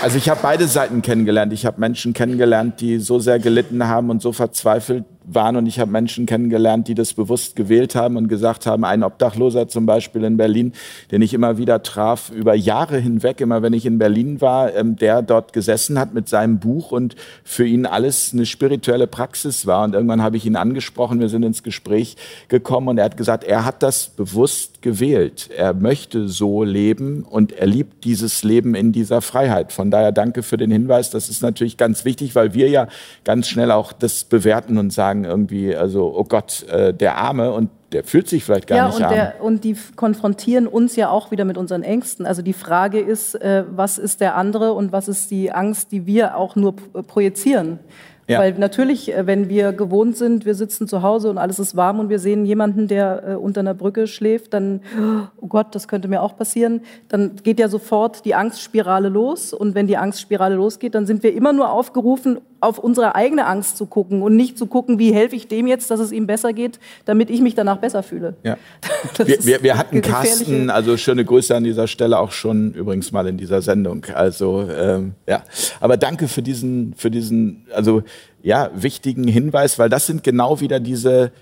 Also 0.00 0.16
ich 0.16 0.28
habe 0.28 0.38
beide 0.42 0.68
Seiten 0.68 1.02
kennengelernt. 1.02 1.52
Ich 1.52 1.66
habe 1.66 1.80
Menschen 1.80 2.12
kennengelernt, 2.12 2.80
die 2.80 2.98
so 2.98 3.18
sehr 3.18 3.40
gelitten 3.40 3.88
haben 3.88 4.10
und 4.10 4.22
so 4.22 4.32
verzweifelt 4.32 5.04
waren 5.28 5.56
und 5.56 5.66
ich 5.66 5.78
habe 5.78 5.90
Menschen 5.90 6.26
kennengelernt, 6.26 6.88
die 6.88 6.94
das 6.94 7.14
bewusst 7.14 7.56
gewählt 7.56 7.94
haben 7.94 8.16
und 8.16 8.28
gesagt 8.28 8.66
haben, 8.66 8.84
ein 8.84 9.02
Obdachloser 9.02 9.68
zum 9.68 9.86
Beispiel 9.86 10.24
in 10.24 10.36
Berlin, 10.36 10.72
den 11.10 11.22
ich 11.22 11.34
immer 11.34 11.58
wieder 11.58 11.82
traf, 11.82 12.30
über 12.30 12.54
Jahre 12.54 12.98
hinweg, 12.98 13.40
immer 13.40 13.62
wenn 13.62 13.72
ich 13.72 13.86
in 13.86 13.98
Berlin 13.98 14.40
war, 14.40 14.74
ähm, 14.74 14.96
der 14.96 15.22
dort 15.22 15.52
gesessen 15.52 15.98
hat 15.98 16.14
mit 16.14 16.28
seinem 16.28 16.58
Buch 16.58 16.92
und 16.92 17.14
für 17.44 17.66
ihn 17.66 17.86
alles 17.86 18.30
eine 18.32 18.46
spirituelle 18.46 19.06
Praxis 19.06 19.66
war. 19.66 19.84
Und 19.84 19.94
irgendwann 19.94 20.22
habe 20.22 20.36
ich 20.36 20.46
ihn 20.46 20.56
angesprochen, 20.56 21.20
wir 21.20 21.28
sind 21.28 21.42
ins 21.42 21.62
Gespräch 21.62 22.16
gekommen 22.48 22.88
und 22.88 22.98
er 22.98 23.04
hat 23.04 23.16
gesagt, 23.16 23.44
er 23.44 23.64
hat 23.64 23.82
das 23.82 24.08
bewusst 24.08 24.77
gewählt. 24.80 25.50
Er 25.56 25.74
möchte 25.74 26.28
so 26.28 26.62
leben 26.62 27.24
und 27.24 27.52
er 27.52 27.66
liebt 27.66 28.04
dieses 28.04 28.44
Leben 28.44 28.74
in 28.74 28.92
dieser 28.92 29.20
Freiheit. 29.20 29.72
Von 29.72 29.90
daher 29.90 30.12
danke 30.12 30.42
für 30.42 30.56
den 30.56 30.70
Hinweis. 30.70 31.10
Das 31.10 31.28
ist 31.28 31.42
natürlich 31.42 31.76
ganz 31.76 32.04
wichtig, 32.04 32.34
weil 32.34 32.54
wir 32.54 32.68
ja 32.68 32.88
ganz 33.24 33.48
schnell 33.48 33.70
auch 33.70 33.92
das 33.92 34.24
bewerten 34.24 34.78
und 34.78 34.92
sagen, 34.92 35.24
irgendwie, 35.24 35.74
also, 35.74 36.14
oh 36.16 36.24
Gott, 36.24 36.66
äh, 36.68 36.94
der 36.94 37.16
Arme 37.16 37.52
und 37.52 37.70
der 37.92 38.04
fühlt 38.04 38.28
sich 38.28 38.44
vielleicht 38.44 38.66
gar 38.66 38.76
ja, 38.76 38.86
nicht 38.88 39.00
und. 39.00 39.10
Der, 39.10 39.42
und 39.42 39.64
die 39.64 39.76
konfrontieren 39.96 40.66
uns 40.66 40.94
ja 40.96 41.08
auch 41.08 41.30
wieder 41.30 41.44
mit 41.44 41.56
unseren 41.56 41.82
Ängsten. 41.82 42.26
Also 42.26 42.42
die 42.42 42.52
Frage 42.52 43.00
ist, 43.00 43.34
äh, 43.34 43.64
was 43.70 43.98
ist 43.98 44.20
der 44.20 44.36
andere 44.36 44.74
und 44.74 44.92
was 44.92 45.08
ist 45.08 45.30
die 45.30 45.52
Angst, 45.52 45.90
die 45.92 46.06
wir 46.06 46.36
auch 46.36 46.54
nur 46.54 46.76
projizieren. 46.76 47.78
Ja. 48.28 48.40
Weil 48.40 48.52
natürlich, 48.58 49.14
äh, 49.14 49.26
wenn 49.26 49.48
wir 49.48 49.72
gewohnt 49.72 50.16
sind, 50.16 50.44
wir 50.44 50.54
sitzen 50.54 50.86
zu 50.86 51.02
Hause 51.02 51.30
und 51.30 51.38
alles 51.38 51.58
ist 51.58 51.76
warm 51.76 51.98
und 51.98 52.10
wir 52.10 52.18
sehen 52.18 52.44
jemanden, 52.44 52.86
der 52.86 53.22
äh, 53.26 53.34
unter 53.34 53.60
einer 53.60 53.72
Brücke 53.72 54.06
schläft, 54.06 54.52
dann, 54.52 54.82
oh 55.40 55.46
Gott, 55.46 55.74
das 55.74 55.88
könnte 55.88 56.08
mir 56.08 56.22
auch 56.22 56.36
passieren, 56.36 56.82
dann 57.08 57.36
geht 57.42 57.58
ja 57.58 57.68
sofort 57.68 58.26
die 58.26 58.34
Angstspirale 58.34 59.08
los. 59.08 59.54
Und 59.54 59.74
wenn 59.74 59.86
die 59.86 59.96
Angstspirale 59.96 60.56
losgeht, 60.56 60.94
dann 60.94 61.06
sind 61.06 61.22
wir 61.22 61.34
immer 61.34 61.54
nur 61.54 61.72
aufgerufen, 61.72 62.38
auf 62.60 62.78
unsere 62.78 63.14
eigene 63.14 63.46
Angst 63.46 63.76
zu 63.76 63.86
gucken 63.86 64.22
und 64.22 64.36
nicht 64.36 64.58
zu 64.58 64.66
gucken, 64.66 64.98
wie 64.98 65.12
helfe 65.12 65.36
ich 65.36 65.48
dem 65.48 65.66
jetzt, 65.66 65.90
dass 65.90 66.00
es 66.00 66.12
ihm 66.12 66.26
besser 66.26 66.52
geht, 66.52 66.80
damit 67.04 67.30
ich 67.30 67.40
mich 67.40 67.54
danach 67.54 67.78
besser 67.78 68.02
fühle. 68.02 68.34
Ja. 68.42 68.56
Wir, 69.18 69.44
wir, 69.44 69.62
wir, 69.62 69.76
hatten 69.76 70.00
Carsten, 70.00 70.70
also 70.70 70.96
schöne 70.96 71.24
Grüße 71.24 71.54
an 71.54 71.64
dieser 71.64 71.86
Stelle 71.86 72.18
auch 72.18 72.30
schon 72.30 72.72
übrigens 72.72 73.10
mal 73.10 73.26
in 73.26 73.36
dieser 73.36 73.62
Sendung. 73.62 74.04
Also 74.14 74.68
ähm, 74.70 75.14
ja, 75.26 75.42
aber 75.80 75.96
danke 75.96 76.28
für 76.28 76.42
diesen, 76.42 76.94
für 76.94 77.10
diesen, 77.10 77.66
also 77.74 78.02
ja, 78.42 78.70
wichtigen 78.74 79.26
Hinweis, 79.26 79.78
weil 79.78 79.88
das 79.88 80.06
sind 80.06 80.22
genau 80.22 80.60
wieder 80.60 80.78
diese 80.78 81.32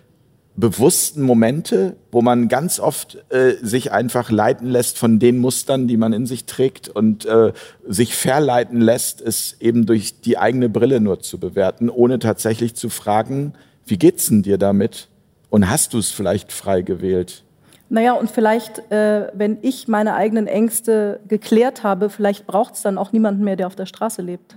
bewussten 0.56 1.22
Momente, 1.22 1.96
wo 2.10 2.22
man 2.22 2.48
ganz 2.48 2.80
oft 2.80 3.18
äh, 3.30 3.52
sich 3.60 3.92
einfach 3.92 4.30
leiten 4.30 4.66
lässt 4.66 4.98
von 4.98 5.18
den 5.18 5.38
Mustern, 5.38 5.86
die 5.86 5.98
man 5.98 6.14
in 6.14 6.26
sich 6.26 6.46
trägt 6.46 6.88
und 6.88 7.26
äh, 7.26 7.52
sich 7.86 8.16
verleiten 8.16 8.80
lässt, 8.80 9.20
es 9.20 9.56
eben 9.60 9.84
durch 9.84 10.20
die 10.22 10.38
eigene 10.38 10.68
Brille 10.68 11.00
nur 11.00 11.20
zu 11.20 11.38
bewerten, 11.38 11.90
ohne 11.90 12.18
tatsächlich 12.18 12.74
zu 12.74 12.88
fragen, 12.88 13.52
wie 13.84 13.98
geht's 13.98 14.28
denn 14.28 14.42
dir 14.42 14.58
damit? 14.58 15.08
Und 15.50 15.70
hast 15.70 15.94
du 15.94 15.98
es 15.98 16.10
vielleicht 16.10 16.52
frei 16.52 16.82
gewählt? 16.82 17.44
Naja, 17.88 18.14
und 18.14 18.30
vielleicht, 18.30 18.90
äh, 18.90 19.28
wenn 19.32 19.58
ich 19.62 19.86
meine 19.86 20.14
eigenen 20.14 20.48
Ängste 20.48 21.20
geklärt 21.28 21.84
habe, 21.84 22.10
vielleicht 22.10 22.46
braucht 22.46 22.74
es 22.74 22.82
dann 22.82 22.98
auch 22.98 23.12
niemanden 23.12 23.44
mehr, 23.44 23.56
der 23.56 23.68
auf 23.68 23.76
der 23.76 23.86
Straße 23.86 24.22
lebt. 24.22 24.56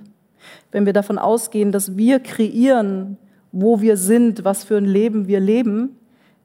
Wenn 0.72 0.86
wir 0.86 0.94
davon 0.94 1.20
ausgehen, 1.20 1.72
dass 1.72 1.96
wir 1.96 2.20
kreieren, 2.20 3.18
wo 3.52 3.82
wir 3.82 3.98
sind, 3.98 4.44
was 4.44 4.64
für 4.64 4.78
ein 4.78 4.86
Leben 4.86 5.28
wir 5.28 5.40
leben, 5.40 5.96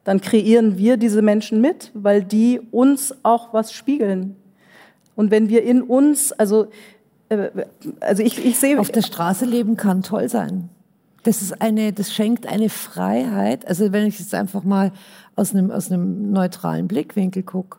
dann 0.04 0.20
kreieren 0.20 0.76
wir 0.78 0.96
diese 0.96 1.22
Menschen 1.22 1.60
mit, 1.60 1.90
weil 1.94 2.22
die 2.22 2.60
uns 2.70 3.14
auch 3.22 3.52
was 3.52 3.72
spiegeln. 3.72 4.36
Und 5.16 5.30
wenn 5.30 5.48
wir 5.48 5.62
in 5.62 5.82
uns, 5.82 6.32
also, 6.32 6.66
äh, 7.28 7.48
also 8.00 8.22
ich, 8.22 8.44
ich 8.44 8.58
sehe. 8.58 8.78
Auf 8.78 8.90
der 8.90 9.02
Straße 9.02 9.44
leben 9.44 9.76
kann 9.76 10.02
toll 10.02 10.28
sein. 10.28 10.68
Das 11.22 11.40
ist 11.40 11.62
eine, 11.62 11.92
das 11.92 12.12
schenkt 12.12 12.46
eine 12.46 12.68
Freiheit. 12.68 13.66
Also 13.66 13.92
wenn 13.92 14.06
ich 14.06 14.18
jetzt 14.18 14.34
einfach 14.34 14.62
mal 14.62 14.92
aus 15.36 15.54
einem, 15.54 15.70
aus 15.70 15.90
einem 15.90 16.32
neutralen 16.32 16.86
Blickwinkel 16.86 17.42
gucke. 17.42 17.78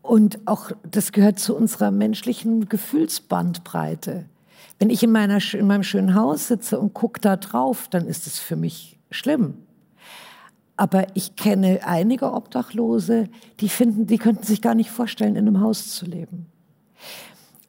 Und 0.00 0.40
auch 0.46 0.72
das 0.90 1.12
gehört 1.12 1.38
zu 1.38 1.54
unserer 1.54 1.90
menschlichen 1.90 2.68
Gefühlsbandbreite. 2.68 4.24
Wenn 4.82 4.90
ich 4.90 5.04
in, 5.04 5.12
meiner, 5.12 5.38
in 5.54 5.68
meinem 5.68 5.84
schönen 5.84 6.16
Haus 6.16 6.48
sitze 6.48 6.80
und 6.80 6.92
gucke 6.92 7.20
da 7.20 7.36
drauf, 7.36 7.86
dann 7.88 8.08
ist 8.08 8.26
es 8.26 8.40
für 8.40 8.56
mich 8.56 8.98
schlimm. 9.12 9.54
Aber 10.76 11.06
ich 11.14 11.36
kenne 11.36 11.82
einige 11.84 12.32
Obdachlose, 12.32 13.28
die 13.60 13.68
finden, 13.68 14.08
die 14.08 14.18
könnten 14.18 14.42
sich 14.42 14.60
gar 14.60 14.74
nicht 14.74 14.90
vorstellen, 14.90 15.36
in 15.36 15.46
einem 15.46 15.60
Haus 15.60 15.94
zu 15.94 16.04
leben. 16.04 16.46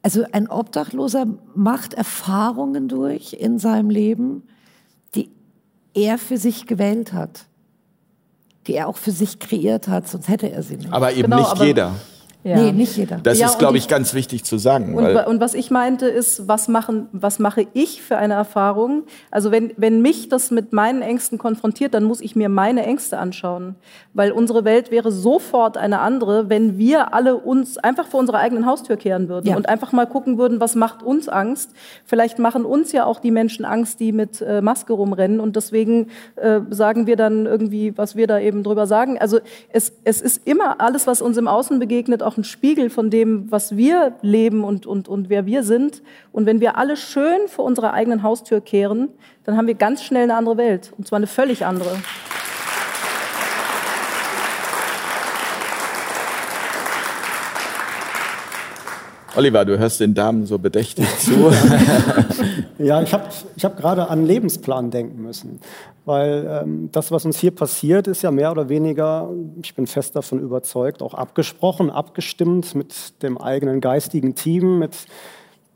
Also 0.02 0.26
ein 0.32 0.50
Obdachloser 0.50 1.28
macht 1.54 1.94
Erfahrungen 1.94 2.88
durch 2.88 3.34
in 3.34 3.60
seinem 3.60 3.92
Leben, 3.92 4.48
die 5.14 5.30
er 5.94 6.18
für 6.18 6.38
sich 6.38 6.66
gewählt 6.66 7.14
hat, 7.14 7.46
die 8.66 8.74
er 8.74 8.88
auch 8.88 8.98
für 8.98 9.12
sich 9.12 9.38
kreiert 9.38 9.88
hat, 9.88 10.08
sonst 10.08 10.30
hätte 10.30 10.50
er 10.50 10.64
sie 10.64 10.78
nicht. 10.78 10.92
Aber 10.92 11.12
eben 11.12 11.30
genau, 11.30 11.42
nicht 11.42 11.62
jeder. 11.62 11.94
Ja. 12.44 12.58
Nee, 12.58 12.74
nicht 12.74 12.98
jeder. 12.98 13.20
Das 13.24 13.40
ja, 13.40 13.48
ist, 13.48 13.58
glaube 13.58 13.78
ich, 13.78 13.88
ganz 13.88 14.14
wichtig 14.14 14.44
zu 14.44 14.58
sagen. 14.58 14.96
Und, 14.96 15.16
und, 15.16 15.40
was 15.40 15.54
ich 15.54 15.72
meinte 15.72 16.08
ist, 16.08 16.48
was, 16.48 16.68
machen, 16.68 17.08
was 17.14 17.40
mache 17.40 17.68
ich 17.74 18.02
für 18.02 18.18
eine 18.18 18.34
Erfahrung? 18.34 19.04
Also 19.32 19.52
wenn, 19.52 19.72
wenn 19.78 20.02
mich 20.02 20.28
das 20.28 20.52
mit 20.52 20.74
meinen 20.74 21.02
Ängsten 21.02 21.38
konfrontiert, 21.38 21.94
dann 21.94 22.04
muss 22.04 22.20
ich 22.20 22.36
mir 22.36 22.50
meine 22.50 22.86
Ängste 22.86 23.18
anschauen. 23.18 23.76
Weil 24.14 24.34
unsere 24.34 24.66
Welt 24.66 24.92
wäre 24.92 25.12
sofort 25.12 25.78
eine 25.78 26.00
andere, 26.00 26.50
wenn 26.50 26.78
wir 26.78 27.14
alle 27.14 27.38
uns 27.38 27.78
einfach 27.78 28.08
vor 28.08 28.20
unserer 28.20 28.40
eigenen 28.40 28.66
Haustür 28.66 28.98
kehren 28.98 29.30
würden 29.30 29.48
ja. 29.48 29.56
und 29.56 29.70
einfach 29.70 29.94
mal 29.94 30.06
gucken 30.06 30.38
würden, 30.38 30.60
was 30.60 30.76
macht 30.76 31.02
uns 31.02 31.30
Angst. 31.30 31.72
Vielleicht 32.04 32.40
machen 32.40 32.66
uns 32.66 32.92
ja 32.92 33.06
auch 33.06 33.22
die 33.22 33.32
Menschen 33.32 33.64
Angst, 33.64 34.02
die 34.02 34.12
mit 34.12 34.42
äh, 34.42 34.62
Maske 34.62 34.92
rumrennen. 34.92 35.40
Und 35.40 35.56
deswegen 35.56 36.08
äh, 36.36 36.60
sagen 36.72 37.08
wir 37.08 37.16
dann 37.16 37.46
irgendwie, 37.46 37.98
was 37.98 38.18
wir 38.18 38.28
da 38.28 38.38
eben 38.40 38.64
drüber 38.64 38.86
sagen. 38.86 39.18
Also 39.18 39.40
es, 39.70 39.94
es 40.04 40.22
ist 40.22 40.46
immer 40.46 40.82
alles, 40.82 41.08
was 41.08 41.22
uns 41.22 41.38
im 41.38 41.48
Außen 41.48 41.80
begegnet, 41.80 42.22
auch 42.22 42.33
auch 42.34 42.38
ein 42.38 42.44
Spiegel 42.44 42.90
von 42.90 43.10
dem, 43.10 43.52
was 43.52 43.78
wir 43.78 44.16
leben 44.22 44.64
und, 44.64 44.86
und, 44.86 45.08
und 45.08 45.30
wer 45.30 45.46
wir 45.46 45.64
sind. 45.64 46.02
Und 46.32 46.46
wenn 46.46 46.60
wir 46.60 46.78
alle 46.78 46.98
schön 46.98 47.48
vor 47.48 47.66
unserer 47.66 47.94
eigenen 47.94 48.24
Haustür 48.24 48.62
kehren, 48.62 49.10
dann 49.44 49.56
haben 49.56 49.68
wir 49.68 49.76
ganz 49.76 50.04
schnell 50.04 50.24
eine 50.24 50.36
andere 50.36 50.58
Welt. 50.58 50.94
Und 50.98 51.08
zwar 51.08 51.18
eine 51.18 51.28
völlig 51.28 51.66
andere. 51.66 51.98
Oliver, 59.36 59.66
du 59.66 59.80
hörst 59.80 60.00
den 60.00 60.14
Damen 60.14 60.46
so 60.46 60.60
bedächtig 60.60 61.08
zu. 61.20 61.32
ja, 62.78 63.02
ich 63.02 63.14
habe 63.14 63.26
ich 63.56 63.66
hab 63.66 63.78
gerade 63.78 64.10
an 64.10 64.26
Lebensplan 64.26 64.92
denken 64.92 65.22
müssen, 65.22 65.60
weil 66.06 66.62
ähm, 66.64 66.90
das, 66.92 67.12
was 67.12 67.26
uns 67.26 67.40
hier 67.40 67.52
passiert, 67.52 68.08
ist 68.08 68.22
ja 68.22 68.32
mehr 68.32 68.52
oder 68.52 68.70
weniger, 68.70 69.30
ich 69.62 69.74
bin 69.74 69.88
fest 69.88 70.16
davon 70.16 70.40
überzeugt, 70.40 71.02
auch 71.02 71.14
abgesprochen, 71.14 71.90
abgestimmt 71.90 72.76
mit 72.76 73.24
dem 73.24 73.38
eigenen 73.40 73.82
geistigen 73.82 74.36
Team, 74.36 74.80
mit 74.80 74.96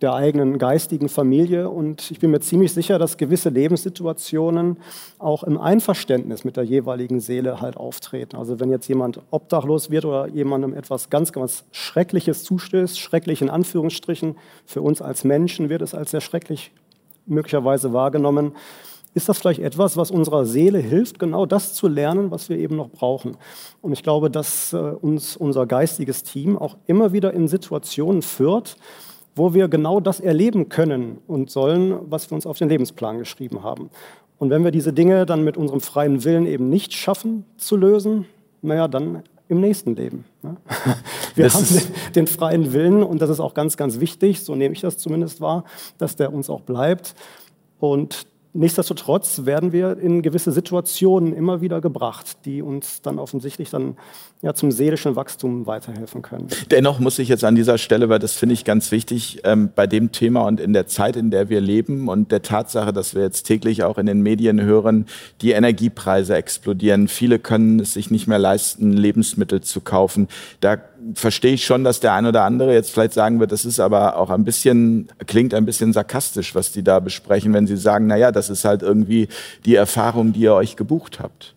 der 0.01 0.13
eigenen 0.13 0.59
geistigen 0.59 1.09
Familie. 1.09 1.69
Und 1.69 2.11
ich 2.11 2.19
bin 2.19 2.31
mir 2.31 2.39
ziemlich 2.39 2.73
sicher, 2.73 2.99
dass 2.99 3.17
gewisse 3.17 3.49
Lebenssituationen 3.49 4.77
auch 5.17 5.43
im 5.43 5.57
Einverständnis 5.57 6.43
mit 6.43 6.57
der 6.57 6.63
jeweiligen 6.63 7.19
Seele 7.19 7.61
halt 7.61 7.77
auftreten. 7.77 8.35
Also 8.35 8.59
wenn 8.59 8.69
jetzt 8.69 8.87
jemand 8.87 9.21
obdachlos 9.31 9.89
wird 9.89 10.05
oder 10.05 10.27
jemandem 10.27 10.73
etwas 10.73 11.09
ganz, 11.09 11.31
ganz 11.31 11.65
Schreckliches 11.71 12.43
zustößt, 12.43 12.99
schrecklich 12.99 13.41
in 13.41 13.49
Anführungsstrichen, 13.49 14.35
für 14.65 14.81
uns 14.81 15.01
als 15.01 15.23
Menschen 15.23 15.69
wird 15.69 15.81
es 15.81 15.95
als 15.95 16.11
sehr 16.11 16.21
schrecklich 16.21 16.71
möglicherweise 17.25 17.91
wahrgenommen, 17.93 18.53
ist 19.17 19.27
das 19.27 19.39
vielleicht 19.39 19.61
etwas, 19.61 19.97
was 19.97 20.11
unserer 20.11 20.45
Seele 20.45 20.77
hilft, 20.77 21.17
genau 21.17 21.47
das 21.47 21.73
zu 21.73 21.87
lernen, 21.87 22.29
was 22.29 22.49
wir 22.49 22.57
eben 22.57 22.75
noch 22.75 22.89
brauchen. 22.89 23.35
Und 23.81 23.91
ich 23.91 24.03
glaube, 24.03 24.29
dass 24.29 24.73
äh, 24.73 24.77
uns 24.77 25.35
unser 25.35 25.65
geistiges 25.65 26.21
Team 26.21 26.55
auch 26.55 26.77
immer 26.85 27.13
wieder 27.13 27.33
in 27.33 27.47
Situationen 27.47 28.21
führt, 28.21 28.77
wo 29.37 29.53
wir 29.53 29.67
genau 29.67 29.99
das 29.99 30.19
erleben 30.19 30.69
können 30.69 31.19
und 31.27 31.49
sollen, 31.49 31.97
was 32.09 32.29
wir 32.29 32.35
uns 32.35 32.45
auf 32.45 32.57
den 32.57 32.69
Lebensplan 32.69 33.19
geschrieben 33.19 33.63
haben. 33.63 33.89
Und 34.37 34.49
wenn 34.49 34.63
wir 34.63 34.71
diese 34.71 34.93
Dinge 34.93 35.25
dann 35.25 35.43
mit 35.43 35.57
unserem 35.57 35.81
freien 35.81 36.23
Willen 36.23 36.45
eben 36.45 36.69
nicht 36.69 36.93
schaffen 36.93 37.45
zu 37.57 37.75
lösen, 37.75 38.25
naja, 38.61 38.87
dann 38.87 39.23
im 39.49 39.61
nächsten 39.61 39.95
Leben. 39.95 40.25
Ne? 40.41 40.57
Wir 41.35 41.45
das 41.45 41.53
haben 41.53 41.65
den, 41.67 42.13
den, 42.13 42.27
freien 42.27 42.73
Willen 42.73 43.01
und 43.01 43.21
das 43.21 43.29
ist 43.29 43.39
auch 43.39 43.53
ganz, 43.53 43.77
ganz 43.77 43.99
wichtig, 43.99 44.41
so 44.41 44.55
nehme 44.55 44.73
ich 44.73 44.81
das 44.81 44.97
zumindest 44.97 45.39
wahr, 45.39 45.63
dass 45.97 46.15
der 46.15 46.33
uns 46.33 46.49
auch 46.49 46.61
bleibt. 46.61 47.15
Und 47.79 48.27
Nichtsdestotrotz 48.57 49.45
werden 49.45 49.71
wir 49.71 49.99
in 49.99 50.23
gewisse 50.23 50.51
Situationen 50.51 51.31
immer 51.33 51.61
wieder 51.61 51.79
gebracht, 51.79 52.37
die 52.45 52.63
uns 52.63 53.03
dann 53.03 53.19
offensichtlich 53.19 53.69
dann 53.69 53.97
ja 54.41 54.55
zum 54.55 54.71
seelischen 54.71 55.15
Wachstum 55.15 55.67
weiterhelfen 55.67 56.23
können. 56.23 56.47
Dennoch 56.71 56.99
muss 56.99 57.19
ich 57.19 57.29
jetzt 57.29 57.43
an 57.43 57.53
dieser 57.53 57.77
Stelle, 57.77 58.09
weil 58.09 58.17
das 58.17 58.33
finde 58.33 58.53
ich 58.53 58.65
ganz 58.65 58.89
wichtig, 58.89 59.41
ähm, 59.43 59.69
bei 59.75 59.85
dem 59.85 60.11
Thema 60.11 60.41
und 60.47 60.59
in 60.59 60.73
der 60.73 60.87
Zeit, 60.87 61.15
in 61.15 61.29
der 61.29 61.49
wir 61.49 61.61
leben 61.61 62.09
und 62.09 62.31
der 62.31 62.41
Tatsache, 62.41 62.93
dass 62.93 63.13
wir 63.13 63.21
jetzt 63.21 63.43
täglich 63.43 63.83
auch 63.83 63.99
in 63.99 64.07
den 64.07 64.21
Medien 64.21 64.59
hören, 64.59 65.05
die 65.41 65.51
Energiepreise 65.51 66.35
explodieren. 66.35 67.09
Viele 67.09 67.37
können 67.37 67.79
es 67.79 67.93
sich 67.93 68.09
nicht 68.09 68.25
mehr 68.25 68.39
leisten, 68.39 68.91
Lebensmittel 68.91 69.61
zu 69.61 69.81
kaufen. 69.81 70.29
Da 70.61 70.77
verstehe 71.13 71.53
ich 71.53 71.65
schon, 71.65 71.83
dass 71.83 71.99
der 71.99 72.13
ein 72.13 72.25
oder 72.25 72.43
andere 72.43 72.73
jetzt 72.73 72.91
vielleicht 72.91 73.13
sagen 73.13 73.39
wird, 73.39 73.51
das 73.51 73.65
ist 73.65 73.79
aber 73.79 74.17
auch 74.17 74.29
ein 74.29 74.43
bisschen, 74.43 75.07
klingt 75.25 75.53
ein 75.53 75.65
bisschen 75.65 75.93
sarkastisch, 75.93 76.55
was 76.55 76.71
die 76.71 76.83
da 76.83 76.99
besprechen, 76.99 77.53
wenn 77.53 77.67
sie 77.67 77.77
sagen, 77.77 78.07
naja, 78.07 78.31
das 78.31 78.49
ist 78.49 78.65
halt 78.65 78.81
irgendwie 78.81 79.27
die 79.65 79.75
Erfahrung, 79.75 80.33
die 80.33 80.41
ihr 80.41 80.53
euch 80.53 80.75
gebucht 80.75 81.19
habt. 81.19 81.55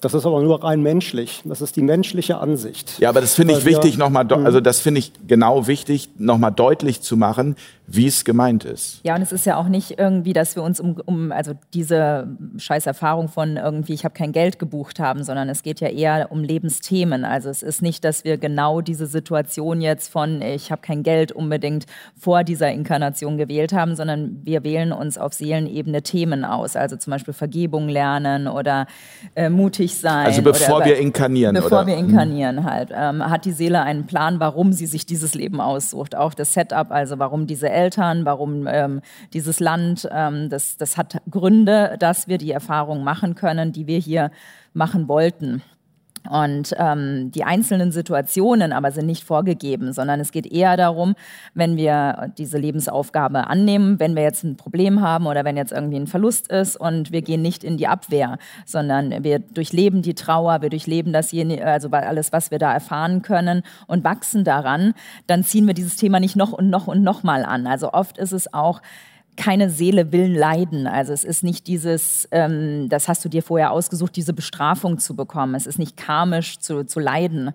Das 0.00 0.14
ist 0.14 0.24
aber 0.26 0.42
nur 0.42 0.62
rein 0.62 0.80
menschlich. 0.80 1.42
Das 1.44 1.60
ist 1.60 1.74
die 1.74 1.82
menschliche 1.82 2.38
Ansicht. 2.38 2.98
Ja, 3.00 3.08
aber 3.08 3.20
das 3.20 3.34
finde 3.34 3.54
ich 3.54 3.64
wichtig, 3.64 3.98
nochmal, 3.98 4.24
mhm. 4.24 4.46
also 4.46 4.60
das 4.60 4.80
finde 4.80 5.00
ich 5.00 5.12
genau 5.26 5.66
wichtig, 5.66 6.10
nochmal 6.18 6.52
deutlich 6.52 7.00
zu 7.00 7.16
machen, 7.16 7.56
wie 7.90 8.06
es 8.06 8.24
gemeint 8.24 8.64
ist. 8.64 9.00
Ja, 9.02 9.16
und 9.16 9.22
es 9.22 9.32
ist 9.32 9.46
ja 9.46 9.56
auch 9.56 9.66
nicht 9.66 9.98
irgendwie, 9.98 10.34
dass 10.34 10.54
wir 10.54 10.62
uns 10.62 10.78
um, 10.78 11.00
um 11.06 11.32
also 11.32 11.52
diese 11.72 12.28
scheiß 12.58 12.86
Erfahrung 12.86 13.28
von 13.28 13.56
irgendwie, 13.56 13.94
ich 13.94 14.04
habe 14.04 14.14
kein 14.14 14.32
Geld 14.32 14.58
gebucht 14.58 15.00
haben, 15.00 15.24
sondern 15.24 15.48
es 15.48 15.62
geht 15.62 15.80
ja 15.80 15.88
eher 15.88 16.30
um 16.30 16.44
Lebensthemen. 16.44 17.24
Also 17.24 17.48
es 17.48 17.62
ist 17.62 17.80
nicht, 17.80 18.04
dass 18.04 18.24
wir 18.24 18.36
genau 18.36 18.82
diese 18.82 19.06
Situation 19.06 19.80
jetzt 19.80 20.12
von, 20.12 20.42
ich 20.42 20.70
habe 20.70 20.82
kein 20.82 21.02
Geld 21.02 21.32
unbedingt 21.32 21.86
vor 22.16 22.44
dieser 22.44 22.70
Inkarnation 22.70 23.38
gewählt 23.38 23.72
haben, 23.72 23.96
sondern 23.96 24.40
wir 24.44 24.64
wählen 24.64 24.92
uns 24.92 25.16
auf 25.16 25.32
Seelenebene 25.32 26.02
Themen 26.02 26.44
aus. 26.44 26.76
Also 26.76 26.96
zum 26.96 27.10
Beispiel 27.12 27.34
Vergebung 27.34 27.88
lernen 27.88 28.48
oder 28.48 28.86
äh, 29.34 29.48
mutig 29.48 29.87
glücklich 29.88 30.00
sein. 30.00 30.26
Also 30.26 30.42
bevor 30.42 30.84
wir 30.84 30.98
inkarnieren, 30.98 31.54
Bevor 31.54 31.78
oder? 31.78 31.86
wir 31.88 31.96
inkarnieren 31.96 32.64
halt, 32.64 32.90
ähm, 32.94 33.28
hat 33.28 33.44
die 33.44 33.52
Seele 33.52 33.82
einen 33.82 34.06
Plan, 34.06 34.40
warum 34.40 34.72
sie 34.72 34.86
sich 34.86 35.06
dieses 35.06 35.34
Leben 35.34 35.60
aussucht. 35.60 36.14
Auch 36.14 36.34
das 36.34 36.52
Setup, 36.52 36.90
also 36.90 37.18
warum 37.18 37.46
diese 37.46 37.68
Eltern, 37.68 38.24
warum 38.24 38.66
ähm, 38.66 39.00
dieses 39.32 39.60
Land, 39.60 40.08
ähm, 40.12 40.48
das, 40.48 40.76
das 40.76 40.96
hat 40.96 41.20
Gründe, 41.30 41.96
dass 41.98 42.28
wir 42.28 42.38
die 42.38 42.52
Erfahrung 42.52 43.04
machen 43.04 43.34
können, 43.34 43.72
die 43.72 43.86
wir 43.86 43.98
hier 43.98 44.30
machen 44.74 45.08
wollten. 45.08 45.62
Und 46.28 46.74
ähm, 46.78 47.30
die 47.30 47.44
einzelnen 47.44 47.92
Situationen 47.92 48.72
aber 48.72 48.90
sind 48.90 49.06
nicht 49.06 49.24
vorgegeben, 49.24 49.92
sondern 49.92 50.20
es 50.20 50.32
geht 50.32 50.46
eher 50.46 50.76
darum, 50.76 51.14
wenn 51.54 51.76
wir 51.76 52.32
diese 52.36 52.58
Lebensaufgabe 52.58 53.46
annehmen, 53.46 53.98
wenn 53.98 54.14
wir 54.14 54.22
jetzt 54.22 54.44
ein 54.44 54.56
Problem 54.56 55.00
haben 55.00 55.26
oder 55.26 55.44
wenn 55.44 55.56
jetzt 55.56 55.72
irgendwie 55.72 55.98
ein 55.98 56.06
Verlust 56.06 56.50
ist 56.50 56.76
und 56.76 57.12
wir 57.12 57.22
gehen 57.22 57.42
nicht 57.42 57.64
in 57.64 57.76
die 57.76 57.86
Abwehr, 57.86 58.38
sondern 58.64 59.24
wir 59.24 59.38
durchleben 59.38 60.02
die 60.02 60.14
Trauer, 60.14 60.62
wir 60.62 60.70
durchleben 60.70 61.12
das, 61.12 61.32
also 61.64 61.90
alles, 61.90 62.32
was 62.32 62.50
wir 62.50 62.58
da 62.58 62.72
erfahren 62.72 63.22
können 63.22 63.62
und 63.86 64.04
wachsen 64.04 64.44
daran, 64.44 64.94
dann 65.26 65.44
ziehen 65.44 65.66
wir 65.66 65.74
dieses 65.74 65.96
Thema 65.96 66.20
nicht 66.20 66.36
noch 66.36 66.52
und 66.52 66.70
noch 66.70 66.86
und 66.86 67.02
noch 67.02 67.22
mal 67.22 67.44
an. 67.44 67.66
Also 67.66 67.92
oft 67.92 68.18
ist 68.18 68.32
es 68.32 68.52
auch 68.52 68.80
keine 69.38 69.70
Seele 69.70 70.10
will 70.12 70.36
leiden. 70.36 70.88
Also 70.88 71.12
es 71.12 71.22
ist 71.22 71.44
nicht 71.44 71.68
dieses, 71.68 72.28
ähm, 72.32 72.88
das 72.88 73.06
hast 73.06 73.24
du 73.24 73.28
dir 73.28 73.42
vorher 73.42 73.70
ausgesucht, 73.70 74.16
diese 74.16 74.32
Bestrafung 74.32 74.98
zu 74.98 75.14
bekommen. 75.14 75.54
Es 75.54 75.66
ist 75.66 75.78
nicht 75.78 75.96
karmisch 75.96 76.58
zu, 76.58 76.84
zu 76.84 76.98
leiden, 76.98 77.52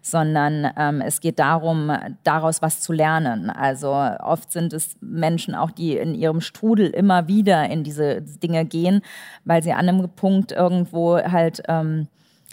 sondern 0.00 0.72
ähm, 0.78 1.02
es 1.02 1.20
geht 1.20 1.38
darum, 1.38 1.92
daraus 2.24 2.62
was 2.62 2.80
zu 2.80 2.94
lernen. 2.94 3.50
Also 3.50 3.90
oft 3.92 4.50
sind 4.50 4.72
es 4.72 4.96
Menschen 5.02 5.54
auch, 5.54 5.70
die 5.70 5.98
in 5.98 6.14
ihrem 6.14 6.40
Strudel 6.40 6.88
immer 6.88 7.28
wieder 7.28 7.68
in 7.68 7.84
diese 7.84 8.22
Dinge 8.22 8.64
gehen, 8.64 9.02
weil 9.44 9.62
sie 9.62 9.72
an 9.72 9.88
einem 9.88 10.08
Punkt 10.08 10.52
irgendwo 10.52 11.18
halt 11.18 11.62
ähm, 11.68 12.08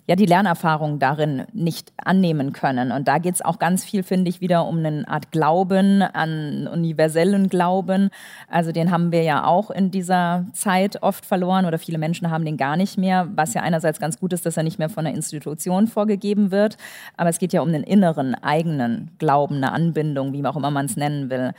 ja 0.06 0.16
die 0.16 0.26
Lernerfahrung 0.26 1.00
darin 1.00 1.44
nicht 1.54 1.94
annehmen 1.98 2.52
können. 2.52 2.92
Und 2.92 3.08
da 3.08 3.20
geht 3.20 3.36
es 3.36 3.42
auch 3.42 3.58
ganz 3.58 3.86
viel, 3.86 4.04
finde 4.04 4.30
ich, 4.30 4.42
wieder 4.42 4.66
um 4.66 4.80
eine 4.80 5.08
Art 5.08 5.32
Glauben, 5.32 6.02
an 6.02 6.68
universellen 6.68 7.48
Glauben. 7.48 8.10
Also 8.50 8.72
den 8.72 8.92
haben 8.92 9.12
wir 9.12 9.24
ja 9.24 9.46
auch 9.46 9.72
in 9.72 9.92
dieser 9.92 10.46
Zeit 10.52 11.02
oft 11.02 11.26
verloren 11.26 11.66
oder 11.66 11.80
viele 11.80 11.98
Menschen 11.98 12.30
haben 12.30 12.44
den 12.44 12.58
gar 12.58 12.76
nicht 12.76 12.98
mehr, 12.98 13.30
was 13.36 13.54
ja 13.54 13.62
einerseits 13.62 14.00
ganz 14.00 14.20
gut 14.20 14.34
ist, 14.34 14.46
dass 14.46 14.58
er 14.58 14.64
nicht 14.64 14.80
mehr 14.80 14.90
von 14.90 15.06
der 15.06 15.14
Institution 15.14 15.88
vorgegeben 15.88 16.52
wird, 16.52 16.78
aber 17.16 17.30
es 17.30 17.40
geht 17.40 17.54
ja 17.54 17.62
um 17.62 17.70
einen 17.70 17.84
inneren, 17.84 18.36
eigenen 18.36 19.12
Glauben, 19.20 19.58
eine 19.58 19.72
Anbindung, 19.72 20.34
wie 20.34 20.46
auch 20.46 20.58
immer 20.58 20.72
man 20.72 20.86
es 20.86 20.98
nennen 20.98 21.30
will. 21.30 21.52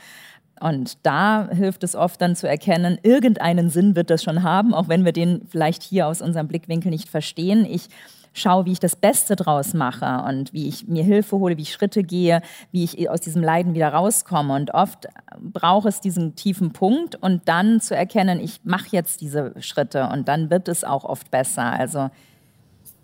Und 0.59 0.97
da 1.03 1.49
hilft 1.51 1.83
es 1.83 1.95
oft 1.95 2.21
dann 2.21 2.35
zu 2.35 2.47
erkennen, 2.47 2.97
irgendeinen 3.03 3.69
Sinn 3.69 3.95
wird 3.95 4.09
das 4.09 4.23
schon 4.23 4.43
haben, 4.43 4.73
auch 4.73 4.87
wenn 4.87 5.03
wir 5.03 5.11
den 5.11 5.41
vielleicht 5.49 5.83
hier 5.83 6.07
aus 6.07 6.21
unserem 6.21 6.47
Blickwinkel 6.47 6.89
nicht 6.89 7.09
verstehen. 7.09 7.65
Ich 7.65 7.89
schaue, 8.35 8.65
wie 8.65 8.73
ich 8.73 8.79
das 8.79 8.95
Beste 8.95 9.35
draus 9.35 9.73
mache 9.73 10.23
und 10.27 10.53
wie 10.53 10.67
ich 10.67 10.87
mir 10.87 11.03
Hilfe 11.03 11.37
hole, 11.37 11.57
wie 11.57 11.63
ich 11.63 11.73
Schritte 11.73 12.03
gehe, 12.03 12.41
wie 12.71 12.83
ich 12.83 13.09
aus 13.09 13.21
diesem 13.21 13.41
Leiden 13.41 13.73
wieder 13.73 13.89
rauskomme. 13.89 14.53
Und 14.53 14.73
oft 14.73 15.07
braucht 15.41 15.87
es 15.87 16.01
diesen 16.01 16.35
tiefen 16.35 16.71
Punkt 16.71 17.15
und 17.15 17.47
dann 17.47 17.81
zu 17.81 17.95
erkennen, 17.95 18.39
ich 18.39 18.59
mache 18.63 18.87
jetzt 18.91 19.21
diese 19.21 19.53
Schritte 19.59 20.09
und 20.11 20.27
dann 20.27 20.49
wird 20.49 20.67
es 20.67 20.83
auch 20.83 21.05
oft 21.05 21.31
besser. 21.31 21.63
Also 21.63 22.09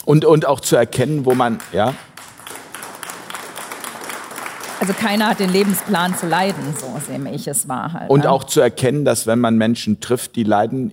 und, 0.05 0.25
und 0.25 0.45
auch 0.45 0.59
zu 0.59 0.75
erkennen, 0.75 1.25
wo 1.25 1.33
man, 1.35 1.59
ja. 1.71 1.93
Also 4.79 4.93
keiner 4.93 5.27
hat 5.27 5.39
den 5.39 5.51
Lebensplan 5.51 6.17
zu 6.17 6.27
leiden, 6.27 6.75
so 6.75 6.87
sehe 7.05 7.19
ich 7.31 7.47
es 7.47 7.67
wahr 7.67 7.93
halt. 7.93 8.09
Und 8.09 8.21
ne? 8.21 8.31
auch 8.31 8.45
zu 8.45 8.61
erkennen, 8.61 9.05
dass 9.05 9.27
wenn 9.27 9.39
man 9.39 9.55
Menschen 9.55 9.99
trifft, 9.99 10.35
die 10.35 10.43
leiden, 10.43 10.91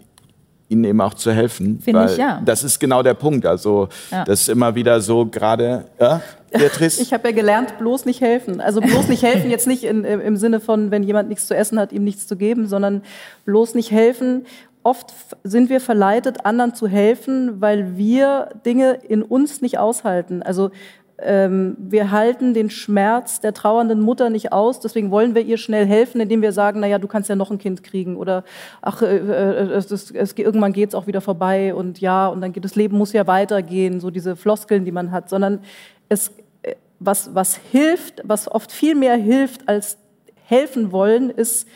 ihnen 0.68 0.84
eben 0.84 1.00
auch 1.00 1.14
zu 1.14 1.32
helfen. 1.32 1.80
Finde 1.80 2.06
ich, 2.10 2.16
ja. 2.18 2.42
Das 2.44 2.62
ist 2.62 2.78
genau 2.78 3.02
der 3.02 3.14
Punkt. 3.14 3.46
Also 3.46 3.88
Ja. 4.10 4.24
das 4.24 4.42
ist 4.42 4.48
immer 4.48 4.74
wieder 4.74 5.00
so 5.00 5.26
gerade, 5.26 5.84
ja, 5.98 6.20
Beatrice? 6.50 7.00
Ich 7.02 7.12
habe 7.12 7.28
ja 7.28 7.34
gelernt, 7.34 7.78
bloß 7.78 8.04
nicht 8.04 8.20
helfen. 8.20 8.60
Also 8.60 8.80
bloß 8.80 9.08
nicht 9.08 9.22
helfen, 9.22 9.50
jetzt 9.50 9.66
nicht 9.66 9.84
in, 9.84 10.04
im 10.04 10.36
Sinne 10.36 10.60
von, 10.60 10.90
wenn 10.90 11.02
jemand 11.02 11.28
nichts 11.28 11.46
zu 11.46 11.54
essen 11.54 11.78
hat, 11.78 11.92
ihm 11.92 12.04
nichts 12.04 12.26
zu 12.26 12.36
geben, 12.36 12.66
sondern 12.66 13.02
bloß 13.44 13.74
nicht 13.74 13.90
helfen. 13.90 14.44
Oft 14.82 15.12
sind 15.42 15.70
wir 15.70 15.80
verleitet, 15.80 16.46
anderen 16.46 16.74
zu 16.74 16.86
helfen, 16.86 17.60
weil 17.60 17.96
wir 17.96 18.50
Dinge 18.64 18.98
in 19.06 19.22
uns 19.22 19.60
nicht 19.60 19.78
aushalten. 19.78 20.42
Also 20.42 20.70
wir 21.20 22.12
halten 22.12 22.54
den 22.54 22.70
Schmerz 22.70 23.40
der 23.40 23.52
trauernden 23.52 24.00
Mutter 24.00 24.30
nicht 24.30 24.52
aus, 24.52 24.78
deswegen 24.78 25.10
wollen 25.10 25.34
wir 25.34 25.42
ihr 25.42 25.58
schnell 25.58 25.84
helfen, 25.84 26.20
indem 26.20 26.42
wir 26.42 26.52
sagen, 26.52 26.78
naja, 26.78 26.98
du 26.98 27.08
kannst 27.08 27.28
ja 27.28 27.34
noch 27.34 27.50
ein 27.50 27.58
Kind 27.58 27.82
kriegen. 27.82 28.16
Oder 28.16 28.44
ach, 28.82 29.02
äh, 29.02 29.16
äh, 29.16 29.72
es, 29.72 29.90
es, 29.90 30.12
es, 30.12 30.32
irgendwann 30.38 30.72
geht 30.72 30.90
es 30.90 30.94
auch 30.94 31.08
wieder 31.08 31.20
vorbei 31.20 31.74
und 31.74 32.00
ja, 32.00 32.28
und 32.28 32.40
dann 32.40 32.52
geht 32.52 32.64
das 32.64 32.76
Leben 32.76 32.96
muss 32.96 33.12
ja 33.12 33.26
weitergehen, 33.26 33.98
so 33.98 34.10
diese 34.10 34.36
Floskeln, 34.36 34.84
die 34.84 34.92
man 34.92 35.10
hat, 35.10 35.28
sondern 35.28 35.60
es, 36.08 36.30
äh, 36.62 36.76
was, 37.00 37.34
was 37.34 37.56
hilft, 37.56 38.22
was 38.22 38.48
oft 38.48 38.70
viel 38.70 38.94
mehr 38.94 39.16
hilft 39.16 39.68
als 39.68 39.98
helfen 40.44 40.92
wollen, 40.92 41.30
ist 41.30 41.66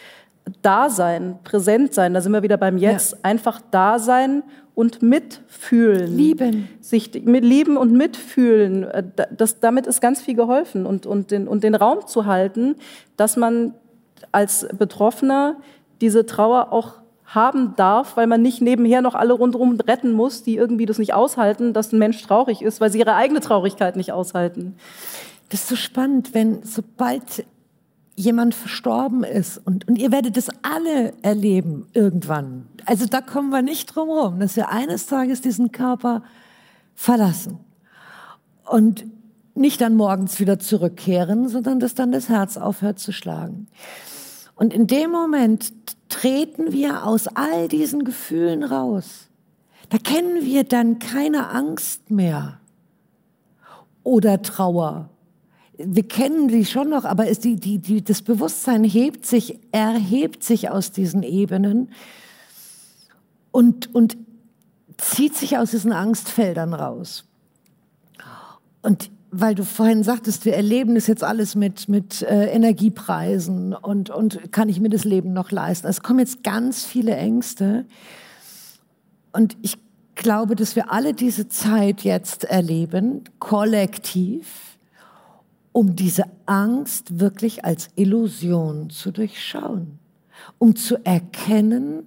Dasein, 0.62 1.38
präsent 1.42 1.94
sein. 1.94 2.14
Da 2.14 2.20
sind 2.20 2.32
wir 2.32 2.42
wieder 2.42 2.56
beim 2.56 2.76
Jetzt. 2.78 3.24
Einfach 3.24 3.60
da 3.70 3.98
sein 3.98 4.42
und 4.74 5.02
mitfühlen. 5.02 6.16
Lieben. 6.16 6.68
Sich 6.80 7.10
mit 7.24 7.44
lieben 7.44 7.76
und 7.76 7.92
mitfühlen. 7.92 8.84
Äh, 8.84 9.04
da- 9.16 9.26
Das, 9.30 9.60
damit 9.60 9.86
ist 9.86 10.00
ganz 10.00 10.20
viel 10.22 10.34
geholfen. 10.34 10.86
Und, 10.86 11.06
und, 11.06 11.30
den, 11.30 11.46
und 11.48 11.62
den 11.64 11.74
Raum 11.74 12.06
zu 12.06 12.26
halten, 12.26 12.76
dass 13.16 13.36
man 13.36 13.74
als 14.30 14.66
Betroffener 14.78 15.56
diese 16.00 16.24
Trauer 16.26 16.72
auch 16.72 16.94
haben 17.26 17.74
darf, 17.76 18.16
weil 18.16 18.26
man 18.26 18.42
nicht 18.42 18.60
nebenher 18.60 19.00
noch 19.00 19.14
alle 19.14 19.32
rundherum 19.32 19.78
retten 19.80 20.12
muss, 20.12 20.42
die 20.42 20.56
irgendwie 20.56 20.84
das 20.86 20.98
nicht 20.98 21.14
aushalten, 21.14 21.72
dass 21.72 21.92
ein 21.92 21.98
Mensch 21.98 22.22
traurig 22.22 22.60
ist, 22.62 22.80
weil 22.80 22.90
sie 22.92 22.98
ihre 22.98 23.14
eigene 23.14 23.40
Traurigkeit 23.40 23.96
nicht 23.96 24.12
aushalten. 24.12 24.76
Das 25.48 25.60
ist 25.62 25.68
so 25.68 25.76
spannend, 25.76 26.34
wenn 26.34 26.62
sobald 26.62 27.44
jemand 28.14 28.54
verstorben 28.54 29.24
ist 29.24 29.58
und, 29.58 29.88
und 29.88 29.96
ihr 29.96 30.12
werdet 30.12 30.36
das 30.36 30.48
alle 30.62 31.14
erleben 31.22 31.86
irgendwann. 31.94 32.66
Also 32.84 33.06
da 33.06 33.20
kommen 33.20 33.50
wir 33.50 33.62
nicht 33.62 33.86
drum 33.86 34.10
rum, 34.10 34.40
dass 34.40 34.56
wir 34.56 34.68
eines 34.68 35.06
Tages 35.06 35.40
diesen 35.40 35.72
Körper 35.72 36.22
verlassen 36.94 37.58
und 38.70 39.06
nicht 39.54 39.80
dann 39.80 39.96
morgens 39.96 40.40
wieder 40.40 40.58
zurückkehren, 40.58 41.48
sondern 41.48 41.80
dass 41.80 41.94
dann 41.94 42.12
das 42.12 42.28
Herz 42.28 42.56
aufhört 42.56 42.98
zu 42.98 43.12
schlagen. 43.12 43.66
Und 44.54 44.72
in 44.72 44.86
dem 44.86 45.10
Moment 45.10 45.72
treten 46.08 46.72
wir 46.72 47.06
aus 47.06 47.26
all 47.28 47.68
diesen 47.68 48.04
Gefühlen 48.04 48.62
raus. 48.62 49.28
Da 49.88 49.98
kennen 49.98 50.44
wir 50.44 50.64
dann 50.64 50.98
keine 50.98 51.48
Angst 51.50 52.10
mehr 52.10 52.60
oder 54.04 54.42
Trauer. 54.42 55.10
Wir 55.78 56.06
kennen 56.06 56.48
die 56.48 56.64
schon 56.64 56.90
noch, 56.90 57.04
aber 57.04 57.28
es, 57.28 57.38
die, 57.38 57.56
die, 57.56 57.78
die, 57.78 58.02
das 58.02 58.22
Bewusstsein 58.22 58.84
hebt 58.84 59.26
sich, 59.26 59.58
erhebt 59.72 60.42
sich 60.44 60.70
aus 60.70 60.92
diesen 60.92 61.22
Ebenen 61.22 61.90
und, 63.50 63.94
und 63.94 64.16
zieht 64.98 65.34
sich 65.34 65.56
aus 65.58 65.70
diesen 65.70 65.92
Angstfeldern 65.92 66.74
raus. 66.74 67.24
Und 68.82 69.10
weil 69.34 69.54
du 69.54 69.64
vorhin 69.64 70.02
sagtest, 70.02 70.44
wir 70.44 70.54
erleben 70.54 70.94
das 70.94 71.06
jetzt 71.06 71.24
alles 71.24 71.54
mit, 71.54 71.88
mit 71.88 72.20
äh, 72.22 72.48
Energiepreisen 72.50 73.72
und, 73.72 74.10
und 74.10 74.52
kann 74.52 74.68
ich 74.68 74.78
mir 74.78 74.90
das 74.90 75.04
Leben 75.04 75.32
noch 75.32 75.50
leisten. 75.50 75.86
Es 75.86 76.02
kommen 76.02 76.18
jetzt 76.18 76.44
ganz 76.44 76.84
viele 76.84 77.16
Ängste. 77.16 77.86
Und 79.32 79.56
ich 79.62 79.78
glaube, 80.16 80.54
dass 80.54 80.76
wir 80.76 80.92
alle 80.92 81.14
diese 81.14 81.48
Zeit 81.48 82.02
jetzt 82.02 82.44
erleben, 82.44 83.24
kollektiv, 83.38 84.71
um 85.72 85.96
diese 85.96 86.24
Angst 86.46 87.18
wirklich 87.18 87.64
als 87.64 87.88
Illusion 87.96 88.90
zu 88.90 89.10
durchschauen, 89.10 89.98
um 90.58 90.76
zu 90.76 91.04
erkennen, 91.04 92.06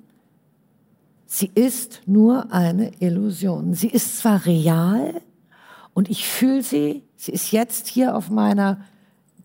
sie 1.26 1.52
ist 1.54 2.02
nur 2.06 2.54
eine 2.54 2.92
Illusion. 3.00 3.74
Sie 3.74 3.90
ist 3.90 4.20
zwar 4.20 4.46
real 4.46 5.22
und 5.94 6.10
ich 6.10 6.28
fühle 6.28 6.62
sie, 6.62 7.04
sie 7.16 7.32
ist 7.32 7.52
jetzt 7.52 7.88
hier 7.88 8.16
auf 8.16 8.30
meiner, 8.30 8.82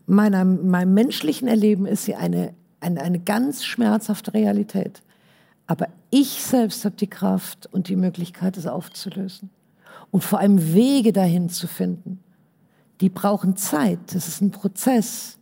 meiner, 0.05 0.45
meinem 0.45 0.93
menschlichen 0.93 1.47
Erleben 1.47 1.85
ist 1.85 2.05
sie 2.05 2.15
eine, 2.15 2.53
eine, 2.79 3.01
eine 3.01 3.19
ganz 3.19 3.65
schmerzhafte 3.65 4.33
Realität. 4.33 5.01
Aber 5.67 5.87
ich 6.09 6.43
selbst 6.43 6.83
habe 6.85 6.95
die 6.95 7.09
Kraft 7.09 7.69
und 7.71 7.87
die 7.87 7.95
Möglichkeit, 7.95 8.57
es 8.57 8.67
aufzulösen. 8.67 9.49
Und 10.11 10.23
vor 10.23 10.39
allem 10.39 10.73
Wege 10.73 11.13
dahin 11.13 11.49
zu 11.49 11.67
finden. 11.67 12.19
Die 13.01 13.09
brauchen 13.09 13.57
Zeit. 13.57 13.99
Das 14.13 14.27
ist 14.27 14.41
ein 14.41 14.51
Prozess. 14.51 15.37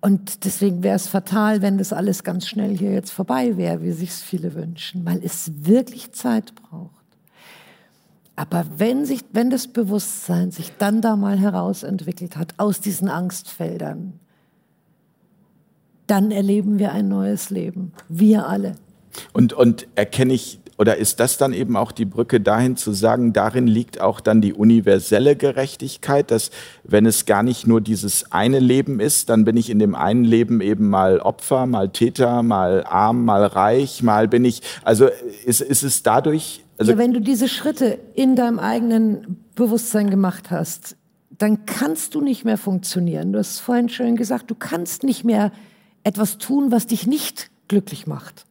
Und 0.00 0.44
deswegen 0.44 0.82
wäre 0.82 0.96
es 0.96 1.08
fatal, 1.08 1.62
wenn 1.62 1.78
das 1.78 1.92
alles 1.92 2.24
ganz 2.24 2.46
schnell 2.46 2.76
hier 2.76 2.92
jetzt 2.92 3.10
vorbei 3.10 3.56
wäre, 3.56 3.82
wie 3.82 3.92
sich 3.92 4.12
viele 4.12 4.54
wünschen, 4.54 5.04
weil 5.04 5.22
es 5.22 5.52
wirklich 5.64 6.12
Zeit 6.12 6.54
braucht. 6.54 6.90
Aber 8.34 8.64
wenn, 8.78 9.04
sich, 9.04 9.20
wenn 9.32 9.50
das 9.50 9.68
Bewusstsein 9.68 10.50
sich 10.50 10.72
dann 10.78 11.02
da 11.02 11.16
mal 11.16 11.38
herausentwickelt 11.38 12.36
hat 12.36 12.54
aus 12.56 12.80
diesen 12.80 13.10
Angstfeldern, 13.10 14.18
dann 16.06 16.30
erleben 16.30 16.78
wir 16.78 16.92
ein 16.92 17.08
neues 17.08 17.50
Leben. 17.50 17.92
Wir 18.08 18.48
alle. 18.48 18.76
Und, 19.34 19.52
und 19.52 19.86
erkenne 19.94 20.32
ich 20.32 20.59
oder 20.80 20.96
ist 20.96 21.20
das 21.20 21.36
dann 21.36 21.52
eben 21.52 21.76
auch 21.76 21.92
die 21.92 22.06
Brücke 22.06 22.40
dahin 22.40 22.74
zu 22.74 22.92
sagen, 22.92 23.34
darin 23.34 23.66
liegt 23.66 24.00
auch 24.00 24.18
dann 24.18 24.40
die 24.40 24.54
universelle 24.54 25.36
Gerechtigkeit, 25.36 26.30
dass 26.30 26.50
wenn 26.84 27.04
es 27.04 27.26
gar 27.26 27.42
nicht 27.42 27.66
nur 27.66 27.82
dieses 27.82 28.32
eine 28.32 28.60
Leben 28.60 28.98
ist, 28.98 29.28
dann 29.28 29.44
bin 29.44 29.58
ich 29.58 29.68
in 29.68 29.78
dem 29.78 29.94
einen 29.94 30.24
Leben 30.24 30.62
eben 30.62 30.88
mal 30.88 31.18
Opfer, 31.20 31.66
mal 31.66 31.90
Täter, 31.90 32.42
mal 32.42 32.82
arm, 32.84 33.26
mal 33.26 33.44
reich, 33.44 34.02
mal 34.02 34.26
bin 34.26 34.42
ich, 34.46 34.62
also 34.82 35.10
ist, 35.44 35.60
ist 35.60 35.82
es 35.82 36.02
dadurch. 36.02 36.64
Also 36.78 36.92
ja, 36.92 36.98
wenn 36.98 37.12
du 37.12 37.20
diese 37.20 37.48
Schritte 37.48 37.98
in 38.14 38.34
deinem 38.34 38.58
eigenen 38.58 39.44
Bewusstsein 39.56 40.08
gemacht 40.08 40.50
hast, 40.50 40.96
dann 41.28 41.66
kannst 41.66 42.14
du 42.14 42.22
nicht 42.22 42.46
mehr 42.46 42.56
funktionieren. 42.56 43.34
Du 43.34 43.38
hast 43.38 43.58
vorhin 43.58 43.90
schön 43.90 44.16
gesagt, 44.16 44.50
du 44.50 44.54
kannst 44.54 45.02
nicht 45.02 45.24
mehr 45.24 45.52
etwas 46.04 46.38
tun, 46.38 46.72
was 46.72 46.86
dich 46.86 47.06
nicht 47.06 47.50
glücklich 47.68 48.06
macht 48.06 48.46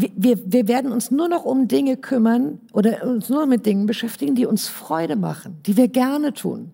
wir, 0.00 0.38
wir, 0.44 0.68
werden 0.68 0.92
uns 0.92 1.10
nur 1.10 1.28
noch 1.28 1.44
um 1.44 1.66
Dinge 1.66 1.96
kümmern 1.96 2.60
oder 2.72 3.04
uns 3.04 3.28
nur 3.28 3.46
mit 3.46 3.66
Dingen 3.66 3.86
beschäftigen, 3.86 4.34
die 4.34 4.46
uns 4.46 4.68
Freude 4.68 5.16
machen, 5.16 5.58
die 5.66 5.76
wir 5.76 5.88
gerne 5.88 6.32
tun. 6.32 6.72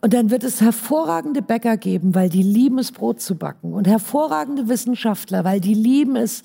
Und 0.00 0.12
dann 0.12 0.30
wird 0.30 0.44
es 0.44 0.60
hervorragende 0.60 1.40
Bäcker 1.40 1.76
geben, 1.76 2.14
weil 2.14 2.28
die 2.28 2.42
lieben 2.42 2.78
es, 2.78 2.92
Brot 2.92 3.20
zu 3.20 3.36
backen. 3.36 3.72
Und 3.72 3.86
hervorragende 3.86 4.68
Wissenschaftler, 4.68 5.44
weil 5.44 5.60
die 5.60 5.74
lieben 5.74 6.16
es, 6.16 6.42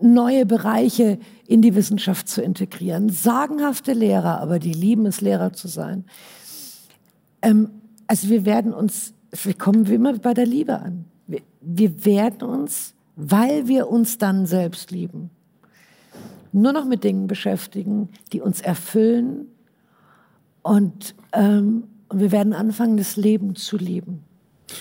neue 0.00 0.46
Bereiche 0.46 1.18
in 1.46 1.62
die 1.62 1.74
Wissenschaft 1.74 2.28
zu 2.28 2.42
integrieren. 2.42 3.08
Sagenhafte 3.08 3.92
Lehrer, 3.92 4.40
aber 4.40 4.58
die 4.58 4.72
lieben 4.72 5.06
es, 5.06 5.20
Lehrer 5.20 5.52
zu 5.52 5.68
sein. 5.68 6.04
Ähm, 7.42 7.70
also 8.06 8.28
wir 8.28 8.44
werden 8.44 8.72
uns, 8.72 9.14
wir 9.30 9.54
kommen 9.54 9.88
wie 9.88 9.94
immer 9.94 10.12
bei 10.18 10.34
der 10.34 10.46
Liebe 10.46 10.78
an. 10.78 11.04
Wir, 11.26 11.40
wir 11.60 12.04
werden 12.04 12.42
uns 12.42 12.94
weil 13.16 13.68
wir 13.68 13.88
uns 13.88 14.18
dann 14.18 14.46
selbst 14.46 14.90
lieben. 14.90 15.30
Nur 16.52 16.72
noch 16.72 16.84
mit 16.84 17.04
Dingen 17.04 17.26
beschäftigen, 17.26 18.08
die 18.32 18.40
uns 18.40 18.60
erfüllen 18.60 19.46
und, 20.62 21.14
ähm, 21.32 21.84
wir 22.14 22.30
werden 22.30 22.52
anfangen, 22.52 22.98
das 22.98 23.16
Leben 23.16 23.54
zu 23.54 23.78
lieben. 23.78 24.24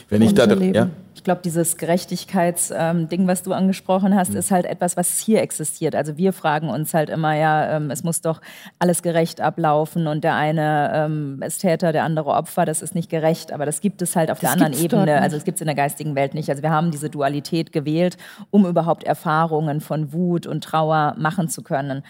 Wenn 0.10 0.22
ich 0.22 0.34
da, 0.34 0.46
ja? 0.46 0.90
Ich 1.14 1.24
glaube, 1.24 1.42
dieses 1.44 1.78
Gerechtigkeitsding, 1.78 3.22
ähm, 3.22 3.28
was 3.28 3.44
du 3.44 3.54
angesprochen 3.54 4.16
hast, 4.16 4.32
mhm. 4.32 4.38
ist 4.38 4.50
halt 4.50 4.66
etwas, 4.66 4.98
was 4.98 5.20
hier 5.20 5.42
existiert. 5.44 5.94
Also 5.94 6.18
wir 6.18 6.34
fragen 6.34 6.70
uns 6.70 6.96
halt 6.96 7.12
immer, 7.12 7.36
ja, 7.36 7.78
ähm, 7.78 7.92
es 7.92 8.04
muss 8.04 8.22
doch 8.22 8.42
alles 8.80 9.04
gerecht 9.04 9.40
ablaufen 9.40 10.08
und 10.08 10.24
der 10.24 10.34
eine 10.34 10.92
ähm, 10.94 11.44
ist 11.46 11.60
Täter, 11.60 11.92
der 11.92 12.06
andere 12.06 12.32
Opfer, 12.32 12.66
das 12.66 12.82
ist 12.82 12.96
nicht 12.96 13.10
gerecht. 13.10 13.52
Aber 13.52 13.68
das 13.68 13.82
gibt 13.82 14.02
es 14.02 14.16
halt 14.16 14.32
auf 14.32 14.40
das 14.40 14.52
der 14.56 14.66
anderen 14.66 14.84
Ebene. 14.84 15.22
Also 15.22 15.38
es 15.38 15.44
gibt 15.44 15.58
es 15.58 15.62
in 15.62 15.68
der 15.68 15.76
geistigen 15.76 16.16
Welt 16.16 16.34
nicht. 16.34 16.50
Also 16.50 16.64
wir 16.64 16.72
haben 16.72 16.90
diese 16.90 17.12
Dualität 17.12 17.72
gewählt, 17.72 18.18
um 18.50 18.66
überhaupt 18.66 19.04
Erfahrungen 19.04 19.80
von 19.80 20.14
Wut 20.14 20.48
und 20.48 20.64
Trauer 20.64 21.14
machen 21.20 21.50
zu 21.50 21.62
können. 21.62 22.04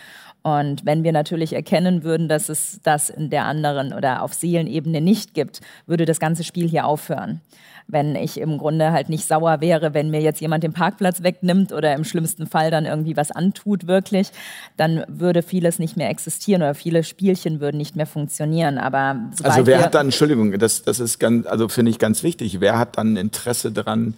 Und 0.44 0.86
wenn 0.86 1.04
wir 1.04 1.12
natürlich 1.12 1.54
erkennen 1.54 2.04
würden, 2.04 2.28
dass 2.28 2.50
es 2.50 2.80
das 2.84 3.10
in 3.10 3.30
der 3.30 3.46
anderen 3.46 3.94
oder 3.94 4.24
auf 4.24 4.34
Seelenebene 4.34 5.02
nicht 5.02 5.34
gibt, 5.34 5.62
würde 5.86 6.06
das 6.06 6.20
ganze 6.20 6.44
Spiel 6.44 6.68
hier 6.68 6.86
aufhören 6.86 7.42
wenn 7.92 8.16
ich 8.16 8.40
im 8.40 8.58
Grunde 8.58 8.92
halt 8.92 9.10
nicht 9.10 9.28
sauer 9.28 9.62
wäre, 9.62 9.94
wenn 9.94 10.10
mir 10.10 10.22
jetzt 10.22 10.42
jemand 10.42 10.64
den 10.64 10.74
Parkplatz 10.74 11.24
wegnimmt 11.24 11.72
oder 11.72 11.94
im 11.94 12.04
schlimmsten 12.04 12.48
Fall 12.48 12.72
dann 12.72 12.86
irgendwie 12.86 13.18
was 13.18 13.32
antut 13.32 13.88
wirklich, 13.88 14.32
dann 14.78 15.04
würde 15.08 15.42
vieles 15.42 15.80
nicht 15.80 15.98
mehr 15.98 16.10
existieren 16.10 16.62
oder 16.62 16.74
viele 16.74 17.04
Spielchen 17.04 17.60
würden 17.60 17.78
nicht 17.78 17.96
mehr 17.96 18.06
funktionieren. 18.06 18.78
Aber 18.78 19.30
also 19.44 19.66
wer 19.66 19.82
hat 19.82 19.94
dann, 19.94 20.08
Entschuldigung, 20.08 20.58
das, 20.58 20.84
das 20.84 21.00
ist 21.00 21.20
ganz, 21.20 21.46
also 21.46 21.68
finde 21.68 21.92
ich 21.92 22.00
ganz 22.00 22.24
wichtig, 22.24 22.60
wer 22.60 22.78
hat 22.78 22.98
dann 22.98 23.18
Interesse 23.18 23.72
daran, 23.72 24.16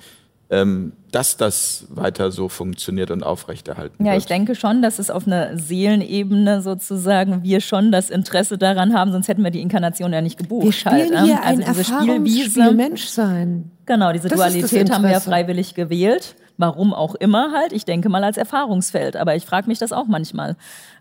dass 1.11 1.37
das 1.37 1.85
weiter 1.89 2.31
so 2.31 2.49
funktioniert 2.49 3.11
und 3.11 3.23
aufrechterhalten 3.23 4.03
ja, 4.03 4.11
wird. 4.11 4.13
Ja, 4.13 4.17
ich 4.17 4.25
denke 4.25 4.55
schon, 4.55 4.81
dass 4.81 4.99
es 4.99 5.09
auf 5.09 5.27
einer 5.27 5.57
Seelenebene 5.57 6.61
sozusagen 6.61 7.43
wir 7.43 7.61
schon 7.61 7.91
das 7.91 8.09
Interesse 8.09 8.57
daran 8.57 8.93
haben, 8.93 9.11
sonst 9.11 9.27
hätten 9.27 9.43
wir 9.43 9.51
die 9.51 9.61
Inkarnation 9.61 10.11
ja 10.11 10.21
nicht 10.21 10.37
gebucht. 10.37 10.65
Wir 10.65 10.71
spielen 10.71 11.17
halt, 11.17 11.25
hier 11.25 11.43
also 11.43 11.63
ein 11.63 11.73
diese 11.73 11.83
Spielwiese. 11.83 12.71
Menschsein. 12.71 13.71
Genau, 13.85 14.11
diese 14.11 14.27
das 14.27 14.37
Dualität 14.37 14.91
haben 14.91 15.03
wir 15.03 15.11
ja 15.11 15.19
freiwillig 15.19 15.75
gewählt. 15.75 16.35
Warum 16.57 16.93
auch 16.93 17.15
immer 17.15 17.51
halt. 17.51 17.73
Ich 17.73 17.83
denke 17.83 18.09
mal 18.09 18.23
als 18.23 18.37
Erfahrungsfeld. 18.37 19.15
Aber 19.15 19.35
ich 19.35 19.43
frage 19.43 19.67
mich 19.67 19.79
das 19.79 19.91
auch 19.91 20.05
manchmal. 20.05 20.55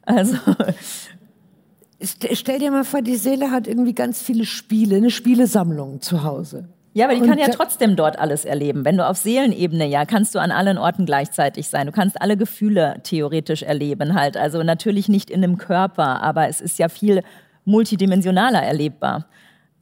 Also 0.05 0.37
Stell 2.33 2.59
dir 2.59 2.71
mal 2.71 2.85
vor, 2.85 3.03
die 3.03 3.17
Seele 3.17 3.51
hat 3.51 3.69
irgendwie 3.69 3.95
ganz 3.95 4.21
viele 4.21 4.45
Spiele, 4.45 4.97
eine 4.97 5.11
Spielesammlung 5.11 6.01
zu 6.01 6.25
Hause. 6.25 6.69
Ja, 6.95 7.07
aber 7.07 7.15
die 7.15 7.27
kann 7.27 7.39
ja 7.39 7.49
trotzdem 7.49 7.97
dort 7.97 8.19
alles 8.19 8.45
erleben. 8.45 8.85
Wenn 8.85 8.99
du 8.99 9.07
auf 9.07 9.17
Seelenebene, 9.17 9.87
ja, 9.87 10.05
kannst 10.05 10.35
du 10.35 10.39
an 10.39 10.51
allen 10.51 10.77
Orten 10.77 11.07
gleichzeitig 11.07 11.69
sein. 11.69 11.87
Du 11.87 11.93
kannst 11.93 12.21
alle 12.21 12.37
Gefühle 12.37 12.97
theoretisch 13.03 13.63
erleben 13.63 14.15
halt. 14.15 14.37
Also 14.37 14.63
natürlich 14.63 15.09
nicht 15.09 15.31
in 15.31 15.41
dem 15.41 15.57
Körper, 15.57 16.23
aber 16.23 16.49
es 16.49 16.61
ist 16.61 16.79
ja 16.79 16.89
viel 16.89 17.23
multidimensionaler 17.65 18.63
erlebbar. 18.63 19.27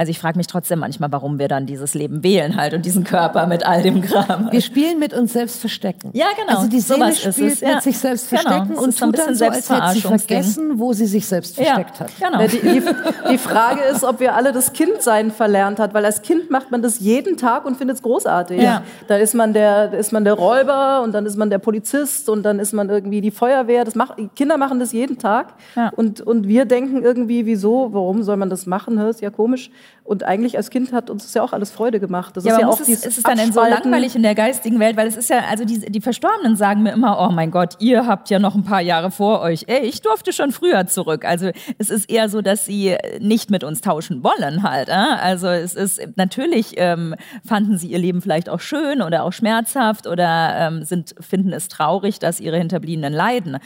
Also 0.01 0.09
ich 0.13 0.19
frage 0.19 0.39
mich 0.39 0.47
trotzdem 0.47 0.79
manchmal, 0.79 1.13
warum 1.13 1.39
wir 1.39 1.47
dann 1.47 1.67
dieses 1.67 1.93
Leben 1.93 2.25
wählen 2.25 2.57
halt 2.57 2.73
und 2.73 2.87
diesen 2.87 3.05
Körper 3.05 3.47
mit 3.47 3.67
all 3.67 3.83
dem 3.83 4.01
Kram. 4.01 4.51
Wir 4.51 4.63
spielen 4.63 4.99
mit 4.99 5.13
uns 5.13 5.35
selbst 5.35 5.61
verstecken. 5.61 6.09
Ja, 6.15 6.29
genau. 6.41 6.57
Also 6.57 6.71
die 6.71 6.81
Seele 6.81 7.15
spielt 7.15 7.53
es, 7.53 7.61
ja. 7.61 7.75
mit 7.75 7.83
sich 7.83 7.99
selbst 7.99 8.31
genau. 8.31 8.41
verstecken 8.41 8.69
genau. 8.71 8.83
und 8.83 8.99
tut 8.99 9.19
dann 9.19 9.35
so, 9.35 9.45
als 9.45 9.69
hätte 9.69 9.93
sie 9.93 10.01
vergessen, 10.01 10.79
wo 10.79 10.95
sie 10.95 11.05
sich 11.05 11.27
selbst 11.27 11.55
versteckt 11.55 11.99
ja, 11.99 12.01
hat. 12.01 12.13
Genau. 12.19 12.47
Die, 12.47 12.81
die, 12.81 12.83
die, 13.31 13.37
Frage 13.37 13.83
ist, 13.93 14.03
ob 14.03 14.21
wir 14.21 14.35
alle 14.35 14.53
das 14.53 14.73
Kindsein 14.73 15.31
verlernt 15.31 15.79
hat, 15.79 15.93
weil 15.93 16.07
als 16.07 16.23
Kind 16.23 16.51
macht 16.51 16.71
man 16.71 16.81
das 16.81 17.01
jeden 17.01 17.37
Tag 17.37 17.67
und 17.67 17.77
findet 17.77 17.97
es 17.97 18.03
großartig. 18.03 18.63
Ja. 18.63 18.83
Da 19.07 19.17
ist 19.17 19.35
man, 19.35 19.53
der, 19.53 19.93
ist 19.93 20.15
man 20.15 20.25
der 20.25 20.33
Räuber 20.33 21.03
und 21.03 21.13
dann 21.13 21.27
ist 21.27 21.37
man 21.37 21.51
der 21.51 21.59
Polizist 21.59 22.31
und 22.31 22.43
dann 22.43 22.59
ist 22.59 22.73
man 22.73 22.89
irgendwie 22.89 23.21
die 23.21 23.31
Feuerwehr. 23.31 23.85
Das 23.85 23.95
macht, 23.95 24.15
Kinder 24.35 24.57
machen 24.57 24.81
das 24.81 24.93
jeden 24.93 25.19
Tag 25.19 25.53
ja. 25.77 25.91
und, 25.95 26.23
und 26.23 26.49
wir 26.49 26.65
denken 26.65 27.03
irgendwie, 27.03 27.45
wieso, 27.45 27.93
warum 27.93 28.23
soll 28.23 28.39
man 28.39 28.49
das 28.49 28.65
machen? 28.65 28.97
Das 28.97 29.17
ist 29.17 29.21
ja 29.21 29.29
komisch. 29.29 29.71
Und 30.11 30.25
eigentlich 30.25 30.57
als 30.57 30.71
Kind 30.71 30.93
hat 30.93 31.09
uns 31.09 31.23
das 31.23 31.35
ja 31.35 31.43
auch 31.43 31.53
alles 31.53 31.71
Freude 31.71 32.01
gemacht. 32.01 32.37
Das 32.37 32.45
ja, 32.45 32.55
ist 32.55 32.61
ja 32.61 32.67
auch 32.67 32.81
es, 32.81 32.89
ist 32.89 33.07
es 33.07 33.23
dann 33.23 33.39
denn 33.39 33.53
so 33.53 33.61
langweilig 33.61 34.17
in 34.17 34.25
der 34.25 34.35
geistigen 34.35 34.81
Welt? 34.81 34.97
Weil 34.97 35.07
es 35.07 35.17
ist 35.17 35.31
ja, 35.31 35.45
also 35.49 35.65
die, 35.65 35.79
die 35.79 36.01
Verstorbenen 36.01 36.57
sagen 36.57 36.83
mir 36.83 36.93
immer, 36.93 37.21
oh 37.21 37.31
mein 37.31 37.53
Gott, 37.53 37.77
ihr 37.79 38.09
habt 38.09 38.29
ja 38.29 38.41
noch 38.41 38.57
ein 38.57 38.65
paar 38.65 38.81
Jahre 38.81 39.13
vor 39.13 39.41
euch. 39.41 39.67
Ey, 39.69 39.87
ich 39.87 40.03
durfte 40.03 40.33
schon 40.33 40.51
früher 40.51 40.89
zurück. 40.89 41.25
Also 41.25 41.51
es 41.79 41.91
ist 41.91 42.11
eher 42.11 42.29
so, 42.29 42.41
dass 42.41 42.65
sie 42.65 42.97
nicht 43.21 43.53
mit 43.53 43.63
uns 43.63 43.83
tauschen 43.83 44.25
wollen 44.25 44.65
halt. 44.65 44.89
Äh? 44.89 44.93
Also 44.93 45.47
es 45.47 45.77
ist, 45.77 46.01
natürlich 46.17 46.75
ähm, 46.77 47.15
fanden 47.47 47.79
sie 47.79 47.87
ihr 47.87 47.99
Leben 47.99 48.21
vielleicht 48.21 48.49
auch 48.49 48.61
schön 48.61 49.03
oder 49.03 49.23
auch 49.23 49.33
schmerzhaft 49.33 50.09
oder 50.09 50.57
ähm, 50.57 50.83
sind, 50.83 51.15
finden 51.21 51.53
es 51.53 51.69
traurig, 51.69 52.19
dass 52.19 52.41
ihre 52.41 52.57
Hinterbliebenen 52.57 53.13
leiden. 53.13 53.59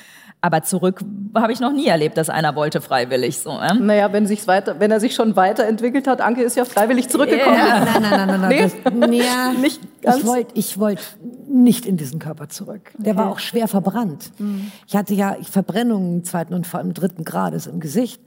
Aber 0.44 0.62
zurück 0.62 1.00
habe 1.34 1.54
ich 1.54 1.60
noch 1.60 1.72
nie 1.72 1.86
erlebt, 1.86 2.18
dass 2.18 2.28
einer 2.28 2.54
wollte 2.54 2.82
freiwillig 2.82 3.38
so. 3.38 3.58
Äh? 3.58 3.72
Naja, 3.76 4.12
wenn, 4.12 4.26
sich's 4.26 4.46
weiter, 4.46 4.78
wenn 4.78 4.90
er 4.90 5.00
sich 5.00 5.14
schon 5.14 5.36
weiterentwickelt 5.36 6.06
hat, 6.06 6.20
Anke 6.20 6.42
ist 6.42 6.54
ja 6.54 6.66
freiwillig 6.66 7.08
zurückgekommen. 7.08 7.56
Yeah. 7.56 7.82
Nein, 7.82 8.02
nein, 8.02 8.26
nein, 8.28 8.40
nein. 8.42 8.48
nee? 8.50 8.70
Das, 8.84 9.26
ja, 9.26 9.52
nicht 9.58 9.80
ganz. 10.02 10.18
Ich 10.18 10.26
wollte 10.26 10.50
ich 10.52 10.78
wollt 10.78 11.00
nicht 11.48 11.86
in 11.86 11.96
diesen 11.96 12.18
Körper 12.18 12.50
zurück. 12.50 12.92
Der 12.98 13.14
okay. 13.14 13.22
war 13.24 13.30
auch 13.30 13.38
schwer 13.38 13.68
verbrannt. 13.68 14.32
Mhm. 14.36 14.70
Ich 14.86 14.94
hatte 14.96 15.14
ja 15.14 15.34
Verbrennungen 15.50 16.16
im 16.16 16.24
zweiten 16.24 16.52
und 16.52 16.66
vor 16.66 16.78
allem 16.78 16.92
dritten 16.92 17.24
Grades 17.24 17.66
im 17.66 17.80
Gesicht. 17.80 18.20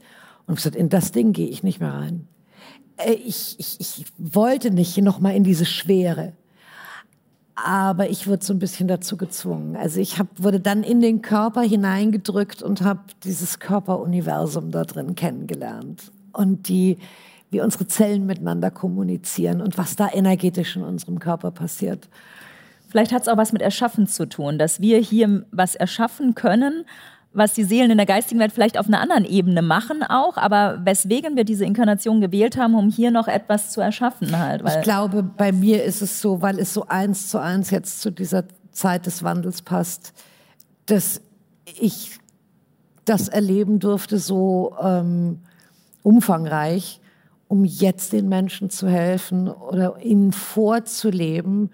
Und 0.48 0.56
gesagt, 0.56 0.74
in 0.74 0.88
das 0.88 1.12
Ding 1.12 1.32
gehe 1.32 1.46
ich 1.46 1.62
nicht 1.62 1.78
mehr 1.78 1.92
rein. 1.92 2.26
Äh, 2.96 3.12
ich, 3.12 3.54
ich, 3.60 3.78
ich 3.78 4.06
wollte 4.18 4.72
nicht 4.72 4.98
noch 4.98 5.20
mal 5.20 5.36
in 5.36 5.44
diese 5.44 5.66
Schwere 5.66 6.32
aber 7.64 8.10
ich 8.10 8.26
wurde 8.26 8.44
so 8.44 8.52
ein 8.52 8.58
bisschen 8.58 8.88
dazu 8.88 9.16
gezwungen. 9.16 9.76
Also 9.76 10.00
ich 10.00 10.18
hab, 10.18 10.26
wurde 10.36 10.60
dann 10.60 10.82
in 10.82 11.00
den 11.00 11.22
Körper 11.22 11.62
hineingedrückt 11.62 12.62
und 12.62 12.82
habe 12.82 13.00
dieses 13.24 13.58
Körperuniversum 13.58 14.70
da 14.70 14.84
drin 14.84 15.14
kennengelernt 15.14 16.12
und 16.32 16.68
die, 16.68 16.98
wie 17.50 17.60
unsere 17.60 17.86
Zellen 17.86 18.26
miteinander 18.26 18.70
kommunizieren 18.70 19.60
und 19.60 19.76
was 19.76 19.96
da 19.96 20.08
energetisch 20.12 20.76
in 20.76 20.82
unserem 20.82 21.18
Körper 21.18 21.50
passiert. 21.50 22.08
Vielleicht 22.88 23.12
hat 23.12 23.22
es 23.22 23.28
auch 23.28 23.36
was 23.36 23.52
mit 23.52 23.60
Erschaffen 23.60 24.06
zu 24.06 24.26
tun, 24.26 24.58
dass 24.58 24.80
wir 24.80 24.98
hier 24.98 25.44
was 25.50 25.74
erschaffen 25.74 26.34
können, 26.34 26.84
was 27.32 27.52
die 27.52 27.64
Seelen 27.64 27.90
in 27.90 27.98
der 27.98 28.06
geistigen 28.06 28.40
Welt 28.40 28.52
vielleicht 28.52 28.78
auf 28.78 28.86
einer 28.86 29.00
anderen 29.00 29.24
Ebene 29.24 29.62
machen 29.62 30.02
auch, 30.02 30.36
aber 30.36 30.80
weswegen 30.84 31.36
wir 31.36 31.44
diese 31.44 31.64
Inkarnation 31.64 32.20
gewählt 32.20 32.56
haben, 32.56 32.74
um 32.74 32.90
hier 32.90 33.10
noch 33.10 33.28
etwas 33.28 33.70
zu 33.70 33.80
erschaffen 33.80 34.36
halt. 34.38 34.62
ich 34.66 34.82
glaube, 34.82 35.22
bei 35.22 35.52
mir 35.52 35.84
ist 35.84 36.02
es 36.02 36.20
so, 36.20 36.42
weil 36.42 36.58
es 36.58 36.72
so 36.72 36.86
eins 36.86 37.28
zu 37.28 37.38
eins 37.38 37.70
jetzt 37.70 38.00
zu 38.00 38.10
dieser 38.10 38.44
Zeit 38.72 39.06
des 39.06 39.22
Wandels 39.22 39.62
passt, 39.62 40.12
dass 40.86 41.20
ich 41.80 42.18
das 43.04 43.28
erleben 43.28 43.78
durfte 43.78 44.18
so 44.18 44.74
ähm, 44.82 45.40
umfangreich, 46.02 47.00
um 47.48 47.64
jetzt 47.64 48.12
den 48.12 48.28
Menschen 48.28 48.70
zu 48.70 48.88
helfen 48.88 49.48
oder 49.48 50.00
ihnen 50.02 50.32
vorzuleben, 50.32 51.70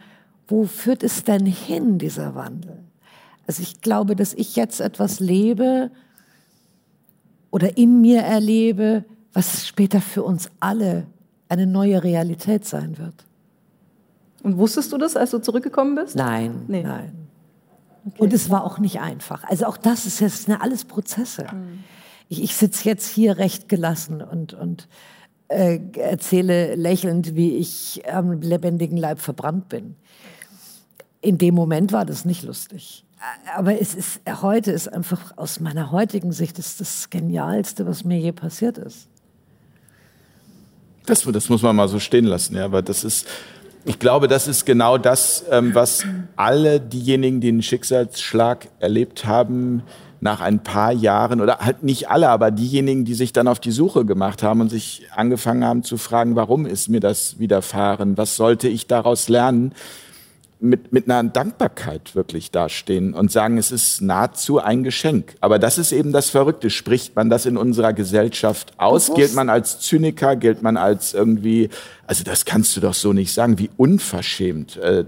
wo 0.47 0.65
führt 0.65 1.03
es 1.03 1.25
denn 1.25 1.47
hin, 1.47 1.99
dieser 1.99 2.35
Wandel? 2.35 2.84
Also 3.47 3.63
ich 3.63 3.81
glaube, 3.81 4.17
dass 4.17 4.35
ich 4.35 4.57
jetzt 4.57 4.81
etwas 4.81 5.21
lebe 5.21 5.91
oder 7.51 7.77
in 7.77 8.01
mir 8.01 8.23
erlebe, 8.23 9.05
was 9.33 9.67
später 9.67 10.01
für 10.01 10.23
uns 10.23 10.49
alle 10.61 11.07
eine 11.49 11.67
neue 11.67 12.03
Realität 12.03 12.65
sein 12.65 12.99
wird. 12.99 13.27
Und 14.43 14.59
wusstest 14.59 14.93
du 14.93 14.99
das, 14.99 15.17
als 15.17 15.31
du 15.31 15.39
zurückgekommen 15.39 15.95
bist? 15.95 16.17
Nein, 16.17 16.65
nee. 16.69 16.83
nein. 16.83 17.13
Okay. 18.07 18.23
Und 18.23 18.33
es 18.33 18.51
war 18.51 18.65
auch 18.65 18.79
nicht 18.79 19.01
einfach. 19.01 19.45
Also 19.45 19.67
auch 19.67 19.77
das 19.77 20.05
ist 20.05 20.21
jetzt 20.21 20.49
ne, 20.49 20.61
alles 20.61 20.85
Prozesse. 20.85 21.47
Mhm. 21.53 21.85
Ich, 22.29 22.43
ich 22.43 22.55
sitze 22.55 22.89
jetzt 22.89 23.09
hier 23.09 23.39
recht 23.39 23.69
gelassen 23.69 24.21
und, 24.21 24.53
und 24.53 24.89
äh, 25.49 25.81
erzähle 25.97 26.75
lächelnd, 26.75 27.35
wie 27.35 27.57
ich 27.57 28.03
am 28.11 28.41
lebendigen 28.41 28.97
Leib 28.97 29.21
verbrannt 29.21 29.69
bin. 29.69 29.97
In 31.21 31.39
dem 31.39 31.55
Moment 31.55 31.93
war 31.93 32.05
das 32.05 32.25
nicht 32.25 32.43
lustig. 32.43 33.04
Aber 33.57 33.81
es 33.81 33.95
ist, 33.95 34.21
heute 34.43 34.73
ist 34.73 34.93
einfach 34.93 35.37
aus 35.37 35.61
meiner 35.61 35.93
heutigen 35.93 36.33
Sicht 36.33 36.59
das, 36.59 36.77
das 36.77 37.11
Genialste, 37.11 37.87
was 37.87 38.05
mir 38.05 38.19
je 38.19 38.33
passiert 38.33 38.79
ist. 38.79 39.09
Das, 41.07 41.23
das 41.23 41.49
muss 41.49 41.63
man 41.63 41.77
mal 41.77 41.89
so 41.89 41.99
stehen 41.99 42.25
lassen, 42.25 42.57
ja, 42.57 42.65
aber 42.65 42.83
das 42.83 43.05
ist, 43.05 43.27
ich 43.85 43.99
glaube, 43.99 44.27
das 44.29 44.49
ist 44.49 44.65
genau 44.65 44.97
das, 44.97 45.45
ähm, 45.51 45.75
was 45.75 46.05
alle 46.37 46.81
diejenigen, 46.81 47.41
die 47.41 47.49
einen 47.49 47.63
Schicksalsschlag 47.63 48.69
erlebt 48.81 49.27
haben, 49.27 49.83
nach 50.21 50.41
ein 50.41 50.63
paar 50.63 50.91
Jahren, 50.91 51.43
oder 51.43 51.59
halt 51.59 51.83
nicht 51.83 52.09
alle, 52.09 52.31
aber 52.31 52.51
diejenigen, 52.51 53.05
die 53.05 53.13
sich 53.13 53.35
dann 53.35 53.47
auf 53.47 53.61
die 53.61 53.73
Suche 53.73 54.07
gemacht 54.07 54.43
haben 54.43 54.63
und 54.63 54.71
sich 54.71 55.03
angefangen 55.15 55.65
haben 55.65 55.83
zu 55.83 55.99
fragen, 55.99 56.35
warum 56.35 56.65
ist 56.65 56.89
mir 56.89 57.01
das 57.01 57.39
widerfahren? 57.39 58.17
Was 58.17 58.37
sollte 58.37 58.69
ich 58.69 58.87
daraus 58.87 59.29
lernen? 59.29 59.73
Mit, 60.61 60.93
mit 60.93 61.11
einer 61.11 61.29
Dankbarkeit 61.29 62.15
wirklich 62.15 62.51
dastehen 62.51 63.15
und 63.15 63.31
sagen, 63.31 63.59
es 63.59 63.71
ist 63.71 64.01
nahezu 64.01 64.59
ein 64.59 64.83
Geschenk. 64.83 65.35
Aber 65.41 65.59
das 65.59 65.79
ist 65.79 65.93
eben 65.93 66.13
das 66.13 66.31
Verrückte. 66.31 66.71
Spricht 66.71 67.17
man 67.17 67.29
das 67.29 67.47
in 67.47 67.57
unserer 67.57 67.93
Gesellschaft 67.93 68.73
aus? 68.79 69.07
Bewusst. 69.07 69.19
Gilt 69.19 69.35
man 69.35 69.49
als 69.51 69.81
Zyniker? 69.81 70.37
Gilt 70.37 70.63
man 70.63 70.77
als 70.77 71.13
irgendwie, 71.15 71.71
also 72.07 72.25
das 72.25 72.45
kannst 72.45 72.77
du 72.77 72.81
doch 72.81 72.95
so 72.95 73.13
nicht 73.13 73.33
sagen, 73.33 73.59
wie 73.59 73.71
unverschämt. 73.77 74.77
Äh, 74.77 75.05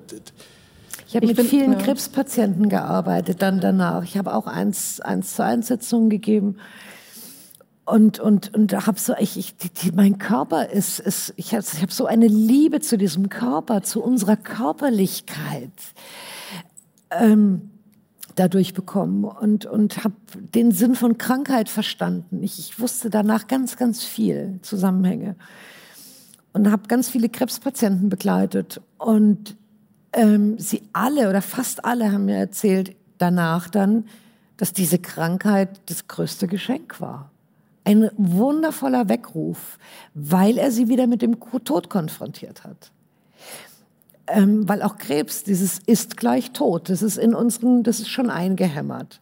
ich 1.08 1.14
habe 1.14 1.26
mit 1.26 1.36
bin, 1.36 1.46
vielen 1.46 1.72
ja. 1.72 1.78
Krebspatienten 1.78 2.68
gearbeitet 2.68 3.40
dann 3.40 3.60
danach. 3.60 4.02
Ich 4.02 4.18
habe 4.18 4.34
auch 4.34 4.46
eins, 4.46 5.00
eins 5.00 5.36
zu 5.36 5.44
eins 5.44 5.68
Sitzungen 5.68 6.10
gegeben 6.10 6.56
und 7.86 8.18
und 8.18 8.52
und 8.52 8.72
habe 8.86 8.98
so 8.98 9.14
ich, 9.18 9.38
ich 9.38 9.56
die, 9.56 9.92
mein 9.92 10.18
Körper 10.18 10.68
ist 10.68 10.98
ist 10.98 11.32
ich 11.36 11.54
habe 11.54 11.64
ich 11.72 11.82
hab 11.82 11.92
so 11.92 12.06
eine 12.06 12.26
Liebe 12.26 12.80
zu 12.80 12.98
diesem 12.98 13.28
Körper 13.28 13.82
zu 13.82 14.02
unserer 14.02 14.36
Körperlichkeit 14.36 15.70
ähm, 17.12 17.70
dadurch 18.34 18.74
bekommen 18.74 19.24
und 19.24 19.66
und 19.66 20.02
habe 20.02 20.16
den 20.34 20.72
Sinn 20.72 20.96
von 20.96 21.16
Krankheit 21.16 21.68
verstanden. 21.68 22.42
Ich, 22.42 22.58
ich 22.58 22.80
wusste 22.80 23.08
danach 23.08 23.46
ganz 23.46 23.76
ganz 23.76 24.02
viel 24.02 24.58
Zusammenhänge 24.62 25.36
und 26.52 26.72
habe 26.72 26.88
ganz 26.88 27.08
viele 27.08 27.28
Krebspatienten 27.28 28.08
begleitet 28.08 28.80
und 28.98 29.56
ähm, 30.12 30.58
sie 30.58 30.82
alle 30.92 31.30
oder 31.30 31.40
fast 31.40 31.84
alle 31.84 32.10
haben 32.10 32.24
mir 32.24 32.36
erzählt 32.36 32.96
danach 33.18 33.68
dann 33.70 34.06
dass 34.56 34.72
diese 34.72 34.98
Krankheit 34.98 35.82
das 35.86 36.08
größte 36.08 36.48
Geschenk 36.48 37.00
war 37.00 37.30
ein 37.86 38.10
wundervoller 38.16 39.08
Weckruf, 39.08 39.78
weil 40.12 40.58
er 40.58 40.72
sie 40.72 40.88
wieder 40.88 41.06
mit 41.06 41.22
dem 41.22 41.38
Tod 41.38 41.88
konfrontiert 41.88 42.64
hat. 42.64 42.90
Ähm, 44.26 44.68
weil 44.68 44.82
auch 44.82 44.98
Krebs, 44.98 45.44
dieses 45.44 45.78
ist 45.86 46.16
gleich 46.16 46.50
tot, 46.50 46.88
das 46.88 47.00
ist 47.00 47.16
in 47.16 47.32
unseren, 47.32 47.84
das 47.84 48.00
ist 48.00 48.08
schon 48.08 48.28
eingehämmert. 48.28 49.20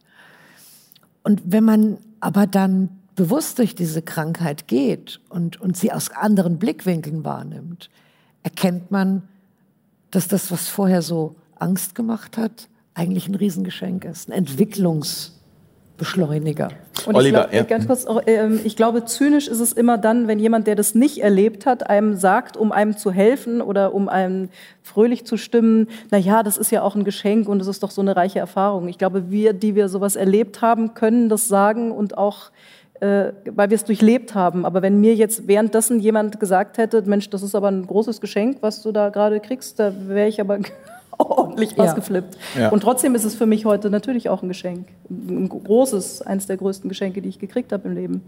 Und 1.23 1.43
wenn 1.45 1.63
man 1.63 1.99
aber 2.19 2.47
dann 2.47 2.89
bewusst 3.15 3.59
durch 3.59 3.75
diese 3.75 4.01
Krankheit 4.01 4.67
geht 4.67 5.21
und, 5.29 5.61
und 5.61 5.77
sie 5.77 5.91
aus 5.91 6.09
anderen 6.09 6.57
Blickwinkeln 6.57 7.23
wahrnimmt, 7.23 7.91
erkennt 8.41 8.89
man, 8.89 9.27
dass 10.09 10.27
das, 10.27 10.49
was 10.49 10.69
vorher 10.69 11.03
so 11.03 11.35
Angst 11.59 11.93
gemacht 11.93 12.35
hat, 12.35 12.67
eigentlich 12.95 13.27
ein 13.27 13.35
Riesengeschenk 13.35 14.05
ist, 14.05 14.27
ein 14.31 14.45
Entwicklungs- 14.45 15.34
Beschleuniger. 15.97 16.69
Und 17.05 17.15
Oliver, 17.15 17.45
ich, 17.45 17.51
glaub, 17.51 17.53
ja. 17.53 17.63
ganz 17.63 17.87
kurz, 17.87 18.05
ähm, 18.27 18.59
ich 18.63 18.75
glaube, 18.75 19.05
zynisch 19.05 19.47
ist 19.47 19.59
es 19.59 19.71
immer 19.73 19.97
dann, 19.97 20.27
wenn 20.27 20.39
jemand, 20.39 20.67
der 20.67 20.75
das 20.75 20.95
nicht 20.95 21.19
erlebt 21.19 21.65
hat, 21.65 21.89
einem 21.89 22.15
sagt, 22.15 22.57
um 22.57 22.71
einem 22.71 22.97
zu 22.97 23.11
helfen 23.11 23.61
oder 23.61 23.93
um 23.93 24.09
einem 24.09 24.49
fröhlich 24.81 25.25
zu 25.25 25.37
stimmen, 25.37 25.87
na 26.11 26.17
ja, 26.17 26.43
das 26.43 26.57
ist 26.57 26.71
ja 26.71 26.81
auch 26.81 26.95
ein 26.95 27.03
Geschenk 27.03 27.47
und 27.47 27.61
es 27.61 27.67
ist 27.67 27.83
doch 27.83 27.91
so 27.91 28.01
eine 28.01 28.15
reiche 28.15 28.39
Erfahrung. 28.39 28.87
Ich 28.87 28.97
glaube, 28.97 29.29
wir, 29.31 29.53
die 29.53 29.75
wir 29.75 29.87
sowas 29.87 30.15
erlebt 30.15 30.61
haben, 30.61 30.93
können 30.93 31.29
das 31.29 31.47
sagen 31.47 31.91
und 31.91 32.17
auch 32.17 32.51
äh, 33.01 33.33
weil 33.45 33.69
wir 33.69 33.75
es 33.75 33.83
durchlebt 33.83 34.35
haben. 34.35 34.65
Aber 34.65 34.81
wenn 34.81 35.01
mir 35.01 35.15
jetzt 35.15 35.47
währenddessen 35.47 35.99
jemand 35.99 36.39
gesagt 36.39 36.77
hätte, 36.77 37.01
Mensch, 37.01 37.29
das 37.29 37.43
ist 37.43 37.53
aber 37.53 37.67
ein 37.67 37.85
großes 37.85 38.21
Geschenk, 38.21 38.59
was 38.61 38.81
du 38.81 38.91
da 38.91 39.09
gerade 39.09 39.39
kriegst, 39.41 39.79
da 39.79 39.93
wäre 40.07 40.29
ich 40.29 40.39
aber 40.39 40.59
ordentlich 41.29 41.71
ja. 41.71 41.83
ausgeflippt. 41.83 42.37
Ja. 42.57 42.69
Und 42.69 42.81
trotzdem 42.81 43.15
ist 43.15 43.23
es 43.23 43.35
für 43.35 43.45
mich 43.45 43.65
heute 43.65 43.89
natürlich 43.89 44.29
auch 44.29 44.41
ein 44.41 44.47
Geschenk. 44.47 44.87
Ein 45.09 45.49
großes, 45.49 46.21
eines 46.21 46.47
der 46.47 46.57
größten 46.57 46.89
Geschenke, 46.89 47.21
die 47.21 47.29
ich 47.29 47.39
gekriegt 47.39 47.71
habe 47.71 47.87
im 47.87 47.95
Leben. 47.95 48.21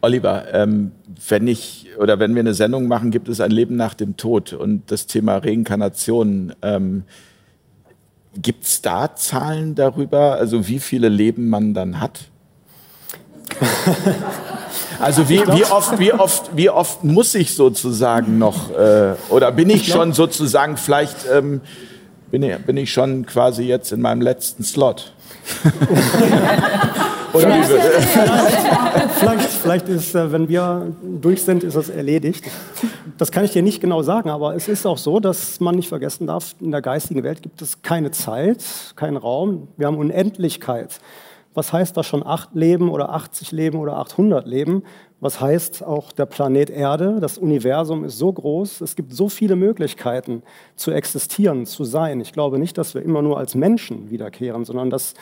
Oliver, 0.00 0.52
ähm, 0.52 0.92
wenn 1.28 1.46
ich 1.46 1.88
oder 1.98 2.18
wenn 2.18 2.34
wir 2.34 2.40
eine 2.40 2.54
Sendung 2.54 2.86
machen, 2.86 3.10
gibt 3.10 3.28
es 3.28 3.40
ein 3.40 3.50
Leben 3.50 3.76
nach 3.76 3.94
dem 3.94 4.16
Tod 4.16 4.52
und 4.52 4.90
das 4.90 5.06
Thema 5.06 5.38
Reinkarnation. 5.38 6.54
Ähm, 6.62 7.04
gibt 8.40 8.64
es 8.64 8.82
da 8.82 9.14
Zahlen 9.16 9.74
darüber, 9.74 10.34
also 10.34 10.68
wie 10.68 10.78
viele 10.78 11.08
Leben 11.08 11.48
man 11.48 11.74
dann 11.74 12.00
hat? 12.00 12.20
Also 15.00 15.28
wie, 15.28 15.38
wie, 15.38 15.64
oft, 15.64 15.98
wie, 16.00 16.12
oft, 16.12 16.56
wie 16.56 16.70
oft 16.70 17.04
muss 17.04 17.34
ich 17.36 17.54
sozusagen 17.54 18.38
noch, 18.38 18.70
äh, 18.70 19.14
oder 19.28 19.52
bin 19.52 19.70
ich 19.70 19.86
schon 19.86 20.12
sozusagen 20.12 20.76
vielleicht 20.76 21.18
ähm, 21.32 21.60
bin 22.30 22.42
ich, 22.42 22.56
bin 22.58 22.76
ich 22.76 22.92
schon 22.92 23.26
quasi 23.26 23.64
jetzt 23.64 23.92
in 23.92 24.00
meinem 24.00 24.20
letzten 24.20 24.62
Slot. 24.62 25.12
Oder 27.32 27.48
wie 27.48 27.62
vielleicht, 29.18 29.48
vielleicht 29.50 29.88
ist, 29.88 30.14
äh, 30.14 30.32
wenn 30.32 30.48
wir 30.48 30.92
durch 31.02 31.42
sind, 31.42 31.62
ist 31.62 31.76
das 31.76 31.90
erledigt. 31.90 32.44
Das 33.18 33.30
kann 33.30 33.44
ich 33.44 33.52
dir 33.52 33.62
nicht 33.62 33.80
genau 33.80 34.02
sagen, 34.02 34.30
aber 34.30 34.54
es 34.54 34.68
ist 34.68 34.86
auch 34.86 34.98
so, 34.98 35.20
dass 35.20 35.60
man 35.60 35.74
nicht 35.74 35.88
vergessen 35.88 36.26
darf, 36.26 36.54
in 36.60 36.70
der 36.70 36.80
geistigen 36.80 37.22
Welt 37.22 37.42
gibt 37.42 37.60
es 37.60 37.82
keine 37.82 38.10
Zeit, 38.12 38.64
keinen 38.96 39.16
Raum. 39.16 39.68
Wir 39.76 39.86
haben 39.86 39.98
Unendlichkeit. 39.98 41.00
Was 41.54 41.72
heißt 41.72 41.96
das 41.96 42.06
schon 42.06 42.24
acht 42.24 42.54
Leben 42.54 42.88
oder 42.88 43.10
80 43.10 43.52
Leben 43.52 43.78
oder 43.78 43.96
800 43.96 44.46
Leben? 44.46 44.84
Was 45.20 45.40
heißt 45.40 45.82
auch 45.82 46.12
der 46.12 46.26
Planet 46.26 46.70
Erde? 46.70 47.18
Das 47.20 47.38
Universum 47.38 48.04
ist 48.04 48.18
so 48.18 48.32
groß, 48.32 48.80
es 48.82 48.94
gibt 48.94 49.12
so 49.12 49.28
viele 49.28 49.56
Möglichkeiten 49.56 50.44
zu 50.76 50.92
existieren, 50.92 51.66
zu 51.66 51.82
sein. 51.82 52.20
Ich 52.20 52.32
glaube 52.32 52.60
nicht, 52.60 52.78
dass 52.78 52.94
wir 52.94 53.02
immer 53.02 53.20
nur 53.20 53.36
als 53.36 53.56
Menschen 53.56 54.10
wiederkehren, 54.10 54.64
sondern 54.64 54.90
dass 54.90 55.14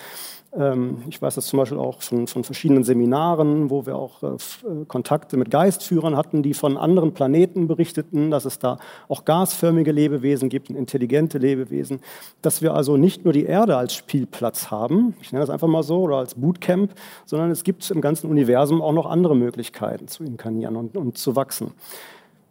ich 1.09 1.21
weiß 1.21 1.35
das 1.35 1.47
zum 1.47 1.59
Beispiel 1.59 1.79
auch 1.79 2.01
von, 2.01 2.27
von 2.27 2.43
verschiedenen 2.43 2.83
Seminaren, 2.83 3.69
wo 3.69 3.85
wir 3.85 3.97
auch 3.97 4.23
äh, 4.23 4.27
äh, 4.27 4.85
Kontakte 4.87 5.37
mit 5.37 5.51
Geistführern 5.51 6.17
hatten, 6.17 6.43
die 6.43 6.55
von 6.55 6.79
anderen 6.79 7.13
Planeten 7.13 7.67
berichteten, 7.69 8.31
dass 8.31 8.47
es 8.47 8.59
da 8.59 8.79
auch 9.09 9.27
gasförmige 9.27 9.93
Lebewesen 9.93 10.49
gibt 10.49 10.71
und 10.71 10.77
intelligente 10.77 11.37
Lebewesen. 11.37 12.01
Dass 12.41 12.63
wir 12.63 12.73
also 12.73 12.97
nicht 12.97 13.25
nur 13.25 13.35
die 13.35 13.45
Erde 13.45 13.77
als 13.77 13.95
Spielplatz 13.95 14.71
haben, 14.71 15.15
ich 15.21 15.31
nenne 15.31 15.43
das 15.43 15.51
einfach 15.51 15.69
mal 15.69 15.83
so, 15.83 16.01
oder 16.01 16.17
als 16.17 16.35
Bootcamp, 16.35 16.95
sondern 17.27 17.51
es 17.51 17.63
gibt 17.63 17.91
im 17.91 18.01
ganzen 18.01 18.31
Universum 18.31 18.81
auch 18.81 18.93
noch 18.93 19.07
andere 19.07 19.37
Möglichkeiten 19.37 20.09
zu 20.09 20.25
inkarnieren 20.25 20.77
und, 20.77 20.97
und 20.97 21.19
zu 21.19 21.37
wachsen. 21.37 21.73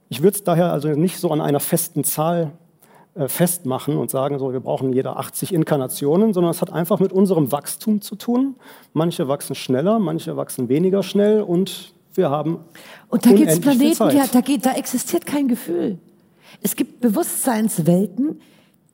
Ich 0.10 0.22
würde 0.22 0.36
es 0.36 0.44
daher 0.44 0.72
also 0.72 0.90
nicht 0.90 1.18
so 1.18 1.32
an 1.32 1.42
einer 1.42 1.60
festen 1.60 2.04
Zahl 2.04 2.52
festmachen 3.16 3.98
und 3.98 4.12
sagen, 4.12 4.40
so, 4.40 4.52
wir 4.52 4.60
brauchen 4.60 4.92
jeder 4.92 5.16
80 5.18 5.54
Inkarnationen, 5.54 6.34
sondern 6.34 6.52
es 6.52 6.62
hat 6.62 6.74
einfach 6.74 7.00
mit 7.00 7.14
unserem 7.14 7.50
Wachstum 7.52 8.02
zu 8.02 8.16
tun. 8.16 8.56
Manche 8.94 9.30
wachsen 9.30 9.56
schneller, 9.56 10.00
manche 10.00 10.36
wachsen 10.36 10.68
weniger 10.68 11.02
schnell 11.02 11.42
und 11.42 11.94
wir 12.14 12.30
haben. 12.30 12.60
Und 13.08 13.26
da 13.26 13.32
gibt 13.32 13.50
es 13.50 13.62
Planeten, 13.62 14.10
ja, 14.16 14.26
da, 14.32 14.42
geht, 14.42 14.64
da 14.66 14.74
existiert 14.74 15.26
kein 15.26 15.48
Gefühl. 15.48 15.98
Es 16.62 16.76
gibt 16.76 17.00
Bewusstseinswelten, 17.00 18.42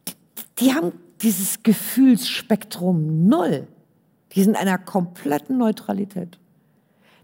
die, 0.08 0.14
die 0.60 0.74
haben 0.74 0.94
dieses 1.22 1.64
Gefühlsspektrum 1.64 3.28
null. 3.28 3.68
Die 4.34 4.44
sind 4.44 4.52
in 4.52 4.58
einer 4.58 4.78
kompletten 4.78 5.58
Neutralität. 5.58 6.38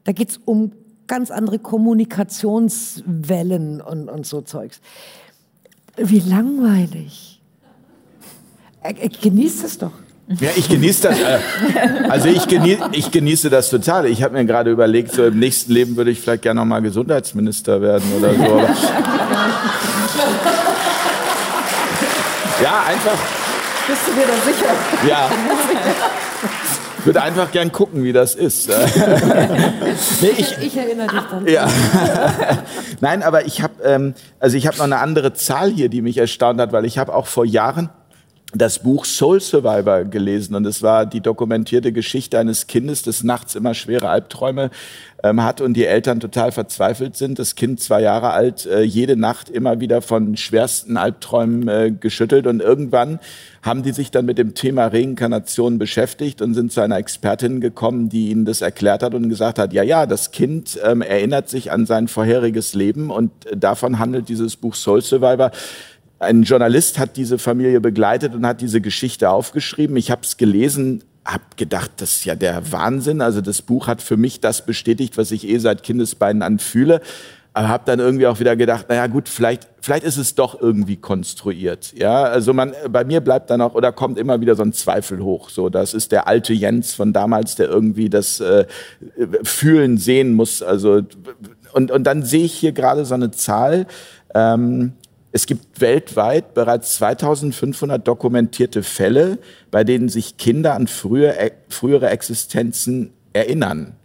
Da 0.03 0.13
geht 0.13 0.29
es 0.29 0.39
um 0.45 0.71
ganz 1.05 1.29
andere 1.31 1.59
Kommunikationswellen 1.59 3.81
und, 3.81 4.09
und 4.09 4.25
so 4.25 4.41
Zeugs. 4.41 4.81
Wie 5.97 6.19
langweilig. 6.19 7.41
Genießt 9.21 9.65
es 9.65 9.77
doch. 9.77 9.91
Ja, 10.39 10.49
ich 10.55 10.67
genieße 10.67 11.07
das. 11.07 11.19
Äh, 11.19 11.39
also 12.09 12.27
ich, 12.27 12.47
genieße, 12.47 12.89
ich 12.91 13.11
genieße 13.11 13.49
das 13.49 13.69
total. 13.69 14.07
Ich 14.07 14.23
habe 14.23 14.33
mir 14.33 14.45
gerade 14.45 14.71
überlegt, 14.71 15.13
so 15.13 15.25
im 15.25 15.39
nächsten 15.39 15.71
Leben 15.71 15.95
würde 15.95 16.11
ich 16.11 16.19
vielleicht 16.19 16.41
gerne 16.41 16.59
noch 16.59 16.65
mal 16.65 16.81
Gesundheitsminister 16.81 17.81
werden 17.81 18.11
oder 18.17 18.33
so. 18.33 18.43
Aber 18.43 18.61
ja, 22.61 22.83
einfach. 22.87 23.17
Bist 23.87 24.01
du 24.05 24.11
dir 24.11 24.27
da 24.27 24.33
sicher? 24.45 24.75
Ja. 25.07 25.29
Ich 27.07 27.13
würde 27.13 27.23
einfach 27.23 27.53
gern 27.53 27.71
gucken, 27.71 28.03
wie 28.03 28.11
das 28.11 28.35
ist. 28.35 28.67
nee, 30.21 30.27
ich, 30.37 30.57
ich, 30.61 30.75
erinnere 30.75 31.07
dich 31.07 31.21
dann. 31.31 31.47
Ja. 31.47 31.69
Nein, 32.99 33.23
aber 33.23 33.45
ich 33.45 33.61
habe 33.61 33.81
ähm, 33.81 34.13
also 34.41 34.57
ich 34.57 34.67
habe 34.67 34.75
noch 34.75 34.83
eine 34.83 34.97
andere 34.97 35.31
Zahl 35.31 35.71
hier, 35.71 35.87
die 35.87 36.01
mich 36.01 36.17
erstaunt 36.17 36.59
hat, 36.59 36.73
weil 36.73 36.83
ich 36.83 36.97
habe 36.97 37.15
auch 37.15 37.27
vor 37.27 37.45
Jahren 37.45 37.89
das 38.53 38.79
Buch 38.79 39.05
Soul 39.05 39.39
Survivor 39.39 40.03
gelesen 40.03 40.53
und 40.53 40.65
es 40.65 40.83
war 40.83 41.05
die 41.05 41.21
dokumentierte 41.21 41.93
Geschichte 41.93 42.39
eines 42.39 42.67
Kindes, 42.67 43.03
das 43.03 43.23
nachts 43.23 43.55
immer 43.55 43.73
schwere 43.73 44.09
Albträume 44.09 44.69
ähm, 45.23 45.43
hat 45.43 45.61
und 45.61 45.73
die 45.73 45.85
Eltern 45.85 46.19
total 46.19 46.51
verzweifelt 46.51 47.15
sind. 47.15 47.39
Das 47.39 47.55
Kind 47.55 47.79
zwei 47.79 48.01
Jahre 48.01 48.31
alt, 48.31 48.65
äh, 48.65 48.81
jede 48.81 49.15
Nacht 49.15 49.49
immer 49.49 49.79
wieder 49.79 50.01
von 50.01 50.37
schwersten 50.37 50.97
Albträumen 50.97 51.67
äh, 51.67 51.91
geschüttelt 51.91 52.45
und 52.47 52.61
irgendwann 52.61 53.19
haben 53.63 53.83
die 53.83 53.91
sich 53.91 54.11
dann 54.11 54.25
mit 54.25 54.37
dem 54.37 54.53
Thema 54.53 54.87
Reinkarnation 54.87 55.77
beschäftigt 55.77 56.41
und 56.41 56.53
sind 56.53 56.71
zu 56.71 56.81
einer 56.81 56.97
Expertin 56.97 57.59
gekommen, 57.59 58.09
die 58.09 58.29
ihnen 58.29 58.45
das 58.45 58.61
erklärt 58.61 59.03
hat 59.03 59.13
und 59.13 59.27
gesagt 59.27 59.59
hat, 59.59 59.73
ja, 59.73 59.83
ja, 59.83 60.05
das 60.05 60.31
Kind 60.31 60.79
ähm, 60.83 61.01
erinnert 61.01 61.49
sich 61.49 61.71
an 61.71 61.85
sein 61.85 62.07
vorheriges 62.07 62.75
Leben 62.75 63.09
und 63.09 63.31
äh, 63.47 63.57
davon 63.57 63.99
handelt 63.99 64.29
dieses 64.29 64.55
Buch 64.55 64.75
Soul 64.75 65.01
Survivor. 65.01 65.51
Ein 66.19 66.43
Journalist 66.43 66.97
hat 66.97 67.17
diese 67.17 67.37
Familie 67.37 67.79
begleitet 67.79 68.33
und 68.33 68.45
hat 68.45 68.61
diese 68.61 68.81
Geschichte 68.81 69.29
aufgeschrieben. 69.29 69.97
Ich 69.97 70.09
habe 70.09 70.21
es 70.23 70.37
gelesen, 70.37 71.03
habe 71.27 71.43
gedacht, 71.57 71.91
das 71.97 72.13
ist 72.13 72.25
ja 72.25 72.35
der 72.35 72.71
Wahnsinn. 72.71 73.21
Also 73.21 73.41
das 73.41 73.61
Buch 73.61 73.87
hat 73.87 74.01
für 74.01 74.17
mich 74.17 74.39
das 74.39 74.65
bestätigt, 74.65 75.17
was 75.17 75.31
ich 75.31 75.47
eh 75.47 75.57
seit 75.57 75.83
Kindesbeinen 75.83 76.41
an 76.41 76.57
fühle. 76.57 77.01
Aber 77.53 77.69
habe 77.69 77.83
dann 77.85 77.99
irgendwie 77.99 78.27
auch 78.27 78.39
wieder 78.39 78.55
gedacht, 78.55 78.87
naja 78.87 79.07
gut, 79.07 79.27
vielleicht, 79.27 79.67
vielleicht 79.81 80.03
ist 80.05 80.17
es 80.17 80.35
doch 80.35 80.61
irgendwie 80.61 80.95
konstruiert. 80.95 81.91
Ja, 81.97 82.23
also 82.23 82.53
man, 82.53 82.73
bei 82.89 83.03
mir 83.03 83.19
bleibt 83.19 83.49
dann 83.49 83.61
auch 83.61 83.73
oder 83.73 83.91
kommt 83.91 84.19
immer 84.19 84.39
wieder 84.41 84.55
so 84.55 84.61
ein 84.61 84.73
Zweifel 84.73 85.19
hoch. 85.23 85.49
So, 85.49 85.69
das 85.69 85.95
ist 85.95 86.11
der 86.11 86.27
alte 86.27 86.53
Jens 86.53 86.93
von 86.93 87.13
damals, 87.13 87.55
der 87.55 87.67
irgendwie 87.67 88.09
das 88.09 88.39
äh, 88.39 88.65
fühlen 89.43 89.97
sehen 89.97 90.33
muss. 90.33 90.61
Also 90.61 91.01
und 91.73 91.89
und 91.91 92.03
dann 92.03 92.23
sehe 92.23 92.45
ich 92.45 92.53
hier 92.53 92.73
gerade 92.73 93.05
so 93.05 93.15
eine 93.15 93.31
Zahl. 93.31 93.87
Ähm, 94.35 94.93
es 95.37 95.45
gibt 95.45 95.79
weltweit 95.79 96.55
bereits 96.55 96.95
2500 96.95 98.07
dokumentierte 98.07 98.81
Fälle, 98.81 99.37
bei 99.69 99.83
denen 99.83 100.09
sich 100.09 100.37
Kinder 100.37 100.73
an 100.73 100.87
frühe, 100.87 101.37
äh, 101.37 101.51
frühere 101.69 102.09
Existenzen 102.09 103.11
erinnern. 103.33 103.95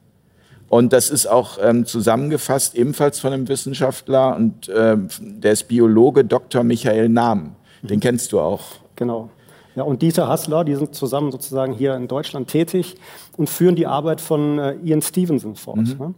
Und 0.69 0.93
das 0.93 1.09
ist 1.09 1.25
auch 1.25 1.57
ähm, 1.63 1.87
zusammengefasst 1.87 2.75
ebenfalls 2.75 3.19
von 3.19 3.33
einem 3.33 3.49
Wissenschaftler 3.49 4.37
und 4.37 4.71
ähm, 4.75 5.09
der 5.21 5.53
ist 5.53 5.69
Biologe 5.69 6.23
Dr. 6.23 6.65
Michael 6.65 7.09
Nahm. 7.09 7.57
Den 7.81 8.01
kennst 8.01 8.33
du 8.33 8.41
auch. 8.41 8.65
Genau. 8.97 9.31
Ja, 9.75 9.85
und 9.85 10.03
Dieter 10.03 10.29
Hassler, 10.29 10.65
die 10.65 10.75
sind 10.75 10.95
zusammen 10.95 11.33
sozusagen 11.33 11.73
hier 11.73 11.95
in 11.95 12.09
Deutschland 12.09 12.49
tätig 12.49 12.97
und 13.39 13.49
führen 13.49 13.75
die 13.75 13.87
Arbeit 13.87 14.21
von 14.21 14.59
äh, 14.59 14.75
Ian 14.85 15.01
Stevenson 15.01 15.57
fort. 15.57 15.79
Mhm. 15.79 15.97
Ne? 15.99 16.15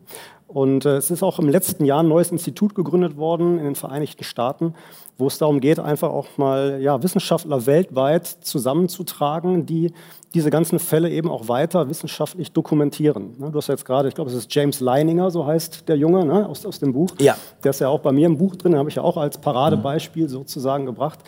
Und 0.55 0.85
äh, 0.85 0.99
es 0.99 1.11
ist 1.11 1.25
auch 1.25 1.41
im 1.41 1.49
letzten 1.49 1.85
Jahr 1.85 2.05
ein 2.05 2.09
neues 2.09 2.31
Institut 2.31 2.77
gegründet 2.77 3.17
worden 3.17 3.59
in 3.59 3.65
den 3.65 3.75
Vereinigten 3.75 4.23
Staaten, 4.23 4.75
wo 5.19 5.27
es 5.27 5.37
darum 5.37 5.59
geht, 5.59 5.81
einfach 5.81 6.11
auch 6.11 6.29
mal 6.37 6.79
ja, 6.81 7.03
Wissenschaftler 7.03 7.67
weltweit 7.67 8.25
zusammenzutragen, 8.25 9.67
die 9.67 9.93
diese 10.33 10.51
ganzen 10.51 10.79
Fälle 10.79 11.11
eben 11.11 11.29
auch 11.29 11.49
weiter 11.49 11.89
wissenschaftlich 11.89 12.53
dokumentieren. 12.53 13.35
Ne, 13.37 13.51
du 13.51 13.59
hast 13.59 13.67
jetzt 13.67 13.85
gerade, 13.85 14.09
ich 14.09 14.15
glaube, 14.15 14.31
es 14.31 14.37
ist 14.37 14.55
James 14.55 14.79
Leininger, 14.79 15.33
so 15.33 15.45
heißt 15.45 15.89
der 15.89 15.97
Junge 15.97 16.25
ne, 16.25 16.49
aus, 16.49 16.65
aus 16.65 16.79
dem 16.79 16.93
Buch. 16.93 17.11
Ja. 17.19 17.37
Der 17.65 17.71
ist 17.71 17.81
ja 17.81 17.89
auch 17.89 18.01
bei 18.01 18.13
mir 18.13 18.27
im 18.27 18.39
Buch 18.39 18.55
drin, 18.55 18.73
den 18.73 18.79
habe 18.79 18.89
ich 18.89 18.95
ja 18.95 19.03
auch 19.03 19.17
als 19.17 19.39
Paradebeispiel 19.39 20.29
sozusagen 20.29 20.87
gebracht. 20.87 21.19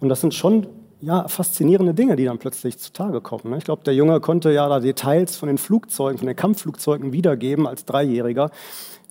Und 0.00 0.10
das 0.10 0.20
sind 0.20 0.34
schon 0.34 0.66
ja, 1.00 1.28
faszinierende 1.28 1.94
Dinge, 1.94 2.16
die 2.16 2.24
dann 2.24 2.38
plötzlich 2.38 2.78
zutage 2.78 3.20
kommen. 3.20 3.50
Ne? 3.50 3.58
Ich 3.58 3.64
glaube, 3.64 3.84
der 3.84 3.94
Junge 3.94 4.20
konnte 4.20 4.50
ja 4.52 4.68
da 4.68 4.80
Details 4.80 5.36
von 5.36 5.48
den 5.48 5.58
Flugzeugen, 5.58 6.18
von 6.18 6.26
den 6.26 6.36
Kampfflugzeugen 6.36 7.12
wiedergeben 7.12 7.66
als 7.66 7.84
Dreijähriger 7.84 8.50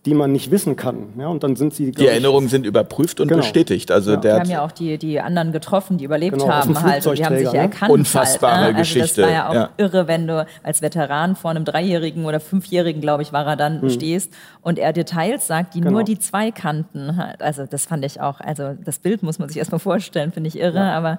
die 0.06 0.14
man 0.14 0.32
nicht 0.32 0.52
wissen 0.52 0.76
kann. 0.76 1.14
Ja, 1.18 1.28
und 1.28 1.44
dann 1.44 1.56
sind 1.56 1.74
sie, 1.74 1.92
die 1.92 2.08
Erinnerungen 2.08 2.48
sind 2.48 2.66
überprüft 2.66 3.20
und 3.20 3.28
genau. 3.28 3.42
bestätigt. 3.42 3.92
Also 3.92 4.12
ja. 4.12 4.18
der 4.18 4.34
Wir 4.34 4.40
haben 4.40 4.50
ja 4.50 4.64
auch 4.64 4.72
die, 4.72 5.00
die 5.00 5.20
anderen 5.20 5.52
getroffen, 5.52 5.98
die 5.98 6.06
überlebt 6.06 6.38
genau, 6.38 6.48
haben 6.48 6.80
halt. 6.80 7.06
Und 7.08 7.18
die 7.18 7.26
haben 7.26 7.38
sich 7.38 7.52
ja 7.52 7.62
erkannt. 7.62 7.92
Unfassbare 7.92 8.56
halt, 8.56 8.74
ne? 8.74 8.80
Geschichte. 8.82 9.02
Also 9.02 9.22
das 9.22 9.28
war 9.28 9.34
ja 9.34 9.50
auch 9.50 9.54
ja. 9.54 9.70
irre, 9.78 10.08
wenn 10.08 10.28
du 10.28 10.46
als 10.62 10.82
Veteran 10.84 11.36
vor 11.36 11.50
einem 11.50 11.66
Dreijährigen 11.66 12.26
oder 12.26 12.40
Fünfjährigen, 12.40 13.02
glaube 13.02 13.24
ich, 13.24 13.34
war 13.34 13.48
er 13.48 13.56
dann, 13.56 13.82
hm. 13.82 13.90
stehst 13.90 14.32
und 14.62 14.78
er 14.78 14.94
Details 14.94 15.48
sagt, 15.48 15.74
die 15.74 15.82
genau. 15.82 15.94
nur 15.94 16.04
die 16.04 16.20
zwei 16.20 16.52
kannten. 16.52 17.20
Also 17.40 17.66
das 17.66 17.86
fand 17.86 18.06
ich 18.06 18.22
auch, 18.22 18.40
also 18.40 18.76
das 18.84 19.00
Bild 19.00 19.24
muss 19.24 19.40
man 19.40 19.50
sich 19.50 19.58
erstmal 19.58 19.80
vorstellen, 19.80 20.32
finde 20.32 20.50
ich 20.50 20.60
irre, 20.60 20.82
aber 20.82 21.18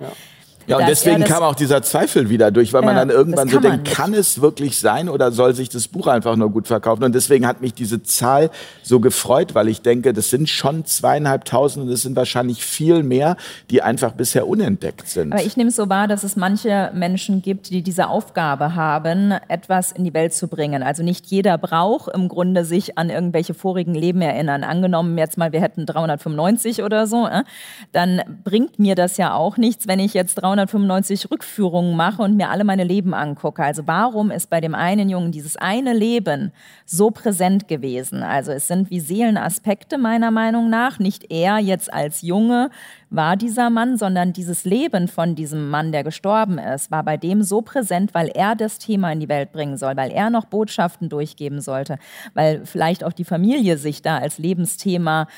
ja, 0.67 0.79
und 0.79 0.89
deswegen 0.89 1.25
kam 1.25 1.43
auch 1.43 1.55
dieser 1.55 1.83
Zweifel 1.83 2.29
wieder 2.29 2.51
durch, 2.51 2.73
weil 2.73 2.83
ja, 2.83 2.87
man 2.87 2.97
dann 2.97 3.11
irgendwann 3.11 3.49
so 3.49 3.61
denkt, 3.61 3.91
kann 3.91 4.15
es 4.15 4.41
wirklich 4.41 4.79
sein 4.79 5.09
oder 5.09 5.31
soll 5.31 5.55
sich 5.55 5.69
das 5.69 5.89
Buch 5.89 6.07
einfach 6.09 6.37
nur 6.37 6.51
gut 6.51 6.67
verkaufen? 6.67 7.05
Und 7.05 7.15
deswegen 7.15 7.47
hat 7.47 7.61
mich 7.61 7.75
diese 7.75 8.03
Zahl 8.03 8.51
so 8.83 9.01
gefreut, 9.01 9.55
weil 9.55 9.69
ich 9.69 9.83
denke, 9.83 10.13
das 10.13 10.31
sind 10.31 10.49
schon 10.49 10.85
zweieinhalbtausend 10.85 11.87
und 11.87 11.93
es 11.93 12.03
sind 12.03 12.17
wahrscheinlich 12.17 12.65
viel 12.65 13.03
mehr, 13.03 13.37
die 13.71 13.83
einfach 13.83 14.13
bisher 14.13 14.49
unentdeckt 14.49 15.09
sind. 15.09 15.33
Aber 15.33 15.43
ich 15.43 15.57
nehme 15.57 15.71
es 15.71 15.77
so 15.77 15.89
wahr, 15.89 16.09
dass 16.09 16.25
es 16.25 16.37
manche 16.37 16.91
Menschen 16.95 17.43
gibt, 17.43 17.71
die 17.71 17.83
diese 17.83 18.09
Aufgabe 18.09 18.75
haben, 18.75 19.33
etwas 19.49 19.93
in 19.93 20.05
die 20.05 20.15
Welt 20.15 20.35
zu 20.35 20.49
bringen. 20.49 20.83
Also 20.83 21.03
nicht 21.03 21.27
jeder 21.27 21.59
braucht 21.59 22.13
im 22.15 22.29
Grunde 22.29 22.65
sich 22.65 22.99
an 22.99 23.11
irgendwelche 23.11 23.55
vorigen 23.55 23.95
Leben 23.95 24.21
erinnern. 24.21 24.65
Angenommen 24.65 25.17
jetzt 25.19 25.39
mal, 25.39 25.53
wir 25.53 25.61
hätten 25.61 25.87
395 25.87 26.83
oder 26.83 27.07
so, 27.07 27.27
äh, 27.27 27.45
dann 27.93 28.23
bringt 28.43 28.79
mir 28.79 28.95
das 28.95 29.17
ja 29.17 29.35
auch 29.35 29.57
nichts, 29.57 29.87
wenn 29.87 30.01
ich 30.01 30.15
jetzt 30.15 30.35
300 30.37 30.56
395 30.57 31.31
Rückführungen 31.31 31.97
mache 31.97 32.23
und 32.23 32.37
mir 32.37 32.51
alle 32.51 32.65
meine 32.65 32.85
Leben 32.85 33.15
angucke. 33.15 33.63
Also 33.63 33.83
warum 33.87 34.31
ist 34.31 34.49
bei 34.49 34.61
dem 34.61 34.75
einen 34.75 35.09
Jungen 35.09 35.33
dieses 35.33 35.57
eine 35.57 35.93
Leben 35.93 36.53
so 36.85 37.11
präsent 37.11 37.69
gewesen? 37.69 38.23
Also 38.23 38.53
es 38.53 38.67
sind 38.67 38.91
wie 38.91 39.01
Seelenaspekte 39.01 39.99
meiner 39.99 40.31
Meinung 40.31 40.71
nach. 40.71 40.99
Nicht 40.99 41.31
er 41.31 41.59
jetzt 41.59 41.93
als 41.93 42.23
Junge 42.23 42.71
war 43.11 43.37
dieser 43.37 43.71
Mann, 43.71 43.97
sondern 43.97 44.33
dieses 44.33 44.65
Leben 44.65 45.09
von 45.09 45.35
diesem 45.35 45.71
Mann, 45.71 45.93
der 45.93 46.03
gestorben 46.03 46.59
ist, 46.59 46.91
war 46.91 47.05
bei 47.05 47.17
dem 47.17 47.43
so 47.43 47.63
präsent, 47.63 48.15
weil 48.15 48.29
er 48.29 48.57
das 48.57 48.79
Thema 48.79 49.13
in 49.13 49.21
die 49.21 49.29
Welt 49.29 49.53
bringen 49.53 49.77
soll, 49.77 49.97
weil 49.97 50.11
er 50.11 50.31
noch 50.31 50.47
Botschaften 50.47 51.09
durchgeben 51.09 51.61
sollte, 51.61 51.99
weil 52.35 52.65
vielleicht 52.65 53.05
auch 53.05 53.13
die 53.13 53.25
Familie 53.25 53.79
sich 53.79 54.03
da 54.03 54.19
als 54.19 54.39
Lebensthema 54.39 55.29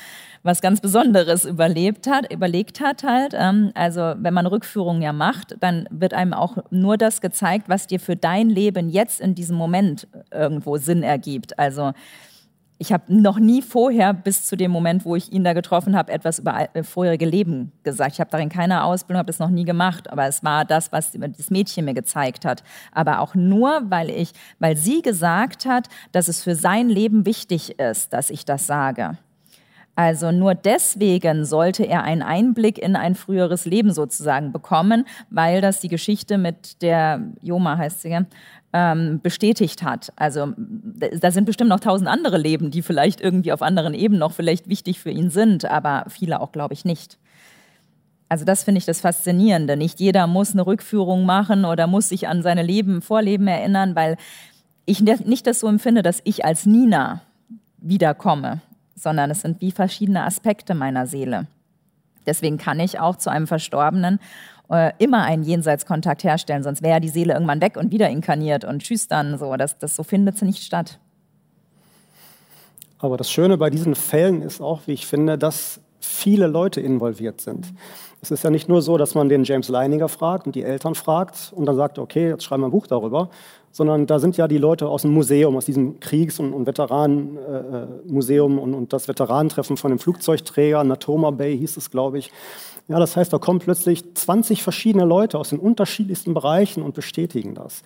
was 0.43 0.61
ganz 0.61 0.81
Besonderes 0.81 1.45
überlebt 1.45 2.07
hat, 2.07 2.31
überlegt 2.31 2.81
hat 2.81 3.03
halt. 3.03 3.33
Ähm, 3.35 3.71
also 3.75 4.13
wenn 4.17 4.33
man 4.33 4.45
Rückführungen 4.45 5.01
ja 5.01 5.13
macht, 5.13 5.55
dann 5.59 5.87
wird 5.91 6.13
einem 6.13 6.33
auch 6.33 6.57
nur 6.69 6.97
das 6.97 7.21
gezeigt, 7.21 7.69
was 7.69 7.87
dir 7.87 7.99
für 7.99 8.15
dein 8.15 8.49
Leben 8.49 8.89
jetzt 8.89 9.21
in 9.21 9.35
diesem 9.35 9.57
Moment 9.57 10.07
irgendwo 10.31 10.77
Sinn 10.77 11.03
ergibt. 11.03 11.57
Also 11.59 11.93
ich 12.81 12.93
habe 12.93 13.03
noch 13.13 13.39
nie 13.39 13.61
vorher, 13.61 14.13
bis 14.13 14.45
zu 14.45 14.55
dem 14.55 14.71
Moment, 14.71 15.03
wo 15.03 15.15
ich 15.17 15.33
ihn 15.33 15.43
da 15.43 15.51
getroffen 15.51 15.97
habe, 15.97 16.13
etwas 16.13 16.39
über 16.39 16.69
äh, 16.73 16.83
vorherige 16.83 17.25
Leben 17.25 17.73
gesagt. 17.83 18.13
Ich 18.13 18.21
habe 18.21 18.31
darin 18.31 18.47
keine 18.47 18.85
Ausbildung, 18.85 19.19
habe 19.19 19.27
das 19.27 19.39
noch 19.39 19.49
nie 19.49 19.65
gemacht, 19.65 20.09
aber 20.09 20.25
es 20.27 20.45
war 20.45 20.63
das, 20.63 20.93
was 20.93 21.11
das 21.11 21.49
Mädchen 21.51 21.83
mir 21.83 21.93
gezeigt 21.93 22.45
hat. 22.45 22.63
Aber 22.93 23.19
auch 23.19 23.35
nur, 23.35 23.81
weil 23.89 24.09
ich, 24.09 24.31
weil 24.59 24.77
sie 24.77 25.01
gesagt 25.01 25.65
hat, 25.65 25.89
dass 26.13 26.29
es 26.29 26.41
für 26.41 26.55
sein 26.55 26.87
Leben 26.87 27.25
wichtig 27.25 27.77
ist, 27.79 28.13
dass 28.13 28.29
ich 28.29 28.45
das 28.45 28.65
sage. 28.65 29.17
Also 29.99 30.31
nur 30.31 30.55
deswegen 30.55 31.43
sollte 31.43 31.83
er 31.83 32.03
einen 32.03 32.21
Einblick 32.21 32.77
in 32.77 32.95
ein 32.95 33.15
früheres 33.15 33.65
Leben 33.65 33.91
sozusagen 33.91 34.53
bekommen, 34.53 35.03
weil 35.29 35.59
das 35.59 35.81
die 35.81 35.89
Geschichte 35.89 36.37
mit 36.37 36.81
der 36.81 37.19
Joma 37.41 37.77
heißt 37.77 38.03
sie, 38.03 38.17
ähm, 38.71 39.19
bestätigt 39.21 39.83
hat. 39.83 40.13
Also 40.15 40.53
da 40.55 41.31
sind 41.31 41.43
bestimmt 41.43 41.69
noch 41.69 41.81
tausend 41.81 42.07
andere 42.07 42.37
Leben, 42.37 42.71
die 42.71 42.81
vielleicht 42.81 43.19
irgendwie 43.19 43.51
auf 43.51 43.61
anderen 43.61 43.93
Ebenen 43.93 44.21
noch 44.21 44.31
vielleicht 44.31 44.69
wichtig 44.69 45.01
für 45.01 45.11
ihn 45.11 45.31
sind, 45.31 45.65
aber 45.65 46.05
viele 46.07 46.39
auch, 46.39 46.53
glaube 46.53 46.73
ich, 46.75 46.85
nicht. 46.85 47.17
Also 48.29 48.45
das 48.45 48.63
finde 48.63 48.79
ich 48.79 48.85
das 48.85 49.01
Faszinierende. 49.01 49.75
Nicht 49.75 49.99
jeder 49.99 50.27
muss 50.27 50.53
eine 50.53 50.65
Rückführung 50.65 51.25
machen 51.25 51.65
oder 51.65 51.87
muss 51.87 52.07
sich 52.07 52.29
an 52.29 52.41
seine 52.41 52.63
Leben, 52.63 53.01
Vorleben 53.01 53.47
erinnern, 53.47 53.97
weil 53.97 54.15
ich 54.85 55.01
nicht 55.01 55.45
das 55.45 55.59
so 55.59 55.67
empfinde, 55.67 56.03
dass 56.03 56.21
ich 56.23 56.45
als 56.45 56.65
Nina 56.65 57.19
wiederkomme 57.79 58.61
sondern 58.99 59.31
es 59.31 59.41
sind 59.41 59.61
wie 59.61 59.71
verschiedene 59.71 60.23
Aspekte 60.23 60.75
meiner 60.75 61.07
Seele. 61.07 61.47
Deswegen 62.25 62.57
kann 62.57 62.79
ich 62.79 62.99
auch 62.99 63.15
zu 63.15 63.31
einem 63.31 63.47
Verstorbenen 63.47 64.19
äh, 64.69 64.91
immer 64.99 65.23
einen 65.23 65.43
Jenseitskontakt 65.43 66.23
herstellen, 66.23 66.63
sonst 66.63 66.83
wäre 66.83 66.99
die 66.99 67.09
Seele 67.09 67.33
irgendwann 67.33 67.61
weg 67.61 67.77
und 67.77 67.91
wieder 67.91 68.09
inkarniert 68.09 68.65
und 68.65 68.83
tschüss 68.83 69.07
dann 69.07 69.37
so. 69.37 69.55
Das, 69.55 69.77
das 69.77 69.95
so 69.95 70.03
findet 70.03 70.37
sie 70.37 70.45
nicht 70.45 70.63
statt. 70.63 70.99
Aber 72.99 73.17
das 73.17 73.31
Schöne 73.31 73.57
bei 73.57 73.69
diesen 73.69 73.95
Fällen 73.95 74.41
ist 74.41 74.61
auch, 74.61 74.81
wie 74.85 74.91
ich 74.91 75.07
finde, 75.07 75.37
dass 75.37 75.79
viele 76.01 76.47
Leute 76.47 76.81
involviert 76.81 77.41
sind. 77.41 77.73
Es 78.21 78.31
ist 78.31 78.43
ja 78.43 78.49
nicht 78.49 78.67
nur 78.67 78.81
so, 78.81 78.97
dass 78.97 79.15
man 79.15 79.29
den 79.29 79.45
James 79.45 79.69
Leininger 79.69 80.09
fragt 80.09 80.45
und 80.45 80.55
die 80.55 80.63
Eltern 80.63 80.95
fragt 80.95 81.53
und 81.55 81.65
dann 81.65 81.77
sagt, 81.77 81.97
okay, 81.97 82.29
jetzt 82.29 82.43
schreiben 82.43 82.63
wir 82.63 82.67
ein 82.67 82.71
Buch 82.71 82.87
darüber, 82.87 83.29
sondern 83.71 84.07
da 84.07 84.19
sind 84.19 84.37
ja 84.37 84.47
die 84.47 84.57
Leute 84.57 84.87
aus 84.87 85.03
dem 85.03 85.11
Museum, 85.11 85.55
aus 85.55 85.65
diesem 85.65 85.99
Kriegs- 85.99 86.39
und, 86.39 86.53
und 86.53 86.65
Veteranenmuseum 86.65 88.57
äh, 88.57 88.61
und, 88.61 88.73
und, 88.73 88.93
das 88.93 89.07
Veteranentreffen 89.07 89.77
von 89.77 89.91
dem 89.91 89.99
Flugzeugträger, 89.99 90.83
Natoma 90.83 91.31
Bay 91.31 91.57
hieß 91.57 91.77
es, 91.77 91.91
glaube 91.91 92.17
ich. 92.19 92.31
Ja, 92.87 92.99
das 92.99 93.15
heißt, 93.15 93.31
da 93.31 93.37
kommen 93.37 93.59
plötzlich 93.59 94.15
20 94.15 94.63
verschiedene 94.63 95.05
Leute 95.05 95.37
aus 95.37 95.49
den 95.49 95.59
unterschiedlichsten 95.59 96.33
Bereichen 96.33 96.81
und 96.81 96.95
bestätigen 96.95 97.53
das. 97.53 97.83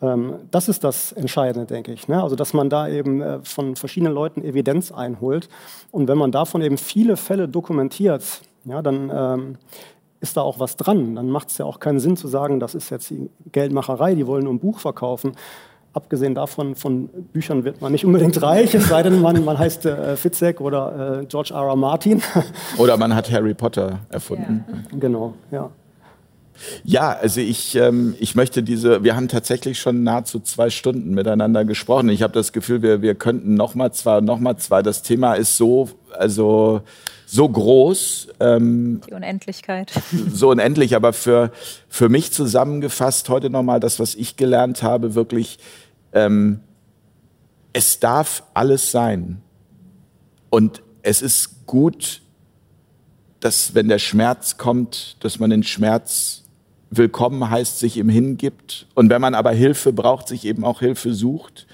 Ähm, 0.00 0.34
das 0.50 0.68
ist 0.68 0.84
das 0.84 1.12
Entscheidende, 1.12 1.66
denke 1.66 1.92
ich. 1.92 2.08
Ne? 2.08 2.22
Also, 2.22 2.36
dass 2.36 2.52
man 2.52 2.70
da 2.70 2.88
eben 2.88 3.20
äh, 3.20 3.38
von 3.42 3.76
verschiedenen 3.76 4.12
Leuten 4.12 4.42
Evidenz 4.42 4.92
einholt. 4.92 5.48
Und 5.90 6.08
wenn 6.08 6.18
man 6.18 6.32
davon 6.32 6.62
eben 6.62 6.78
viele 6.78 7.16
Fälle 7.16 7.48
dokumentiert, 7.48 8.42
ja, 8.64 8.80
dann 8.80 9.10
ähm, 9.12 9.58
ist 10.22 10.36
da 10.36 10.40
auch 10.40 10.58
was 10.60 10.76
dran. 10.76 11.16
Dann 11.16 11.28
macht 11.28 11.50
es 11.50 11.58
ja 11.58 11.66
auch 11.66 11.80
keinen 11.80 12.00
Sinn 12.00 12.16
zu 12.16 12.28
sagen, 12.28 12.60
das 12.60 12.74
ist 12.74 12.90
jetzt 12.90 13.10
die 13.10 13.28
Geldmacherei, 13.50 14.14
die 14.14 14.26
wollen 14.26 14.44
nur 14.44 14.54
ein 14.54 14.60
Buch 14.60 14.78
verkaufen. 14.78 15.32
Abgesehen 15.92 16.34
davon, 16.34 16.74
von 16.74 17.08
Büchern 17.08 17.64
wird 17.64 17.82
man 17.82 17.92
nicht 17.92 18.06
unbedingt 18.06 18.40
reich, 18.40 18.74
es 18.74 18.88
sei 18.88 19.02
denn, 19.02 19.20
man, 19.20 19.44
man 19.44 19.58
heißt 19.58 19.84
äh, 19.84 20.16
Fitzek 20.16 20.62
oder 20.62 21.20
äh, 21.20 21.26
George 21.26 21.52
R. 21.52 21.66
R. 21.66 21.76
Martin. 21.76 22.22
Oder 22.78 22.96
man 22.96 23.14
hat 23.14 23.30
Harry 23.30 23.52
Potter 23.52 23.98
erfunden. 24.08 24.64
Ja. 24.66 24.98
Genau, 24.98 25.34
ja. 25.50 25.70
Ja, 26.84 27.12
also 27.12 27.40
ich, 27.40 27.74
ähm, 27.74 28.14
ich 28.18 28.34
möchte 28.34 28.62
diese, 28.62 29.04
wir 29.04 29.16
haben 29.16 29.28
tatsächlich 29.28 29.78
schon 29.78 30.02
nahezu 30.02 30.40
zwei 30.40 30.70
Stunden 30.70 31.14
miteinander 31.14 31.64
gesprochen. 31.64 32.08
Ich 32.08 32.22
habe 32.22 32.32
das 32.32 32.52
Gefühl, 32.52 32.82
wir, 32.82 33.02
wir 33.02 33.14
könnten 33.14 33.54
noch 33.54 33.74
mal 33.74 33.92
zwei, 33.92 34.20
noch 34.20 34.38
mal 34.38 34.56
zwei. 34.56 34.82
Das 34.82 35.02
Thema 35.02 35.34
ist 35.34 35.56
so, 35.56 35.90
also 36.12 36.82
so 37.26 37.48
groß. 37.48 38.28
Ähm, 38.40 39.00
Die 39.08 39.14
Unendlichkeit. 39.14 39.92
So 40.32 40.50
unendlich, 40.50 40.94
aber 40.94 41.12
für, 41.12 41.50
für 41.88 42.08
mich 42.08 42.32
zusammengefasst 42.32 43.28
heute 43.28 43.48
nochmal 43.48 43.80
das, 43.80 43.98
was 43.98 44.14
ich 44.14 44.36
gelernt 44.36 44.82
habe, 44.82 45.14
wirklich, 45.14 45.58
ähm, 46.12 46.60
es 47.72 48.00
darf 48.00 48.42
alles 48.52 48.90
sein. 48.90 49.40
Und 50.50 50.82
es 51.02 51.22
ist 51.22 51.66
gut, 51.66 52.20
dass 53.40 53.74
wenn 53.74 53.88
der 53.88 53.98
Schmerz 53.98 54.56
kommt, 54.56 55.16
dass 55.20 55.38
man 55.38 55.50
den 55.50 55.62
Schmerz 55.62 56.41
willkommen 56.96 57.48
heißt, 57.48 57.78
sich 57.78 57.96
ihm 57.96 58.08
hingibt. 58.08 58.86
Und 58.94 59.10
wenn 59.10 59.20
man 59.20 59.34
aber 59.34 59.50
Hilfe 59.52 59.92
braucht, 59.92 60.28
sich 60.28 60.44
eben 60.44 60.64
auch 60.64 60.80
Hilfe 60.80 61.14
sucht. 61.14 61.66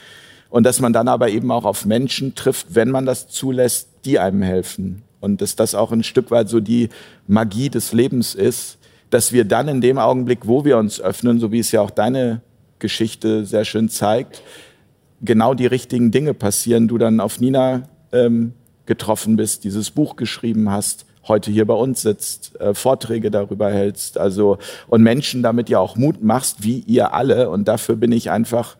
Und 0.49 0.65
dass 0.65 0.81
man 0.81 0.93
dann 0.93 1.09
aber 1.09 1.29
eben 1.29 1.51
auch 1.51 1.65
auf 1.65 1.85
Menschen 1.85 2.35
trifft, 2.35 2.75
wenn 2.75 2.91
man 2.91 3.05
das 3.05 3.29
zulässt, 3.29 3.89
die 4.05 4.19
einem 4.19 4.43
helfen. 4.43 5.03
Und 5.21 5.43
dass 5.43 5.57
das 5.57 5.75
auch 5.75 5.93
ein 5.93 6.05
Stück 6.05 6.31
weit 6.31 6.49
so 6.49 6.61
die 6.61 6.89
Magie 7.27 7.69
des 7.69 7.93
Lebens 7.93 8.35
ist, 8.35 8.79
dass 9.11 9.33
wir 9.33 9.45
dann 9.45 9.69
in 9.69 9.81
dem 9.81 9.99
Augenblick, 9.99 10.47
wo 10.47 10.65
wir 10.65 10.79
uns 10.79 11.01
öffnen, 11.01 11.41
so 11.41 11.51
wie 11.51 11.59
es 11.59 11.73
ja 11.73 11.81
auch 11.81 11.91
deine 11.91 12.41
Geschichte 12.79 13.45
sehr 13.45 13.65
schön 13.65 13.89
zeigt, 13.89 14.43
genau 15.21 15.55
die 15.55 15.67
richtigen 15.67 16.11
Dinge 16.11 16.35
passieren. 16.35 16.89
Du 16.89 16.99
dann 16.99 17.21
auf 17.21 17.41
Nina 17.41 17.89
ähm, 18.13 18.53
getroffen 18.87 19.37
bist, 19.37 19.65
dieses 19.65 19.91
Buch 19.91 20.17
geschrieben 20.17 20.71
hast, 20.71 21.05
heute 21.29 21.51
hier 21.51 21.67
bei 21.67 21.75
uns 21.75 22.03
sitzt, 22.03 22.61
äh, 22.61 22.75
Vorträge 22.75 23.31
darüber 23.31 23.71
hältst, 23.71 24.19
also 24.19 24.59
und 24.89 25.03
Menschen 25.03 25.43
damit 25.43 25.69
ja 25.69 25.79
auch 25.79 25.97
Mut 25.97 26.23
machst, 26.23 26.63
wie 26.63 26.81
ihr 26.81 27.15
alle. 27.15 27.51
Und 27.51 27.69
dafür 27.69 27.97
bin 27.97 28.13
ich 28.13 28.31
einfach 28.31 28.77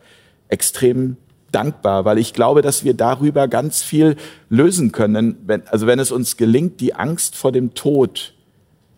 extrem 0.47 1.17
dankbar, 1.51 2.05
weil 2.05 2.17
ich 2.17 2.33
glaube, 2.33 2.61
dass 2.61 2.83
wir 2.83 2.93
darüber 2.93 3.47
ganz 3.47 3.81
viel 3.81 4.15
lösen 4.49 4.91
können. 4.91 5.37
Wenn, 5.45 5.67
also 5.67 5.87
wenn 5.87 5.99
es 5.99 6.11
uns 6.11 6.37
gelingt, 6.37 6.79
die 6.79 6.95
Angst 6.95 7.35
vor 7.35 7.51
dem 7.51 7.73
Tod 7.73 8.33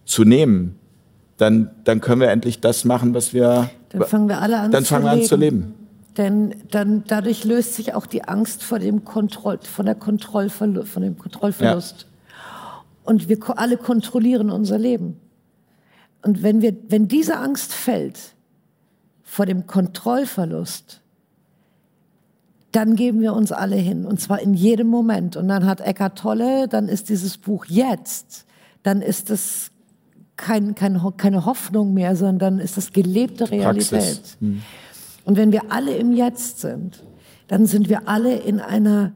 zu 0.06 0.23
nehmen, 0.23 0.78
dann, 1.38 1.72
dann 1.84 2.02
können 2.02 2.22
wir 2.22 2.30
endlich 2.30 2.60
das 2.60 2.86
machen, 2.86 3.14
was 3.14 3.34
wir. 3.34 3.69
Dann 3.90 4.03
fangen 4.03 4.30
wir 4.30 4.41
alle 4.41 4.60
an, 4.60 4.72
dann 4.72 4.86
fangen 4.86 5.06
wir 5.06 5.11
an 5.11 5.23
zu 5.23 5.36
leben. 5.36 5.73
Denn 6.18 6.56
dann, 6.72 7.03
dadurch 7.07 7.45
löst 7.45 7.76
sich 7.76 7.95
auch 7.95 8.06
die 8.06 8.26
Angst 8.26 8.64
vor 8.64 8.80
dem 8.80 9.06
Kontroll, 9.06 9.60
von 9.64 9.86
der 9.86 9.95
Kontrollverlust, 9.95 10.91
von 10.91 11.03
dem 11.03 11.18
Kontrollverlust. 11.18 12.02
Ja 12.02 12.11
und 13.03 13.30
wir 13.30 13.38
alle 13.57 13.78
kontrollieren 13.78 14.49
unser 14.49 14.78
Leben. 14.78 15.19
Und 16.23 16.44
wenn, 16.44 16.61
wir, 16.61 16.76
wenn 16.88 17.07
diese 17.07 17.38
Angst 17.38 17.73
fällt 17.73 18.36
vor 19.23 19.45
dem 19.45 19.65
Kontrollverlust, 19.65 21.02
dann 22.72 22.95
geben 22.95 23.22
wir 23.22 23.34
uns 23.34 23.52
alle 23.52 23.76
hin, 23.76 24.06
und 24.06 24.22
zwar 24.22 24.40
in 24.40 24.53
jedem 24.53 24.88
Moment. 24.88 25.36
Und 25.36 25.48
dann 25.48 25.65
hat 25.65 25.82
Eckart 25.82 26.18
Tolle, 26.18 26.68
dann 26.68 26.88
ist 26.88 27.10
dieses 27.10 27.38
Buch 27.38 27.65
jetzt, 27.65 28.45
dann 28.84 29.02
ist 29.02 29.30
es 29.30 29.72
kein, 30.38 30.73
kein, 30.73 31.02
keine 31.18 31.45
Hoffnung 31.45 31.94
mehr, 31.94 32.15
sondern 32.15 32.60
ist 32.60 32.78
es 32.78 32.94
gelebte 32.94 33.52
Realität. 33.52 34.38
Hm. 34.40 34.61
Und 35.26 35.38
wenn 35.38 35.52
wir 35.52 35.72
alle 35.72 35.95
im 35.95 36.14
Jetzt 36.14 36.61
sind, 36.61 37.03
dann 37.48 37.65
sind 37.65 37.90
wir 37.90 38.07
alle 38.07 38.36
in 38.36 38.60
einer 38.60 39.11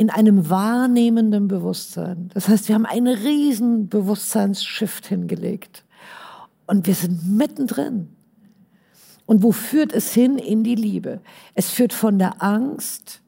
in 0.00 0.08
einem 0.08 0.48
wahrnehmenden 0.48 1.46
Bewusstsein. 1.46 2.30
Das 2.32 2.48
heißt, 2.48 2.68
wir 2.68 2.74
haben 2.74 2.86
einen 2.86 3.14
riesen 3.14 3.90
Bewusstseinsshift 3.90 5.04
hingelegt. 5.04 5.84
Und 6.66 6.86
wir 6.86 6.94
sind 6.94 7.28
mittendrin. 7.36 8.08
Und 9.26 9.42
wo 9.42 9.52
führt 9.52 9.92
es 9.92 10.14
hin? 10.14 10.38
In 10.38 10.64
die 10.64 10.74
Liebe. 10.74 11.20
Es 11.54 11.68
führt 11.68 11.92
von 11.92 12.18
der 12.18 12.42
Angst 12.42 13.20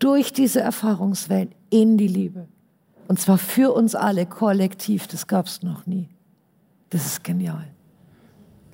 durch 0.00 0.34
diese 0.34 0.60
Erfahrungswelt 0.60 1.52
in 1.70 1.96
die 1.96 2.08
Liebe. 2.08 2.46
Und 3.08 3.18
zwar 3.18 3.38
für 3.38 3.72
uns 3.72 3.94
alle 3.94 4.26
kollektiv. 4.26 5.06
Das 5.06 5.28
gab 5.28 5.46
es 5.46 5.62
noch 5.62 5.86
nie. 5.86 6.10
Das 6.90 7.06
ist 7.06 7.24
genial. 7.24 7.69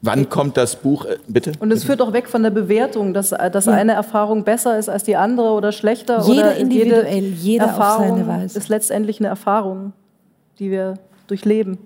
Wann 0.03 0.29
kommt 0.29 0.57
das 0.57 0.77
Buch? 0.77 1.05
Äh, 1.05 1.17
bitte? 1.27 1.53
Und 1.59 1.73
es 1.73 1.85
führt 1.85 2.01
auch 2.03 2.13
weg 2.13 2.29
von 2.29 2.43
der 2.43 2.51
Bewertung, 2.51 3.15
dass, 3.15 3.33
äh, 3.33 3.51
dass 3.51 3.67
ja. 3.67 3.73
eine 3.73 3.93
Erfahrung 3.93 4.45
besser 4.45 4.79
ist 4.79 4.89
als 4.89 5.05
die 5.05 5.17
andere 5.17 5.51
oder 5.51 5.73
schlechter. 5.73 6.23
Jeder 6.23 6.41
oder 6.43 6.57
individuell, 6.57 7.25
jede 7.25 7.35
jeder 7.35 7.67
Erfahrung 7.67 8.11
auf 8.11 8.19
seine 8.19 8.29
Weise. 8.29 8.59
ist 8.59 8.69
letztendlich 8.69 9.21
eine 9.21 9.29
Erfahrung, 9.29 9.93
die 10.59 10.71
wir 10.71 10.95
durchleben. 11.27 11.79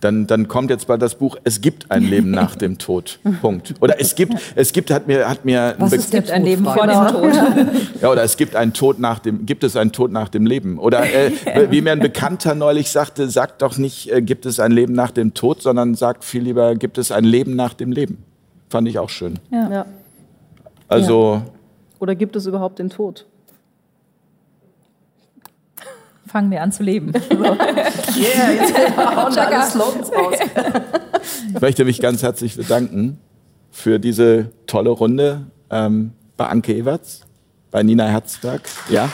Dann, 0.00 0.26
dann 0.26 0.48
kommt 0.48 0.70
jetzt 0.70 0.86
bald 0.86 1.02
das 1.02 1.14
Buch 1.14 1.36
Es 1.44 1.60
gibt 1.60 1.90
ein 1.90 2.02
Leben 2.02 2.30
nach 2.42 2.56
dem 2.56 2.78
Tod. 2.78 3.18
Punkt. 3.40 3.74
Oder 3.80 4.00
es 4.00 4.14
gibt, 4.14 4.34
es 4.54 4.72
gibt, 4.72 4.90
hat 4.90 5.06
mir, 5.06 5.28
hat 5.28 5.44
mir 5.44 5.74
Was 5.78 5.92
es 5.92 6.10
gibt 6.10 6.30
ein 6.30 6.44
Leben 6.44 6.64
vor 6.64 6.86
dem 6.86 7.06
Tod. 7.08 7.32
Ja, 8.00 8.10
oder 8.10 8.22
es 8.22 8.36
gibt 8.36 8.56
einen 8.56 8.72
Tod 8.72 8.98
nach 8.98 9.18
dem, 9.18 9.46
gibt 9.46 9.64
es 9.64 9.76
einen 9.76 9.92
Tod 9.92 10.12
nach 10.12 10.28
dem 10.28 10.46
Leben? 10.46 10.78
Oder 10.78 11.02
äh, 11.04 11.32
wie 11.70 11.80
mir 11.80 11.92
ein 11.92 12.00
Bekannter 12.00 12.54
neulich 12.54 12.90
sagte, 12.90 13.28
sagt 13.28 13.62
doch 13.62 13.76
nicht, 13.78 14.10
äh, 14.12 14.22
gibt 14.22 14.46
es 14.46 14.60
ein 14.60 14.72
Leben 14.72 14.94
nach 14.94 15.10
dem 15.10 15.34
Tod, 15.34 15.62
sondern 15.62 15.94
sagt 15.94 16.24
viel 16.24 16.42
lieber, 16.42 16.74
gibt 16.74 16.98
es 16.98 17.12
ein 17.12 17.24
Leben 17.24 17.56
nach 17.56 17.74
dem 17.74 17.92
Leben. 17.92 18.24
Fand 18.68 18.88
ich 18.88 18.98
auch 18.98 19.10
schön. 19.10 19.38
Ja. 19.50 19.70
ja. 19.70 19.86
Also. 20.88 21.42
Ja. 21.44 21.52
Oder 21.98 22.14
gibt 22.14 22.34
es 22.36 22.46
überhaupt 22.46 22.78
den 22.78 22.90
Tod? 22.90 23.26
Fangen 26.30 26.50
wir 26.50 26.62
an 26.62 26.70
zu 26.70 26.82
leben. 26.82 27.12
yeah, 27.30 28.50
jetzt 28.52 28.96
hauen 28.96 29.34
wir 29.34 29.48
alle 29.48 29.70
Slogans 29.70 30.12
raus. 30.12 30.38
Ich 31.54 31.60
möchte 31.60 31.84
mich 31.84 32.00
ganz 32.00 32.22
herzlich 32.22 32.56
bedanken 32.56 33.18
für 33.70 33.98
diese 33.98 34.52
tolle 34.66 34.88
Runde 34.88 35.46
ähm, 35.68 36.12
bei 36.38 36.46
Anke 36.46 36.72
Ewerts, 36.72 37.22
bei 37.70 37.82
Nina 37.82 38.06
Herzberg. 38.06 38.62
Ja. 38.88 39.10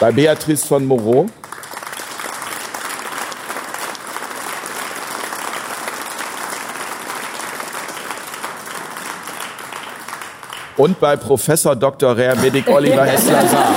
Bei 0.00 0.12
Beatrice 0.12 0.66
von 0.66 0.84
Moreau. 0.84 1.26
Und 10.76 11.00
bei 11.00 11.16
Professor 11.16 11.76
Dr. 11.76 12.16
Rer 12.16 12.36
Medic 12.36 12.68
Oliver 12.68 13.04
Hessler-Saar. 13.04 13.76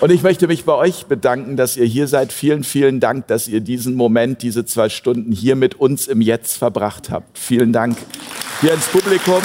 Und 0.00 0.10
ich 0.10 0.22
möchte 0.22 0.46
mich 0.46 0.64
bei 0.64 0.72
euch 0.72 1.04
bedanken, 1.06 1.58
dass 1.58 1.76
ihr 1.76 1.84
hier 1.84 2.08
seid. 2.08 2.32
Vielen, 2.32 2.64
vielen 2.64 3.00
Dank, 3.00 3.26
dass 3.26 3.48
ihr 3.48 3.60
diesen 3.60 3.94
Moment, 3.94 4.40
diese 4.40 4.64
zwei 4.64 4.88
Stunden 4.88 5.30
hier 5.30 5.56
mit 5.56 5.74
uns 5.74 6.06
im 6.08 6.22
Jetzt 6.22 6.56
verbracht 6.56 7.10
habt. 7.10 7.38
Vielen 7.38 7.74
Dank 7.74 7.98
hier 8.62 8.72
ins 8.72 8.86
Publikum. 8.86 9.42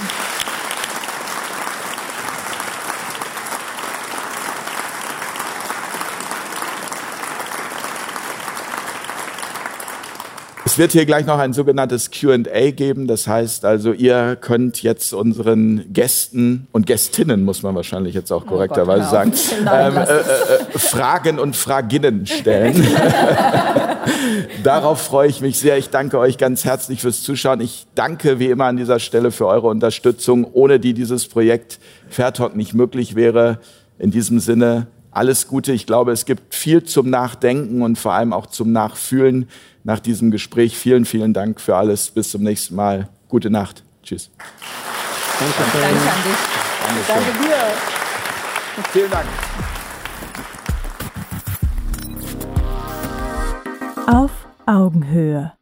Es 10.75 10.79
wird 10.79 10.91
hier 10.91 11.05
gleich 11.05 11.25
noch 11.25 11.39
ein 11.39 11.53
sogenanntes 11.53 12.11
QA 12.11 12.71
geben. 12.71 13.07
Das 13.07 13.29
heißt 13.29 13.63
also, 13.63 13.93
ihr 13.93 14.35
könnt 14.35 14.83
jetzt 14.83 15.13
unseren 15.13 15.85
Gästen 15.93 16.67
und 16.73 16.85
Gästinnen, 16.85 17.45
muss 17.45 17.63
man 17.63 17.75
wahrscheinlich 17.75 18.13
jetzt 18.13 18.29
auch 18.29 18.45
korrekterweise 18.45 19.05
oh 19.07 19.09
sagen, 19.09 19.31
ähm, 19.61 19.95
äh, 19.95 20.01
äh, 20.01 20.77
Fragen 20.77 21.39
und 21.39 21.55
Fraginnen 21.55 22.25
stellen. 22.25 22.85
Darauf 24.65 25.01
freue 25.01 25.29
ich 25.29 25.39
mich 25.39 25.57
sehr. 25.59 25.77
Ich 25.77 25.91
danke 25.91 26.19
euch 26.19 26.37
ganz 26.37 26.65
herzlich 26.65 26.99
fürs 26.99 27.23
Zuschauen. 27.23 27.61
Ich 27.61 27.87
danke 27.95 28.39
wie 28.39 28.47
immer 28.47 28.65
an 28.65 28.75
dieser 28.75 28.99
Stelle 28.99 29.31
für 29.31 29.47
eure 29.47 29.67
Unterstützung, 29.67 30.43
ohne 30.43 30.81
die 30.81 30.93
dieses 30.93 31.25
Projekt 31.29 31.79
Fairtalk 32.09 32.57
nicht 32.57 32.73
möglich 32.73 33.15
wäre. 33.15 33.59
In 33.97 34.11
diesem 34.11 34.41
Sinne 34.41 34.87
alles 35.09 35.47
Gute. 35.47 35.71
Ich 35.71 35.85
glaube, 35.85 36.11
es 36.11 36.25
gibt 36.25 36.53
viel 36.53 36.83
zum 36.83 37.09
Nachdenken 37.09 37.81
und 37.81 37.97
vor 37.97 38.11
allem 38.11 38.33
auch 38.33 38.47
zum 38.47 38.73
Nachfühlen 38.73 39.47
nach 39.85 39.99
diesem 39.99 40.31
Gespräch. 40.31 40.77
Vielen, 40.77 41.05
vielen 41.05 41.33
Dank 41.33 41.61
für 41.61 41.77
alles. 41.77 42.09
Bis 42.09 42.31
zum 42.31 42.43
nächsten 42.43 42.75
Mal. 42.75 43.07
Gute 43.29 43.49
Nacht. 43.49 43.83
Tschüss. 44.03 44.29
Danke, 45.39 45.53
Danke 45.73 45.87
an 45.87 46.23
dich. 46.23 46.37
Danke, 46.87 47.01
Danke 47.07 47.31
dir. 47.43 47.55
Vielen 48.91 49.11
Dank. 49.11 49.27
Auf 54.07 54.31
Augenhöhe. 54.65 55.53